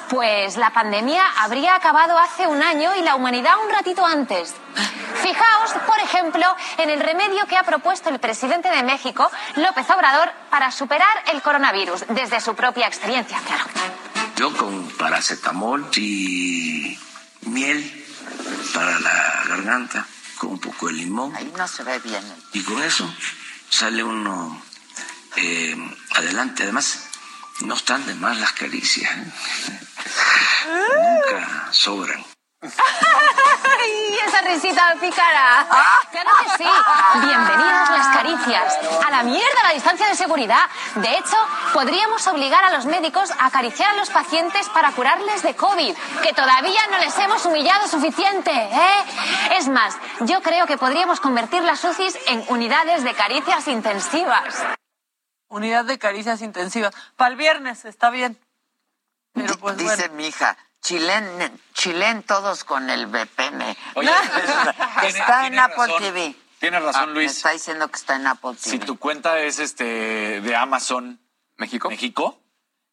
pues 0.09 0.57
la 0.57 0.71
pandemia 0.71 1.23
habría 1.39 1.75
acabado 1.75 2.19
hace 2.19 2.47
un 2.47 2.63
año 2.63 2.95
y 2.97 3.03
la 3.03 3.17
humanidad 3.17 3.55
un 3.65 3.73
ratito 3.73 4.05
antes. 4.05 4.55
Fijaos, 5.23 5.73
por 5.87 5.99
ejemplo, 6.01 6.45
en 6.79 6.91
el 6.91 7.01
remedio 7.01 7.47
que 7.47 7.57
ha 7.57 7.63
propuesto 7.63 8.09
el 8.09 8.19
presidente 8.19 8.69
de 8.71 8.83
México, 8.83 9.31
López 9.57 9.89
Obrador, 9.91 10.31
para 10.51 10.71
superar 10.71 11.23
el 11.33 11.43
coronavirus, 11.43 12.05
desde 12.09 12.41
su 12.41 12.55
propia 12.55 12.87
experiencia, 12.87 13.39
claro. 13.47 13.65
Yo 14.37 14.57
con 14.57 14.89
paracetamol 14.91 15.89
y 15.97 16.99
miel 17.43 18.05
para 18.75 18.99
la 18.99 19.45
garganta, 19.49 20.07
con 20.43 20.55
un 20.55 20.59
poco 20.59 20.89
de 20.89 20.95
limón. 20.95 21.37
Ahí 21.37 21.53
no 21.57 21.69
se 21.69 21.85
ve 21.85 22.01
bien. 22.01 22.25
Y 22.53 22.65
con 22.65 22.83
eso 22.83 23.09
sale 23.71 24.03
uno 24.03 24.61
eh, 25.37 25.77
adelante. 26.17 26.65
Además, 26.65 26.99
no 27.61 27.75
están 27.75 28.05
de 28.07 28.15
más 28.17 28.37
las 28.39 28.53
caricias. 28.53 29.09
¿eh? 29.09 29.33
Nunca 30.67 31.69
sobran. 31.71 32.32
¡Ay, 32.63 34.19
esa 34.25 34.41
risita 34.43 34.95
pícara! 35.01 35.67
¡Claro 36.13 36.31
que 36.43 36.51
sí! 36.57 36.71
Bienvenidos 37.27 37.91
las 37.91 38.07
caricias. 38.17 38.79
A 39.05 39.11
la 39.11 39.25
mierda 39.25 39.63
la 39.65 39.73
distancia 39.75 40.07
de 40.07 40.15
seguridad. 40.15 40.71
De 40.95 41.19
hecho, 41.19 41.37
podríamos 41.73 42.25
obligar 42.29 42.65
a 42.65 42.71
los 42.71 42.87
médicos 42.87 43.33
a 43.33 43.47
acariciar 43.47 43.91
a 43.91 43.97
los 43.97 44.11
pacientes 44.11 44.69
para 44.69 44.93
curarles 44.93 45.43
de 45.43 45.57
COVID, 45.57 45.95
que 46.23 46.33
todavía 46.35 46.87
no 46.93 46.99
les 46.99 47.19
hemos 47.19 47.45
humillado 47.47 47.89
suficiente, 47.89 48.53
¿eh? 48.53 49.05
Es 49.59 49.67
más, 49.69 49.97
yo 50.21 50.41
creo 50.41 50.67
que 50.67 50.79
podríamos 50.79 51.19
convertir 51.19 51.65
las 51.65 51.83
UCIs 51.83 52.17
en 52.29 52.45
unidades 52.49 53.03
de 53.03 53.15
caricias 53.15 53.67
intensivas. 53.67 54.63
Unidad 55.49 55.85
de 55.85 55.99
caricias 55.99 56.41
intensivas. 56.43 56.95
Para 57.17 57.31
el 57.31 57.37
viernes, 57.37 57.85
está 57.85 58.11
bien. 58.11 58.39
Pero 59.35 59.59
pues 59.59 59.77
Dice 59.77 59.97
bueno. 59.97 60.15
mi 60.15 60.27
hija, 60.29 60.57
chilen, 60.83 61.61
chilen 61.75 62.23
todos 62.25 62.65
con 62.65 62.91
el 62.91 63.07
VPN. 63.07 63.77
Oye, 63.95 64.11
está 65.05 65.47
en 65.47 65.59
Apple 65.59 65.87
razón. 65.87 66.03
TV. 66.03 66.35
Tienes 66.59 66.83
razón, 66.83 67.03
Ah, 67.03 67.07
me 67.07 67.13
Luis. 67.15 67.33
está 67.37 67.51
diciendo 67.51 67.89
que 67.89 67.97
está 67.97 68.17
en 68.17 68.27
Apple 68.27 68.51
TV. 68.51 68.71
Si 68.71 68.79
tu 68.79 68.99
cuenta 68.99 69.39
es 69.41 69.59
este 69.59 70.41
de 70.41 70.57
Amazon 70.57 71.21
México, 71.57 71.89
México 71.89 72.39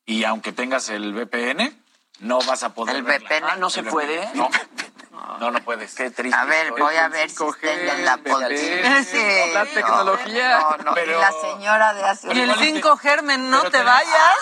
y 0.05 0.23
aunque 0.23 0.51
tengas 0.53 0.89
el 0.89 1.13
VPN, 1.13 1.77
no 2.19 2.39
vas 2.41 2.63
a 2.63 2.73
poder 2.73 2.95
El. 2.97 3.03
VPN. 3.03 3.43
Ah, 3.43 3.55
no 3.57 3.69
se 3.69 3.81
El 3.81 3.87
puede. 3.87 4.27
No, 4.33 4.49
no, 5.39 5.51
no 5.51 5.59
puedes. 5.63 5.93
Qué 5.93 6.09
triste. 6.09 6.37
A 6.37 6.45
ver, 6.45 6.71
voy 6.71 6.95
a 6.95 7.07
ver 7.09 7.29
si 7.29 7.43
está 7.43 7.71
en 7.71 8.05
la 8.05 8.13
Apple 8.13 8.33
TV. 8.47 9.03
Sí, 9.05 9.53
la 9.53 9.65
tecnología. 9.65 10.59
No, 10.59 10.77
no, 10.85 10.93
Pero- 10.95 11.17
y 11.17 11.21
la 11.21 11.31
señora 11.31 11.93
de 11.93 12.03
hace 12.05 12.27
Y 12.27 12.31
el 12.31 12.37
igual 12.49 12.57
y 12.57 12.59
te- 12.71 12.75
5 12.77 12.97
germen, 12.97 13.49
no 13.51 13.59
pero 13.59 13.71
te 13.71 13.77
te- 13.79 13.83
vayas. 13.83 14.35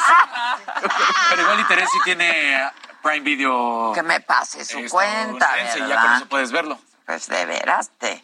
Pero 1.29 1.41
igual 1.41 1.59
y 1.59 1.63
Teresa 1.65 1.89
sí 1.91 1.97
tiene 2.05 2.71
Prime 3.07 3.23
Video. 3.23 3.93
que 3.93 4.03
me 4.03 4.19
pase 4.19 4.65
su 4.65 4.79
cuenta, 4.89 5.49
y 5.59 5.65
ya 5.65 5.79
con 5.79 5.89
¿verdad? 5.89 6.17
eso 6.17 6.25
puedes 6.27 6.51
verlo. 6.51 6.79
Pues 7.05 7.27
de 7.27 7.45
veras 7.45 7.89
te. 7.97 8.23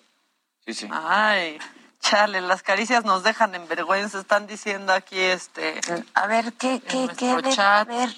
Sí, 0.66 0.74
sí. 0.74 0.90
Ay, 0.92 1.58
chale, 2.00 2.42
las 2.42 2.64
caricias 2.64 3.06
nos 3.06 3.24
dejan 3.24 3.56
en 3.56 3.68
vergüenza, 3.68 4.20
están 4.20 4.46
diciendo 4.46 4.94
aquí 4.94 5.20
este. 5.20 5.80
A 6.14 6.28
ver, 6.28 6.54
¿qué, 6.54 6.82
qué, 6.82 7.10
qué? 7.18 7.32
A 7.32 7.84
ver, 7.86 8.10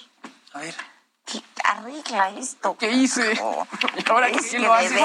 A 0.54 0.60
ver. 0.60 0.76
¿Qué- 1.26 1.44
arregla 1.64 2.30
esto. 2.30 2.78
¿Qué 2.78 2.92
hice? 2.92 3.34
¿Y 3.34 3.40
ahora 4.10 4.28
Es 4.30 4.46
quién 4.48 4.62
que 4.62 4.68
lo 4.68 4.74
hace? 4.74 4.96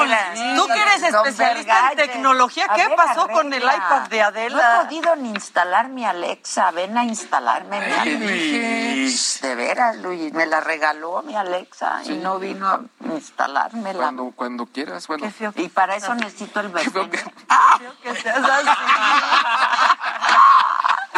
Tú 0.57 0.67
que 0.67 0.81
eres 0.81 1.03
especialista 1.03 1.91
en 1.93 1.97
tecnología, 1.97 2.69
¿qué 2.77 2.87
ver, 2.89 2.97
pasó 2.97 3.29
con 3.29 3.53
el 3.53 3.63
iPad 3.63 4.03
de 4.09 4.17
No 4.19 4.23
he 4.23 4.25
Adela? 4.29 4.83
podido 4.85 5.17
ni 5.17 5.31
instalar 5.31 5.89
mi 5.89 6.05
Alexa. 6.05 6.71
Ven 6.73 6.97
a 6.99 7.05
instalarme 7.05 7.81
mi 7.81 7.93
Ay, 7.93 8.17
Alexa. 8.17 8.27
Luis. 8.27 9.39
De 9.41 9.55
veras, 9.55 9.97
Luis. 9.97 10.33
Me 10.35 10.45
la 10.47 10.61
regaló 10.61 11.23
mi 11.23 11.35
Alexa 11.35 12.03
y 12.05 12.11
no 12.11 12.39
vino 12.39 12.69
a 12.69 12.81
instalármela. 13.15 14.03
Cuando, 14.03 14.33
cuando 14.37 14.67
quieras, 14.67 15.07
bueno. 15.07 15.25
Qué 15.25 15.31
feo. 15.31 15.53
Y 15.57 15.69
para 15.69 15.97
eso 15.97 16.15
necesito 16.15 16.61
el 16.61 16.69
VPN. 16.69 17.11
que- 17.11 17.25
Que 18.03 18.15
seas 18.21 18.37
así. 18.39 18.69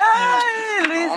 Ay. 0.00 0.57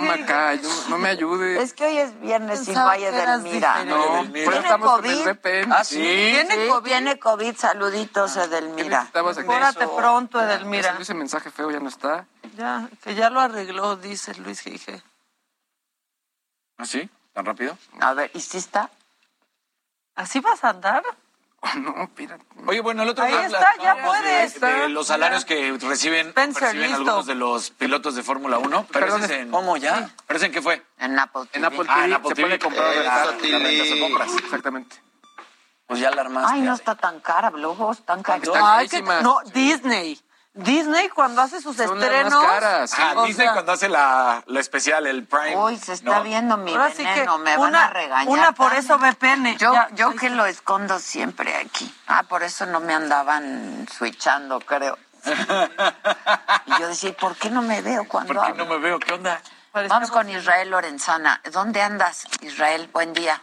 no, 0.00 0.88
no 0.88 0.98
me 0.98 1.08
ayudes. 1.08 1.60
Es 1.62 1.72
que 1.74 1.84
hoy 1.86 1.98
es 1.98 2.18
viernes 2.20 2.62
y 2.62 2.66
Pensaba 2.66 2.90
Valle 2.90 3.10
Delmira. 3.12 3.74
diferente. 3.78 3.84
No, 3.86 4.14
Edelmira. 4.20 4.50
¿Tiene 4.50 4.58
estamos 4.66 4.90
con 4.90 5.00
COVID? 5.02 5.10
el 5.28 5.34
VPN. 5.34 5.72
Ah, 5.72 5.84
sí. 5.84 5.96
¿Tiene 5.96 6.54
Sí, 6.54 6.68
COVID? 6.70 6.84
tiene 6.90 7.18
COVID. 7.18 7.56
Saluditos, 7.56 8.36
Edelmira. 8.36 8.88
necesitabas 8.98 9.38
aquí? 9.38 9.46
Cúrate 9.46 9.88
pronto, 9.88 10.40
Edelmira. 10.40 10.96
ese 11.00 11.14
mensaje 11.14 11.50
feo 11.50 11.70
ya 11.70 11.80
no 11.80 11.88
está. 11.88 12.26
Ya, 12.56 12.88
que 13.02 13.14
ya 13.14 13.30
lo 13.30 13.40
arregló, 13.40 13.96
dice 13.96 14.34
Luis 14.36 14.60
Gige. 14.60 15.02
¿Ah, 16.78 16.84
sí? 16.84 17.08
¿Tan 17.32 17.44
rápido? 17.46 17.76
A 18.00 18.12
ver, 18.14 18.30
¿y 18.34 18.40
si 18.40 18.58
está? 18.58 18.90
¿Así 20.14 20.40
vas 20.40 20.62
a 20.64 20.70
andar? 20.70 21.02
No, 21.76 22.02
espérate. 22.04 22.44
Oye, 22.66 22.80
bueno, 22.80 23.02
el 23.04 23.08
otro 23.08 23.24
Ahí 23.24 23.32
está, 23.34 23.66
ya 23.82 23.96
puedes. 24.04 24.60
de, 24.60 24.66
de 24.72 24.88
los 24.88 25.06
salarios 25.06 25.44
que 25.44 25.76
reciben, 25.80 26.28
Spencer, 26.28 26.74
listo. 26.74 26.96
algunos 26.96 27.26
de 27.26 27.34
los 27.34 27.70
pilotos 27.70 28.14
de 28.14 28.22
Fórmula 28.22 28.58
1. 28.58 28.86
Pero 28.90 29.06
Perdón, 29.06 29.24
ese 29.24 29.34
es 29.36 29.40
en, 29.42 29.50
¿Cómo 29.50 29.76
ya? 29.76 30.10
¿Pero 30.26 30.42
en 30.42 30.52
qué 30.52 30.60
fue? 30.62 30.82
En 30.98 31.18
Apple 31.18 31.42
TV. 31.50 31.58
En 31.58 31.64
Apple 31.64 31.86
Ah, 31.88 31.94
TV 31.94 32.04
en 32.06 32.12
Apple 32.14 32.28
se 32.30 32.34
TV. 32.34 32.48
puede 32.48 32.58
comprar 32.58 32.92
Eh, 32.92 32.96
la, 33.04 33.24
la 33.24 33.24
la 33.58 33.58
rentas 33.58 33.88
o 33.96 34.00
compras. 34.00 34.30
Exactamente. 34.42 34.96
Pues 35.86 36.00
ya 36.00 36.10
la 36.10 36.22
armaste. 36.22 36.52
Ay, 36.54 36.60
no 36.62 36.74
está 36.74 36.94
tan 36.94 37.20
cara, 37.20 37.50
luego 37.50 37.94
tan 38.04 38.22
cara. 38.22 38.38
Están 38.42 38.62
Ay, 38.64 38.88
que, 38.88 39.02
no, 39.02 39.38
Disney. 39.52 40.20
Disney 40.54 41.08
cuando 41.08 41.40
hace 41.40 41.62
sus 41.62 41.76
Son 41.76 41.98
las 41.98 42.08
estrenos. 42.10 42.42
más 42.42 42.52
caras. 42.52 42.94
Ah, 42.98 43.14
o 43.16 43.24
Disney 43.24 43.46
sea, 43.46 43.52
cuando 43.54 43.72
hace 43.72 43.88
la, 43.88 44.42
la 44.46 44.60
especial, 44.60 45.06
el 45.06 45.24
Prime. 45.24 45.56
Uy, 45.56 45.78
se 45.78 45.94
está 45.94 46.16
¿no? 46.18 46.22
viendo 46.22 46.56
mi 46.58 46.72
Ahora 46.72 46.90
sí 46.90 46.98
que 46.98 47.04
veneno, 47.04 47.38
me 47.38 47.56
van 47.56 47.74
a 47.74 47.88
regañar. 47.88 48.28
una 48.28 48.52
por 48.52 48.70
también. 48.72 48.84
eso 48.84 48.98
VPN. 48.98 49.56
Yo, 49.56 49.72
Ya, 49.72 49.88
yo 49.92 50.14
que 50.14 50.28
lo 50.28 50.44
escondo 50.44 50.98
siempre 50.98 51.56
aquí. 51.56 51.92
Ah, 52.06 52.24
por 52.24 52.42
eso 52.42 52.66
no 52.66 52.80
me 52.80 52.92
andaban 52.94 53.88
switchando, 53.96 54.60
creo. 54.60 54.98
Y 56.66 56.78
yo 56.80 56.88
decía, 56.88 57.10
¿y 57.10 57.12
¿por 57.12 57.34
qué 57.36 57.48
no 57.50 57.62
me 57.62 57.80
veo 57.80 58.06
cuando 58.06 58.34
¿Por 58.34 58.42
qué 58.44 58.50
hablo? 58.50 58.64
no 58.64 58.70
me 58.70 58.78
veo? 58.78 58.98
¿Qué 58.98 59.12
onda? 59.14 59.40
Vamos 59.88 60.10
con 60.10 60.28
Israel 60.28 60.70
Lorenzana. 60.70 61.40
¿Dónde 61.50 61.80
andas, 61.80 62.26
Israel? 62.42 62.90
Buen 62.92 63.14
día. 63.14 63.40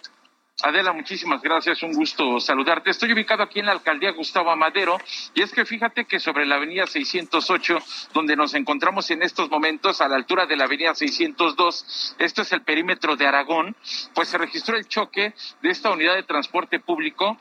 Adela, 0.61 0.91
muchísimas 0.91 1.41
gracias, 1.41 1.81
un 1.84 1.94
gusto 1.94 2.38
saludarte. 2.41 2.90
Estoy 2.90 3.14
ubicado 3.14 3.44
aquí 3.44 3.60
en 3.60 3.68
la 3.68 3.72
alcaldía 3.72 4.11
Gustavo 4.11 4.52
Amadero 4.52 4.98
y 5.34 5.41
es 5.41 5.53
que 5.53 5.64
fíjate 5.64 6.03
que 6.03 6.19
sobre 6.19 6.45
la 6.45 6.56
avenida 6.56 6.86
608, 6.86 7.80
donde 8.14 8.36
nos 8.36 8.53
encontramos 8.53 9.10
en 9.10 9.22
estos 9.22 9.49
momentos, 9.49 10.02
a 10.02 10.10
la 10.10 10.18
altura 10.18 10.48
de 10.48 10.57
la 10.57 10.65
avenida 10.65 10.94
602, 10.94 12.15
esto 12.19 12.41
es 12.41 12.52
el 12.52 12.61
perímetro 12.64 13.15
de 13.15 13.26
Aragón, 13.26 13.73
pues 14.14 14.27
se 14.27 14.38
registró 14.38 14.76
el 14.76 14.86
choque 14.86 15.34
de 15.61 15.69
esta 15.69 15.91
unidad 15.91 16.15
de 16.15 16.23
transporte 16.23 16.81
público 16.81 17.38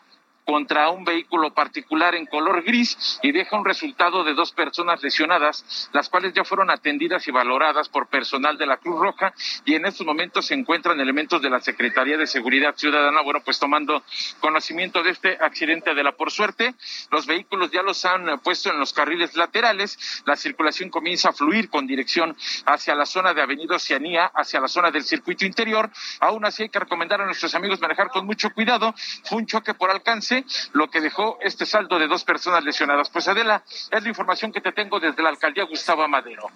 contra 0.48 0.88
un 0.88 1.04
vehículo 1.04 1.52
particular 1.52 2.14
en 2.14 2.24
color 2.24 2.62
gris 2.62 3.20
y 3.22 3.32
deja 3.32 3.54
un 3.58 3.66
resultado 3.66 4.24
de 4.24 4.32
dos 4.32 4.50
personas 4.52 5.02
lesionadas, 5.02 5.90
las 5.92 6.08
cuales 6.08 6.32
ya 6.32 6.42
fueron 6.42 6.70
atendidas 6.70 7.28
y 7.28 7.30
valoradas 7.30 7.90
por 7.90 8.06
personal 8.06 8.56
de 8.56 8.64
la 8.64 8.78
Cruz 8.78 8.98
Roja 8.98 9.34
y 9.66 9.74
en 9.74 9.84
estos 9.84 10.06
momentos 10.06 10.46
se 10.46 10.54
encuentran 10.54 10.98
elementos 11.00 11.42
de 11.42 11.50
la 11.50 11.60
Secretaría 11.60 12.16
de 12.16 12.26
Seguridad 12.26 12.74
Ciudadana, 12.76 13.20
bueno, 13.20 13.40
pues 13.44 13.58
tomando 13.58 14.02
conocimiento 14.40 15.02
de 15.02 15.10
este 15.10 15.36
accidente 15.38 15.94
de 15.94 16.02
la 16.02 16.12
por 16.12 16.30
suerte, 16.30 16.74
los 17.10 17.26
vehículos 17.26 17.70
ya 17.70 17.82
los 17.82 18.02
han 18.06 18.40
puesto 18.40 18.70
en 18.70 18.80
los 18.80 18.94
carriles 18.94 19.36
laterales, 19.36 20.22
la 20.24 20.34
circulación 20.34 20.88
comienza 20.88 21.28
a 21.28 21.32
fluir 21.34 21.68
con 21.68 21.86
dirección 21.86 22.34
hacia 22.64 22.94
la 22.94 23.04
zona 23.04 23.34
de 23.34 23.42
Avenida 23.42 23.76
Oceanía, 23.76 24.32
hacia 24.34 24.60
la 24.60 24.68
zona 24.68 24.90
del 24.90 25.04
circuito 25.04 25.44
interior, 25.44 25.90
aún 26.20 26.46
así 26.46 26.62
hay 26.62 26.68
que 26.70 26.78
recomendar 26.78 27.20
a 27.20 27.26
nuestros 27.26 27.54
amigos 27.54 27.82
manejar 27.82 28.08
con 28.08 28.24
mucho 28.24 28.48
cuidado, 28.54 28.94
fue 29.24 29.36
un 29.36 29.46
choque 29.46 29.74
por 29.74 29.90
alcance, 29.90 30.37
lo 30.72 30.90
que 30.90 31.00
dejó 31.00 31.38
este 31.40 31.66
saldo 31.66 31.98
de 31.98 32.08
dos 32.08 32.24
personas 32.24 32.64
lesionadas. 32.64 33.10
Pues 33.10 33.28
Adela, 33.28 33.62
es 33.90 34.02
la 34.02 34.08
información 34.08 34.52
que 34.52 34.60
te 34.60 34.72
tengo 34.72 35.00
desde 35.00 35.22
la 35.22 35.30
alcaldía 35.30 35.64
Gustavo 35.64 36.02
Amadero. 36.02 36.48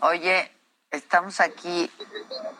Oye, 0.00 0.50
estamos 0.90 1.40
aquí, 1.40 1.90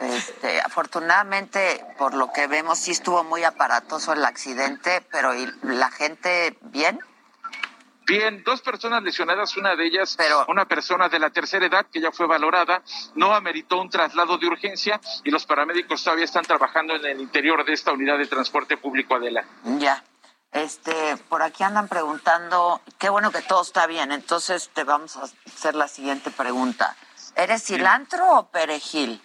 este, 0.00 0.60
afortunadamente, 0.60 1.84
por 1.98 2.14
lo 2.14 2.32
que 2.32 2.46
vemos, 2.46 2.78
sí 2.78 2.90
estuvo 2.90 3.24
muy 3.24 3.44
aparatoso 3.44 4.12
el 4.12 4.24
accidente, 4.24 5.02
pero 5.10 5.34
¿y 5.34 5.50
la 5.62 5.90
gente 5.90 6.56
bien? 6.62 6.98
Bien, 8.08 8.42
dos 8.42 8.62
personas 8.62 9.02
lesionadas, 9.02 9.54
una 9.58 9.76
de 9.76 9.84
ellas, 9.84 10.16
una 10.48 10.64
persona 10.64 11.10
de 11.10 11.18
la 11.18 11.28
tercera 11.28 11.66
edad 11.66 11.84
que 11.92 12.00
ya 12.00 12.10
fue 12.10 12.26
valorada, 12.26 12.82
no 13.16 13.34
ameritó 13.34 13.78
un 13.78 13.90
traslado 13.90 14.38
de 14.38 14.46
urgencia 14.46 14.98
y 15.24 15.30
los 15.30 15.44
paramédicos 15.44 16.02
todavía 16.02 16.24
están 16.24 16.44
trabajando 16.44 16.96
en 16.96 17.04
el 17.04 17.20
interior 17.20 17.66
de 17.66 17.74
esta 17.74 17.92
unidad 17.92 18.16
de 18.16 18.26
transporte 18.26 18.78
público 18.78 19.14
Adela. 19.14 19.44
Ya. 19.78 20.02
Este, 20.52 21.16
por 21.28 21.42
aquí 21.42 21.62
andan 21.62 21.88
preguntando, 21.88 22.80
qué 22.98 23.10
bueno 23.10 23.30
que 23.30 23.42
todo 23.42 23.62
está 23.62 23.86
bien, 23.86 24.12
entonces 24.12 24.70
te 24.72 24.84
vamos 24.84 25.16
a 25.16 25.24
hacer 25.46 25.74
la 25.74 25.88
siguiente 25.88 26.30
pregunta. 26.30 26.96
¿Eres 27.36 27.64
cilantro 27.64 28.38
o 28.38 28.48
perejil? 28.48 29.22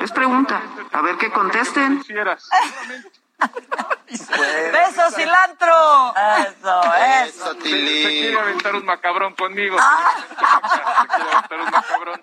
Es 0.00 0.12
pregunta. 0.12 0.62
A 0.92 1.02
ver 1.02 1.16
qué 1.18 1.30
contesten. 1.30 2.02
¡Beso, 4.08 5.10
cilantro! 5.14 6.14
Eso, 6.38 6.82
eso. 7.24 7.52
Se, 7.54 7.60
se 7.60 7.68
quiere 7.68 8.40
aventar 8.40 8.74
un 8.74 8.84
macabrón 8.86 9.34
conmigo. 9.34 9.76
Se 9.78 11.08
quiere 11.08 11.30
aventar 11.32 11.60
un 11.60 11.70
macabrón. 11.70 12.22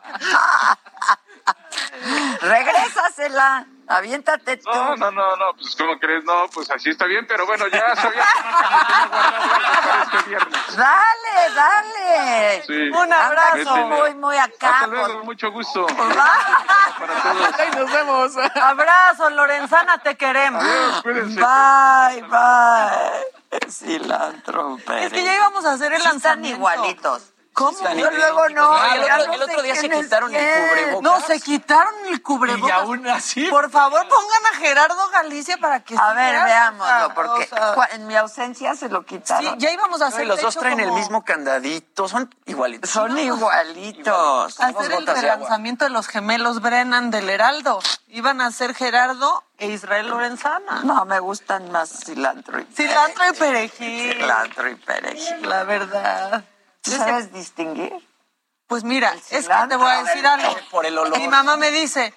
Regrésasela, 2.41 3.65
aviéntate 3.87 4.57
tú. 4.57 4.69
No, 4.69 4.95
no, 4.95 5.11
no, 5.11 5.35
no, 5.35 5.53
pues 5.57 5.75
¿cómo 5.75 5.97
crees? 5.99 6.23
No, 6.23 6.47
pues 6.53 6.69
así 6.71 6.89
está 6.89 7.05
bien, 7.05 7.25
pero 7.27 7.45
bueno, 7.45 7.67
ya 7.67 7.95
sabía 7.95 8.25
que 8.25 8.43
para 9.81 10.03
este 10.03 10.29
viernes. 10.29 10.77
Dale, 10.77 11.55
dale. 11.55 12.63
Sí. 12.65 12.89
Un 12.89 13.13
abrazo 13.13 13.77
muy, 13.87 14.15
muy 14.15 14.37
acá. 14.37 14.69
Hasta 14.69 14.87
luego, 14.87 15.23
mucho 15.23 15.51
gusto. 15.51 15.85
Ay, 17.57 17.69
nos 17.75 17.91
vemos. 17.91 18.31
Abrazo, 18.55 19.29
Lorenzana, 19.29 19.97
te 19.99 20.15
queremos. 20.17 20.63
cuídense. 21.03 21.39
Bye, 21.39 22.21
bye. 22.23 23.69
Cilantro, 23.69 24.77
Es 24.99 25.13
que 25.13 25.23
ya 25.23 25.35
íbamos 25.35 25.63
a 25.65 25.73
hacer 25.73 25.93
el 25.93 26.01
Sí 26.01 26.09
están 26.15 26.43
igualitos. 26.43 27.32
¿Cómo? 27.53 27.77
Yo 27.93 28.09
luego 28.11 28.49
no. 28.49 28.73
Ah, 28.73 28.95
el 28.95 29.03
otro- 29.03 29.27
no 29.27 29.33
el 29.33 29.41
otro 29.43 29.61
día 29.61 29.75
se 29.75 29.89
quitaron 29.89 30.33
el 30.33 30.41
cubrebocas. 30.43 31.01
No, 31.03 31.21
se 31.27 31.39
quitaron 31.39 31.93
el 32.09 32.21
cubrebocas. 32.23 32.67
Y 32.67 32.71
aún 32.71 33.07
así. 33.07 33.45
Por 33.47 33.69
favor, 33.69 34.01
pongan 34.07 34.45
a 34.53 34.57
Gerardo 34.57 35.09
Galicia 35.09 35.57
para 35.57 35.79
que 35.81 35.95
A 35.97 36.13
ver, 36.13 36.33
veámoslo, 36.43 37.13
porque 37.13 37.43
o 37.43 37.47
sea, 37.55 37.75
cua- 37.75 37.89
en 37.91 38.07
mi 38.07 38.15
ausencia 38.15 38.73
se 38.75 38.89
lo 38.89 39.05
quitaron. 39.05 39.43
Sí, 39.53 39.55
ya 39.59 39.71
íbamos 39.71 40.01
a 40.01 40.05
No, 40.05 40.09
hacer 40.09 40.25
y 40.25 40.27
los 40.27 40.41
dos 40.41 40.55
traen 40.57 40.79
el 40.79 40.91
mismo 40.93 41.23
candadito, 41.23 42.07
son 42.07 42.33
igualitos. 42.47 42.89
Son 42.89 43.15
igualitos. 43.17 44.59
Hacer 44.59 44.91
el 44.91 44.99
gotas 44.99 45.15
de 45.15 45.21
relanzamiento 45.21 45.85
de 45.85 45.91
los 45.91 46.07
gemelos 46.07 46.59
Brennan 46.61 47.11
del 47.11 47.29
Heraldo. 47.29 47.79
Iban 48.07 48.41
a 48.41 48.51
ser 48.51 48.73
Gerardo 48.73 49.43
e 49.57 49.67
Israel 49.67 50.07
Lorenzana. 50.09 50.81
No, 50.83 51.05
me 51.05 51.19
gustan 51.19 51.71
más 51.71 51.89
cilantro 52.05 52.59
y 52.59 52.65
Cilantro 52.75 53.29
y 53.29 53.33
perejil. 53.33 54.13
cilantro 54.13 54.69
y 54.69 54.75
perejil. 54.75 55.49
La 55.49 55.63
verdad. 55.63 56.43
¿Tú 56.83 56.91
sabes 56.91 57.33
distinguir? 57.33 57.93
Pues 58.67 58.83
mira, 58.83 59.13
es 59.31 59.47
que 59.47 59.67
te 59.69 59.75
voy 59.75 59.91
a 59.91 60.03
decir 60.03 60.25
algo. 60.25 60.55
Por 60.71 60.85
el 60.85 60.97
olor. 60.97 61.17
Mi 61.17 61.27
mamá 61.27 61.57
me 61.57 61.69
dice, 61.71 62.13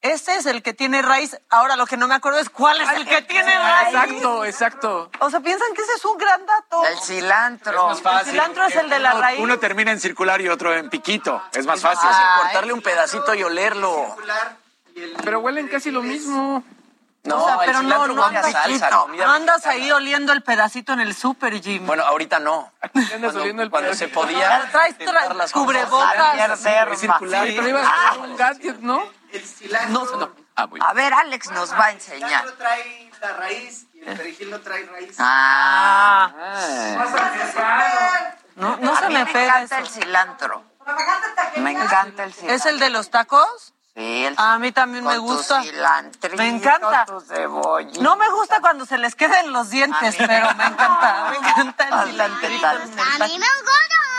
este 0.00 0.36
es 0.36 0.46
el 0.46 0.62
que 0.62 0.74
tiene 0.74 1.02
raíz. 1.02 1.36
Ahora 1.50 1.76
lo 1.76 1.86
que 1.86 1.96
no 1.96 2.06
me 2.08 2.14
acuerdo 2.14 2.38
es 2.38 2.50
cuál 2.50 2.80
es 2.80 2.90
el 2.90 3.06
que 3.06 3.22
tiene 3.22 3.54
raíz. 3.56 3.94
Exacto, 3.94 4.44
exacto. 4.44 5.10
O 5.20 5.30
sea, 5.30 5.40
piensan 5.40 5.68
que 5.74 5.82
ese 5.82 5.92
es 5.96 6.04
un 6.04 6.18
gran 6.18 6.44
dato. 6.44 6.84
El 6.86 6.98
cilantro. 6.98 7.72
Es 7.92 8.02
más 8.02 8.02
fácil. 8.02 8.28
El 8.28 8.30
cilantro 8.32 8.64
es 8.66 8.76
el 8.76 8.90
de 8.90 8.98
la 8.98 9.12
Uno- 9.12 9.20
raíz. 9.22 9.40
Uno 9.40 9.58
termina 9.58 9.92
en 9.92 10.00
circular 10.00 10.40
y 10.40 10.48
otro 10.48 10.74
en 10.74 10.90
piquito. 10.90 11.42
Es 11.52 11.64
más 11.64 11.80
fácil. 11.80 12.08
Fácil 12.08 12.26
cortarle 12.42 12.72
un 12.72 12.82
pedacito 12.82 13.34
y 13.34 13.42
olerlo. 13.42 14.16
Pero 15.22 15.40
huelen 15.40 15.68
casi 15.68 15.90
lo 15.90 16.02
mismo. 16.02 16.62
No, 17.24 17.42
o 17.42 17.46
sea, 17.46 17.54
el 17.54 17.60
pero 17.66 17.82
no, 17.82 17.88
cilantro 17.88 18.14
no 18.14 18.22
a 18.22 18.28
andas, 18.28 18.52
salsa, 18.52 18.90
no 18.90 19.30
andas 19.32 19.66
ahí 19.66 19.90
oliendo 19.90 20.32
el 20.34 20.42
pedacito 20.42 20.92
en 20.92 21.00
el 21.00 21.14
super 21.14 21.58
Jim. 21.62 21.86
Bueno, 21.86 22.02
ahorita 22.04 22.38
no. 22.38 22.70
Andas 23.14 23.34
oliendo 23.34 23.62
el 23.62 23.70
Cuando 23.70 23.94
se 23.94 24.08
podía. 24.08 24.68
traes 24.70 24.98
tentar 24.98 25.14
tra- 25.28 25.34
las 25.34 25.50
cosas. 25.50 25.52
cubrebocas. 25.52 26.60
Circular. 26.98 27.44
Pero 27.46 27.68
ibas 27.68 27.86
a 27.86 28.08
hacer 28.10 28.20
un 28.20 28.36
gadget, 28.36 28.78
¿no? 28.80 29.02
El 29.32 29.42
cilantro, 29.44 30.04
No, 30.04 30.16
no. 30.18 30.30
Ah, 30.56 30.66
muy 30.66 30.78
bien. 30.78 30.88
A 30.88 30.92
ver, 30.92 31.12
Alex 31.14 31.50
nos 31.50 31.72
va 31.72 31.86
a 31.86 31.90
enseñar. 31.92 32.28
cilantro 32.28 32.54
trae 32.54 33.10
la 33.20 33.32
raíz 33.32 33.86
y 33.94 34.00
el 34.00 34.16
perejil 34.16 34.50
no 34.50 34.60
trae 34.60 34.84
raíz. 34.84 35.16
Ah, 35.18 36.30
No, 38.56 38.76
no 38.76 38.92
a 38.94 39.00
se 39.00 39.08
mí 39.08 39.14
me 39.14 39.24
me 39.24 39.32
pega 39.32 39.62
encanta 39.62 39.78
eso. 39.80 39.84
el 39.98 40.02
cilantro. 40.04 40.64
Me 41.56 41.70
encanta 41.72 42.24
el 42.24 42.32
cilantro. 42.34 42.54
¿Es 42.56 42.66
el 42.66 42.78
de 42.78 42.90
los 42.90 43.10
tacos? 43.10 43.73
Sí, 43.96 44.24
el 44.24 44.34
A 44.38 44.58
mí 44.58 44.72
también 44.72 45.04
me 45.04 45.16
con 45.16 45.26
gusta. 45.26 45.62
Me 46.36 46.48
encanta. 46.48 47.04
tu 47.06 47.20
cebollita. 47.20 48.02
No 48.02 48.16
me 48.16 48.28
gusta 48.30 48.60
cuando 48.60 48.84
se 48.86 48.98
les 48.98 49.14
queden 49.14 49.52
los 49.52 49.70
dientes, 49.70 50.16
pero 50.18 50.52
me 50.54 50.64
encanta. 50.64 51.28
Me 51.30 51.36
encanta 51.36 51.88
el 52.02 52.10
cilantrito. 52.10 52.66
en 52.70 52.82
el 52.82 52.90
taco. 52.96 53.24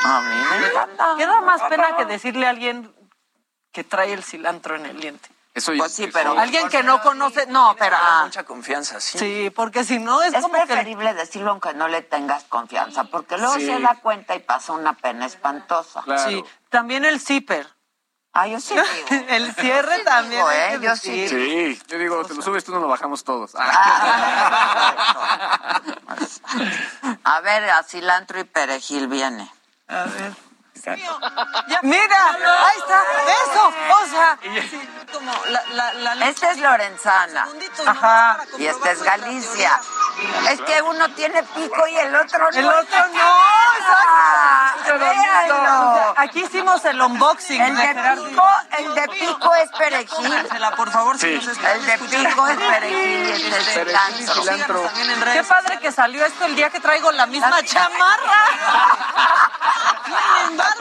A 0.06 0.22
mí 0.22 0.36
me 0.60 0.68
encanta. 0.68 1.14
¿Qué 1.18 1.26
da 1.26 1.42
más 1.42 1.62
pena 1.64 1.96
que 1.98 2.06
decirle 2.06 2.48
a 2.48 2.52
alguien 2.52 2.94
que 3.74 3.84
trae 3.84 4.14
el 4.14 4.24
cilantro 4.24 4.76
en 4.76 4.86
el 4.86 5.00
diente? 5.00 5.30
Eso. 5.54 5.72
Pues 5.78 5.94
sí, 5.94 6.08
pero 6.12 6.38
Alguien 6.38 6.68
que 6.70 6.84
no 6.84 7.02
conoce, 7.02 7.46
no, 7.48 7.76
pero 7.80 7.96
Ah, 7.98 8.24
mucha 8.26 8.44
confianza, 8.44 9.00
sí. 9.00 9.18
sí, 9.18 9.50
porque 9.56 9.86
si 9.86 10.00
no 10.00 10.22
es, 10.22 10.34
es 10.34 10.42
como 10.42 10.54
que 10.56 10.66
preferible 10.66 11.14
decirlo 11.14 11.52
aunque 11.52 11.74
no 11.74 11.88
le 11.88 12.02
tengas 12.02 12.44
confianza, 12.46 13.06
porque 13.06 13.38
luego 13.38 13.54
Sí. 13.56 13.66
se 13.66 13.80
da 13.80 13.96
cuenta 14.02 14.36
y 14.36 14.40
pasa 14.40 14.74
una 14.74 14.94
pena 14.98 15.26
espantosa. 15.26 16.02
Claro. 16.02 16.30
sí, 16.30 16.44
también 16.70 17.06
el 17.06 17.22
zipper, 17.22 17.74
Ah, 18.38 18.48
yo 18.48 18.60
sí 18.60 18.74
digo. 19.10 19.26
el 19.30 19.56
cierre 19.56 20.00
también. 20.04 20.42
digo, 20.42 20.52
¿eh? 20.52 20.78
Yo 20.82 20.94
sí 20.98 21.22
decir. 21.22 21.78
Sí, 21.78 21.82
yo 21.88 21.98
digo, 21.98 22.26
te 22.26 22.34
lo 22.34 22.42
subes 22.42 22.66
tú, 22.66 22.74
nos 22.74 22.82
lo 22.82 22.90
bajamos 22.90 23.24
todos. 23.24 23.52
Ah. 23.58 25.82
A 27.24 27.40
ver, 27.42 27.70
a 27.70 27.84
cilantro 27.84 28.40
y 28.40 28.44
perejil 28.44 29.08
viene. 29.08 29.50
A 29.88 30.04
ver. 30.04 30.34
Mira, 31.82 32.30
ahí 32.32 32.78
está, 32.78 33.02
eso, 33.44 33.74
o 34.02 34.06
sea, 34.08 34.38
sí, 34.42 34.90
como 35.12 35.32
la, 35.48 35.64
la, 35.94 36.16
la 36.16 36.28
Este 36.30 36.50
es 36.52 36.58
Lorenzana. 36.60 37.48
Para 37.86 38.38
Y 38.58 38.66
este 38.66 38.92
es 38.92 39.04
Galicia. 39.04 39.80
Es 40.50 40.62
que 40.62 40.82
uno 40.82 41.10
tiene 41.10 41.44
pico 41.44 41.88
y 41.88 41.98
el 41.98 42.16
otro 42.16 42.50
no. 42.52 42.58
El 42.58 42.66
otro 42.68 43.08
no, 43.08 43.40
Ah. 43.88 44.74
Aquí 46.18 46.44
hicimos 46.44 46.84
el 46.86 47.02
unboxing. 47.02 47.62
El 47.62 47.76
de 47.76 47.94
pico, 48.16 48.48
el 48.78 48.96
de 48.96 49.08
pico 49.10 49.56
es 49.56 49.70
perejil. 49.72 50.48
Por 50.78 50.92
favor, 50.92 51.18
si 51.18 51.36
nos 51.36 51.48
El 51.48 51.86
de 51.86 51.94
escuchando. 51.94 52.30
pico 52.30 52.48
es 52.48 52.58
perejil 52.58 53.32
este 53.32 53.58
es 53.58 53.68
Perejil 53.78 54.30
cilantro. 54.30 54.92
Qué 55.34 55.44
padre 55.44 55.80
que 55.80 55.92
salió 55.92 56.26
esto 56.26 56.46
el 56.46 56.56
día 56.56 56.70
que 56.70 56.80
traigo 56.80 57.12
la 57.12 57.26
misma 57.26 57.62
chamarra. 57.64 58.46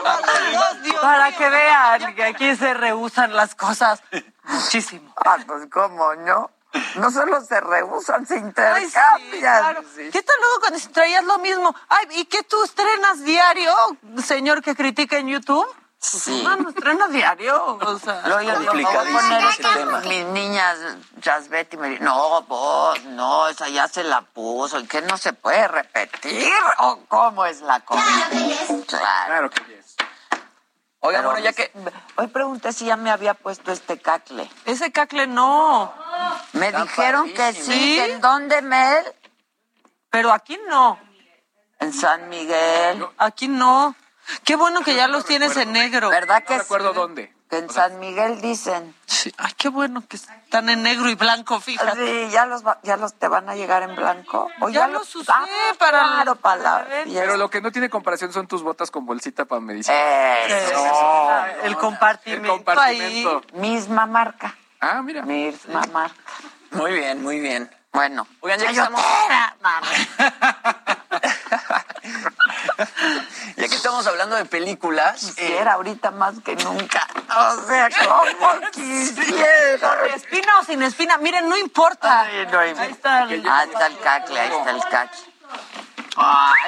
Dios 0.83 1.01
Para 1.01 1.31
que 1.31 1.49
vean 1.49 2.15
que 2.15 2.23
aquí 2.23 2.55
se 2.55 2.73
rehusan 2.73 3.33
las 3.33 3.55
cosas 3.55 4.01
muchísimo. 4.43 5.13
Ah, 5.25 5.37
pues 5.45 5.67
cómo 5.71 6.15
no. 6.15 6.51
No 6.95 7.09
solo 7.09 7.41
se 7.41 7.59
rehusan, 7.61 8.25
se 8.25 8.35
Ay, 8.35 8.39
sí, 8.39 8.45
intercambian. 8.47 9.75
¿Qué 10.11 10.21
tal 10.21 10.35
luego 10.41 10.59
cuando 10.59 10.79
traías 10.91 11.23
lo 11.23 11.39
mismo? 11.39 11.73
Ay, 11.87 12.07
¿y 12.11 12.25
qué 12.25 12.43
tú 12.43 12.61
estrenas 12.63 13.23
diario, 13.23 13.73
señor 14.21 14.61
que 14.61 14.75
critica 14.75 15.17
en 15.17 15.29
YouTube? 15.29 15.65
Sí. 16.05 16.43
No, 16.43 16.55
no 16.57 16.69
estrena 16.69 17.07
diario. 17.07 17.77
O 17.81 17.99
sea, 17.99 18.21
Luego 18.27 18.41
yo 18.41 18.59
me 18.59 18.65
Complicadísimo 18.65 19.73
tema. 19.73 19.99
Mis 20.01 20.25
niñas, 20.27 20.77
Jasbet, 21.23 21.75
me 21.77 21.89
dicen, 21.89 22.05
no, 22.05 22.43
vos, 22.43 23.03
no, 23.05 23.47
esa 23.47 23.69
ya 23.69 23.87
se 23.87 24.03
la 24.03 24.21
puso. 24.21 24.79
¿Y 24.79 24.85
que 24.85 25.01
no 25.01 25.17
se 25.17 25.33
puede 25.33 25.67
repetir? 25.67 26.53
¿O 26.79 26.99
cómo 27.07 27.45
es 27.45 27.61
la 27.61 27.79
cosa? 27.79 28.03
Claro. 28.87 29.25
Claro 29.25 29.49
que 29.49 29.74
Pero 31.07 31.23
bueno, 31.23 31.39
ya 31.39 31.53
que. 31.53 31.71
Hoy 32.15 32.27
pregunté 32.27 32.73
si 32.73 32.85
ya 32.85 32.95
me 32.95 33.09
había 33.11 33.33
puesto 33.33 33.71
este 33.71 33.99
cacle. 33.99 34.49
ese 34.65 34.91
cacle 34.91 35.27
no. 35.27 35.93
Me 36.53 36.67
Está 36.67 36.83
dijeron 36.83 37.33
que 37.33 37.53
sí, 37.53 37.61
¿Sí? 37.63 37.95
que 37.97 38.13
en 38.13 38.21
dónde, 38.21 38.61
Mel? 38.61 39.03
Pero 40.09 40.31
aquí 40.31 40.57
no. 40.67 40.99
En 41.79 41.91
San 41.93 42.29
Miguel. 42.29 43.05
Aquí 43.17 43.47
no. 43.47 43.95
Qué 44.43 44.55
bueno 44.55 44.81
que 44.81 44.95
ya 44.95 45.07
los 45.07 45.25
tienes 45.25 45.55
en 45.57 45.71
negro. 45.73 46.09
¿Verdad 46.09 46.43
que 46.43 46.53
No 46.55 46.59
recuerdo 46.61 46.89
sí? 46.91 46.95
dónde. 46.95 47.34
Que 47.55 47.61
en 47.63 47.69
San 47.69 47.99
Miguel 47.99 48.41
dicen. 48.41 48.93
Sí. 49.05 49.33
Ay, 49.37 49.53
qué 49.57 49.69
bueno 49.69 50.03
que 50.07 50.17
están 50.17 50.67
en 50.69 50.83
negro 50.83 51.07
y 51.09 51.15
blanco, 51.15 51.59
fíjate. 51.61 52.25
Sí, 52.27 52.31
ya 52.33 52.45
los, 52.45 52.65
va- 52.67 52.79
ya 52.83 52.97
los 52.97 53.13
te 53.13 53.29
van 53.29 53.47
a 53.49 53.55
llegar 53.55 53.81
en 53.83 53.95
blanco. 53.95 54.49
O 54.59 54.67
Ya 54.69 54.87
los 54.89 55.15
usé 55.15 55.31
Ah, 55.33 55.45
para- 55.79 55.99
claro, 55.99 56.35
para 56.35 56.61
la. 56.61 56.87
Pero 57.05 57.37
lo 57.37 57.49
que 57.49 57.61
no 57.61 57.71
tiene 57.71 57.89
comparación 57.89 58.33
son 58.33 58.45
tus 58.47 58.61
botas 58.61 58.91
con 58.91 59.05
bolsita 59.05 59.45
para 59.45 59.61
medicina. 59.61 59.95
Eso. 60.45 61.45
el 61.63 61.77
compartimento, 61.77 62.43
El 62.45 62.51
compartimento. 62.57 63.41
Misma 63.53 64.05
marca. 64.05 64.53
Ah, 64.81 65.01
mira. 65.01 65.21
Misma 65.21 65.81
marca. 65.93 66.19
Muy 66.71 66.91
bien, 66.91 67.23
muy 67.23 67.39
bien. 67.39 67.71
Bueno. 67.93 68.27
Oigan, 68.41 68.59
ya 68.59 68.65
que 68.65 68.71
estamos. 68.73 69.01
Estamos 73.97 74.07
hablando 74.11 74.35
de 74.35 74.43
películas. 74.43 75.23
eh, 75.23 75.33
Quisiera 75.35 75.73
ahorita 75.75 76.11
más 76.11 76.35
que 76.43 76.53
nunca. 76.57 77.07
O 77.29 77.65
sea, 77.65 77.89
como 77.89 78.69
quisiera. 78.73 79.79
¿Con 80.01 80.09
espina 80.13 80.59
o 80.59 80.65
sin 80.65 80.83
espina? 80.83 81.17
Miren, 81.17 81.47
no 81.47 81.55
importa. 81.55 82.23
Ay, 82.23 82.45
no 82.51 82.59
hay- 82.59 82.73
Ahí 82.77 82.91
está. 82.91 83.23
el- 83.23 83.47
Ah, 83.47 83.63
está 83.63 83.87
el 83.87 83.97
cacle, 83.99 84.37
ahí 84.37 84.51
está 84.51 84.71
el 84.71 84.81
cacle. 84.83 85.19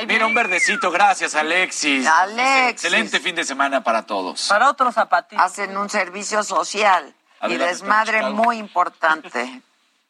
Mira, 0.07 0.25
un 0.25 0.33
verdecito. 0.33 0.89
Gracias, 0.89 1.35
Alexis. 1.35 2.07
Alexis. 2.07 2.69
Excelente 2.85 3.19
fin 3.19 3.35
de 3.35 3.43
semana 3.43 3.83
para 3.83 4.05
todos. 4.05 4.47
Para 4.47 4.69
otro 4.69 4.89
zapatillo. 4.93 5.41
Hacen 5.41 5.75
un 5.75 5.89
servicio 5.89 6.43
social 6.43 7.13
y 7.41 7.45
Adelante, 7.45 7.65
desmadre 7.73 8.17
Chicago. 8.19 8.35
muy 8.35 8.57
importante. 8.57 9.61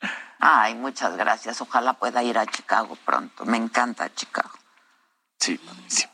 Ay, 0.39 0.75
muchas 0.75 1.17
gracias. 1.17 1.59
Ojalá 1.61 1.93
pueda 1.93 2.21
ir 2.21 2.37
a 2.37 2.45
Chicago 2.45 2.95
pronto. 3.03 3.43
Me 3.43 3.57
encanta 3.57 4.13
Chicago. 4.13 4.51
Sí, 5.39 5.59
buenísimo. 5.65 6.13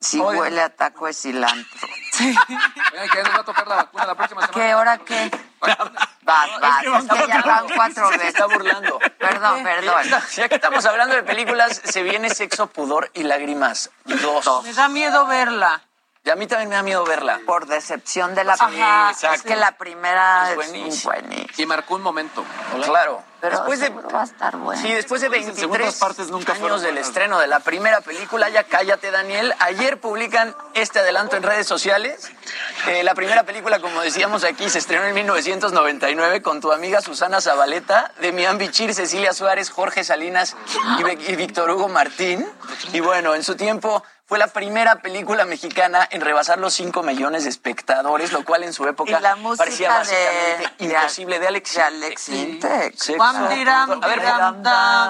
Si 0.00 0.20
Oigan. 0.20 0.36
huele 0.42 0.62
a 0.62 0.68
taco 0.68 1.06
de 1.06 1.12
cilantro. 1.12 1.88
Oigan, 2.20 3.08
que 3.10 3.16
ya 3.16 3.22
nos 3.24 3.34
va 3.34 3.40
a 3.40 3.44
tocar 3.44 3.66
la 3.66 3.74
vacuna 3.76 4.06
la 4.06 4.14
próxima 4.14 4.46
semana. 4.46 4.66
¿Qué 4.66 4.74
hora 4.74 4.98
qué? 4.98 5.30
Vas, 5.60 6.48
vas. 6.60 6.84
Es 6.84 7.20
que 7.20 7.26
ya 7.26 7.42
van 7.42 7.66
cuatro 7.74 8.06
se 8.10 8.12
veces. 8.18 8.28
está 8.28 8.46
burlando. 8.46 8.98
Perdón, 9.18 9.64
perdón. 9.64 10.02
Ya 10.36 10.48
que 10.48 10.54
estamos 10.54 10.84
hablando 10.86 11.16
de 11.16 11.22
películas, 11.24 11.80
se 11.84 12.02
viene 12.02 12.30
Sexo, 12.30 12.68
Pudor 12.68 13.10
y 13.14 13.24
Lágrimas 13.24 13.90
2. 14.04 14.64
Me 14.64 14.72
da 14.72 14.88
miedo 14.88 15.26
verla. 15.26 15.82
Y 16.24 16.30
a 16.30 16.36
mí 16.36 16.46
también 16.46 16.68
me 16.68 16.74
da 16.74 16.82
miedo 16.82 17.04
verla. 17.04 17.40
Por 17.46 17.66
decepción 17.66 18.34
de 18.34 18.44
la 18.44 18.54
Ajá, 18.54 19.12
Es 19.34 19.42
que 19.42 19.56
la 19.56 19.72
primera 19.72 20.50
Es 20.50 20.56
buenísima. 20.56 21.14
Y 21.56 21.64
marcó 21.66 21.94
un 21.94 22.02
momento. 22.02 22.44
Claro. 22.84 23.22
Pero 23.40 23.56
después 23.56 23.78
de, 23.78 23.90
va 23.90 24.22
a 24.22 24.24
estar 24.24 24.56
bueno. 24.56 24.82
sí, 24.82 24.92
después 24.92 25.20
de 25.20 25.28
Las 25.28 25.38
segundas 25.38 25.68
23 25.70 25.94
partes 26.00 26.28
nunca 26.28 26.54
fueron 26.54 26.72
años 26.72 26.82
del 26.82 26.94
buenas. 26.94 27.08
estreno 27.08 27.38
de 27.38 27.46
la 27.46 27.60
primera 27.60 28.00
película, 28.00 28.48
ya 28.48 28.64
cállate 28.64 29.12
Daniel, 29.12 29.54
ayer 29.60 30.00
publican 30.00 30.56
este 30.74 30.98
adelanto 30.98 31.36
en 31.36 31.44
redes 31.44 31.68
sociales. 31.68 32.32
Eh, 32.88 33.04
la 33.04 33.14
primera 33.14 33.44
película, 33.44 33.78
como 33.78 34.00
decíamos 34.00 34.42
aquí, 34.42 34.68
se 34.68 34.80
estrenó 34.80 35.04
en 35.04 35.14
1999 35.14 36.42
con 36.42 36.60
tu 36.60 36.72
amiga 36.72 37.00
Susana 37.00 37.40
Zabaleta, 37.40 38.12
Demián 38.20 38.58
Bichir, 38.58 38.92
Cecilia 38.92 39.32
Suárez, 39.32 39.70
Jorge 39.70 40.02
Salinas 40.02 40.56
y, 40.98 41.30
y 41.32 41.36
Víctor 41.36 41.70
Hugo 41.70 41.88
Martín. 41.88 42.44
Y 42.92 42.98
bueno, 42.98 43.36
en 43.36 43.44
su 43.44 43.54
tiempo 43.54 44.02
Fue 44.28 44.38
la 44.38 44.46
primera 44.48 44.96
película 45.00 45.46
mexicana 45.46 46.06
en 46.10 46.20
rebasar 46.20 46.58
los 46.58 46.74
5 46.74 47.02
millones 47.02 47.44
de 47.44 47.50
espectadores, 47.50 48.30
lo 48.30 48.44
cual 48.44 48.62
en 48.62 48.74
su 48.74 48.86
época 48.86 49.10
parecía 49.56 49.88
de- 49.90 49.98
básicamente 49.98 50.74
de- 50.78 50.84
imposible. 50.84 51.38
De 51.40 51.48
Alex, 51.48 51.74
de 51.74 51.82
Alex 51.82 52.28
Intec. 52.28 52.94
Pudor. 53.16 54.04
A 54.04 54.06
ver, 54.08 54.18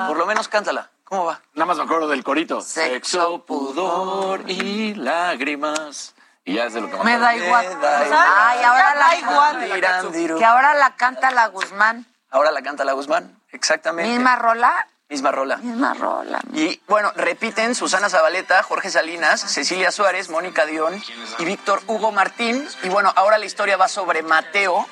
por 0.08 0.16
lo 0.18 0.24
menos 0.26 0.46
cántala. 0.46 0.90
¿Cómo 1.02 1.24
va? 1.24 1.40
Nada 1.54 1.66
más 1.66 1.78
me 1.78 1.82
acuerdo 1.82 2.06
del 2.06 2.22
corito. 2.22 2.60
Sexo, 2.60 3.44
pudor 3.44 4.42
y 4.48 4.94
lágrimas. 4.94 6.14
Y 6.44 6.54
ya 6.54 6.64
es 6.66 6.74
de 6.74 6.80
lo 6.80 6.88
que 6.88 6.96
más 6.96 7.04
Me 7.04 7.18
da 7.18 7.34
igual. 7.34 7.66
¿Sabes? 7.80 8.12
Ay, 8.12 8.62
ahora 8.62 8.90
Me 8.94 9.00
la 9.00 9.06
da 9.06 9.16
igual. 9.16 10.38
Que 10.38 10.44
ahora 10.44 10.74
la 10.74 10.94
canta 10.96 11.30
la 11.32 11.48
Guzmán. 11.48 12.06
Ahora 12.30 12.52
la 12.52 12.62
canta 12.62 12.84
la 12.84 12.92
Guzmán. 12.92 13.36
Exactamente. 13.50 14.10
Misma 14.12 14.36
rola. 14.36 14.86
Misma 15.10 15.32
rola. 15.32 15.56
Misma 15.56 15.94
rola. 15.94 16.39
Y 16.52 16.82
bueno, 16.86 17.10
repiten 17.16 17.74
Susana 17.74 18.10
Zabaleta, 18.10 18.62
Jorge 18.62 18.90
Salinas, 18.90 19.40
Cecilia 19.40 19.90
Suárez, 19.90 20.28
Mónica 20.28 20.66
Dion 20.66 21.02
y 21.39 21.44
Víctor 21.47 21.80
Hugo 21.86 22.12
Martín. 22.12 22.68
Y 22.82 22.90
bueno, 22.90 23.10
ahora 23.16 23.39
la 23.39 23.47
historia 23.47 23.78
va 23.78 23.89
sobre 23.89 24.22
Mateo, 24.22 24.86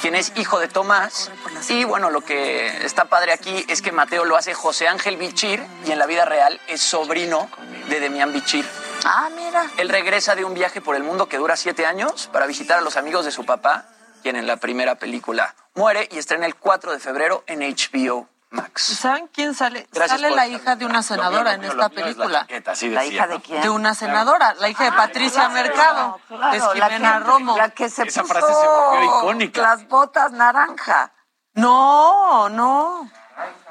quien 0.00 0.14
es 0.14 0.32
hijo 0.36 0.58
de 0.60 0.68
Tomás. 0.68 1.30
Y 1.68 1.84
bueno, 1.84 2.08
lo 2.08 2.22
que 2.22 2.68
está 2.86 3.04
padre 3.04 3.34
aquí 3.34 3.66
es 3.68 3.82
que 3.82 3.92
Mateo 3.92 4.24
lo 4.24 4.36
hace 4.36 4.54
José 4.54 4.88
Ángel 4.88 5.18
Bichir 5.18 5.62
y 5.84 5.92
en 5.92 5.98
la 5.98 6.06
vida 6.06 6.24
real 6.24 6.58
es 6.66 6.80
sobrino 6.80 7.50
de 7.90 8.00
Demián 8.00 8.32
Bichir. 8.32 8.66
Ah, 9.04 9.28
mira. 9.36 9.70
Él 9.76 9.90
regresa 9.90 10.36
de 10.36 10.46
un 10.46 10.54
viaje 10.54 10.80
por 10.80 10.96
el 10.96 11.02
mundo 11.02 11.28
que 11.28 11.36
dura 11.36 11.56
siete 11.58 11.84
años 11.84 12.30
para 12.32 12.46
visitar 12.46 12.78
a 12.78 12.82
los 12.82 12.96
amigos 12.96 13.26
de 13.26 13.30
su 13.30 13.44
papá, 13.44 13.84
quien 14.22 14.36
en 14.36 14.46
la 14.46 14.56
primera 14.56 14.94
película 14.94 15.54
muere 15.74 16.08
y 16.10 16.16
estrena 16.16 16.46
el 16.46 16.54
4 16.54 16.92
de 16.92 16.98
febrero 16.98 17.44
en 17.46 17.60
HBO 17.60 18.26
Max. 18.50 18.82
¿Saben 19.00 19.28
quién 19.28 19.54
sale? 19.54 19.86
Gracias 19.92 20.20
sale 20.20 20.34
la 20.34 20.44
estar. 20.46 20.60
hija 20.60 20.76
de 20.76 20.84
una 20.86 21.02
senadora 21.04 21.54
en 21.54 21.62
esta 21.64 21.88
película. 21.88 22.46
¿La 22.82 23.04
hija 23.04 23.26
de 23.28 23.40
quién? 23.40 23.62
De 23.62 23.70
una 23.70 23.94
senadora, 23.94 24.54
la 24.58 24.68
hija 24.68 24.84
de 24.84 24.92
Patricia 24.92 25.48
Mercado. 25.50 26.18
Claro, 26.26 26.52
es 26.52 26.62
la 26.78 26.86
Jimena 26.88 27.12
que- 27.18 27.24
Romo. 27.24 27.56
La 27.56 27.68
que 27.70 27.88
se 27.88 28.02
Esa 28.02 28.22
puso 28.22 28.34
frase 28.34 28.52
se 28.52 28.66
volvió 28.66 29.04
icónica. 29.18 29.62
Las 29.62 29.86
botas 29.88 30.32
naranja. 30.32 31.12
No, 31.54 32.48
no. 32.48 33.08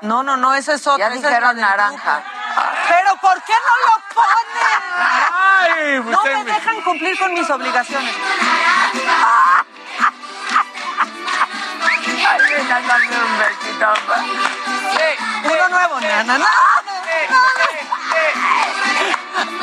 No, 0.02 0.24
no, 0.24 0.38
no, 0.38 0.54
esa 0.56 0.74
es 0.74 0.88
otra. 0.88 1.10
Ya 1.10 1.14
es 1.14 1.22
dijeron 1.22 1.58
naranja. 1.58 2.24
Pero 2.88 3.16
¿por 3.22 3.42
qué 3.44 3.54
no 3.54 3.76
lo 3.86 3.94
ponen? 4.16 4.82
Ay, 5.62 6.00
No 6.10 6.18
usted 6.18 6.34
me 6.38 6.44
me- 6.46 6.54
dejan 6.54 6.82
cumplir 6.84 7.20
con 7.20 7.34
mis 7.34 7.50
obligaciones. 7.50 8.16
Ay, 12.30 12.40
ven 12.56 12.72
a 12.72 12.82
darme 12.82 13.18
un 13.18 13.40
besito. 13.40 13.94
Uno 15.44 15.70
nuevo, 15.70 16.00
na, 16.02 16.24
na, 16.24 16.38
na. 16.38 16.48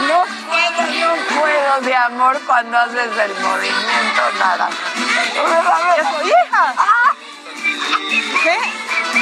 No 0.08 0.24
puedo, 0.48 0.80
no 1.00 1.40
puedo 1.40 1.80
de 1.80 1.96
amor 1.96 2.40
cuando 2.46 2.78
haces 2.78 3.16
el 3.18 3.34
movimiento. 3.40 4.22
Eso, 5.98 6.26
hija. 6.26 6.74
¿Qué 8.42 8.58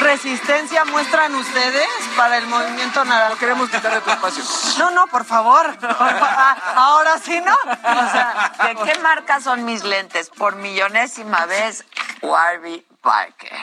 resistencia 0.02 0.84
muestran 0.84 1.34
ustedes 1.34 1.88
para 2.16 2.36
el 2.38 2.46
movimiento 2.46 3.04
naranja? 3.04 3.38
Queremos 3.38 3.70
quitarle 3.70 4.00
tu 4.02 4.10
espacio. 4.10 4.44
No, 4.78 4.90
no, 4.90 5.06
por 5.06 5.24
favor. 5.24 5.76
Ah, 5.82 6.56
Ahora 6.76 7.18
sí, 7.18 7.40
¿no? 7.40 7.54
O 7.54 8.10
sea, 8.10 8.52
¿De 8.64 8.76
qué 8.76 8.98
marca 9.00 9.40
son 9.40 9.64
mis 9.64 9.82
lentes? 9.84 10.30
Por 10.30 10.56
millonésima 10.56 11.46
vez, 11.46 11.84
Warby 12.22 12.84
Parker. 13.00 13.58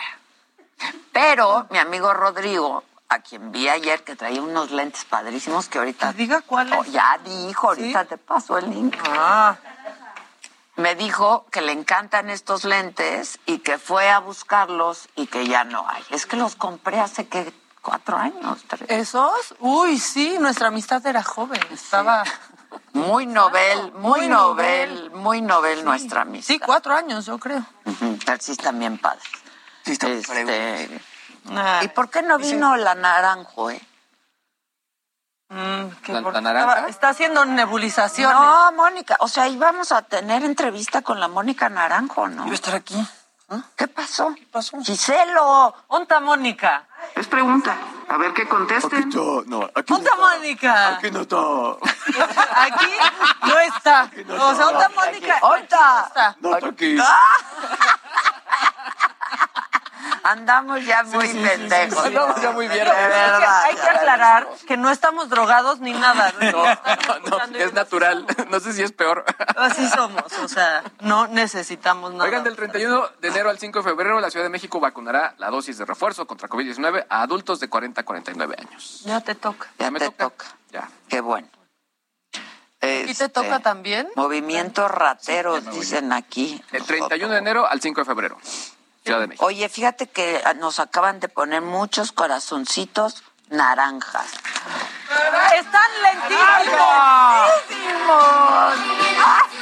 Pero 1.11 1.67
mi 1.69 1.77
amigo 1.77 2.13
Rodrigo, 2.13 2.83
a 3.09 3.19
quien 3.19 3.51
vi 3.51 3.67
ayer 3.67 4.03
que 4.03 4.15
traía 4.15 4.41
unos 4.41 4.71
lentes 4.71 5.03
padrísimos 5.05 5.67
que 5.67 5.79
ahorita... 5.79 6.13
diga 6.13 6.41
cuáles. 6.41 6.79
Oh, 6.79 6.83
ya 6.85 7.19
dijo, 7.23 7.67
ahorita 7.67 8.05
te 8.05 8.17
paso 8.17 8.57
el 8.57 8.69
link. 8.69 8.95
Ah. 9.09 9.57
Me 10.77 10.95
dijo 10.95 11.45
que 11.51 11.61
le 11.61 11.73
encantan 11.73 12.29
estos 12.29 12.63
lentes 12.63 13.39
y 13.45 13.59
que 13.59 13.77
fue 13.77 14.09
a 14.09 14.19
buscarlos 14.19 15.09
y 15.15 15.27
que 15.27 15.45
ya 15.45 15.63
no 15.63 15.87
hay. 15.87 16.03
Es 16.09 16.25
que 16.25 16.37
los 16.37 16.55
compré 16.55 16.99
hace 16.99 17.27
que 17.27 17.53
cuatro 17.81 18.17
años, 18.17 18.63
tres. 18.67 18.89
¿Esos? 18.89 19.55
Uy, 19.59 19.99
sí, 19.99 20.37
nuestra 20.39 20.69
amistad 20.69 21.05
era 21.05 21.23
joven. 21.23 21.59
Estaba. 21.71 22.23
Muy 22.93 23.25
novel, 23.25 23.91
muy, 23.93 24.21
Muy 24.21 24.27
novel, 24.29 24.95
novel. 24.95 25.11
muy 25.11 25.41
novel 25.41 25.83
nuestra 25.85 26.21
amistad. 26.21 26.53
Sí, 26.53 26.59
cuatro 26.59 26.93
años, 26.93 27.25
yo 27.25 27.37
creo. 27.37 27.65
Están 28.25 28.79
bien 28.79 28.97
padres. 28.97 29.23
Sí, 29.85 29.91
está 29.93 30.07
Este, 30.09 31.01
Ah, 31.49 31.79
¿Y 31.83 31.87
por 31.87 32.09
qué 32.09 32.21
no 32.21 32.37
vino 32.37 32.75
la 32.75 32.93
naranjo, 32.93 33.71
eh? 33.71 33.81
mm, 35.49 35.87
que 36.03 36.13
¿La- 36.13 36.21
la 36.21 36.41
naranja? 36.41 36.69
estaba- 36.73 36.87
Está 36.89 37.09
haciendo 37.09 37.45
nebulizaciones. 37.45 38.37
No, 38.37 38.71
Mónica, 38.73 39.17
o 39.19 39.27
sea, 39.27 39.47
íbamos 39.47 39.91
a 39.91 40.03
tener 40.03 40.43
entrevista 40.43 41.01
con 41.01 41.19
la 41.19 41.27
Mónica 41.27 41.67
Naranjo, 41.69 42.27
¿no? 42.29 42.43
Iba 42.43 42.51
a 42.51 42.55
estar 42.55 42.75
aquí. 42.75 42.95
¿Qué 43.75 43.87
pasó? 43.89 44.33
¿Qué 44.33 44.47
pasó? 44.49 44.77
Giselo. 44.81 45.75
Onta 45.87 46.21
Mónica. 46.21 46.87
Es 47.15 47.27
pregunta. 47.27 47.75
A 48.07 48.15
ver 48.17 48.33
qué 48.33 48.47
contesten. 48.47 49.09
no, 49.47 49.69
aquí 49.75 49.91
Onta 49.93 50.15
Mónica. 50.15 50.99
no 51.11 51.19
está. 51.21 52.63
Aquí 52.63 52.91
no 53.43 53.59
está. 53.59 54.09
O 54.39 54.55
sea, 54.55 54.67
Onta 54.67 54.89
Mónica. 54.95 55.39
Onta. 55.41 56.05
está. 56.07 56.35
No 56.39 56.55
está 56.55 56.67
aquí. 56.69 56.95
Andamos 60.23 60.85
ya 60.85 61.03
muy 61.03 61.27
pendejos. 61.27 62.06
Andamos 62.06 62.41
ya 62.41 62.52
muy 62.52 62.68
bien. 62.68 62.85
De 62.85 62.91
verdad. 62.91 63.64
hay 63.64 63.76
que 63.76 63.81
aclarar 63.89 64.48
que 64.68 64.77
no 64.77 64.89
estamos 64.91 65.30
drogados 65.30 65.80
ni 65.80 65.93
nada. 65.93 66.31
No, 66.41 66.64
no, 67.49 67.57
es 67.57 67.73
natural. 67.73 68.26
No 68.49 68.60
sé 68.60 68.73
si 68.73 68.84
es 68.84 68.91
peor. 68.91 69.26
Así 69.56 69.88
somos, 69.89 70.23
o 70.43 70.48
sea, 70.48 70.84
no 70.99 71.27
necesitamos 71.27 72.11
nada. 72.14 72.26
Oigan, 72.26 72.43
del 72.43 72.56
31 72.56 73.03
de 73.19 73.27
enero 73.27 73.49
al 73.49 73.57
5 73.60 73.80
de 73.80 73.84
febrero, 73.84 74.19
la 74.19 74.30
Ciudad 74.30 74.45
de 74.45 74.49
México 74.49 74.80
vacunará 74.80 75.34
la 75.38 75.49
dosis 75.49 75.77
de 75.77 75.85
refuerzo 75.85 76.27
contra 76.27 76.48
COVID-19 76.49 77.06
a 77.10 77.22
adultos 77.22 77.60
de 77.60 77.69
40 77.69 78.02
a 78.02 78.03
49 78.06 78.56
años. 78.60 79.02
Ya 79.06 79.22
te 79.22 79.35
toca. 79.35 79.68
Ya 79.80 79.89
Me 79.91 79.99
te 79.99 80.06
toca. 80.06 80.23
toca. 80.26 80.45
Ya. 80.72 80.89
Qué 81.07 81.22
bueno. 81.22 81.48
¿Y 82.84 83.06
te 83.06 83.11
Este, 83.11 83.30
toca 83.30 83.60
también? 83.60 84.07
Movimientos 84.15 84.89
rateros, 84.89 85.69
dicen 85.72 86.11
aquí. 86.14 86.64
El 86.72 86.84
31 86.84 87.31
de 87.31 87.38
enero 87.39 87.68
al 87.69 87.80
5 87.80 88.02
de 88.02 88.06
febrero, 88.06 88.38
Ciudad 89.03 89.19
de 89.21 89.27
México. 89.27 89.45
Oye, 89.45 89.67
fíjate 89.69 90.07
que 90.07 90.41
ah, 90.45 90.53
nos 90.53 90.79
acaban 90.79 91.19
de 91.19 91.27
poner 91.29 91.61
muchos 91.61 92.11
corazoncitos 92.11 93.23
naranjas. 93.49 94.27
Están 95.55 95.91
lentísimos. 96.03 96.41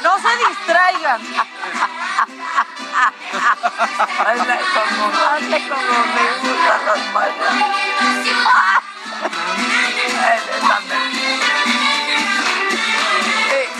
No 0.02 0.18
se 0.18 0.36
distraigan. 0.48 1.20
Hazle 4.26 4.58
como, 4.74 5.04
hazle 5.26 5.68
como 5.68 5.98
me 6.14 6.24
gustan 6.40 6.86
los 6.86 7.00
mayas. 7.12 7.54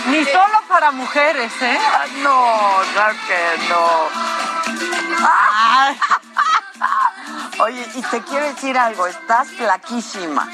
Ni 0.06 0.24
solo 0.24 0.62
para 0.68 0.90
mujeres, 0.90 1.52
¿eh? 1.62 1.78
Ah, 1.80 2.06
No, 2.22 2.92
claro 2.92 3.14
que 3.26 3.68
no. 3.68 4.39
Ay, 5.22 6.01
Oye, 7.60 7.86
y 7.94 8.02
te 8.02 8.22
quiero 8.22 8.47
decir 8.47 8.76
algo, 8.78 9.06
estás 9.06 9.48
flaquísima. 9.51 10.48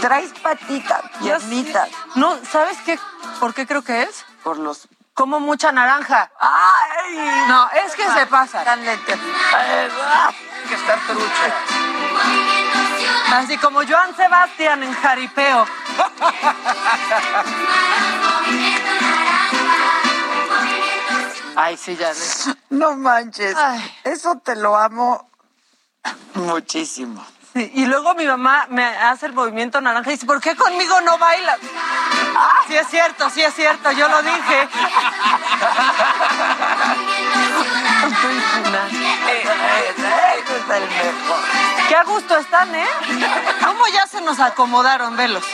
Traes 0.00 0.32
patitas, 0.40 1.02
piernitas, 1.20 1.88
No, 2.16 2.36
¿sabes 2.50 2.78
qué? 2.84 2.98
¿Por 3.40 3.54
qué 3.54 3.66
creo 3.66 3.82
que 3.82 4.02
es? 4.02 4.24
por 4.42 4.58
los... 4.58 4.88
Como 5.14 5.40
mucha 5.40 5.72
naranja. 5.72 6.30
¡Ay! 6.38 7.16
No, 7.48 7.68
es 7.70 7.96
que 7.96 8.08
se 8.08 8.26
pasa. 8.26 8.62
Tan 8.62 8.80
ah. 8.86 10.30
Hay 10.30 10.68
que 10.68 10.74
estar 10.74 11.00
trucha. 11.00 11.54
Así 13.32 13.58
como 13.58 13.80
Joan 13.84 14.14
Sebastián 14.14 14.84
en 14.84 14.94
jaripeo. 14.94 15.66
Ay, 21.66 21.76
sí, 21.76 21.96
ya 21.96 22.10
ves. 22.10 22.48
No 22.70 22.94
manches. 22.96 23.56
Ay. 23.56 23.80
Eso 24.04 24.36
te 24.44 24.54
lo 24.54 24.76
amo 24.76 25.28
muchísimo. 26.34 27.26
Sí, 27.52 27.72
y 27.74 27.86
luego 27.86 28.14
mi 28.14 28.24
mamá 28.24 28.66
me 28.70 28.84
hace 28.84 29.26
el 29.26 29.32
movimiento 29.32 29.80
naranja 29.80 30.10
y 30.10 30.14
dice, 30.14 30.26
¿por 30.26 30.40
qué 30.40 30.54
conmigo 30.54 31.00
no 31.00 31.18
bailas? 31.18 31.58
Ah, 32.36 32.60
sí 32.68 32.76
es 32.76 32.86
cierto, 32.88 33.30
sí 33.30 33.42
es 33.42 33.54
cierto, 33.54 33.90
yo 33.92 34.08
lo 34.08 34.22
dije. 34.22 34.68
Qué 41.88 41.96
a 41.96 42.04
gusto 42.04 42.36
están, 42.36 42.74
¿eh? 42.74 42.86
¿Cómo 43.64 43.88
ya 43.88 44.06
se 44.06 44.20
nos 44.20 44.38
acomodaron, 44.38 45.16
velos? 45.16 45.44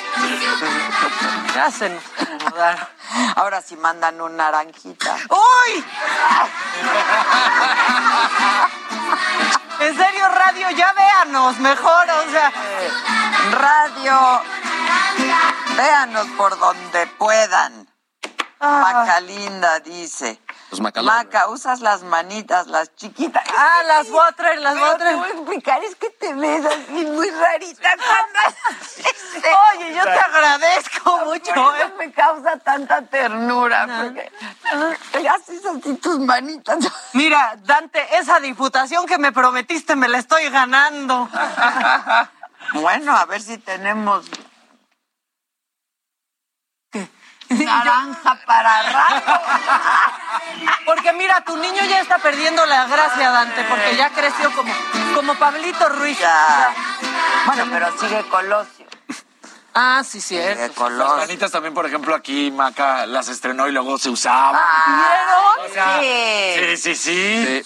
Ya 1.55 1.71
se 1.71 1.89
nos 1.91 2.03
acomodaron. 2.19 2.89
Ahora 3.37 3.63
sí 3.63 3.77
mandan 3.77 4.21
un 4.21 4.37
naranjita. 4.37 5.17
¡Uy! 5.29 5.85
En 9.81 9.97
serio, 9.97 10.29
radio, 10.29 10.71
ya 10.71 10.93
véanos 10.93 11.59
mejor, 11.59 12.07
o 12.11 12.31
sea. 12.31 12.53
Radio 13.51 14.43
Véanos 15.77 16.27
por 16.37 16.59
donde 16.59 17.07
puedan. 17.19 17.89
Ah. 18.61 18.81
Maca 18.83 19.21
linda 19.21 19.81
dice. 19.81 20.41
Los 20.73 20.81
macalones. 20.81 21.25
Maca, 21.25 21.49
usas 21.49 21.83
las 21.83 22.03
manitas, 22.03 22.67
las 22.67 22.97
chiquitas. 22.97 23.45
Ah, 23.55 23.83
las 23.87 24.07
traer, 24.35 24.59
las 24.59 24.73
Pero 24.73 24.97
te 24.97 25.15
voy 25.17 25.29
a 25.29 25.33
explicar, 25.33 25.85
es 25.85 25.95
que 25.97 26.09
te 26.09 26.33
ves 26.33 26.65
así 26.65 27.05
muy 27.05 27.29
rarita 27.29 27.91
cuando 27.95 28.59
Oye, 29.77 29.95
yo 29.95 30.03
te 30.03 30.19
agradezco 30.19 31.19
mucho. 31.27 31.53
Por 31.53 31.77
¿eh? 31.77 31.79
eso 31.79 31.95
me 31.99 32.11
causa 32.13 32.57
tanta 32.57 33.03
ternura, 33.03 33.87
porque 33.87 34.33
te 35.13 35.29
haces 35.29 35.63
así 35.67 35.95
tus 35.97 36.19
manitas. 36.21 36.79
Mira, 37.13 37.55
Dante, 37.65 38.07
esa 38.17 38.41
diputación 38.41 39.05
que 39.05 39.19
me 39.19 39.31
prometiste 39.31 39.95
me 39.95 40.09
la 40.09 40.19
estoy 40.19 40.49
ganando. 40.49 41.29
Bueno, 42.75 43.15
a 43.15 43.27
ver 43.27 43.43
si 43.43 43.59
tenemos 43.59 44.25
naranja 47.59 48.39
para 48.47 48.83
rato. 48.83 49.41
Porque 50.87 51.13
mira, 51.13 51.41
tu 51.45 51.57
niño 51.57 51.83
ya 51.89 52.01
está 52.01 52.19
perdiendo 52.19 52.65
la 52.67 52.87
gracia, 52.87 53.31
Dante, 53.31 53.65
porque 53.65 53.97
ya 53.97 54.11
creció 54.11 54.53
como, 54.53 54.73
como 55.15 55.35
Pablito 55.37 55.89
Ruiz. 55.89 56.19
Ya. 56.19 56.75
Bueno, 57.47 57.67
pero 57.71 57.99
sigue 57.99 58.23
Colosio. 58.29 58.87
Ah, 59.75 60.03
sí, 60.05 60.21
cierto. 60.21 60.87
Sigue 60.87 60.99
Las 60.99 61.17
manitas 61.17 61.51
también, 61.51 61.73
por 61.73 61.87
ejemplo, 61.87 62.15
aquí 62.15 62.51
Maca 62.51 63.07
las 63.07 63.29
estrenó 63.29 63.69
y 63.69 63.73
luego 63.73 63.99
se 63.99 64.11
usaban. 64.11 64.61
Ah, 64.63 65.57
O 65.67 65.73
sea, 65.73 65.99
sí. 66.01 66.77
sí, 66.77 66.95
sí, 66.95 66.95
sí. 66.95 67.63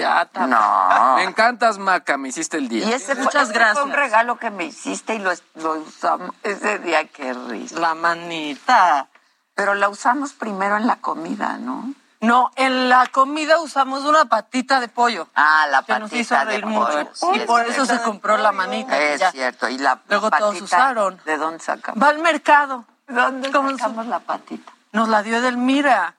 Ya. 0.00 0.28
No. 0.46 1.16
Me 1.16 1.24
encantas, 1.24 1.78
Maca, 1.78 2.16
me 2.16 2.28
hiciste 2.28 2.56
el 2.56 2.68
día. 2.68 2.86
Y 2.86 2.92
ese 2.92 3.14
fue, 3.14 3.24
Muchas 3.24 3.44
ese 3.50 3.52
gracias. 3.52 3.78
fue 3.78 3.84
un 3.88 3.92
regalo 3.92 4.38
que 4.38 4.50
me 4.50 4.64
hiciste 4.64 5.14
y 5.14 5.18
lo, 5.18 5.30
lo 5.54 5.72
usamos 5.74 6.30
ese 6.42 6.78
día, 6.78 7.06
qué 7.08 7.32
risa. 7.34 7.78
La 7.78 7.94
manita. 7.94 9.08
Pero 9.54 9.74
la 9.74 9.88
usamos 9.88 10.32
primero 10.32 10.76
en 10.76 10.86
la 10.86 10.96
comida, 10.96 11.58
¿no? 11.58 11.92
No, 12.20 12.50
en 12.56 12.88
la 12.90 13.06
comida 13.06 13.58
usamos 13.60 14.04
una 14.04 14.26
patita 14.26 14.78
de 14.80 14.88
pollo. 14.88 15.28
Ah, 15.34 15.66
la 15.70 15.82
que 15.82 15.98
nos 15.98 16.12
hizo 16.12 16.34
patita 16.34 16.52
de 16.52 16.66
mucho. 16.66 16.86
pollo. 16.86 17.10
sí, 17.14 17.26
y 17.34 17.38
es 17.40 17.44
por 17.46 17.66
eso 17.66 17.86
se 17.86 18.00
compró 18.02 18.36
la 18.36 18.52
manita. 18.52 18.98
Es 18.98 19.20
ya. 19.20 19.30
cierto. 19.32 19.68
Y 19.68 19.78
la 19.78 20.00
Luego 20.08 20.28
patita, 20.28 20.38
todos 20.50 20.60
usaron. 20.62 21.20
¿De 21.24 21.38
dónde 21.38 21.60
sacamos? 21.64 22.02
Va 22.02 22.08
al 22.08 22.18
mercado. 22.18 22.84
¿Dónde 23.08 23.50
¿Cómo 23.50 23.70
sacamos 23.70 24.06
la 24.06 24.20
patita? 24.20 24.70
Nos 24.92 25.08
la 25.08 25.22
dio 25.22 25.38
Edelmira. 25.38 26.16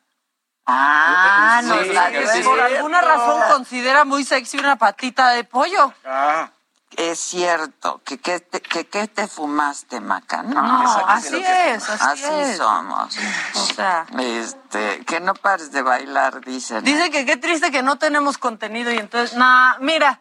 Ah, 0.66 1.62
la 1.64 2.34
sí. 2.34 2.42
Por 2.44 2.60
alguna 2.60 3.02
razón 3.02 3.42
considera 3.52 4.06
muy 4.06 4.24
sexy 4.24 4.58
una 4.58 4.76
patita 4.78 5.30
de 5.32 5.44
pollo. 5.44 5.94
Ah, 6.06 6.50
Es 6.96 7.20
cierto. 7.20 8.02
¿Que 8.06 8.18
qué 8.20 8.40
te, 8.42 8.62
que, 8.62 8.86
qué 8.86 9.08
te 9.08 9.28
fumaste, 9.28 10.00
Maca? 10.02 10.44
No, 10.44 10.62
No, 10.62 11.06
así 11.08 11.38
es, 11.38 11.90
así, 11.90 12.04
así 12.06 12.24
es. 12.52 12.58
somos. 12.58 13.18
O 13.56 13.66
sea, 13.74 14.06
Este, 14.20 15.04
que 15.06 15.20
no 15.20 15.34
pares 15.34 15.72
de 15.72 15.82
bailar, 15.82 16.42
dicen. 16.42 16.84
dice 16.84 17.10
que 17.10 17.26
qué 17.26 17.38
triste 17.38 17.72
que 17.72 17.82
no 17.82 17.98
tenemos 17.98 18.38
contenido 18.38 18.92
y 18.92 18.98
entonces, 18.98 19.38
nah, 19.38 19.78
mira, 19.80 20.20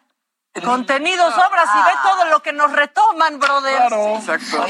contenido 0.65 1.31
sobra 1.33 1.63
si 1.73 1.79
ve 1.79 1.93
todo 2.03 2.25
lo 2.27 2.41
que 2.43 2.53
nos 2.53 2.71
retoman, 2.73 3.39
brother. 3.39 3.93
Exacto. 4.17 4.65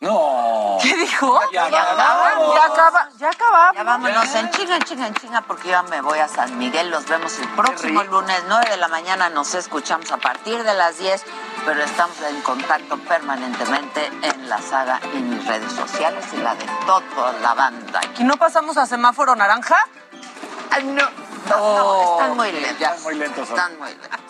No. 0.00 0.78
¿Qué 0.82 0.96
dijo? 0.96 1.38
Ya 1.52 1.68
Ya 1.68 1.82
acabamos. 1.82 2.54
Ya, 2.54 2.64
acaba, 2.64 3.08
ya 3.18 3.28
acabamos. 3.28 3.76
Ya 3.76 3.82
vámonos 3.82 4.34
en 4.34 4.50
chinga, 4.50 4.76
en 4.76 4.82
chinga, 4.82 5.06
en 5.06 5.14
chinga, 5.14 5.42
porque 5.42 5.68
ya 5.68 5.82
me 5.82 6.00
voy 6.00 6.18
a 6.18 6.28
San 6.28 6.56
Miguel. 6.56 6.90
Los 6.90 7.06
vemos 7.06 7.38
el 7.38 7.48
próximo 7.50 8.02
lunes, 8.04 8.42
9 8.48 8.70
de 8.70 8.76
la 8.78 8.88
mañana. 8.88 9.28
Nos 9.28 9.54
escuchamos 9.54 10.10
a 10.10 10.16
partir 10.16 10.62
de 10.62 10.74
las 10.74 10.98
10, 10.98 11.22
pero 11.66 11.82
estamos 11.82 12.18
en 12.22 12.40
contacto 12.40 12.96
permanentemente 12.98 14.06
en 14.22 14.48
la 14.48 14.60
saga 14.62 15.00
y 15.12 15.18
mis 15.18 15.46
redes 15.46 15.72
sociales 15.72 16.24
y 16.32 16.38
la 16.38 16.54
de 16.54 16.64
toda 16.86 17.32
la 17.34 17.54
banda. 17.54 18.00
¿Y 18.18 18.24
no 18.24 18.36
pasamos 18.36 18.78
a 18.78 18.86
semáforo 18.86 19.36
naranja? 19.36 19.76
Ay, 20.70 20.84
no, 20.84 21.02
no, 21.48 21.76
no, 21.76 22.12
están 22.12 22.36
muy 22.36 22.52
lentos. 22.52 22.78
Ya, 22.78 22.96
muy 23.02 23.14
lentos. 23.16 23.48
Están 23.48 23.78
muy 23.78 23.90
lentos. 23.90 24.29